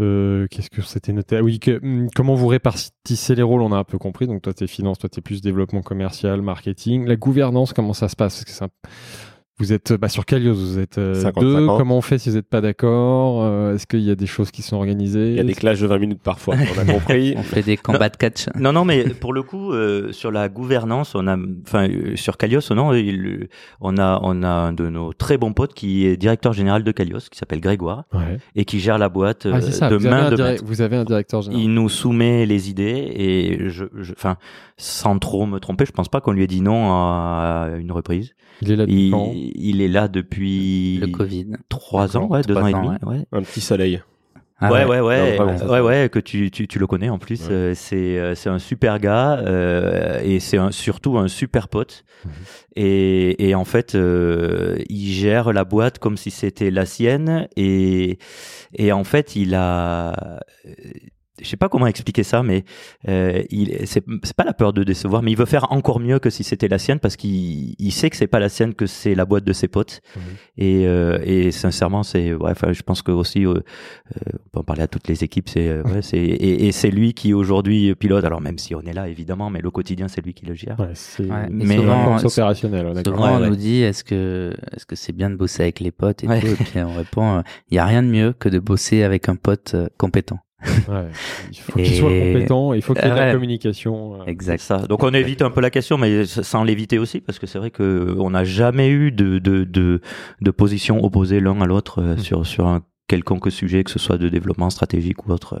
[0.00, 1.36] Euh, Qu'est-ce que c'était noté?
[1.36, 3.62] Ah Oui, que, hum, comment vous répartissez les rôles?
[3.62, 4.26] On a un peu compris.
[4.26, 7.06] Donc, toi, tu es finance, toi, tu es plus développement commercial, marketing.
[7.06, 8.44] La gouvernance, comment ça se passe?
[8.44, 8.50] Que
[9.60, 11.52] Vous êtes bah, sur Calios, vous êtes euh, 50, deux.
[11.60, 11.78] 50.
[11.78, 14.50] Comment on fait si vous n'êtes pas d'accord Euh, Est-ce qu'il y a des choses
[14.50, 15.30] qui sont organisées?
[15.30, 17.34] Il y a des clashs de 20 minutes parfois, on a compris.
[17.38, 18.46] On fait des combats de catch.
[18.58, 22.36] Non, non, mais pour le coup, euh, sur la gouvernance, on a, enfin, euh, sur
[22.36, 23.48] Calios, non, il-
[23.80, 26.90] on a, on a un de nos très bons potes qui est directeur général de
[26.90, 28.38] Calios, qui s'appelle Grégoire, Ouais.
[28.56, 29.88] et qui gère la boîte Ah, euh, ça.
[29.88, 30.64] de main de maître.
[30.66, 31.62] vous avez un directeur général.
[31.64, 34.36] Il nous soumet les idées et je, je- enfin,
[34.78, 38.32] sans trop me tromper, je pense pas qu'on lui ait dit non à une reprise.
[38.62, 39.10] Il est là depuis
[39.54, 41.46] Il, est là depuis Le Covid.
[41.68, 43.26] trois ans, ouais, deux ans et demi, ouais.
[43.32, 44.00] Un petit soleil.
[44.60, 47.10] Ah ouais, ouais, ouais, Non, vraiment, ça, ouais, ouais, que tu, tu, tu le connais
[47.10, 47.42] en plus.
[47.48, 47.52] Ouais.
[47.52, 52.04] euh, c'est, euh, c'est un super gars euh, et c'est un, surtout un super pote.
[52.24, 52.30] Mhm.
[52.76, 58.18] Et, et en fait, euh, il gère la boîte comme si c'était la sienne et,
[58.74, 60.40] et en fait, il a,
[61.44, 62.64] je sais pas comment expliquer ça, mais
[63.08, 66.18] euh, il, c'est, c'est pas la peur de décevoir, mais il veut faire encore mieux
[66.18, 68.86] que si c'était la sienne parce qu'il il sait que c'est pas la sienne, que
[68.86, 70.00] c'est la boîte de ses potes.
[70.56, 73.60] Et, euh, et sincèrement, c'est, ouais, enfin, je pense que aussi, euh, euh,
[74.34, 76.90] on peut en parler à toutes les équipes, c'est, euh, ouais, c'est, et, et c'est
[76.90, 78.24] lui qui aujourd'hui pilote.
[78.24, 80.78] Alors même si on est là évidemment, mais le quotidien c'est lui qui le gère.
[80.80, 82.18] Ouais, c'est Mais- souvent, ouais,
[82.94, 83.14] d'accord.
[83.14, 83.48] souvent, Ouais, on ouais.
[83.50, 86.40] nous dit est-ce que est-ce que c'est bien de bosser avec les potes et Ouais.
[86.40, 89.28] tout et puis on répond il y a rien de mieux que de bosser avec
[89.28, 90.38] un pote euh, compétent.
[90.88, 91.06] Ouais.
[91.52, 93.32] Il faut qu'il Et- soit compétent, il faut qu'il y ait de la Ouais.
[93.32, 94.20] communication.
[94.20, 94.24] euh.
[94.26, 94.60] Exact.
[94.60, 94.78] ça.
[94.78, 97.70] Donc on évite un peu la question, mais sans l'éviter aussi, parce que c'est vrai
[97.70, 100.00] que on n'a jamais eu de, de, de,
[100.40, 102.18] de position opposée l'un à l'autre euh, Mm.
[102.18, 105.60] sur, sur un quelconque sujet, que ce soit de développement stratégique ou autre.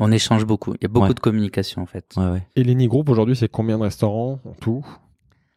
[0.00, 0.74] On échange beaucoup.
[0.74, 1.14] Il y a beaucoup Ouais.
[1.14, 2.04] de communication en fait.
[2.16, 2.42] Ouais, ouais.
[2.56, 4.84] Et l'Eni Group aujourd'hui, c'est combien de restaurants en tout?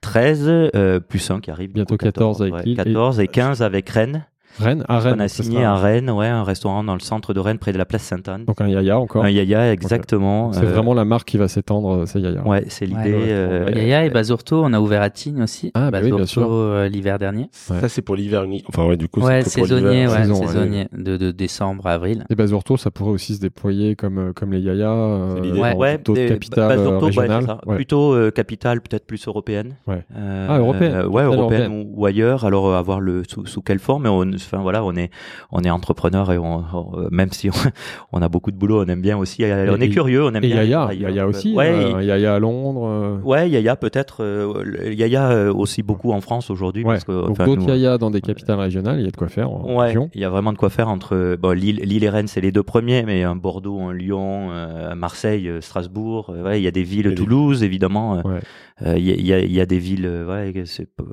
[0.01, 1.71] 13 euh, plus 1 qui arrive.
[1.73, 4.25] Bientôt coup, 14 avec ouais, Lille et- 14 et 15 avec Rennes.
[4.59, 5.15] Rennes À Rennes.
[5.17, 7.77] on a signé à Rennes, ouais, un restaurant dans le centre de Rennes, près de
[7.77, 8.45] la place Sainte-Anne.
[8.45, 9.23] Donc un Yaya encore.
[9.23, 10.51] Un Yaya, exactement.
[10.53, 12.45] C'est Euh, vraiment la marque qui va s'étendre, c'est Yaya.
[12.47, 13.13] Ouais, c'est l'idée.
[13.13, 15.71] Ouais, euh, Yaya et Basurto, on a ouvert à Tignes aussi.
[15.73, 16.47] Ah, bah oui, bien sûr.
[16.51, 17.49] Euh, l'hiver dernier.
[17.69, 17.79] Ouais.
[17.81, 20.11] Ça, c'est pour l'hiver Enfin, ouais, du coup, Ouais, c'est saisonnier, l'hiver.
[20.11, 20.47] ouais, saison, ouais.
[20.47, 22.25] saisonnier, de, de décembre à avril.
[22.29, 25.59] Et Basurto, ça pourrait aussi se déployer comme, euh, comme les Yaya euh, C'est l'idée.
[25.59, 25.97] Ouais.
[25.97, 27.45] D'autres capitales euh, régionales.
[27.45, 27.59] ça.
[27.65, 27.75] Ouais.
[27.75, 29.75] Plutôt euh, capitale, peut-être plus européenne.
[29.87, 30.03] Ouais.
[30.15, 30.93] Euh, Ah, européenne.
[30.93, 32.45] euh, ouais, européenne ou, ailleurs.
[32.45, 34.05] Alors, euh, à voir le sous, sous quelle forme.
[34.47, 35.09] Enfin voilà, on est,
[35.51, 37.53] on est entrepreneur et on, on- euh, même si on,
[38.13, 39.43] on a beaucoup de boulot, on aime bien aussi.
[39.43, 40.63] euh, on Et- est curieux, on aime Et bien.
[40.63, 40.93] Yaya.
[40.93, 41.53] Yaya aussi.
[41.53, 42.87] Ouais, euh, Yaya à Londres.
[42.87, 44.23] euh, ouais, Yaya peut-être.
[44.23, 44.63] euh,
[44.93, 46.83] Yaya aussi beaucoup en France aujourd'hui.
[46.83, 46.93] Ouais.
[46.93, 49.17] parce que, Donc enfin, d'autres nous- Yaya dans des capitales régionales, il y a de
[49.17, 50.09] quoi faire en Ouais, région.
[50.15, 52.51] il y a vraiment de quoi faire entre bon, Lille, Lille et Rennes, c'est les
[52.51, 54.49] deux premiers, mais un Bordeaux, un Lyon,
[54.95, 56.29] Marseille, Strasbourg.
[56.43, 58.21] ouais, il y a des villes, des- Toulouse évidemment.
[58.23, 58.39] Ouais.
[58.85, 60.63] Euh, Il y, a, il y a- il y a des villes euh, ouais,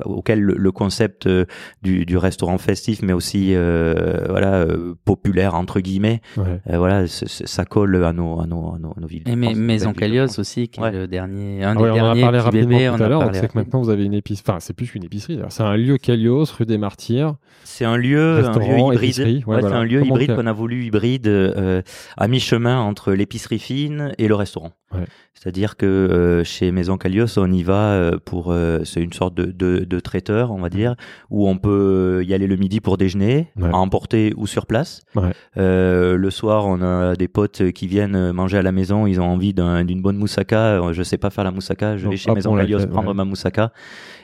[0.05, 1.45] auxquelles le, le concept euh,
[1.83, 6.61] du, du restaurant festif, mais aussi euh, voilà euh, populaire entre guillemets, Ouais.
[6.71, 9.23] euh, voilà, c- c- ça colle à nos, à nos, à nos, nos villes.
[9.27, 10.89] Et mais Maison Calios aussi, qui Ouais.
[10.89, 13.05] est le dernier, un Ah ouais, des on en a derniers parlé bébés, tout on
[13.05, 13.31] à l'heure.
[13.35, 14.45] C'est que maintenant vous avez une épicerie.
[14.47, 15.37] Enfin, c'est plus qu'une épicerie.
[15.37, 15.53] d'ailleurs.
[15.53, 17.37] C'est un lieu Calios, rue des Martyrs.
[17.65, 19.05] C'est un lieu, un lieu Restaurant, hybride.
[19.11, 19.69] épicerie, ouais, Ouais, voilà.
[19.69, 21.83] C'est un lieu Comment hybride faire qu'on a voulu hybride euh,
[22.17, 24.73] à mi-chemin entre l'épicerie fine et le restaurant.
[24.93, 25.05] Ouais.
[25.33, 29.35] C'est-à-dire que euh, chez Maison Calios, on y va euh, pour euh, c'est une sorte
[29.35, 30.95] de, de, de traiteur, on va dire,
[31.31, 33.71] où on peut y aller le midi pour déjeuner, Ouais.
[33.73, 35.03] à emporter ou sur place.
[35.17, 35.31] Ouais.
[35.57, 39.29] Euh, le soir, on a des potes qui viennent manger à la maison, ils ont
[39.31, 40.59] envie d'un- d'une bonne moussaka.
[40.83, 42.81] Euh, Je sais pas faire la moussaka, je vais chez hop, Maison on la Calios
[42.81, 43.73] fait, prendre ma moussaka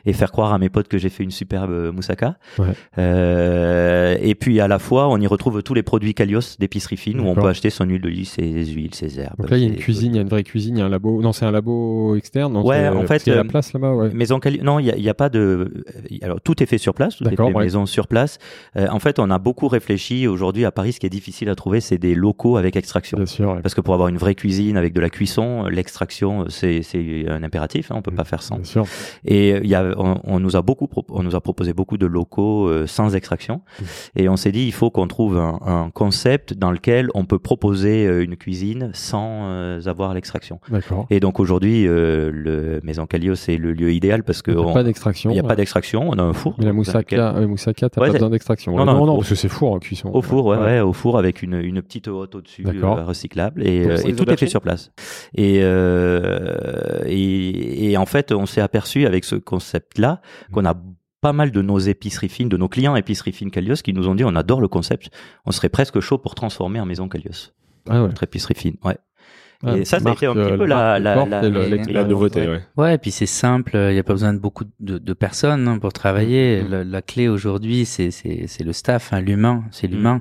[0.06, 2.36] et faire croire à mes potes que j'ai fait une superbe euh, moussaka.
[2.58, 2.66] Ouais.
[2.98, 7.20] Euh, et puis à la fois, on y retrouve tous les produits Calios d'épicerie fine
[7.20, 9.36] où on peut acheter son huile d'olive, ses huiles, ses herbes.
[9.38, 10.82] Donc là, il y a une cuisine, il y a une vraie cuisine, il y
[10.82, 11.20] a un labo.
[11.22, 12.52] Non, c'est un labo externe.
[12.52, 13.94] non, Ouais, en parce fait, qu'il y a la euh, place là-bas.
[13.94, 14.10] Ouais.
[14.12, 14.60] Maison Cali...
[14.62, 15.38] Non, il n'y a, il pas de.
[15.40, 17.64] euh, Alors tout est fait sur place, tout est D'accord, fait ouais.
[17.64, 18.38] maison sur place.
[18.76, 20.26] Euh, en fait, on a beaucoup réfléchi.
[20.28, 23.16] Aujourd'hui, à Paris, ce qui est difficile à trouver, c'est des locaux avec extraction.
[23.18, 23.50] Bien sûr.
[23.52, 23.60] ouais.
[23.62, 27.42] Parce que pour avoir une vraie cuisine avec de la cuisson, l'extraction, c'est c'est un
[27.42, 27.90] impératif.
[27.90, 28.16] Hein, on peut Mm.
[28.16, 28.56] pas faire sans.
[28.56, 28.84] Bien sûr.
[29.24, 31.98] Et euh, il y a, on, on nous a beaucoup, on nous a proposé beaucoup
[31.98, 33.60] de locaux euh, sans extraction.
[33.80, 33.84] Mm.
[34.16, 37.38] Et on s'est dit, il faut qu'on trouve un, un concept dans lequel on peut
[37.38, 40.60] proposer euh, une cuisine sans euh, avoir l'extraction.
[41.10, 44.62] Et donc aujourd'hui, euh, le Maison Calios c'est le lieu idéal parce que Il n'y
[44.62, 45.30] a on- pas d'extraction.
[45.30, 46.54] il n'y a pas d'extraction, on a un four.
[46.58, 48.76] Mais la dans lequel- moussaka, euh, moussaka, t'as Ouais, pas besoin d'extraction.
[48.76, 50.10] Non, non, non, parce que c'est four en cuisson.
[50.12, 53.82] Au four, ouais, ouais, au four avec une, une petite hotte au-dessus, euh, recyclable, et,
[53.82, 54.90] Donc, euh, tout est fait sur place.
[55.34, 59.36] Et, euh, et, et en fait, on s'est aperçu avec ce
[59.80, 60.20] concept-là
[60.52, 60.74] qu'on a
[61.20, 64.14] pas mal de nos épiceries fines, de nos clients épiceries fines Calios qui nous ont
[64.14, 65.10] dit on adore le concept,
[65.44, 67.52] on serait presque chaud pour transformer en maison Calios,
[67.88, 68.08] Ah ouais.
[68.08, 68.76] notre épicerie fine.
[68.84, 68.96] Ouais.
[69.62, 72.60] Ah, et ça, ça a été un petit euh, peu la la, la, nouveauté, ouais.
[72.78, 75.68] Ouais, et puis c'est simple, il n'y a pas besoin de beaucoup de, de personnes
[75.68, 76.62] hein, pour travailler.
[76.62, 76.70] Mhm.
[76.70, 79.94] La, la clé aujourd'hui, c'est c'est c'est le staff, hein, l'humain, c'est Mhm.
[79.94, 80.20] l'humain.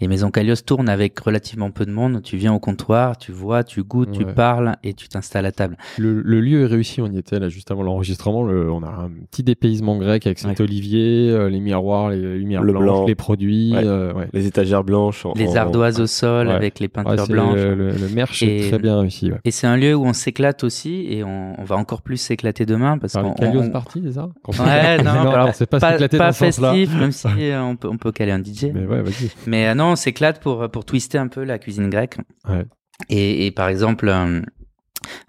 [0.00, 2.20] Et Maison Calios tourne avec relativement peu de monde.
[2.22, 5.76] Tu viens au comptoir, tu vois, tu goûtes, tu parles et tu t'installes à table.
[5.98, 8.42] Le, le lieu est réussi, on y était là juste avant l'enregistrement.
[8.44, 10.60] le- on a un petit dépaysement grec avec cet Ouais.
[10.62, 13.06] olivier, euh, les miroirs, les lumières Le blanches, blanc.
[13.06, 13.72] les produits.
[13.72, 13.84] Ouais.
[13.84, 14.28] euh, ouais.
[14.32, 15.24] Les étagères blanches.
[15.26, 16.54] en- Les en- ardoises au sol Ouais.
[16.54, 17.54] avec les peintures blanches.
[17.60, 19.30] le, le, le merch est très bien réussi.
[19.32, 19.38] Ouais.
[19.44, 22.66] Et c'est un lieu où on s'éclate aussi et on, on va encore plus s'éclater
[22.66, 24.28] demain parce Par qu'on Calios on- Party, c'est ça
[24.64, 26.72] Ouais, non, alors, c'est pas, pas, s'éclater pas dans ce sens-là.
[26.72, 28.66] festif, même si euh, on peut, on peut caler un DJ.
[28.74, 29.30] Mais ouais, vas-y.
[29.46, 32.16] Mais euh, non, on s'éclate pour, pour twister un peu la cuisine grecque.
[32.48, 32.64] Ouais.
[33.08, 34.42] Et, et par exemple, un,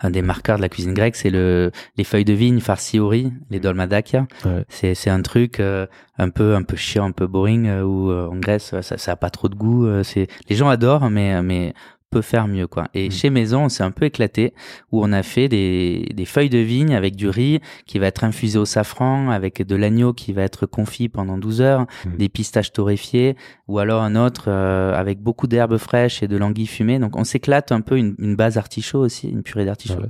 [0.01, 3.07] un des marqueurs de la cuisine grecque, c'est le, les feuilles de vigne farcies au
[3.07, 4.27] riz, les dolmadakia.
[4.45, 4.65] Ouais.
[4.67, 5.87] C'est, c'est un truc euh,
[6.17, 9.11] un peu un peu chiant, un peu boring, euh, où euh, en Grèce, ça, ça
[9.13, 9.87] a pas trop de goût.
[10.03, 11.73] c'est, les gens adorent, mais, mais
[12.11, 12.87] peut faire mieux quoi.
[12.93, 13.11] Et Mm.
[13.11, 14.53] chez Maison, on s'est un peu éclaté
[14.91, 18.23] où on a fait des, des feuilles de vigne avec du riz qui va être
[18.23, 22.17] infusé au safran, avec de l'agneau qui va être confit pendant 12 heures, Mm.
[22.17, 23.35] des pistaches torréfiées,
[23.67, 26.99] ou alors un autre euh, avec beaucoup d'herbes fraîches et de l'anguille fumée.
[26.99, 29.95] Donc on s'éclate un peu une, une base artichaut aussi, une purée d'artichaut.
[30.01, 30.09] Ouais.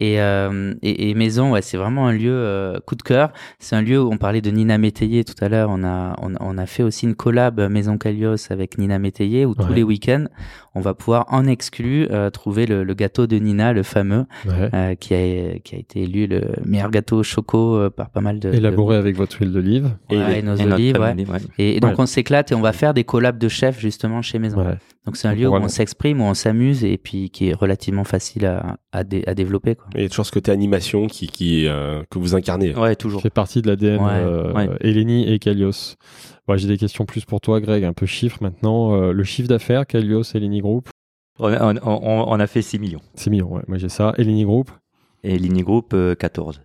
[0.00, 3.32] Et, euh, et, et Maison, ouais, c'est vraiment un lieu euh, coup de cœur.
[3.58, 5.70] C'est un lieu où on parlait de Nina Métayer tout à l'heure.
[5.72, 9.54] On a, on, on a fait aussi une collab Maison Calios avec Nina Métayer où
[9.56, 10.26] tous les week-ends,
[10.76, 14.70] on va pouvoir en exclu euh, trouver le, le gâteau de Nina, le fameux, Ouais.
[14.72, 18.20] euh, qui, a, qui a été élu le meilleur gâteau au choco euh, par pas
[18.20, 18.52] mal de...
[18.52, 19.90] Élaboré avec votre huile d'olive.
[20.10, 21.08] les- et nos olives, ouais.
[21.08, 21.38] famille, ouais.
[21.58, 21.96] Et, et donc Ouais.
[22.02, 24.58] on s'éclate et on va faire des collabs de chefs justement chez Maison.
[24.58, 24.76] Ouais.
[25.06, 28.04] Donc c'est un lieu où on s'exprime, où on s'amuse et puis qui est relativement
[28.04, 29.74] facile à, à, dé- à développer.
[29.74, 29.86] Quoi.
[29.96, 32.74] Et toujours ce côté animation qui, qui, euh, que vous incarnez.
[32.74, 33.20] Ouais, toujours.
[33.22, 34.68] fait partie de l'ADN Ouais, euh, ouais.
[34.80, 35.94] Eleni et Kalios.
[36.48, 38.94] Ouais, J'ai des questions plus pour toi, Greg, un peu chiffres maintenant.
[38.94, 40.88] Euh, le chiffre d'affaires, Kalios, Eleni Group,
[41.38, 43.00] On, on- on- on a fait 6 millions.
[43.14, 43.52] 6 millions.
[43.52, 43.62] Ouais.
[43.68, 44.12] Moi j'ai ça.
[44.18, 44.70] Eleni Group,
[45.22, 46.62] Et Ligny Group, euh, 14.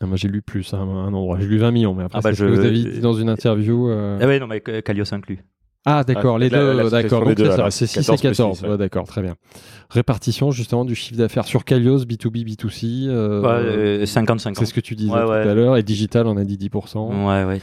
[0.00, 1.38] ah, moi j'ai lu plus à un, un endroit.
[1.40, 3.12] J'ai lu 20 millions, mais après, Ah bah, ce je- que vous avez dit dans
[3.14, 3.88] une interview.
[3.88, 5.38] euh, Ah ouais, non, mais Calios inclus.
[5.84, 7.24] Ah, d'accord, Ah, les deux, d'accord.
[7.24, 7.72] Donc c'est ça, alors.
[7.72, 8.58] c'est 6 et 14 plus 14.
[8.58, 8.70] 6, ouais.
[8.70, 9.34] Ouais, d'accord, très bien.
[9.90, 13.08] Répartition justement du chiffre d'affaires sur Kalios, B2B, B2C.
[13.08, 14.54] euh, Ouais, euh, 50-50.
[14.58, 15.36] c'est ce que tu disais Ouais, tout ouais.
[15.38, 15.76] à l'heure.
[15.76, 17.26] Et digital, on a dit 10%.
[17.28, 17.60] Ouais, ouais.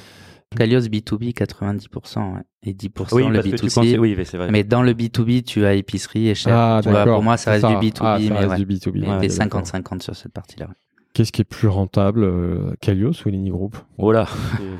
[0.57, 2.39] Calios B2B 90% ouais.
[2.63, 3.73] et 10% Oui, le parce que tu B2C.
[3.75, 4.49] pensais, oui, mais c'est vrai.
[4.51, 6.51] Mais dans le B2B, tu as épicerie et chef.
[6.53, 8.57] Ah, Tu vois, pour moi, ça reste du B2B, Ah, ça mais reste ouais.
[8.57, 8.99] du B2B.
[9.01, 9.61] Mais Ouais, t'es d'accord.
[9.61, 10.67] 50-50 sur cette partie-là.
[11.13, 13.75] Qu'est-ce qui est plus rentable, euh, Kalios ou Eleni Group?
[13.97, 14.27] Oh là,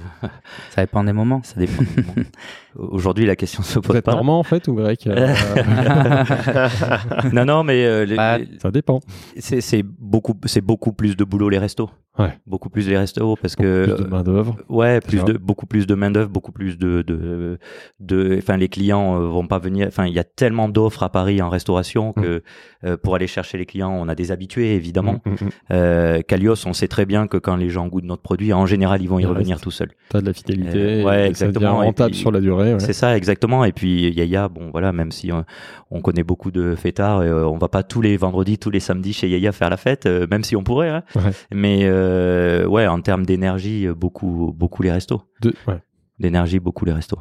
[0.70, 1.42] Ça dépend des moments.
[1.44, 1.84] ça dépend.
[2.78, 4.14] Aujourd'hui, la question se Vous pose êtes pas.
[4.14, 5.34] normand en fait ou grec Euh,
[7.34, 9.00] non, non, mais euh, les- Bah, les- Ça dépend.
[9.38, 11.90] c'est c'est beaucoup, c'est beaucoup plus de boulot les restos.
[12.20, 12.38] Ouais.
[12.46, 14.58] Beaucoup plus les restos parce Beaucoup que plus de main d'œuvre.
[14.68, 17.58] Ouais, plus de beaucoup plus de main d'œuvre, beaucoup plus de de
[18.02, 18.36] de.
[18.38, 19.88] Enfin, les clients euh, vont pas venir.
[19.88, 22.44] Enfin, il y a tellement d'offres à Paris en restauration que
[22.84, 25.22] euh, pour aller chercher les clients, on a des habitués évidemment.
[25.26, 25.50] Mm, mm, mm.
[25.72, 29.02] Euh, Calios, on sait très bien que quand les gens goûtent notre produit, en général,
[29.02, 29.64] ils vont y revenir restent.
[29.64, 29.92] tout seuls.
[30.10, 31.02] T'as de la fidélité.
[31.02, 32.74] Euh, ouais, et exactement, rentable puis- sur la durée.
[32.74, 32.80] ouais.
[32.80, 33.64] C'est ça, exactement.
[33.64, 35.46] Et puis Yaya, bon voilà, même si on,
[35.90, 39.30] on connaît beaucoup de fêtards, on va pas tous les vendredis, tous les samedis chez
[39.30, 40.90] Yaya faire la fête, même si on pourrait.
[40.90, 41.04] Hein.
[41.16, 41.32] Ouais.
[41.54, 45.22] Mais euh, ouais, en termes d'énergie, euh, beaucoup, beaucoup les restos.
[45.42, 45.82] De- ouais.
[46.20, 47.20] D'énergie, beaucoup les restos.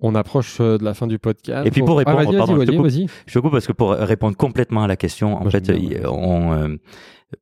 [0.00, 1.66] On approche euh, de la fin du podcast.
[1.66, 2.82] Et puis pour Ah, répondre, vas-y, pardon, je te coupe.
[2.86, 3.06] vas-y.
[3.26, 6.08] Je te coupe parce que pour répondre complètement à la question, en Moi, fait, bien,
[6.08, 6.76] on, euh,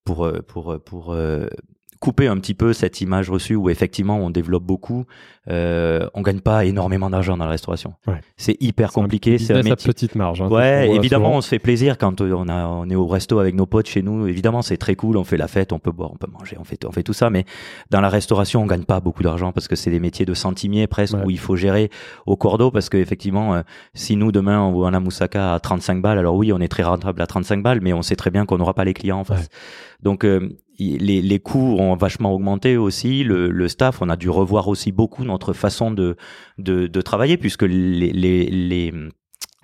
[0.04, 1.46] pour pour pour euh,
[2.00, 5.04] couper un petit peu cette image reçue où effectivement on développe beaucoup,
[5.50, 7.94] euh, on gagne pas énormément d'argent dans la restauration.
[8.06, 8.20] Ouais.
[8.36, 9.92] C'est hyper compliqué, c'est un à métier.
[9.92, 10.40] petite marge.
[10.40, 13.54] hein, Ouais, évidemment, on se fait plaisir quand on a, on est au resto avec
[13.56, 14.26] nos potes chez nous.
[14.28, 15.16] Évidemment, c'est très cool.
[15.16, 17.12] On fait la fête, on peut boire, on peut manger, on fait, on fait tout
[17.12, 17.28] ça.
[17.30, 17.44] Mais
[17.90, 20.86] dans la restauration, on gagne pas beaucoup d'argent parce que c'est des métiers de centimiers
[20.86, 21.24] presque Ouais.
[21.26, 21.90] où il faut gérer
[22.26, 23.62] au cordeau parce que effectivement, euh,
[23.94, 26.84] si nous demain on voit un moussaka à 35 balles, alors oui, on est très
[26.84, 29.24] rentable à 35 balles, mais on sait très bien qu'on n'aura pas les clients en
[29.24, 29.48] face.
[30.00, 30.48] Donc euh,
[30.78, 33.24] les, les coûts ont vachement augmenté aussi.
[33.24, 36.16] Le, le staff, on a dû revoir aussi beaucoup notre façon de
[36.58, 38.92] de, de travailler puisque les, les, les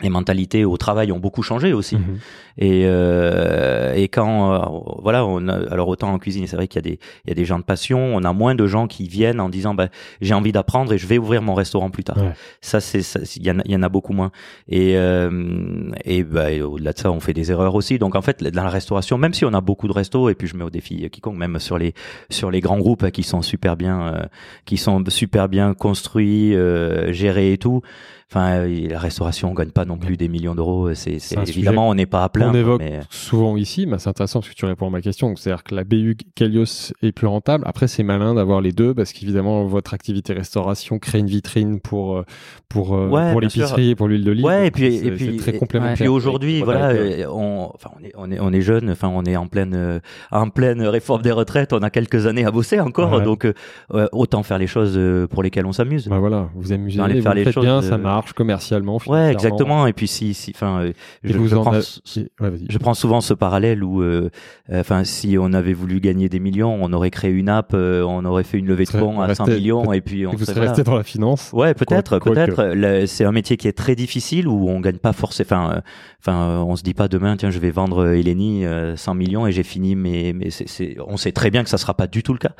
[0.01, 1.97] les mentalités au travail ont beaucoup changé aussi.
[1.97, 2.19] Mhm.
[2.59, 6.85] Et, euh, et quand euh, voilà, on a, alors autant en cuisine, c'est vrai qu'il
[6.85, 8.87] y a des il y a des gens de passion, on a moins de gens
[8.87, 9.89] qui viennent en disant bah,
[10.21, 12.19] j'ai envie d'apprendre et je vais ouvrir mon restaurant plus tard.
[12.19, 12.33] Ouais.
[12.61, 13.01] Ça c'est
[13.37, 14.31] il y en a, il y en a beaucoup moins.
[14.69, 17.99] Et euh, et bah, et au-delà de ça, on fait des erreurs aussi.
[17.99, 20.49] Donc en fait, dans la restauration, même si on a beaucoup de restos et puis
[20.49, 21.95] je mets au défi quiconque même sur les
[22.31, 24.23] sur les grands groupes qui sont super bien euh,
[24.65, 27.83] qui sont super bien construits, euh, gérés et tout.
[28.31, 30.93] Enfin, euh, la restauration, on gagne pas non plus des millions d'euros.
[30.93, 32.57] C'est c'est- évidemment, on n'est pas à On plaindre.
[32.57, 35.35] évoque mais- souvent ici, mais c'est intéressant parce que tu réponds à ma question.
[35.35, 37.65] C'est-à-dire que la BU Kalios est plus rentable.
[37.67, 42.19] Après, c'est malin d'avoir les deux parce qu'évidemment, votre activité restauration crée une vitrine pour,
[42.19, 42.25] euh,
[42.69, 44.45] pour, euh, Ouais, pour l'épicerie et pour l'huile d'olive.
[44.45, 45.95] Ouais, et puis- et puis- très et- complémentaire.
[45.97, 49.25] Puis aujourd'hui, Voilà, euh, on, enfin, on est, on est, on est jeune, enfin, on
[49.25, 50.01] est en pleine, euh,
[50.31, 51.73] en pleine réforme des retraites.
[51.73, 53.23] On a quelques années à bosser encore, Ouais.
[53.25, 53.55] donc euh,
[53.95, 56.09] euh, autant faire les choses euh, pour lesquelles on s'amuse.
[56.09, 58.18] Bah voilà, vous amusez, les vous faire le les faites choses, bien, euh, ça marche
[58.35, 58.99] commercialement.
[59.07, 59.87] Ouais, exactement.
[59.87, 60.93] Et puis si, si, enfin, euh,
[61.25, 64.31] je, vous je en prends, Ouais, je prends souvent ce parallèle où, euh,
[64.71, 68.03] euh, enfin, si on avait voulu gagner des millions, on aurait créé une app, euh,
[68.03, 70.45] on aurait fait une levée de fonds à 100 resté- millions, et puis on vous
[70.45, 71.51] serait- resté dans la finance.
[71.53, 73.07] Ouais, peut-être, peut-être.
[73.07, 75.73] C'est un métier qui est très difficile où on gagne pas forcément.
[76.21, 79.53] Enfin, on se dit pas demain, tiens, je vais vendre Eleni euh, 100 millions et
[79.53, 79.95] j'ai fini.
[79.95, 82.39] Mais, mais c'est, c'est- on sait très bien que ça sera pas du tout le
[82.39, 82.53] cas.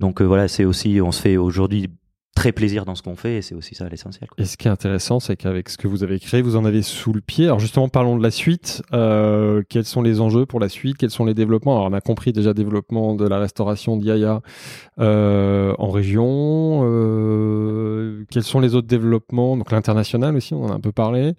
[0.00, 1.88] Donc voilà, c'est aussi, on se fait aujourd'hui
[2.34, 4.28] très plaisir dans ce qu'on fait et c'est aussi ça l'essentiel.
[4.38, 6.82] Et ce qui est intéressant, c'est qu'avec ce que vous avez créé, vous en avez
[6.82, 7.44] sous le pied.
[7.44, 8.82] Alors justement, parlons de la suite.
[8.92, 10.96] Euh, quels sont les enjeux pour la suite?
[10.96, 11.76] Quels sont les développements?
[11.76, 14.40] Alors on a compris déjà développement de la restauration d'Yaya
[14.98, 16.82] euh, en région.
[16.84, 19.56] Euh, quels sont les autres développements?
[19.56, 21.34] Donc l'international aussi, on en a un peu parlé.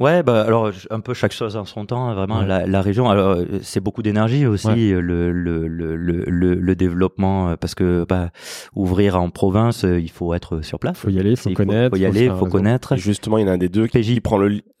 [0.00, 2.46] Ouais, bah alors un peu chaque chose en son temps, hein, vraiment Ouais.
[2.46, 3.10] la, la région.
[3.10, 4.92] Alors euh, c'est beaucoup d'énergie aussi Ouais.
[4.92, 8.30] euh, le, le, le, le, le, le développement euh, parce que bah,
[8.74, 10.96] ouvrir en province, euh, il faut être sur place.
[10.98, 12.92] Faut y aller, faut Il connaître, faut y faut aller, faire faut un connaître.
[12.92, 14.20] Et justement, il y en a un des deux qui PJ.
[14.20, 14.60] prend le.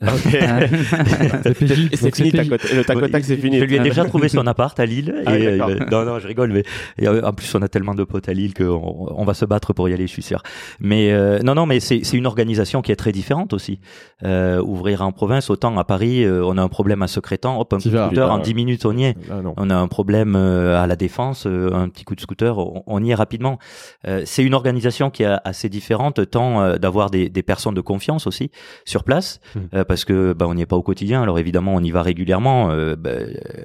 [1.94, 3.58] C'est fini, le tac au tac, c'est fini.
[3.58, 5.14] Je lui ai déjà trouvé son appart à Lille.
[5.26, 6.62] Ah et, euh, non, non, je rigole, mais
[6.98, 9.44] et, euh, en plus on a tellement de potes à Lille qu'on on va se
[9.44, 10.42] battre pour y aller, je suis sûr.
[10.80, 13.80] Mais euh, non, non, mais c'est c'est une organisation qui est très différente aussi.
[14.24, 17.72] Euh, ouvrir en province, autant à Paris, euh, on a un problème à Secrétan, hop,
[17.72, 18.06] un petit vas.
[18.06, 18.42] scooter, Ah, en ouais.
[18.42, 19.16] 10 minutes on y est.
[19.30, 19.36] Ah.
[19.56, 22.82] On a un problème euh, à la défense, euh, un petit coup de scooter, on,
[22.86, 23.58] on y est rapidement.
[24.06, 27.80] Euh, c'est une organisation qui est assez différente, tant euh, d'avoir des, des personnes de
[27.80, 28.50] confiance aussi
[28.84, 29.58] sur place, Mm.
[29.74, 31.22] euh, parce que bah, on n'y est pas au quotidien.
[31.22, 32.70] Alors évidemment, on y va régulièrement.
[32.70, 33.10] Euh, bah,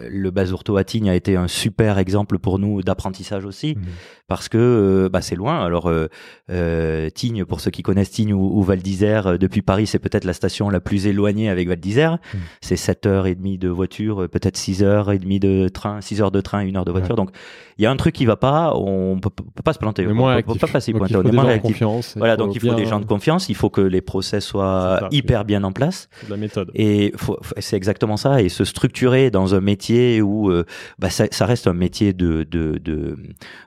[0.10, 3.84] le Bazourto à Tignes a été un super exemple pour nous d'apprentissage aussi, Mhm.
[4.28, 5.64] parce que euh, bah, c'est loin.
[5.64, 6.08] Alors euh,
[6.50, 10.00] euh, Tignes, pour ceux qui connaissent Tignes ou, ou Val d'Isère, euh, depuis Paris, c'est
[10.00, 12.14] peut-être la station la plus éloignée avec Val d'Isère.
[12.34, 12.38] Mm.
[12.62, 16.86] C'est 7h30 de voiture, euh, peut-être 6h30 de train, 6 heures de train, 1 heure
[16.86, 17.12] de voiture.
[17.12, 17.16] Ouais.
[17.18, 17.30] Donc
[17.78, 20.06] il y a un truc qui va pas, on peut, peut pas se planter.
[20.08, 21.72] On peut, pas Donc, pointer, il on faut est des moins gens en réactif.
[21.74, 22.14] confiance.
[22.18, 24.98] Voilà, donc il faut bien- des gens de confiance, il faut que les process soient
[25.02, 25.08] ça.
[25.12, 26.08] hyper bien en place.
[26.26, 26.72] de la méthode.
[26.74, 27.14] Et
[27.60, 28.42] c'est exactement ça.
[28.42, 30.64] Et se structurer dans un métier où euh,
[31.00, 33.18] bah, ça, ça reste un métier de de de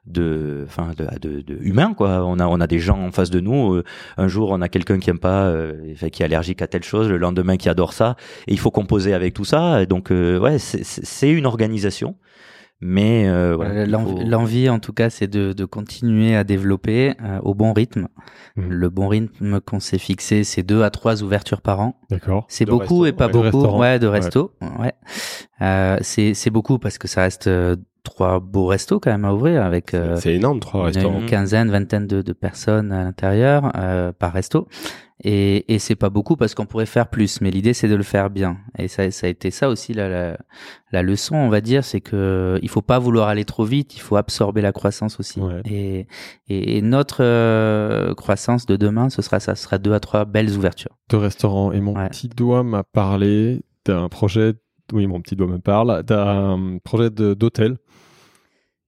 [0.07, 0.67] de,
[0.97, 2.25] de, de- de humain quoi.
[2.25, 3.75] On a on a des gens en face de nous.
[3.75, 3.85] euh,
[4.17, 7.09] un jour on a quelqu'un qui aime pas, euh, qui est allergique à telle chose.
[7.09, 8.17] Le lendemain qui adore ça.
[8.47, 9.83] Et il faut composer avec tout ça.
[9.83, 12.17] Et donc euh, ouais, c'est- une organisation.
[12.81, 17.15] Mais euh, voilà, Euh, faut- L'envie, en tout cas, c'est de, de continuer à développer
[17.25, 18.07] euh, au bon rythme.
[18.55, 18.69] Mhm.
[18.71, 21.97] Le bon rythme qu'on s'est fixé, c'est deux à trois ouvertures par an.
[22.09, 22.45] D'accord.
[22.49, 23.33] C'est De beaucoup resto, et pas ouais.
[23.33, 23.45] De beaucoup.
[23.59, 23.81] restaurant.
[23.81, 24.53] Ouais, de resto.
[24.79, 24.93] Ouais.
[25.61, 29.35] Euh, c'est c'est beaucoup parce que ça reste euh, trois beaux restos quand même à
[29.35, 31.19] ouvrir avec euh, C'est énorme, trois une, restaurants.
[31.19, 34.69] une quinzaine, vingtaine de, de personnes à l'intérieur euh, par resto.
[35.25, 38.05] Et, et c'est pas beaucoup parce qu'on pourrait faire plus, mais l'idée c'est de le
[38.05, 38.59] faire bien.
[38.79, 40.39] Et ça, ça a été ça aussi la, la,
[40.93, 44.01] la leçon, on va dire, c'est que il faut pas vouloir aller trop vite, il
[44.01, 45.41] faut absorber la croissance aussi.
[45.41, 45.61] Ouais.
[45.65, 46.07] Et,
[46.49, 50.25] et, et notre euh, croissance de demain, ce sera ça, ce sera deux à trois
[50.25, 50.97] belles ouvertures.
[51.11, 51.73] de restaurant.
[51.73, 52.09] Et mon Ouais.
[52.11, 54.55] petit doigt m'a parlé d'un projet.
[54.93, 57.77] Oui, mon petit doigt me parle d'un projet d'hôtel.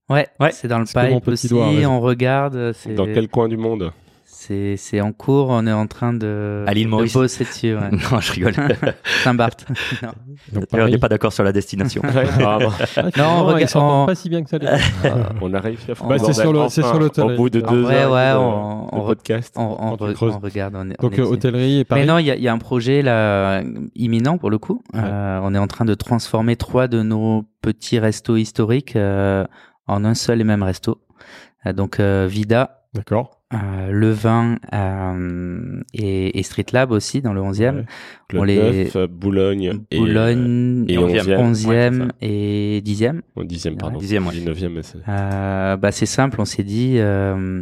[0.09, 0.51] Ouais, Ouais.
[0.52, 1.48] c'est dans le pipe petit aussi.
[1.48, 2.73] doigt on regarde.
[2.97, 3.93] Dans quel coin du monde?
[4.42, 5.48] C'est c'est en cours.
[5.50, 7.12] On est en train de, À l'île de Maurice.
[7.12, 7.74] bosser dessus.
[7.74, 7.90] Ouais.
[8.10, 8.54] non, je rigole.
[9.22, 9.66] Saint-Barth.
[10.02, 10.62] Non.
[10.72, 12.00] On n'est pas d'accord sur la destination.
[12.02, 12.70] Ouais, apparemment.
[12.80, 14.58] Ah, finalement, regarde- on- pas si bien que ça.
[14.58, 14.78] gars.
[15.42, 17.22] On a réussi à faire Bah, c'est sur c'est enfin.
[17.22, 19.54] Au bout de deux heures ouais, de, on- on- podcast.
[19.58, 20.74] On, on, re- on regarde.
[20.74, 22.00] On est, on Donc est euh, hôtellerie et Paris.
[22.00, 23.62] Mais non, il y a, il y a un projet là
[23.94, 24.82] imminent pour le coup.
[24.94, 25.00] Ouais.
[25.04, 29.44] Euh, on est en train de transformer trois de nos petits restos historiques euh,
[29.86, 31.02] en un seul et même resto.
[31.66, 33.39] Euh, donc euh, Vida, D'accord.
[33.52, 37.74] Euh, Le Vin euh, et, et Street Lab aussi dans le 11e.
[37.78, 37.85] Ouais.
[38.32, 41.36] Le on les- 9, euh, Boulogne et, Boulogne, et 11e.
[41.36, 41.39] 11e.
[41.39, 43.20] 11e Ouais, et 10e.
[43.36, 43.98] Au 10e, pardon.
[43.98, 44.06] Ouais.
[44.06, 44.98] 9e, mais c'est.
[45.09, 47.60] Euh, bah c'est simple, on s'est dit, euh,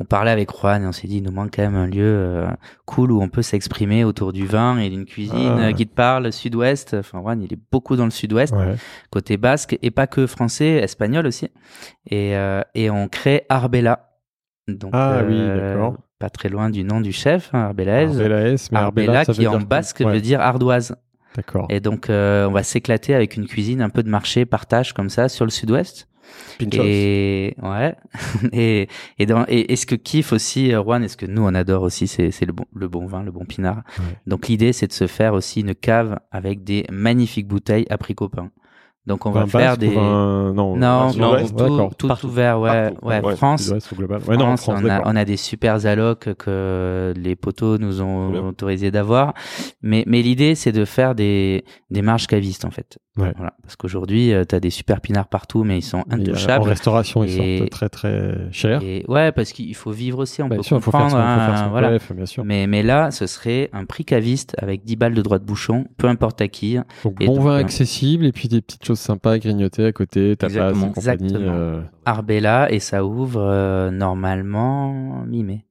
[0.00, 2.04] on parlait avec Juan et on s'est dit, il nous manque quand même un lieu
[2.04, 2.46] euh,
[2.84, 5.72] cool où on peut s'exprimer autour du vin et d'une cuisine Ah.
[5.72, 6.94] qui te parle, sud-ouest.
[6.94, 8.76] Enfin, Juan, il est beaucoup dans le sud-ouest, Ouais.
[9.10, 11.46] côté basque et pas que français, espagnol aussi.
[12.10, 14.04] Et, euh, et on crée Arbella.
[14.68, 15.96] Donc, Ah oui, euh, d'accord.
[16.18, 18.20] Pas très loin du nom du chef, hein, Arbelaise.
[18.20, 18.56] Arbellaez,
[19.08, 20.94] mais ça qui veut en dire basque Ouais, veut dire ardoise.
[21.36, 21.66] D'accord.
[21.70, 25.10] Et donc, euh, on va s'éclater avec une cuisine un peu de marché, partage comme
[25.10, 26.08] ça sur le sud-ouest.
[26.58, 26.82] Pinchos.
[26.84, 27.94] Et ouais.
[28.52, 28.88] et
[29.18, 31.54] et, dans, et, et ce que kiffe aussi euh, Juan, et ce que nous on
[31.54, 33.82] adore aussi, c'est le bon le bon vin, le bon pinard.
[33.98, 34.04] Ouais.
[34.26, 38.50] Donc l'idée c'est de se faire aussi une cave avec des magnifiques bouteilles apricot pain.
[39.08, 41.10] Donc on va faire basque des Non, non,
[41.98, 43.06] tout, ouvert, ouais, Partout.
[43.06, 44.20] ouais, Ouais, France, Sud-ouest au global.
[44.28, 45.10] Ouais, non, en France, on, a, d'accord.
[45.12, 49.34] on a des super allocs que les poteaux nous ont autorisé d'avoir.
[49.82, 52.98] Mais, mais l'idée, c'est de faire des, des marges cavistes, en fait.
[53.16, 53.32] Ouais.
[53.36, 53.54] Voilà.
[53.62, 56.68] Parce qu'aujourd'hui, tu as des super pinards partout, mais ils sont euh, En intouchables.
[56.68, 58.80] restauration, ils sortent très très chers.
[58.82, 61.24] Et ouais, parce qu'il faut vivre aussi, on Bien peut sûr, il faut faire comprendre.
[61.24, 61.88] son, faut faire hein, son voilà.
[61.88, 62.44] PF, bien sûr.
[62.44, 65.86] Mais, mais là, ce serait un prix caviste avec 10 balles de droit de bouchon,
[65.96, 66.76] peu importe à qui.
[67.04, 69.84] Donc et bon donc, vin euh, accessible et puis des petites choses sympas à grignoter
[69.86, 70.90] à côté, tapas et Exactement.
[70.92, 71.24] compagnie.
[71.26, 71.54] Exactement.
[71.54, 75.64] euh, Arbella, et ça ouvre euh, normalement mi-mai.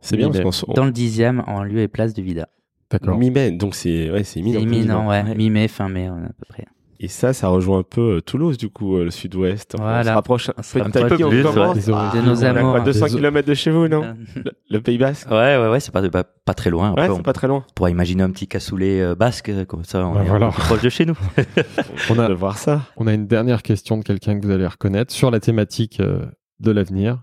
[0.00, 2.48] C'est bien parce qu'on Dans le dixième, en lieu et place de Vida.
[2.90, 3.18] D'accord.
[3.18, 4.60] mi-mai, donc c'est ouais, c'est imminent.
[4.60, 5.22] imminent, ouais.
[5.22, 5.34] Ouais.
[5.34, 6.64] Mi-mai, fin mai, à peu près.
[7.00, 9.74] Et ça, ça rejoint un peu euh, Toulouse, du coup, euh, le sud-ouest.
[9.74, 10.14] Enfin, On se Voilà.
[10.14, 11.56] rapproche un On se petit on plus, commence.
[11.68, 11.74] ouais.
[11.74, 12.10] Des origines.
[12.12, 12.80] Ah, De nos on est à quoi, amours.
[12.84, 14.12] 200 Des o- km de chez vous, non Euh,
[14.44, 16.90] le, le Pays Basque Ouais, ouais, ouais, c'est pas, pas, pas très loin.
[16.90, 17.64] Après, Ouais, on c'est pas très loin.
[17.74, 20.46] pourra imaginer un petit cassoulet euh, basque, comme ça, on Bah est voilà.
[20.46, 21.16] un peu plus proche de chez nous.
[22.10, 22.82] On a, De voir ça.
[22.96, 26.24] on a une dernière question de quelqu'un que vous allez reconnaître sur la thématique euh,
[26.60, 27.22] de l'avenir.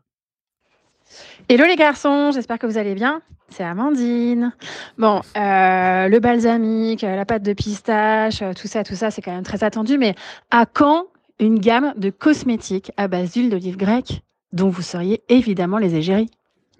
[1.49, 3.21] Hello les garçons, j'espère que vous allez bien.
[3.49, 4.53] C'est Amandine.
[4.97, 9.21] Bon, euh, le balsamique, euh, la pâte de pistache, euh, tout ça, tout ça, c'est
[9.21, 9.97] quand même très attendu.
[9.97, 10.15] Mais
[10.51, 11.07] à quand
[11.39, 14.21] une gamme de cosmétiques à base d'huile d'olive grecque
[14.53, 16.29] dont vous seriez évidemment les égéries?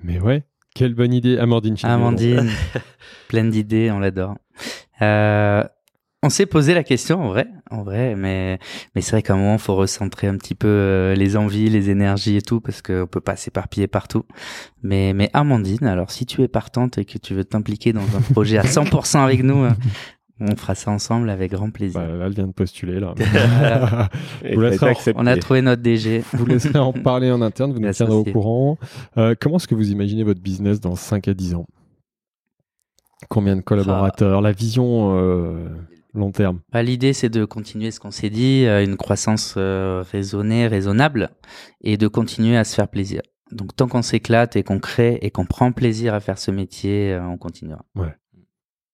[0.03, 1.75] Mais ouais, quelle bonne idée, Amandine.
[1.83, 2.49] Amandine,
[3.27, 4.35] pleine d'idées, on l'adore.
[5.01, 5.63] Euh,
[6.23, 8.59] on s'est posé la question en vrai, en vrai, mais
[8.95, 11.89] mais c'est vrai qu'à un moment faut recentrer un petit peu euh, les envies, les
[11.89, 14.23] énergies et tout parce qu'on peut pas s'éparpiller partout.
[14.83, 18.21] Mais mais Amandine, alors si tu es partante et que tu veux t'impliquer dans un
[18.33, 19.71] projet à 100% avec nous, euh,
[20.41, 22.01] on fera ça ensemble avec grand plaisir.
[22.01, 22.99] Bah, là, elle vient de postuler.
[22.99, 23.13] Là.
[24.53, 24.93] Vous en-.
[25.15, 26.23] On a trouvé notre DG.
[26.33, 28.77] vous laisserez en parler en interne, vous nous tiendrez au courant.
[29.17, 31.65] Euh, comment est-ce que vous imaginez votre business dans 5 à 10 ans?
[33.29, 34.41] Combien de collaborateurs?
[34.41, 35.67] La vision euh,
[36.13, 40.03] long terme Bah, L'idée, c'est de continuer ce qu'on s'est dit, euh, une croissance euh,
[40.11, 41.29] raisonnée, raisonnable,
[41.81, 43.21] et de continuer à se faire plaisir.
[43.51, 47.13] Donc, tant qu'on s'éclate et qu'on crée et qu'on prend plaisir à faire ce métier,
[47.13, 47.83] euh, on continuera.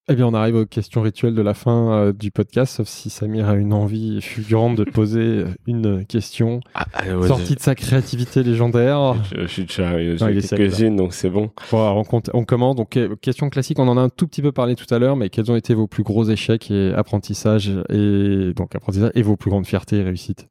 [0.10, 3.10] Eh bien, on arrive aux questions rituelles de la fin euh, du podcast, sauf si
[3.10, 7.76] Samir a une envie fulgurante de poser une question Ah, ah, ouais, sortie de sa
[7.76, 9.16] créativité légendaire.
[9.36, 9.98] je, je suis déjà
[10.32, 11.52] quelques-unes, donc c'est bon.
[11.72, 12.77] Bon, on, compte- on commence.
[12.77, 15.18] Donc, euh, question classique, on en a un tout petit peu parlé tout à l'heure,
[15.18, 19.36] mais quels ont été vos plus gros échecs et apprentissages et donc apprentissage et vos
[19.36, 20.48] plus grandes fiertés et réussites?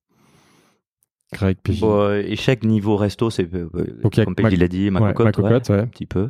[1.33, 1.81] Greg, PJ.
[1.81, 5.15] Bon, euh, échec niveau resto, c'est euh, euh, Ok, comme Pelli l'a dit, ma ouais,
[5.15, 5.81] cocotte, ma cocotte, ouais, ouais.
[5.83, 6.29] un petit peu.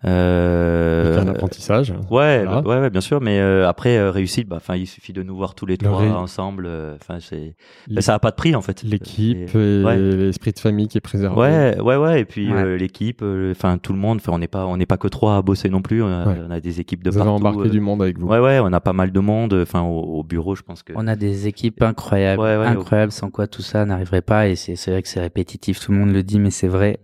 [0.00, 1.90] Avec Euh, un apprentissage.
[1.90, 2.60] Ouais, Voilà.
[2.62, 3.20] bah, ouais, ouais, bien sûr.
[3.20, 5.78] Mais euh, après euh, réussite, bah, enfin, il suffit de nous voir tous les Le
[5.86, 6.66] trois ré- ensemble.
[6.68, 7.56] euh, Enfin, c'est
[7.90, 8.82] L- ça a pas de prix en fait.
[8.84, 9.96] L'équipe Et- et, ouais.
[9.98, 11.36] l'esprit de famille qui est préservé.
[11.36, 12.20] Ouais, ouais, ouais.
[12.20, 12.62] Et puis Ouais.
[12.62, 14.18] euh, l'équipe, euh, enfin tout le monde.
[14.20, 16.00] Enfin, on n'est pas, on n'est pas que trois à bosser non plus.
[16.02, 16.36] On a, Ouais.
[16.46, 17.40] on a des équipes de Vous avez partout.
[17.46, 17.70] embarqué euh.
[17.72, 18.28] du monde avec vous.
[18.28, 18.60] Ouais, ouais.
[18.62, 19.52] On a pas mal de monde.
[19.62, 20.92] Enfin, au, au bureau, je pense que.
[20.94, 24.46] On a des équipes incroyables, Ouais, ouais, incroyables, sans quoi tout ça n'arriverait pas.
[24.48, 26.98] Et c'est vrai que c'est répétitif, tout le monde le dit, mais c'est vrai.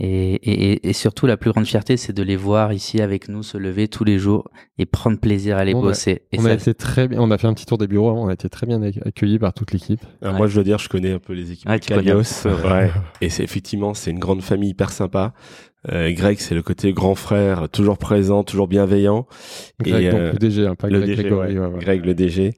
[0.00, 3.42] Et, et, et- surtout, la plus grande fierté, c'est de les voir ici avec nous,
[3.42, 6.22] se lever tous les jours et prendre plaisir à les On a- bosser.
[6.30, 8.12] Et on ça, a été très bien, on a fait un petit tour des bureaux,
[8.12, 10.00] on a été très bien ac- accueillis par toute l'équipe.
[10.22, 10.32] Ouais.
[10.32, 12.70] Moi, je dois dire, je connais un peu les équipes Ouais, de ouais.
[12.72, 12.90] ouais.
[13.20, 15.34] Et c'est effectivement, c'est une grande famille hyper sympa.
[15.92, 19.26] Euh, Greg, c'est le côté grand frère, toujours présent, toujours bienveillant.
[19.80, 21.52] Greg, Et, donc euh, le DG, hein, pas le Greg DG, Grégory.
[21.54, 21.58] ouais.
[21.60, 21.78] ouais, ouais.
[21.78, 22.54] Greg, le DG.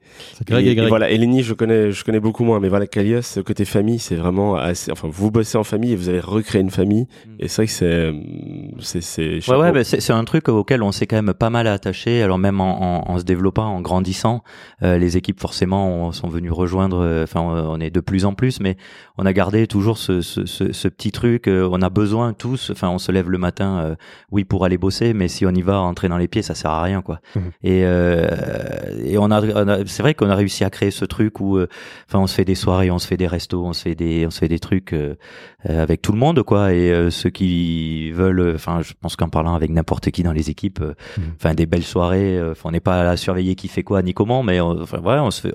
[0.47, 0.89] Greg et, Greg.
[0.89, 4.15] voilà, Eleni, je connais, je connais beaucoup moins, mais voilà, Kalios, ce côté famille, c'est
[4.15, 7.03] vraiment assez, enfin, vous bossez en famille et vous avez recréé une famille.
[7.27, 7.29] Mm.
[7.39, 7.71] Et c'est vrai que
[8.79, 9.01] c'est, c'est,
[9.41, 12.23] c'est, Ouais, ouais, c'est c'est un truc auquel on s'est quand même pas mal attaché.
[12.23, 14.43] Alors même en, en, en se développant, en grandissant,
[14.81, 16.99] euh, les équipes forcément ont- sont venues rejoindre.
[17.03, 18.77] euh, Enfin, on est de plus en plus, mais
[19.21, 21.47] on a gardé toujours ce, ce, ce, ce petit truc.
[21.47, 22.71] euh, on a besoin tous.
[22.71, 23.95] Enfin, on se lève le matin, euh,
[24.31, 26.71] oui, pour aller bosser, mais si on y va entrer dans les pieds, ça sert
[26.71, 27.19] à rien, quoi.
[27.35, 27.41] Mhm.
[27.63, 28.27] Et, euh,
[29.05, 31.57] et on a, on a- c'est vrai qu'on a réussi à créer ce truc où,
[31.57, 31.67] euh,
[32.09, 34.25] enfin, on se fait des soirées, on se fait des restos, on se fait des,
[34.25, 34.95] on se fait des trucs
[35.65, 36.73] avec tout le monde, quoi.
[36.73, 40.49] Et euh, ceux qui veulent, enfin, je pense qu'en parlant avec n'importe qui dans les
[40.49, 41.23] équipes, euh, Mhm.
[41.37, 42.37] enfin, des belles soirées.
[42.39, 45.23] euh, on n'est pas à surveiller qui fait quoi ni comment, mais on- enfin, voilà,
[45.23, 45.53] on se fait.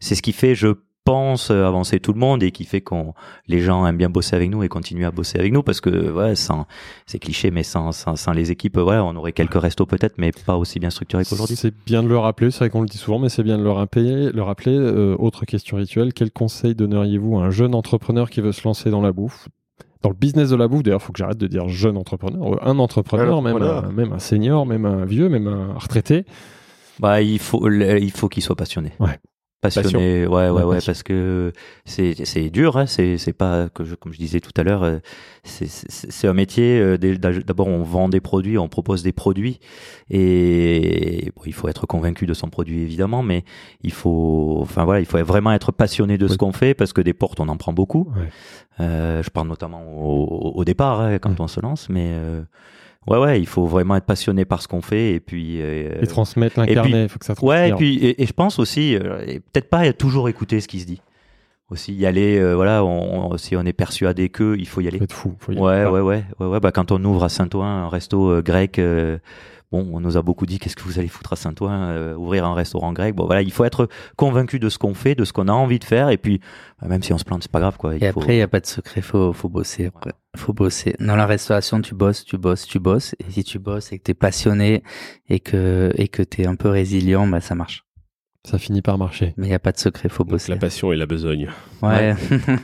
[0.00, 0.68] C'est ce qui fait, je
[1.04, 3.14] pense, euh, avancer tout le monde et qui fait qu'on,
[3.46, 6.10] les gens aiment bien bosser avec nous et continuent à bosser avec nous parce que,
[6.12, 6.66] ouais, sans,
[7.06, 10.30] c'est cliché, mais sans, sans, sans les équipes, ouais, on aurait quelques restos peut-être, mais
[10.46, 11.56] pas aussi bien structurés qu'aujourd'hui.
[11.56, 13.62] C'est bien de le rappeler, c'est vrai qu'on le dit souvent, mais c'est bien de
[13.62, 14.30] le rappeler.
[14.30, 14.76] Le rappeler.
[14.76, 18.90] Euh, autre question rituelle, quel conseil donneriez-vous à un jeune entrepreneur qui veut se lancer
[18.90, 19.48] dans la bouffe?
[20.02, 22.66] Dans le business de la bouffe, d'ailleurs, il faut que j'arrête de dire jeune entrepreneur,
[22.66, 26.24] un entrepreneur, même, un, même un senior, même un vieux, même un retraité.
[26.98, 28.92] Bah, il faut, il faut qu'il soit passionné.
[28.98, 29.18] Ouais.
[29.62, 31.52] Passionné, ouais, ouais, ouais, parce que
[31.84, 34.82] c'est c'est dur, hein, c'est c'est pas que je, comme je disais tout à l'heure,
[34.82, 34.98] euh,
[35.44, 36.80] c'est c'est un métier.
[36.80, 39.60] euh, D'abord, on vend des produits, on propose des produits,
[40.10, 43.44] et bon, il faut être convaincu de son produit évidemment, mais
[43.82, 47.00] il faut, enfin voilà, il faut vraiment être passionné de ce qu'on fait parce que
[47.00, 48.08] des portes, on en prend beaucoup.
[48.80, 52.42] Euh, je parle notamment au, au départ hein, quand on se lance, mais euh,
[53.08, 55.60] ouais, ouais, il faut vraiment être passionné par ce qu'on fait et puis.
[55.60, 57.76] euh, Et transmettre, l'incarner, il faut que ça Ouais, et transpire.
[57.76, 59.18] puis et, et je pense aussi, euh,
[59.52, 61.00] peut-être pas toujours écouter ce qui se dit.
[61.70, 64.88] Aussi y aller, euh, voilà, on, on- si on est persuadé que, il faut y
[64.88, 64.98] aller.
[64.98, 65.34] Faut être fou.
[65.38, 65.90] faut y Ouais, aller.
[65.90, 66.60] ouais, ouais, ouais, ouais.
[66.60, 68.78] Bah quand on ouvre à Saint-Ouen un resto grec,
[69.72, 72.44] bon, on nous a beaucoup dit qu'est-ce que vous allez foutre à Saint-Ouen, euh, ouvrir
[72.44, 73.14] un restaurant grec.
[73.16, 75.78] Bon, voilà, il faut être convaincu de ce qu'on fait, de ce qu'on a envie
[75.80, 76.40] de faire, et puis
[76.80, 77.96] bah, même si on se plante, c'est pas grave, quoi.
[77.96, 79.86] Il Et faut- après, il n'y a pas de secret, faut, faut bosser.
[79.86, 80.12] Après.
[80.36, 80.94] Faut bosser.
[81.00, 83.14] Dans la restauration, tu bosses, tu bosses, tu bosses.
[83.18, 84.82] Et si tu bosses et que t'es passionné
[85.28, 87.84] et que, et que t'es un peu résilient, bah, ça marche.
[88.44, 89.34] Ça finit par marcher.
[89.36, 90.50] Mais il n'y a pas de secret, faut Donc, bosser.
[90.50, 91.48] la passion et la besogne,
[91.82, 92.14] Ouais.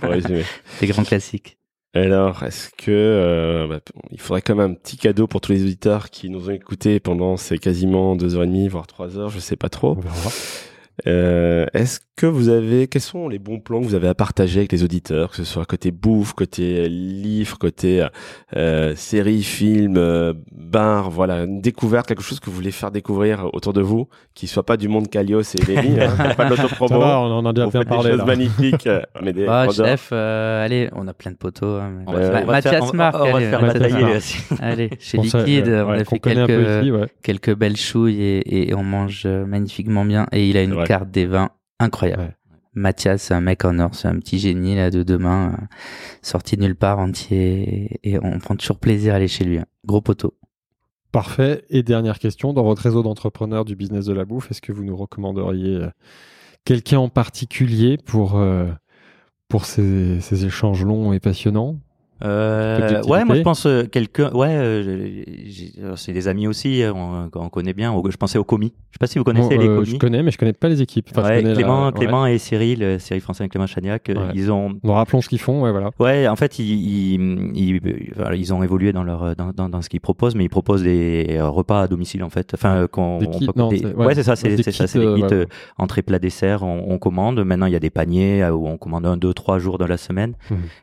[0.00, 0.44] pour résumer.
[0.78, 1.57] C'est grand classique.
[1.94, 5.62] Alors, est-ce que euh, bah, il faudrait quand même un petit cadeau pour tous les
[5.62, 9.30] auditeurs qui nous ont écoutés pendant ces quasiment deux heures et demie, voire trois heures,
[9.30, 9.96] je sais pas trop.
[11.06, 14.58] Euh, est-ce que vous avez, quels sont les bons plans que vous avez à partager
[14.60, 18.04] avec les auditeurs, que ce soit côté bouffe, côté livre, côté
[18.56, 23.48] euh, série, film, euh, bar, voilà, une découverte, quelque chose que vous voulez faire découvrir
[23.52, 26.96] autour de vous, qui soit pas du monde Calios et Lémi, hein, pas de l'autopromo.
[26.96, 28.10] on en a déjà bien faites des parlé.
[28.10, 28.24] choses là.
[28.24, 31.66] magnifiques, euh, mais des Ah, chef, euh, allez, on a plein de poteaux.
[31.76, 33.92] hein, mais- On va, Mathias Marc, on va faire batailler.
[34.02, 34.12] Marc.
[34.14, 37.06] là, si- allez, chez Liquide, euh, on ouais, a fait quelques, ici, ouais.
[37.22, 40.26] quelques belles chouilles et, et on mange euh, magnifiquement bien.
[40.32, 40.74] Et il a une.
[40.88, 42.34] Carte des vins incroyable.
[42.72, 45.64] Mathias, c'est un mec en or, c'est un petit génie là de demain, euh,
[46.22, 49.58] sorti de nulle part entier, et on prend toujours plaisir à aller chez lui.
[49.58, 49.66] hein.
[49.84, 50.38] Gros poteau.
[51.12, 51.64] Parfait.
[51.68, 54.82] Et dernière question, dans votre réseau d'entrepreneurs du business de la bouffe, est-ce que vous
[54.82, 55.90] nous recommanderiez euh,
[56.64, 58.68] quelqu'un en particulier pour, euh,
[59.48, 61.76] pour ces, ces échanges longs et passionnants?
[62.24, 64.30] Euh, ouais, moi je pense euh, quelqu'un.
[64.32, 65.22] Ouais, euh,
[65.82, 66.82] alors, c'est des amis aussi.
[66.82, 67.94] euh, On, on connaît bien.
[68.10, 68.72] Je pensais au commis.
[68.90, 69.86] Je sais pas si vous connaissez Bon, les euh, commis.
[69.90, 71.08] Je connais, mais je connais pas les équipes.
[71.12, 71.92] Enfin, je Ouais, connais la- Clément, ouais.
[71.92, 74.32] Clément et Cyril, euh, Cyril Français et Clément Chagnac, euh, Ouais.
[74.34, 74.70] ils ont.
[74.82, 75.90] Bon, rappelons ce qu'ils font, ouais, voilà.
[76.00, 77.80] Ouais, en fait, ils, ils,
[78.34, 81.26] ils, ont évolué dans leur dans, dans, dans ce qu'ils proposent, mais ils proposent des
[81.38, 82.50] euh, repas à domicile en fait.
[82.54, 85.44] Enfin, euh, qu'on Des ouais, c'est ça, c'est ça, c'est des euh, kits euh,
[85.76, 86.62] entrée plat dessert.
[86.62, 87.44] On, on commande.
[87.44, 89.86] Maintenant, il y a des paniers euh, où on commande un, deux, trois jours dans
[89.86, 90.34] la semaine.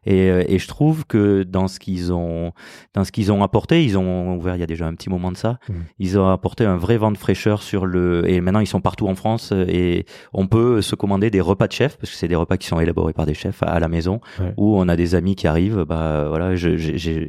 [0.06, 2.52] Et, euh, et je trouve que dans ce qu'ils ont
[2.94, 5.32] dans ce qu'ils ont apporté, ils ont ouvert il y a déjà un petit moment
[5.32, 5.60] de ça.
[5.70, 5.76] Mhm.
[6.00, 9.08] Ils ont apporté un vrai vent de fraîcheur sur le et maintenant ils sont partout
[9.08, 12.28] en France euh, et on peut se commander des repas de chef parce que c'est
[12.28, 14.54] des repas qui sont élaborés par des chefs à, à la maison Ouais.
[14.58, 16.70] où on a des amis qui arrivent bah voilà je,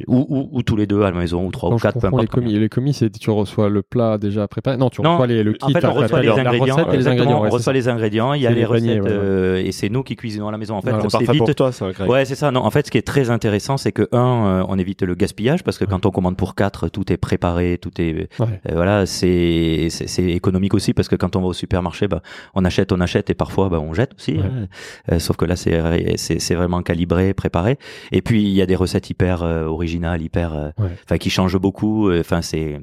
[0.07, 2.01] ou, ou, ou tous les deux à la maison ou trois Non, ou quatre peu
[2.01, 2.47] les importe combien.
[2.49, 2.59] commis.
[2.59, 4.77] Les commis, c'est tu reçois le plat déjà préparé.
[4.77, 5.65] Non, tu Non, reçois les, le kit.
[5.65, 6.75] en fait, on après, reçoit les ingrédients.
[6.75, 7.41] recette et les ingrédients.
[7.41, 8.33] ouais, on reçoit les ingrédients.
[8.33, 9.07] Il y a les les recettes ouais, ouais.
[9.09, 10.75] euh, et c'est nous qui cuisinons à la maison.
[10.75, 11.05] En fait, Voilà.
[11.05, 12.09] on s'évite pour toi, ça, Greg.
[12.09, 12.51] Ouais, c'est ça.
[12.51, 14.17] Non, en fait, ce qui est très intéressant, c'est que un,
[14.61, 17.77] euh, on évite le gaspillage parce que quand on commande pour quatre, tout est préparé,
[17.81, 18.47] tout est Ouais.
[18.69, 22.21] euh, voilà, c'est c'est c'est économique aussi parce que quand on va au supermarché, bah,
[22.55, 24.33] on achète, on achète et parfois bah, on jette aussi.
[24.33, 24.43] Ouais.
[24.43, 24.67] hein.
[25.11, 27.77] Euh, sauf que là, c'est c'est c'est vraiment calibré, préparé.
[28.11, 32.11] Et puis il y a des recettes hyper euh, originales, hyper, enfin qui changent beaucoup.
[32.11, 32.79] Enfin, c'est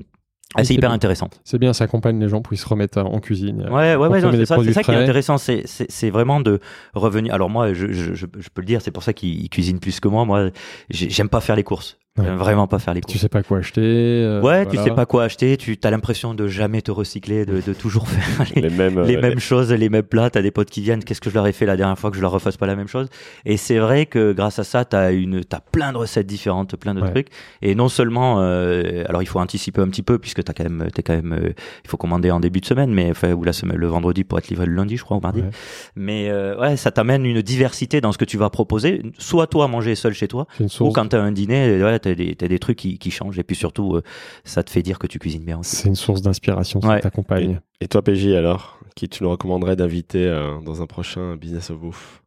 [0.54, 0.96] ah, c'est hyper bien.
[0.96, 1.30] intéressant.
[1.44, 3.68] C'est bien, ça accompagne les gens pour qu'ils se remettent en cuisine.
[3.70, 5.38] Ouais, ouais, ouais, c'est ça, qui est intéressant.
[5.38, 6.60] C'est, vraiment de
[6.94, 7.34] revenir.
[7.34, 10.24] Alors moi, je, je, peux le dire, c'est pour ça qu'il cuisine plus que moi.
[10.24, 10.50] Moi,
[10.90, 11.98] j'ai- j'aime pas faire les courses.
[12.16, 12.30] Ouais.
[12.36, 13.12] Vraiment pas faire les courses.
[13.12, 13.80] Tu sais pas quoi acheter.
[13.82, 15.56] euh, ouais, tu sais pas quoi acheter.
[15.56, 19.00] Tu as l'impression de jamais te recycler, de, de toujours faire les, Les mêmes.
[19.02, 20.30] les euh, mêmes choses, les mêmes plats.
[20.30, 21.02] T'as des potes qui viennent.
[21.02, 22.76] Qu'est-ce que je leur ai fait la dernière fois que je leur refasse pas la
[22.76, 23.08] même chose?
[23.44, 26.94] Et c'est vrai que grâce à ça, t'as une, t'as plein de recettes différentes, plein
[26.94, 27.10] de Ouais.
[27.10, 27.26] trucs.
[27.62, 30.86] Et non seulement, euh, alors il faut anticiper un petit peu puisque t'as quand même,
[30.94, 31.48] t'es quand même, euh,
[31.84, 34.38] il faut commander en début de semaine, mais enfin ou la semaine, le vendredi pour
[34.38, 35.40] être livré le lundi, je crois, ou mardi.
[35.40, 35.50] Ouais.
[35.96, 39.02] Mais euh, ouais, ça t'amène une diversité dans ce que tu vas proposer.
[39.18, 40.46] Soit toi manger seul chez toi,
[40.78, 43.38] ou quand t'as un dîner, ouais, des, t'as des trucs qui, qui changent.
[43.38, 44.02] Et puis surtout, euh,
[44.44, 45.76] ça te fait dire que tu cuisines bien aussi.
[45.76, 47.00] C'est une source d'inspiration, ça Ouais.
[47.00, 47.60] t'accompagne.
[47.80, 51.78] Et toi, PJ, alors Qui tu nous recommanderais d'inviter euh, dans un prochain Business of
[51.78, 52.22] Bouffe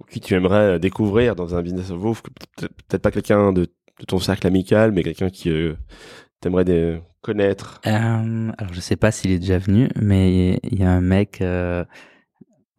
[0.00, 2.22] Ou qui tu aimerais euh, découvrir dans un Business of Bouffe
[2.56, 5.74] Peut-être pas quelqu'un de, de ton cercle amical, mais quelqu'un qui euh,
[6.40, 7.80] t'aimerais des- connaître?
[7.86, 11.40] Euh, alors je sais pas s'il est déjà venu, mais il y a un mec
[11.40, 11.84] euh,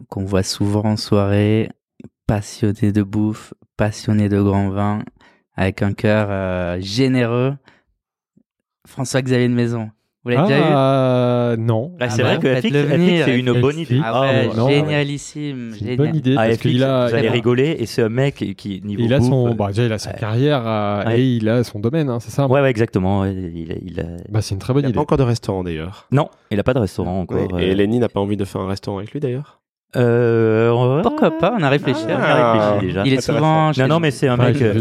[0.10, 1.70] qu'on voit souvent en soirée,
[2.28, 5.04] passionné de bouffe, passionné de grand vin,
[5.56, 7.56] avec un cœur euh, généreux.
[8.86, 9.90] François-Xavier de Maison.
[10.26, 10.64] Vous l'avez déjà eu?
[10.66, 11.96] Ah, non.
[12.00, 13.26] Ah, c'est Ah vrai bah, que FX, FX, venir.
[13.26, 14.00] c'est une bonne idée.
[14.04, 15.72] Ah ouais, non, génialissime.
[15.74, 15.98] C'est une génial.
[15.98, 18.36] bonne idée Ah, parce FX, qu'il a, vous allez il rigoler et c'est un mec
[18.56, 20.18] qui, niveau il a son, bah, déjà, il a sa ouais.
[20.20, 21.20] carrière euh, Ouais.
[21.20, 22.48] et il a son domaine, hein, c'est ça?
[22.48, 23.26] Ouais, ouais, exactement.
[23.26, 24.96] Il, a- il a- Bah, c'est une très Il bonne n'y a idée.
[24.96, 26.08] pas encore de restaurant d'ailleurs.
[26.12, 27.60] Non, il a pas de restaurant encore.
[27.60, 27.76] Et euh.
[27.76, 29.60] Lenny n'a pas envie de faire un restaurant avec lui d'ailleurs
[29.96, 32.04] Euh, Pourquoi pas On a réfléchi.
[32.08, 32.54] on a Ah.
[32.74, 33.04] réfléchi déjà.
[33.06, 33.74] Il est souvent.
[33.74, 34.62] chez Non, non, mais c'est un mec.
[34.62, 34.74] euh.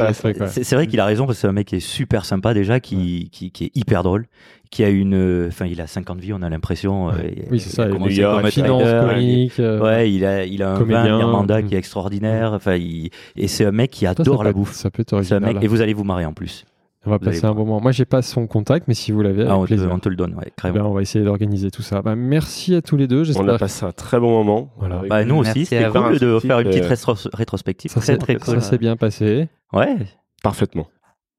[0.49, 2.81] C'est vrai qu'il a raison parce que c'est un mec qui est super sympa déjà,
[2.81, 4.26] qui, qui, qui est hyper drôle,
[4.70, 7.10] qui a une, enfin, il a 50 vies, on a l'impression.
[7.10, 7.82] euh, il- Oui, c'est il ça.
[7.82, 8.82] a il commencé New York, comme finance,
[9.12, 9.60] comique.
[9.60, 11.18] euh, Ouais, il a, il a un Comédien.
[11.62, 11.68] Mm.
[11.68, 12.52] qui est extraordinaire.
[12.55, 14.73] Enfin, il- et c'est un mec qui ça, ça adore peut la bouffe.
[14.73, 15.55] Ça peut être C'est un original.
[15.55, 16.65] mec, et vous allez vous marier en plus.
[17.05, 17.81] On va passer un bon moment.
[17.81, 19.90] Moi, j'ai pas son contact, mais si vous l'avez, Ah, on, te, plaisir.
[19.92, 22.00] on te le donne, ouais, Eh ben, on va essayer d'organiser tout ça.
[22.00, 23.24] Bah, merci à tous les deux.
[23.36, 24.70] On a passé un très bon moment.
[24.78, 25.02] Voilà.
[25.08, 26.18] Bah, nous aussi, c'était à cool vous.
[26.20, 27.90] de faire une petite Euh, rétro- rétrospective.
[27.90, 28.62] ça très s'est très ça cool.
[28.62, 29.48] s'est bien passé.
[29.72, 29.97] Ouais.
[30.44, 30.86] parfaitement.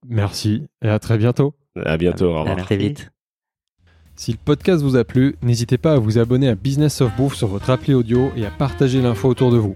[0.07, 1.53] Merci et à très bientôt.
[1.85, 2.25] À bientôt.
[2.31, 2.57] Au À revoir.
[2.65, 3.09] Très vite.
[4.15, 7.35] Si le podcast vous a plu, n'hésitez pas à vous abonner à Business of Bouffe
[7.35, 9.75] sur votre appli audio et à partager l'info autour de vous.